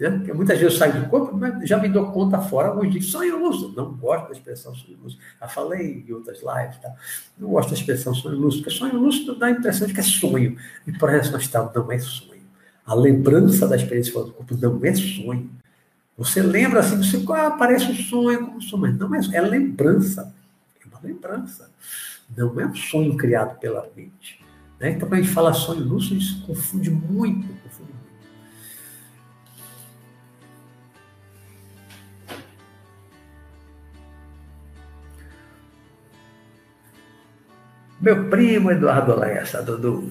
Né? 0.00 0.08
Porque 0.08 0.32
muitas 0.32 0.58
vezes 0.58 0.72
eu 0.72 0.78
saio 0.78 1.02
do 1.02 1.10
corpo, 1.10 1.36
mas 1.36 1.68
já 1.68 1.76
me 1.76 1.90
dou 1.90 2.10
conta 2.10 2.38
fora, 2.38 2.68
alguns 2.68 2.90
dizem 2.90 3.02
sonho. 3.02 3.38
Não 3.76 3.92
gosto 3.92 4.28
da 4.28 4.32
expressão 4.32 4.74
sonho 4.74 4.96
lúcido. 5.02 5.22
Já 5.38 5.46
falei 5.46 6.04
em 6.08 6.12
outras 6.12 6.38
lives, 6.38 6.78
tá? 6.78 6.94
não 7.38 7.50
gosto 7.50 7.68
da 7.68 7.74
expressão 7.74 8.14
sonho 8.14 8.36
lúcido, 8.36 8.64
porque 8.64 8.78
sonho 8.78 8.98
lúcido 8.98 9.38
dá 9.38 9.46
a 9.46 9.50
impressão 9.50 9.86
de 9.86 9.92
que 9.92 10.00
é 10.00 10.02
sonho. 10.02 10.56
E 10.86 10.92
projeção 10.92 11.36
astral 11.36 11.70
não 11.74 11.92
é 11.92 11.98
sonho. 11.98 12.40
A 12.86 12.94
lembrança 12.94 13.68
da 13.68 13.76
experiência 13.76 14.12
do 14.12 14.32
corpo 14.32 14.56
não 14.56 14.80
é 14.82 14.94
sonho. 14.94 15.50
Você 16.16 16.42
lembra 16.42 16.80
assim, 16.80 16.96
você 16.96 17.24
ah, 17.32 17.50
parece 17.52 17.86
um 17.86 17.94
sonho, 17.94 18.46
como 18.46 18.60
sonho, 18.60 18.82
mas 18.82 18.98
não 18.98 19.14
é, 19.14 19.20
é 19.32 19.40
lembrança. 19.40 20.34
É 20.82 20.88
uma 20.88 21.00
lembrança. 21.02 21.70
Não 22.36 22.60
é 22.60 22.66
um 22.66 22.74
sonho 22.74 23.16
criado 23.16 23.58
pela 23.58 23.88
mente. 23.96 24.44
Né? 24.78 24.90
Então, 24.90 25.08
quando 25.08 25.20
a 25.20 25.22
gente 25.22 25.34
fala 25.34 25.52
sonho 25.52 25.82
lúcido, 25.82 26.16
isso 26.16 26.42
confunde 26.46 26.90
muito, 26.90 27.48
confunde 27.62 27.90
Meu 38.00 38.30
primo 38.30 38.70
Eduardo 38.70 39.14
Lessa, 39.14 39.62
Dudu. 39.62 40.10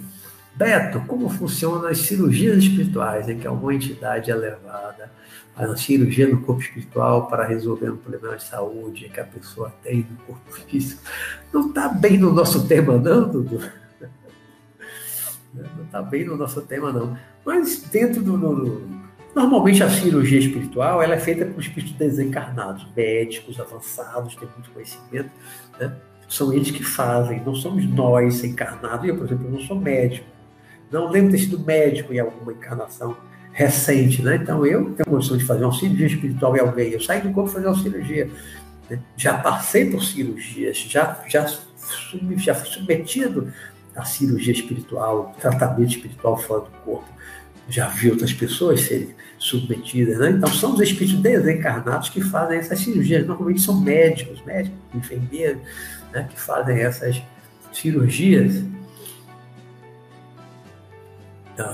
Beto, 0.59 0.99
como 1.07 1.29
funcionam 1.29 1.87
as 1.87 1.99
cirurgias 1.99 2.57
espirituais 2.57 3.29
em 3.29 3.39
que 3.39 3.47
alguma 3.47 3.73
entidade 3.73 4.29
é 4.29 4.35
levada 4.35 5.09
a 5.55 5.73
cirurgia 5.77 6.27
no 6.27 6.41
corpo 6.41 6.61
espiritual 6.61 7.27
para 7.27 7.45
resolver 7.45 7.89
um 7.89 7.95
problema 7.95 8.35
de 8.35 8.43
saúde 8.43 9.07
que 9.07 9.21
a 9.21 9.23
pessoa 9.23 9.73
tem 9.81 10.05
no 10.09 10.17
corpo 10.17 10.51
físico? 10.51 11.01
Não 11.53 11.69
está 11.69 11.87
bem 11.87 12.17
no 12.17 12.33
nosso 12.33 12.67
tema, 12.67 12.97
não, 12.97 13.29
Dudu? 13.29 13.61
Não 15.53 15.85
está 15.85 16.01
bem 16.01 16.25
no 16.25 16.35
nosso 16.35 16.61
tema, 16.63 16.91
não. 16.91 17.17
Mas 17.45 17.81
dentro 17.83 18.21
do, 18.21 18.37
Normalmente 19.33 19.81
a 19.81 19.89
cirurgia 19.89 20.39
espiritual 20.39 21.01
ela 21.01 21.15
é 21.15 21.19
feita 21.19 21.45
por 21.45 21.61
espíritos 21.61 21.95
desencarnados, 21.95 22.85
médicos 22.93 23.61
avançados, 23.61 24.35
têm 24.35 24.49
muito 24.49 24.71
conhecimento, 24.71 25.31
né? 25.79 25.95
São 26.27 26.51
eles 26.51 26.69
que 26.69 26.83
fazem, 26.83 27.41
não 27.45 27.55
somos 27.55 27.85
nós 27.85 28.43
encarnados. 28.43 29.07
Eu, 29.07 29.15
por 29.15 29.25
exemplo, 29.25 29.49
não 29.49 29.61
sou 29.61 29.79
médico. 29.79 30.38
Não 30.91 31.09
lembro 31.09 31.31
de 31.31 31.37
ter 31.37 31.43
sido 31.43 31.59
médico 31.59 32.13
em 32.13 32.19
alguma 32.19 32.51
encarnação 32.51 33.15
recente, 33.51 34.21
né? 34.21 34.35
Então 34.35 34.65
eu 34.65 34.85
tenho 34.91 35.05
condição 35.05 35.37
de 35.37 35.43
fazer 35.43 35.63
uma 35.63 35.73
cirurgia 35.73 36.07
espiritual 36.07 36.55
em 36.55 36.59
alguém. 36.59 36.91
Eu 36.91 37.01
saio 37.01 37.23
do 37.23 37.31
corpo 37.31 37.49
fazer 37.49 37.67
uma 37.67 37.81
cirurgia. 37.81 38.29
Né? 38.89 38.99
Já 39.17 39.37
passei 39.37 39.89
por 39.89 40.03
cirurgias, 40.03 40.77
já, 40.77 41.21
já, 41.27 41.45
já 41.45 42.55
fui 42.55 42.65
submetido 42.65 43.51
à 43.95 44.05
cirurgia 44.05 44.53
espiritual, 44.53 45.35
tratamento 45.39 45.91
espiritual 45.91 46.37
fora 46.37 46.61
do 46.61 46.71
corpo. 46.83 47.09
Já 47.67 47.87
vi 47.87 48.09
outras 48.09 48.33
pessoas 48.33 48.81
serem 48.81 49.09
submetidas, 49.37 50.17
né? 50.17 50.31
Então 50.31 50.49
são 50.49 50.73
os 50.73 50.81
espíritos 50.81 51.21
desencarnados 51.21 52.09
que 52.09 52.21
fazem 52.21 52.57
essas 52.57 52.79
cirurgias. 52.79 53.25
Normalmente 53.27 53.61
são 53.61 53.79
médicos, 53.79 54.43
médicos, 54.43 54.79
enfermeiros, 54.93 55.61
né, 56.11 56.27
que 56.29 56.39
fazem 56.39 56.79
essas 56.79 57.21
cirurgias. 57.71 58.63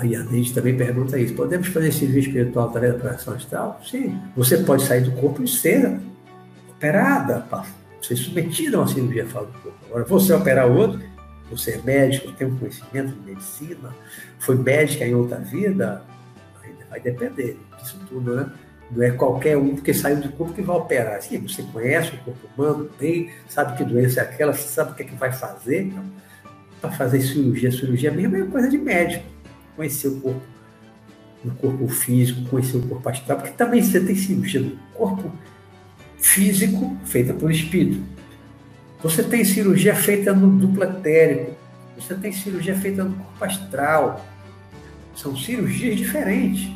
E 0.03 0.15
a 0.15 0.23
gente 0.23 0.53
também 0.53 0.75
pergunta 0.75 1.19
isso: 1.19 1.33
podemos 1.35 1.67
fazer 1.67 1.91
cirurgia 1.91 2.21
espiritual 2.21 2.69
através 2.69 2.93
da 2.93 2.99
operação 2.99 3.33
astral? 3.33 3.81
Sim. 3.85 4.19
Você 4.35 4.57
pode 4.57 4.83
sair 4.83 5.01
do 5.01 5.11
corpo 5.11 5.43
e 5.43 5.47
ser 5.47 5.99
operada, 6.69 7.45
ser 8.01 8.15
submetida 8.15 8.77
a 8.77 8.81
uma 8.81 8.87
cirurgia 8.87 9.25
fora 9.25 9.45
do 9.45 9.53
corpo. 9.59 9.77
Agora, 9.89 10.03
você 10.05 10.33
operar 10.33 10.67
outro, 10.67 11.01
você 11.49 11.71
é 11.71 11.81
médico, 11.83 12.31
tem 12.31 12.47
um 12.47 12.57
conhecimento 12.57 13.13
de 13.13 13.31
medicina, 13.31 13.95
foi 14.39 14.55
médica 14.55 15.05
em 15.05 15.13
outra 15.13 15.37
vida, 15.37 16.03
vai 16.89 16.99
depender 16.99 17.57
disso 17.77 17.99
tudo, 18.09 18.35
né? 18.35 18.49
Não 18.91 19.03
é 19.03 19.11
qualquer 19.11 19.57
um 19.57 19.75
que 19.75 19.93
saiu 19.93 20.17
do 20.17 20.29
corpo 20.29 20.53
que 20.53 20.61
vai 20.61 20.75
operar. 20.77 21.21
Sim, 21.21 21.39
você 21.39 21.63
conhece 21.63 22.15
o 22.15 22.17
corpo 22.19 22.47
humano 22.55 22.89
bem, 22.99 23.31
sabe 23.47 23.75
que 23.77 23.83
doença 23.83 24.21
é 24.21 24.23
aquela, 24.23 24.53
sabe 24.53 24.91
o 24.91 24.95
que, 24.95 25.03
é 25.03 25.05
que 25.05 25.15
vai 25.15 25.31
fazer. 25.31 25.83
Então, 25.83 26.03
para 26.79 26.91
fazer 26.91 27.19
cirurgia, 27.21 27.71
cirurgia 27.71 28.11
mesmo 28.11 28.37
é 28.37 28.43
coisa 28.43 28.69
de 28.69 28.77
médico. 28.77 29.34
Conhecer 29.75 30.07
o 30.07 30.19
corpo, 30.19 30.41
o 31.43 31.51
corpo 31.51 31.87
físico, 31.87 32.49
conhecer 32.49 32.77
o 32.77 32.87
corpo 32.87 33.09
astral, 33.09 33.37
porque 33.39 33.53
também 33.53 33.81
você 33.83 33.99
tem 33.99 34.15
cirurgia 34.15 34.61
do 34.61 34.77
corpo 34.93 35.31
físico 36.17 36.97
feita 37.05 37.33
por 37.33 37.51
espírito. 37.51 38.01
Você 39.03 39.21
tem 39.21 39.45
cirurgia 39.45 39.95
feita 39.95 40.33
no 40.33 40.49
duplo 40.57 40.83
etérico. 40.83 41.51
Você 41.95 42.15
tem 42.15 42.31
cirurgia 42.31 42.75
feita 42.75 43.03
no 43.03 43.13
corpo 43.15 43.45
astral. 43.45 44.25
São 45.15 45.35
cirurgias 45.37 45.95
diferentes. 45.95 46.71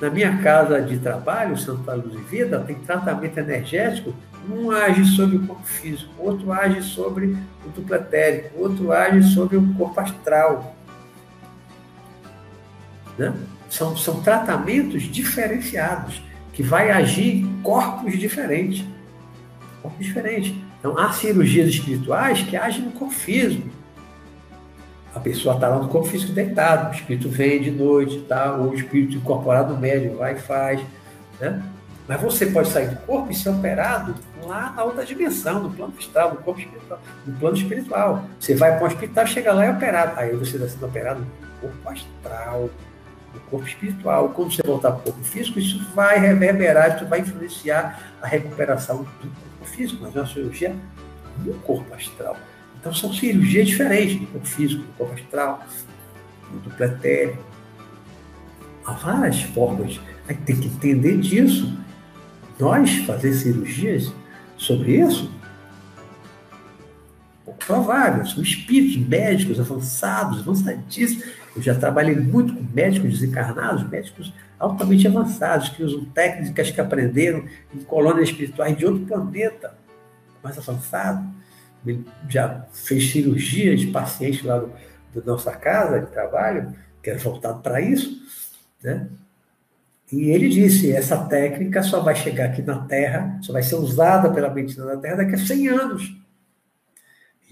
Na 0.00 0.10
minha 0.10 0.38
casa 0.38 0.80
de 0.80 0.98
trabalho, 0.98 1.56
Santa 1.56 1.94
Luz 1.94 2.14
e 2.14 2.22
Vida, 2.24 2.58
tem 2.60 2.74
tratamento 2.76 3.38
energético. 3.38 4.14
Um 4.50 4.70
age 4.70 5.04
sobre 5.04 5.36
o 5.36 5.46
corpo 5.46 5.62
físico, 5.62 6.10
outro 6.18 6.50
age 6.50 6.82
sobre 6.82 7.36
o 7.64 7.68
duplo 7.68 7.94
etérico, 7.94 8.58
outro 8.58 8.90
age 8.90 9.22
sobre 9.34 9.56
o 9.58 9.74
corpo 9.74 10.00
astral. 10.00 10.74
Né? 13.20 13.34
São, 13.68 13.96
são 13.96 14.22
tratamentos 14.22 15.02
diferenciados, 15.02 16.22
que 16.52 16.62
vai 16.62 16.90
agir 16.90 17.36
em 17.36 17.62
corpos 17.62 18.18
diferentes. 18.18 18.84
Corpos 19.82 20.04
diferentes. 20.04 20.54
Então, 20.78 20.98
há 20.98 21.12
cirurgias 21.12 21.68
espirituais 21.68 22.42
que 22.42 22.56
agem 22.56 22.82
no 22.82 22.92
corpo 22.92 23.14
físico 23.14 23.68
a 25.14 25.18
pessoa 25.18 25.56
está 25.56 25.68
lá 25.68 25.78
no 25.78 25.88
corpo 25.88 26.06
físico 26.06 26.32
deitado, 26.32 26.90
o 26.90 26.94
espírito 26.94 27.28
vem 27.28 27.60
de 27.60 27.70
noite, 27.70 28.20
tá? 28.28 28.54
ou 28.54 28.70
o 28.70 28.74
espírito 28.74 29.16
incorporado 29.16 29.76
médio 29.76 30.16
vai 30.16 30.34
e 30.34 30.40
faz. 30.40 30.80
Né? 31.40 31.62
Mas 32.06 32.20
você 32.20 32.46
pode 32.46 32.68
sair 32.68 32.90
do 32.90 32.96
corpo 32.98 33.30
e 33.30 33.34
ser 33.34 33.50
operado 33.50 34.14
lá 34.44 34.72
na 34.76 34.84
outra 34.84 35.04
dimensão, 35.04 35.62
no 35.62 35.70
plano 35.70 35.92
astral, 35.98 36.30
no 36.30 36.36
corpo 36.36 36.60
espiritual, 36.60 37.00
no 37.26 37.38
plano 37.38 37.56
espiritual. 37.56 38.24
Você 38.38 38.54
vai 38.54 38.76
para 38.76 38.84
um 38.84 38.86
hospital, 38.86 39.26
chega 39.26 39.52
lá 39.52 39.64
e 39.64 39.68
é 39.68 39.72
operado. 39.72 40.12
Aí 40.18 40.34
você 40.36 40.56
está 40.56 40.68
sendo 40.68 40.86
operado 40.86 41.20
no 41.20 41.58
corpo 41.60 41.88
astral, 41.88 42.70
no 43.34 43.40
corpo 43.40 43.66
espiritual. 43.66 44.30
Quando 44.30 44.52
você 44.52 44.62
voltar 44.62 44.92
para 44.92 45.00
o 45.00 45.02
corpo 45.04 45.24
físico, 45.24 45.58
isso 45.58 45.84
vai 45.94 46.18
reverberar, 46.18 46.96
isso 46.96 47.06
vai 47.06 47.20
influenciar 47.20 48.14
a 48.20 48.26
recuperação 48.26 48.98
do 48.98 49.04
corpo 49.04 49.64
físico, 49.64 50.02
mas 50.02 50.16
é 50.16 50.20
uma 50.20 50.26
cirurgia 50.26 50.76
no 51.44 51.54
corpo 51.54 51.92
astral. 51.94 52.36
Então 52.78 52.92
são 52.94 53.12
cirurgias 53.12 53.68
diferentes 53.68 54.18
do 54.20 54.26
corpo 54.26 54.46
físico, 54.46 54.82
do 54.82 54.92
corpo 54.94 55.14
astral, 55.14 55.64
do 56.64 56.70
pretérito. 56.70 57.38
Há 58.84 58.92
várias 58.92 59.42
formas. 59.42 60.00
A 60.26 60.32
gente 60.32 60.42
tem 60.44 60.56
que 60.56 60.68
entender 60.68 61.18
disso. 61.18 61.78
Nós 62.58 62.98
fazer 63.06 63.32
cirurgias 63.32 64.12
sobre 64.56 64.96
isso, 64.96 65.30
provável. 67.66 68.26
São 68.26 68.42
espíritos 68.42 68.96
médicos 68.96 69.58
avançados, 69.60 70.40
avançadíssimos. 70.40 71.24
Eu 71.54 71.62
já 71.62 71.74
trabalhei 71.74 72.16
muito 72.16 72.54
com 72.54 72.62
médicos 72.74 73.18
desencarnados, 73.18 73.88
médicos 73.88 74.32
altamente 74.58 75.06
avançados, 75.06 75.70
que 75.70 75.82
usam 75.82 76.04
técnicas 76.06 76.70
que 76.70 76.80
aprenderam 76.80 77.44
em 77.74 77.78
colônias 77.80 78.28
espirituais 78.28 78.76
de 78.76 78.84
outro 78.84 79.06
planeta, 79.06 79.74
mais 80.42 80.56
avançado 80.58 81.40
ele 81.86 82.04
já 82.28 82.66
fez 82.72 83.10
cirurgia 83.10 83.76
de 83.76 83.86
pacientes 83.88 84.42
lá 84.42 84.58
do, 84.58 84.72
da 85.14 85.32
nossa 85.32 85.52
casa 85.52 86.00
de 86.00 86.10
trabalho, 86.10 86.74
que 87.02 87.10
era 87.10 87.18
voltado 87.18 87.60
para 87.62 87.80
isso, 87.80 88.20
né? 88.82 89.08
E 90.12 90.30
ele 90.30 90.48
disse: 90.48 90.92
essa 90.92 91.16
técnica 91.24 91.82
só 91.82 92.00
vai 92.00 92.14
chegar 92.14 92.46
aqui 92.46 92.62
na 92.62 92.84
Terra, 92.84 93.38
só 93.42 93.52
vai 93.52 93.62
ser 93.62 93.76
usada 93.76 94.30
pela 94.30 94.50
medicina 94.50 94.86
da 94.86 94.96
Terra 94.96 95.16
daqui 95.16 95.34
a 95.34 95.38
100 95.38 95.68
anos. 95.68 96.19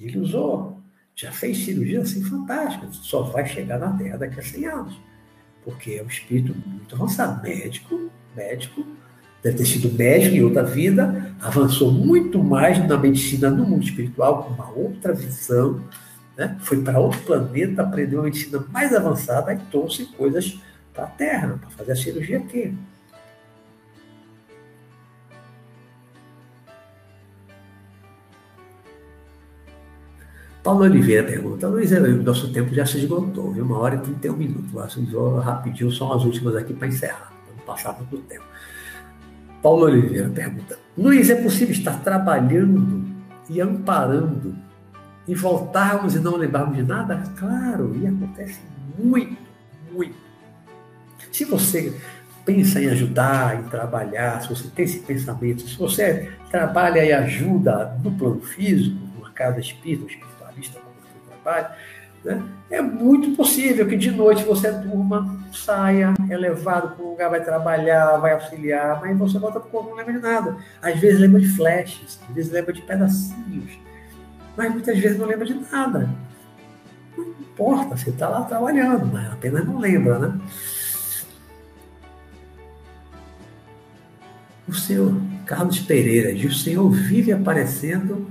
Ele 0.01 0.19
usou, 0.19 0.81
já 1.15 1.33
fez 1.33 1.59
cirurgia 1.65 2.01
assim 2.01 2.23
fantástica, 2.23 2.89
só 2.93 3.23
vai 3.23 3.47
chegar 3.47 3.79
na 3.79 3.93
Terra 3.97 4.19
daqui 4.19 4.39
a 4.39 4.43
100 4.43 4.67
anos. 4.67 5.01
Porque 5.65 5.93
é 5.93 6.03
um 6.03 6.07
espírito 6.07 6.55
muito 6.67 6.95
avançado, 6.95 7.43
médico, 7.43 8.11
médico, 8.37 8.87
deve 9.43 9.59
ter 9.59 9.67
sido 9.67 9.93
médico 9.93 10.37
em 10.37 10.43
outra 10.43 10.63
vida, 10.63 11.35
avançou 11.41 11.93
muito 11.93 12.43
mais 12.43 12.79
na 12.87 12.97
medicina 12.97 13.51
no 13.51 13.67
mundo 13.67 13.85
espiritual, 13.85 14.45
com 14.45 14.55
uma 14.55 14.71
outra 14.71 15.13
visão, 15.13 15.83
né? 16.37 16.57
foi 16.61 16.83
para 16.83 16.99
outro 16.99 17.21
planeta, 17.23 17.83
aprendeu 17.83 18.21
a 18.21 18.25
medicina 18.25 18.65
mais 18.73 18.95
avançada 18.95 19.53
e 19.53 19.59
trouxe 19.71 20.07
coisas 20.07 20.59
para 20.95 21.05
a 21.05 21.09
Terra, 21.09 21.59
para 21.61 21.71
fazer 21.71 21.93
a 21.93 21.97
cirurgia 21.97 22.39
aqui. 22.39 22.75
Paulo 30.69 30.85
Oliveira 30.85 31.27
pergunta, 31.27 31.67
Luiz, 31.67 31.91
o 31.93 32.23
nosso 32.23 32.53
tempo 32.53 32.75
já 32.75 32.85
se 32.85 32.99
esgotou, 32.99 33.53
viu? 33.53 33.65
Uma 33.65 33.79
hora 33.79 33.95
e 33.95 34.01
31 34.01 34.37
minutos. 34.37 34.71
Vou 35.11 35.39
rapidinho, 35.39 35.91
só 35.91 36.13
as 36.13 36.25
últimas 36.25 36.55
aqui 36.57 36.75
para 36.75 36.89
encerrar, 36.89 37.33
não 37.57 37.65
passar 37.65 37.95
muito 37.95 38.19
tempo. 38.29 38.45
Paulo 39.63 39.87
Oliveira 39.87 40.29
pergunta, 40.29 40.79
Luiz, 40.95 41.31
é 41.31 41.37
possível 41.37 41.73
estar 41.73 42.03
trabalhando 42.03 43.03
e 43.49 43.63
amparando 43.63 44.55
e 45.27 45.35
voltarmos 45.35 46.15
e 46.15 46.19
não 46.19 46.37
lembrarmos 46.37 46.77
de 46.77 46.83
nada? 46.83 47.23
Claro, 47.39 47.97
e 47.99 48.07
acontece 48.07 48.61
muito, 48.99 49.39
muito. 49.91 50.17
Se 51.33 51.47
você 51.47 51.95
pensa 52.45 52.79
em 52.79 52.91
ajudar, 52.91 53.59
em 53.59 53.63
trabalhar, 53.71 54.43
se 54.43 54.51
você 54.51 54.69
tem 54.69 54.85
esse 54.85 54.99
pensamento, 54.99 55.63
se 55.63 55.79
você 55.79 56.31
trabalha 56.51 57.03
e 57.03 57.11
ajuda 57.11 57.99
no 58.05 58.13
plano 58.13 58.43
físico, 58.43 58.99
numa 59.17 59.31
casa 59.31 59.61
espírita, 59.61 60.28
como 60.67 60.85
você 61.01 61.19
trabalha, 61.29 61.77
né? 62.25 62.43
é 62.71 62.83
muito 62.83 63.37
possível 63.37 63.87
que 63.87 63.97
de 63.97 64.11
noite 64.11 64.45
você 64.45 64.71
durma, 64.71 65.39
saia, 65.53 66.15
é 66.29 66.37
levado 66.37 66.95
para 66.95 67.05
um 67.05 67.11
lugar, 67.11 67.31
vai 67.31 67.43
trabalhar, 67.43 68.19
vai 68.19 68.33
auxiliar, 68.33 69.01
mas 69.01 69.17
você 69.17 69.39
volta 69.39 69.61
para 69.61 69.69
o 69.69 69.71
corpo 69.71 69.91
não 69.91 69.97
lembra 69.97 70.13
de 70.13 70.19
nada. 70.19 70.57
Às 70.83 70.99
vezes 70.99 71.21
lembra 71.21 71.41
de 71.41 71.49
flashes, 71.49 72.21
às 72.29 72.35
vezes 72.35 72.53
lembra 72.53 72.73
de 72.73 72.83
pedacinhos, 72.83 73.79
mas 74.57 74.71
muitas 74.73 74.99
vezes 74.99 75.19
não 75.19 75.27
lembra 75.27 75.47
de 75.47 75.55
nada. 75.55 76.11
Não 77.17 77.25
importa, 77.25 77.97
você 77.97 78.11
está 78.11 78.29
lá 78.29 78.43
trabalhando, 78.43 79.07
mas 79.07 79.33
apenas 79.33 79.65
não 79.65 79.79
lembra, 79.79 80.19
né? 80.19 80.41
O 84.69 84.75
senhor 84.75 85.15
Carlos 85.47 85.81
Pereira 85.81 86.35
diz: 86.35 86.53
o 86.53 86.59
senhor 86.59 86.91
vive 86.91 87.33
aparecendo 87.33 88.29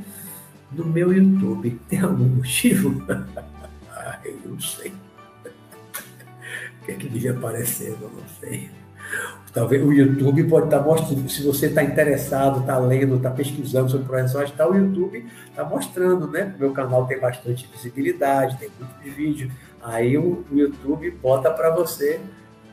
no 0.71 0.85
meu 0.85 1.13
YouTube. 1.13 1.79
Tem 1.89 1.99
algum 1.99 2.25
motivo? 2.25 3.03
ah, 3.91 4.19
eu 4.25 4.39
não 4.45 4.59
sei. 4.59 4.91
o 4.91 6.85
que 6.85 6.91
é 6.91 6.95
que 6.95 7.07
vive 7.07 7.29
aparecendo? 7.29 7.97
Eu 8.01 8.11
não 8.11 8.27
sei. 8.39 8.69
Talvez 9.53 9.81
o 9.81 9.91
YouTube 9.91 10.43
pode 10.43 10.65
estar 10.65 10.81
mostrando, 10.81 11.27
se 11.29 11.41
você 11.43 11.67
está 11.67 11.81
interessado, 11.81 12.59
está 12.59 12.77
lendo, 12.77 13.15
está 13.15 13.31
pesquisando 13.31 13.89
sobre 13.89 14.05
projeção 14.05 14.41
astral, 14.41 14.71
o 14.71 14.77
YouTube 14.77 15.25
está 15.49 15.63
mostrando, 15.63 16.27
né? 16.27 16.53
Meu 16.59 16.71
canal 16.73 17.05
tem 17.07 17.19
bastante 17.19 17.67
visibilidade, 17.73 18.57
tem 18.57 18.69
muito 18.77 19.15
vídeo. 19.15 19.51
Aí 19.81 20.17
o 20.17 20.45
YouTube 20.51 21.09
bota 21.21 21.49
para 21.49 21.73
você 21.73 22.19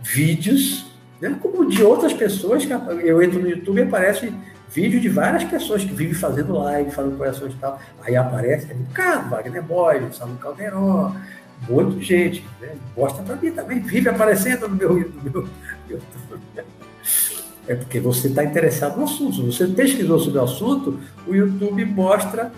vídeos 0.03 0.93
né? 1.21 1.39
como 1.41 1.67
de 1.67 1.83
outras 1.83 2.13
pessoas 2.13 2.67
que 2.67 2.73
eu 2.73 3.23
entro 3.23 3.41
no 3.41 3.49
YouTube 3.49 3.79
e 3.79 3.83
aparece 3.83 4.33
vídeo 4.75 5.01
de 5.01 5.09
várias 5.09 5.45
pessoas 5.45 5.85
que 5.85 5.93
vivem 5.93 6.15
fazendo 6.15 6.53
live, 6.55 6.91
falando 6.91 7.17
corações 7.17 7.55
e 7.55 7.57
tal. 7.57 7.81
Aí 8.03 8.17
aparece 8.17 8.67
Ricardo, 8.67 9.31
Wagner 9.31 9.63
Boy, 9.63 10.13
Salmo 10.13 10.37
Caldeirão, 10.37 11.17
de 11.97 12.05
gente. 12.05 12.45
Né? 12.61 12.75
Gosta 12.97 13.23
para 13.23 13.37
mim 13.37 13.53
também, 13.53 13.81
vive 13.81 14.09
aparecendo 14.09 14.69
no 14.69 14.75
meu, 14.75 14.95
no 14.99 15.31
meu. 15.31 15.49
É 17.67 17.75
porque 17.77 18.01
você 18.01 18.29
está 18.29 18.45
interessado 18.45 18.99
no 18.99 19.05
assunto. 19.05 19.37
Se 19.37 19.43
você 19.43 19.67
pesquisou 19.69 20.19
sobre 20.19 20.39
o 20.41 20.43
assunto, 20.43 20.99
o 21.27 21.35
YouTube 21.35 21.85
mostra 21.85 22.53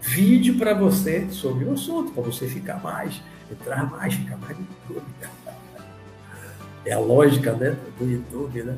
vídeo 0.00 0.56
para 0.56 0.74
você 0.74 1.28
sobre 1.30 1.66
o 1.66 1.74
assunto, 1.74 2.10
para 2.12 2.22
você 2.22 2.48
ficar 2.48 2.82
mais, 2.82 3.22
entrar 3.50 3.88
mais, 3.90 4.14
ficar 4.14 4.38
mais 4.38 4.56
no 4.56 4.66
YouTube. 4.88 5.06
É 6.86 6.92
a 6.92 6.98
lógica 6.98 7.52
né, 7.52 7.74
do 7.98 8.04
YouTube, 8.04 8.62
né? 8.62 8.76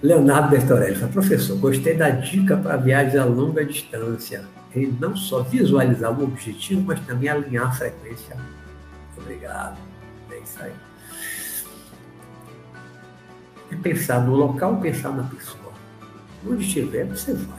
Leonardo 0.00 0.50
Bertorelli 0.50 0.94
fala, 0.94 1.10
professor, 1.10 1.58
gostei 1.58 1.96
da 1.96 2.10
dica 2.10 2.56
para 2.56 2.76
viagens 2.76 3.16
a 3.16 3.24
longa 3.24 3.64
distância, 3.64 4.44
em 4.74 4.86
não 5.00 5.16
só 5.16 5.42
visualizar 5.42 6.16
o 6.18 6.22
objetivo, 6.22 6.82
mas 6.82 7.00
também 7.00 7.28
alinhar 7.28 7.66
a 7.66 7.72
frequência. 7.72 8.36
Obrigado. 9.16 9.76
É 10.30 10.38
isso 10.38 10.62
aí. 10.62 10.72
É 13.72 13.76
pensar 13.76 14.24
no 14.24 14.36
local, 14.36 14.80
pensar 14.80 15.10
na 15.10 15.24
pessoa. 15.24 15.72
Onde 16.48 16.64
estiver, 16.64 17.04
você 17.04 17.32
vai. 17.32 17.58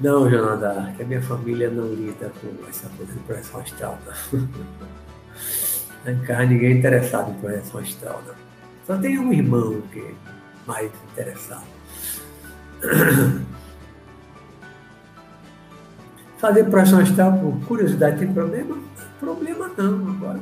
Não, 0.00 0.28
Jonadá, 0.28 0.92
que 0.96 1.02
a 1.02 1.06
minha 1.06 1.22
família 1.22 1.70
não 1.70 1.94
lida 1.94 2.30
com 2.40 2.68
essa 2.68 2.88
coisa 2.96 3.12
de 3.12 3.18
projeção 3.20 3.60
astral. 3.60 3.98
Não. 4.32 4.48
Em 6.04 6.18
casa 6.20 6.46
ninguém 6.46 6.72
é 6.72 6.74
interessado 6.74 7.30
em 7.30 7.34
projeção 7.34 7.80
astral. 7.80 8.22
Não. 8.26 8.34
Só 8.86 8.96
tem 9.00 9.18
um 9.18 9.32
irmão 9.32 9.80
que 9.92 10.00
é 10.00 10.12
mais 10.66 10.90
interessado. 11.12 11.64
Fazer 16.38 16.64
projeção 16.64 16.98
astral 17.00 17.38
por 17.38 17.58
curiosidade 17.66 18.18
tem 18.18 18.32
problema? 18.32 18.76
Problema 19.18 19.70
não, 19.76 20.10
agora. 20.10 20.40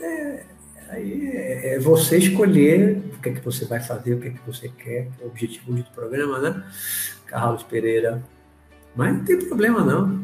É, 0.00 0.44
aí 0.90 1.30
é, 1.34 1.74
é 1.74 1.78
você 1.78 2.18
escolher 2.18 3.02
o 3.14 3.18
que 3.20 3.30
é 3.30 3.32
que 3.32 3.40
você 3.40 3.64
vai 3.64 3.80
fazer, 3.80 4.14
o 4.14 4.20
que 4.20 4.28
é 4.28 4.30
que 4.30 4.40
você 4.46 4.68
quer, 4.68 5.08
que 5.08 5.22
é 5.22 5.24
o 5.24 5.28
objetivo 5.28 5.72
do 5.72 5.82
programa, 5.90 6.38
né? 6.38 6.62
Carlos 7.26 7.64
Pereira 7.64 8.22
mas 8.98 9.16
não 9.16 9.24
tem 9.24 9.38
problema 9.38 9.84
não. 9.84 10.18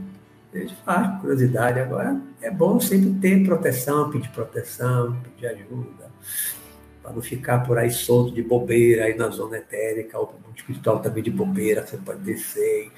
Gente 0.54 0.74
faz 0.84 1.20
curiosidade. 1.20 1.80
Agora 1.80 2.20
é 2.40 2.48
bom 2.48 2.78
sempre 2.78 3.12
ter 3.20 3.44
proteção, 3.44 4.08
pedir 4.10 4.28
proteção, 4.28 5.20
pedir 5.22 5.48
ajuda, 5.48 6.08
para 7.02 7.12
não 7.12 7.20
ficar 7.20 7.66
por 7.66 7.76
aí 7.76 7.90
solto 7.90 8.32
de 8.32 8.42
bobeira 8.42 9.06
aí 9.06 9.16
na 9.16 9.30
zona 9.30 9.58
etérica, 9.58 10.16
ou 10.16 10.40
no 10.46 10.54
espiritual 10.54 11.00
também 11.00 11.24
de 11.24 11.30
bobeira, 11.30 11.84
você 11.84 11.96
pode 11.96 12.20
descer 12.20 12.92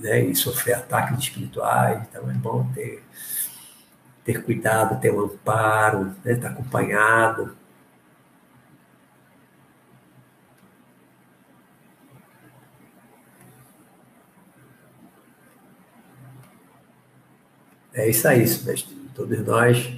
né, 0.00 0.24
e 0.24 0.34
sofrer 0.34 0.74
ataques 0.76 1.18
espirituais. 1.18 2.02
Então 2.08 2.30
é 2.30 2.34
bom 2.34 2.66
ter, 2.74 3.02
ter 4.24 4.42
cuidado, 4.42 4.98
ter 4.98 5.12
um 5.12 5.20
amparo, 5.20 6.14
né, 6.24 6.32
estar 6.32 6.48
acompanhado. 6.48 7.54
É 17.98 18.08
isso 18.08 18.28
aí, 18.28 18.38
mestre. 18.38 18.96
Todos 19.12 19.44
nós 19.44 19.92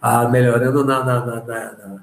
ah, 0.00 0.28
melhorando 0.28 0.84
na, 0.84 1.02
na, 1.02 1.24
na, 1.24 1.42
na, 1.42 2.02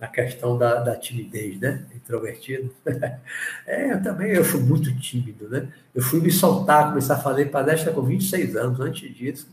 na 0.00 0.08
questão 0.08 0.56
da, 0.56 0.76
da, 0.76 0.96
timidez, 0.96 1.60
né? 1.60 1.84
Introvertido. 1.94 2.74
É, 3.66 3.92
eu 3.92 4.02
também 4.02 4.30
eu 4.30 4.42
fui 4.42 4.60
muito 4.60 4.98
tímido, 4.98 5.48
né? 5.50 5.68
Eu 5.94 6.02
fui 6.02 6.18
me 6.18 6.32
soltar, 6.32 6.88
começar 6.88 7.14
a 7.14 7.20
fazer 7.20 7.50
palestra 7.50 7.92
com 7.92 8.00
26 8.02 8.56
anos. 8.56 8.80
Antes 8.80 9.14
disso, 9.14 9.48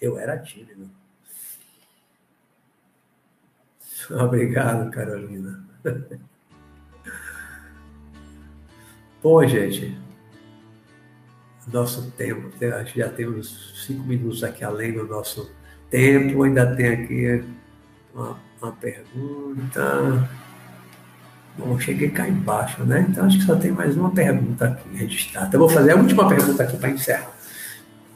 eu 0.00 0.18
era 0.18 0.38
tímido. 0.38 0.88
Obrigado, 4.10 4.90
Carolina. 4.90 5.62
Bom, 9.22 9.46
gente, 9.46 9.96
nosso 11.72 12.10
tempo. 12.12 12.50
Já 12.94 13.08
temos 13.08 13.84
cinco 13.86 14.04
minutos 14.04 14.42
aqui 14.44 14.64
além 14.64 14.92
do 14.92 15.06
nosso 15.06 15.50
tempo. 15.90 16.42
Ainda 16.42 16.74
tem 16.74 16.88
aqui 16.88 17.44
uma, 18.14 18.38
uma 18.60 18.72
pergunta. 18.72 20.28
Bom, 21.56 21.78
cheguei 21.78 22.10
cá 22.10 22.28
embaixo, 22.28 22.82
né? 22.84 23.06
Então 23.08 23.26
acho 23.26 23.38
que 23.38 23.44
só 23.44 23.54
tem 23.54 23.70
mais 23.70 23.96
uma 23.96 24.10
pergunta 24.10 24.66
aqui 24.66 24.96
registrada. 24.96 25.54
Eu 25.54 25.60
vou 25.60 25.68
fazer 25.68 25.92
a 25.92 25.96
última 25.96 26.28
pergunta 26.28 26.62
aqui 26.62 26.76
para 26.76 26.90
encerrar. 26.90 27.32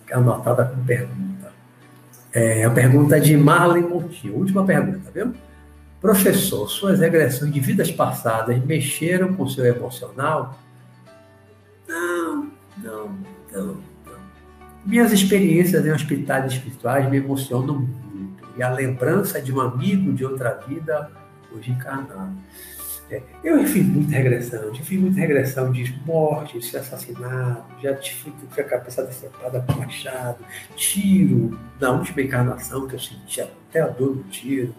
Que 0.07 0.12
é 0.12 0.16
anotada 0.16 0.65
com 0.65 0.85
pergunta. 0.85 1.53
É 2.33 2.65
a 2.65 2.70
pergunta 2.70 3.20
de 3.20 3.37
Marlene 3.37 3.89
Montinho. 3.89 4.37
Última 4.37 4.65
pergunta, 4.65 5.11
viu? 5.12 5.33
Professor, 6.01 6.69
suas 6.69 7.01
regressões 7.01 7.53
de 7.53 7.59
vidas 7.61 7.91
passadas 7.91 8.65
mexeram 8.65 9.35
com 9.35 9.49
seu 9.49 9.65
emocional? 9.65 10.59
Não, 11.89 12.51
não, 12.83 13.19
então, 13.59 13.76
minhas 14.85 15.12
experiências 15.12 15.85
em 15.85 15.90
hospitais 15.90 16.52
espirituais 16.52 17.10
me 17.10 17.18
emocionam 17.18 17.80
muito. 17.80 18.44
E 18.56 18.62
a 18.62 18.70
lembrança 18.70 19.40
de 19.40 19.52
um 19.52 19.60
amigo 19.60 20.12
de 20.12 20.24
outra 20.24 20.55
vida, 20.66 21.10
hoje 21.52 21.70
encarnado. 21.70 22.32
É, 23.10 23.22
eu 23.43 23.59
já 23.62 23.66
fiz 23.68 23.86
muita 23.86 24.12
regressão, 24.12 24.74
já 24.74 24.82
fiz 24.82 25.01
muita 25.01 25.18
regressão 25.18 25.72
de 25.72 25.98
morte, 26.05 26.59
de 26.59 26.76
assassinato, 26.76 27.64
já 27.82 27.94
tive, 27.94 28.32
a 28.59 28.62
cabeça 28.62 29.02
decepada 29.02 29.64
com 29.66 29.80
machado, 29.80 30.44
tiro, 30.76 31.59
na 31.80 31.90
última 31.93 32.20
encarnação 32.20 32.86
que 32.86 32.97
eu 32.97 32.98
senti 32.98 33.40
até 33.40 33.80
a 33.80 33.86
dor 33.86 34.14
do 34.14 34.24
tiro, 34.24 34.74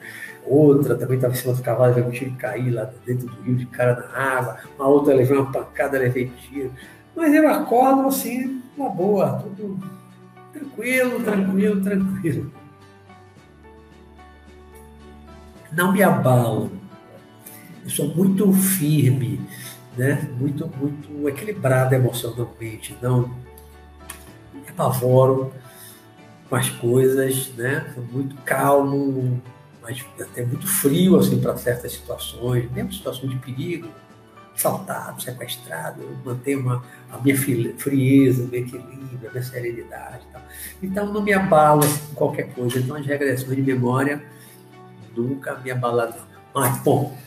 outra 0.45 0.95
também 0.95 1.15
estava 1.15 1.33
em 1.33 1.37
cima 1.37 1.55
do 1.55 1.63
cavalo, 1.63 1.97
eu 1.97 2.11
tive 2.11 2.29
que 2.29 2.37
cair 2.37 2.69
lá 2.69 2.91
dentro 3.03 3.25
do 3.25 3.41
rio 3.41 3.55
de 3.55 3.65
cara 3.65 3.95
na 3.95 4.19
água, 4.19 4.59
uma 4.77 4.87
outra 4.87 5.15
levei 5.15 5.35
uma 5.35 5.51
pancada, 5.51 5.97
levei 5.97 6.31
tiro. 6.47 6.71
Mas 7.15 7.33
eu 7.33 7.47
acordo 7.47 8.07
assim, 8.07 8.61
uma 8.77 8.89
boa, 8.89 9.43
tudo 9.43 9.79
tranquilo, 10.53 11.23
tranquilo, 11.23 11.81
tranquilo. 11.83 12.59
não 15.71 15.91
me 15.91 16.03
abalam. 16.03 16.69
Eu 17.83 17.89
sou 17.89 18.13
muito 18.13 18.51
firme, 18.53 19.39
né? 19.97 20.29
muito, 20.37 20.69
muito 20.77 21.29
equilibrado 21.29 21.95
emocionalmente, 21.95 22.95
não 23.01 23.29
me 24.53 24.67
apavoro 24.67 25.51
com 26.49 26.55
as 26.55 26.69
coisas, 26.69 27.49
né? 27.55 27.91
Sou 27.93 28.03
muito 28.03 28.35
calmo, 28.43 29.41
mas 29.81 30.03
até 30.19 30.45
muito 30.45 30.67
frio 30.67 31.17
assim 31.17 31.39
para 31.39 31.55
certas 31.57 31.93
situações, 31.93 32.69
mesmo 32.71 32.91
situações 32.93 33.31
de 33.31 33.37
perigo, 33.37 33.87
assaltado, 34.59 35.21
sequestrado, 35.21 36.01
eu 36.01 36.17
mantenho 36.25 36.59
uma, 36.59 36.83
a 37.09 37.17
minha 37.17 37.37
frieza, 37.37 38.43
o 38.43 38.47
meu 38.47 38.59
equilíbrio, 38.59 39.29
a 39.29 39.31
minha 39.31 39.43
serenidade. 39.43 40.19
Tal. 40.33 40.41
Então 40.83 41.13
não 41.13 41.21
me 41.21 41.31
abalo 41.31 41.83
assim, 41.83 42.13
qualquer 42.13 42.53
coisa. 42.53 42.77
Então 42.77 42.97
as 42.97 43.05
regressões 43.05 43.55
de 43.55 43.61
memória 43.61 44.21
nunca 45.15 45.55
me 45.59 45.71
abalaram. 45.71 46.13
Mas, 46.53 46.77
bom, 46.79 47.17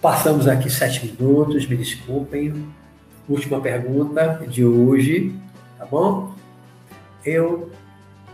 passamos 0.00 0.46
aqui 0.46 0.68
sete 0.68 1.06
minutos, 1.06 1.66
me 1.66 1.76
desculpem. 1.76 2.68
Última 3.26 3.60
pergunta 3.60 4.44
de 4.46 4.64
hoje, 4.64 5.34
tá 5.78 5.86
bom? 5.86 6.34
Eu 7.24 7.70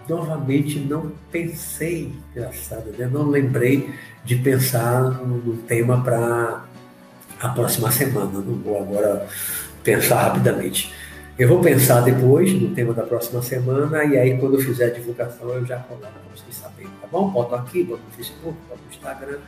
novamente 0.09 0.79
não 0.79 1.13
pensei, 1.31 2.13
engraçado, 2.31 2.91
né? 2.99 3.09
não 3.11 3.29
lembrei 3.29 3.93
de 4.25 4.37
pensar 4.37 5.03
no 5.03 5.57
tema 5.57 6.03
para 6.03 6.65
a 7.45 7.49
próxima 7.51 7.91
semana. 7.93 8.31
Não 8.33 8.55
vou 8.57 8.81
agora 8.81 9.27
pensar 9.83 10.23
rapidamente. 10.23 10.93
Eu 11.39 11.49
vou 11.49 11.61
pensar 11.61 12.01
depois 12.01 12.53
no 12.53 12.75
tema 12.75 12.95
da 12.95 13.03
próxima 13.03 13.43
semana 13.43 14.05
e 14.05 14.17
aí 14.17 14.39
quando 14.39 14.55
eu 14.55 14.61
fizer 14.61 14.87
a 14.87 14.91
divulgação 14.91 15.49
eu 15.51 15.67
já 15.67 15.79
coloco 15.81 16.07
para 16.07 16.35
vocês 16.35 16.55
saberem, 16.55 16.91
tá 17.01 17.09
bom? 17.11 17.29
Boto 17.29 17.55
aqui, 17.57 17.83
boto 17.83 18.03
no 18.09 18.17
Facebook, 18.17 18.57
boto 18.69 18.81
no 18.87 18.91
Instagram. 18.91 19.39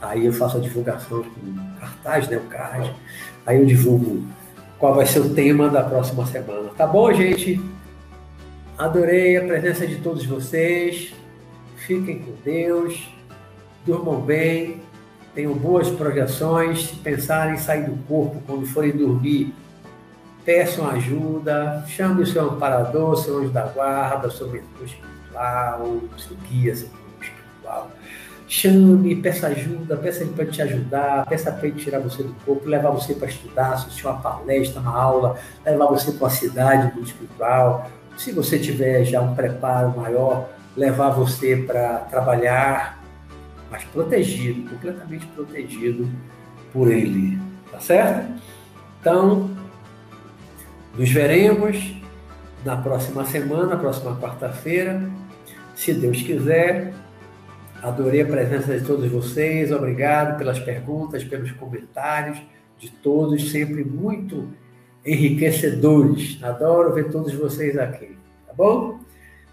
Aí 0.00 0.26
eu 0.26 0.32
faço 0.32 0.58
a 0.58 0.60
divulgação 0.60 1.22
com 1.22 1.80
cartaz, 1.80 2.28
né, 2.28 2.36
o 2.36 2.42
card. 2.42 2.94
Aí 3.46 3.58
eu 3.58 3.64
divulgo 3.64 4.24
qual 4.78 4.94
vai 4.94 5.06
ser 5.06 5.20
o 5.20 5.34
tema 5.34 5.70
da 5.70 5.82
próxima 5.82 6.26
semana. 6.26 6.68
Tá 6.76 6.86
bom, 6.86 7.10
gente? 7.12 7.58
Adorei 8.76 9.38
a 9.38 9.44
presença 9.46 9.86
de 9.86 9.96
todos 9.96 10.26
vocês. 10.26 11.14
Fiquem 11.76 12.18
com 12.18 12.32
Deus. 12.44 13.08
Durmam 13.86 14.20
bem. 14.20 14.82
Tenham 15.36 15.52
boas 15.52 15.90
projeções. 15.90 16.90
Pensarem 16.90 17.54
em 17.54 17.58
sair 17.58 17.84
do 17.84 17.96
corpo 18.08 18.42
quando 18.46 18.66
forem 18.66 18.90
dormir, 18.90 19.54
peçam 20.44 20.88
ajuda. 20.88 21.84
Chame 21.86 22.22
o 22.22 22.26
seu 22.26 22.50
amparador, 22.50 23.16
seu 23.16 23.38
anjo 23.38 23.50
da 23.50 23.66
guarda, 23.66 24.30
seu 24.30 24.48
mentor 24.48 24.86
espiritual, 24.86 26.00
seu 26.16 26.36
guia, 26.48 26.74
seu 26.74 26.88
espiritual. 27.20 27.90
Chame, 28.48 29.14
peça 29.16 29.48
ajuda, 29.48 29.96
peça 29.96 30.22
ele 30.22 30.32
para 30.32 30.46
te 30.46 30.62
ajudar, 30.62 31.26
peça 31.26 31.52
para 31.52 31.66
ele 31.66 31.78
tirar 31.78 31.98
você 31.98 32.22
do 32.22 32.32
corpo, 32.44 32.68
levar 32.68 32.90
você 32.90 33.12
para 33.12 33.28
estudar, 33.28 33.74
assistir 33.74 34.06
uma 34.06 34.18
palestra, 34.18 34.80
uma 34.80 34.96
aula, 34.96 35.36
levar 35.64 35.86
você 35.86 36.12
para 36.12 36.24
uma 36.24 36.30
cidade 36.30 36.94
do 36.94 37.02
espiritual, 37.02 37.90
se 38.16 38.32
você 38.32 38.58
tiver 38.58 39.04
já 39.04 39.20
um 39.20 39.34
preparo 39.34 39.92
maior, 39.96 40.48
levar 40.76 41.10
você 41.10 41.56
para 41.56 41.98
trabalhar, 42.10 43.02
mas 43.70 43.84
protegido, 43.84 44.68
completamente 44.70 45.26
protegido 45.26 46.08
por 46.72 46.90
ele, 46.90 47.38
tá 47.70 47.80
certo? 47.80 48.32
Então, 49.00 49.50
nos 50.96 51.10
veremos 51.10 51.94
na 52.64 52.76
próxima 52.76 53.24
semana, 53.24 53.66
na 53.66 53.76
próxima 53.76 54.16
quarta-feira, 54.16 55.08
se 55.74 55.92
Deus 55.92 56.22
quiser. 56.22 56.92
Adorei 57.82 58.22
a 58.22 58.26
presença 58.26 58.78
de 58.78 58.84
todos 58.84 59.10
vocês, 59.10 59.70
obrigado 59.70 60.38
pelas 60.38 60.58
perguntas, 60.58 61.22
pelos 61.22 61.52
comentários 61.52 62.40
de 62.78 62.90
todos, 62.90 63.50
sempre 63.50 63.84
muito 63.84 64.48
enriquecedores. 65.04 66.42
Adoro 66.42 66.94
ver 66.94 67.10
todos 67.10 67.32
vocês 67.34 67.78
aqui, 67.78 68.16
tá 68.46 68.52
bom? 68.54 68.98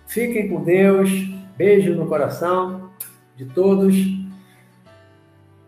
Fiquem 0.07 0.49
com 0.49 0.64
Deus, 0.64 1.10
beijo 1.57 1.94
no 1.94 2.07
coração 2.07 2.82
de 3.35 3.45
todos 3.45 3.95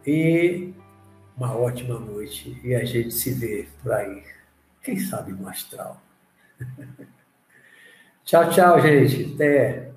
e 0.06 0.74
uma 1.36 1.56
ótima 1.56 2.00
noite. 2.00 2.60
E 2.64 2.76
a 2.76 2.86
gente 2.86 3.12
se 3.12 3.34
vê 3.34 3.68
por 3.82 3.92
aí, 3.92 4.24
quem 4.82 5.00
sabe 5.00 5.32
no 5.32 5.48
astral. 5.48 6.02
tchau, 8.24 8.50
tchau, 8.50 8.82
gente. 8.82 9.34
Até. 9.34 9.95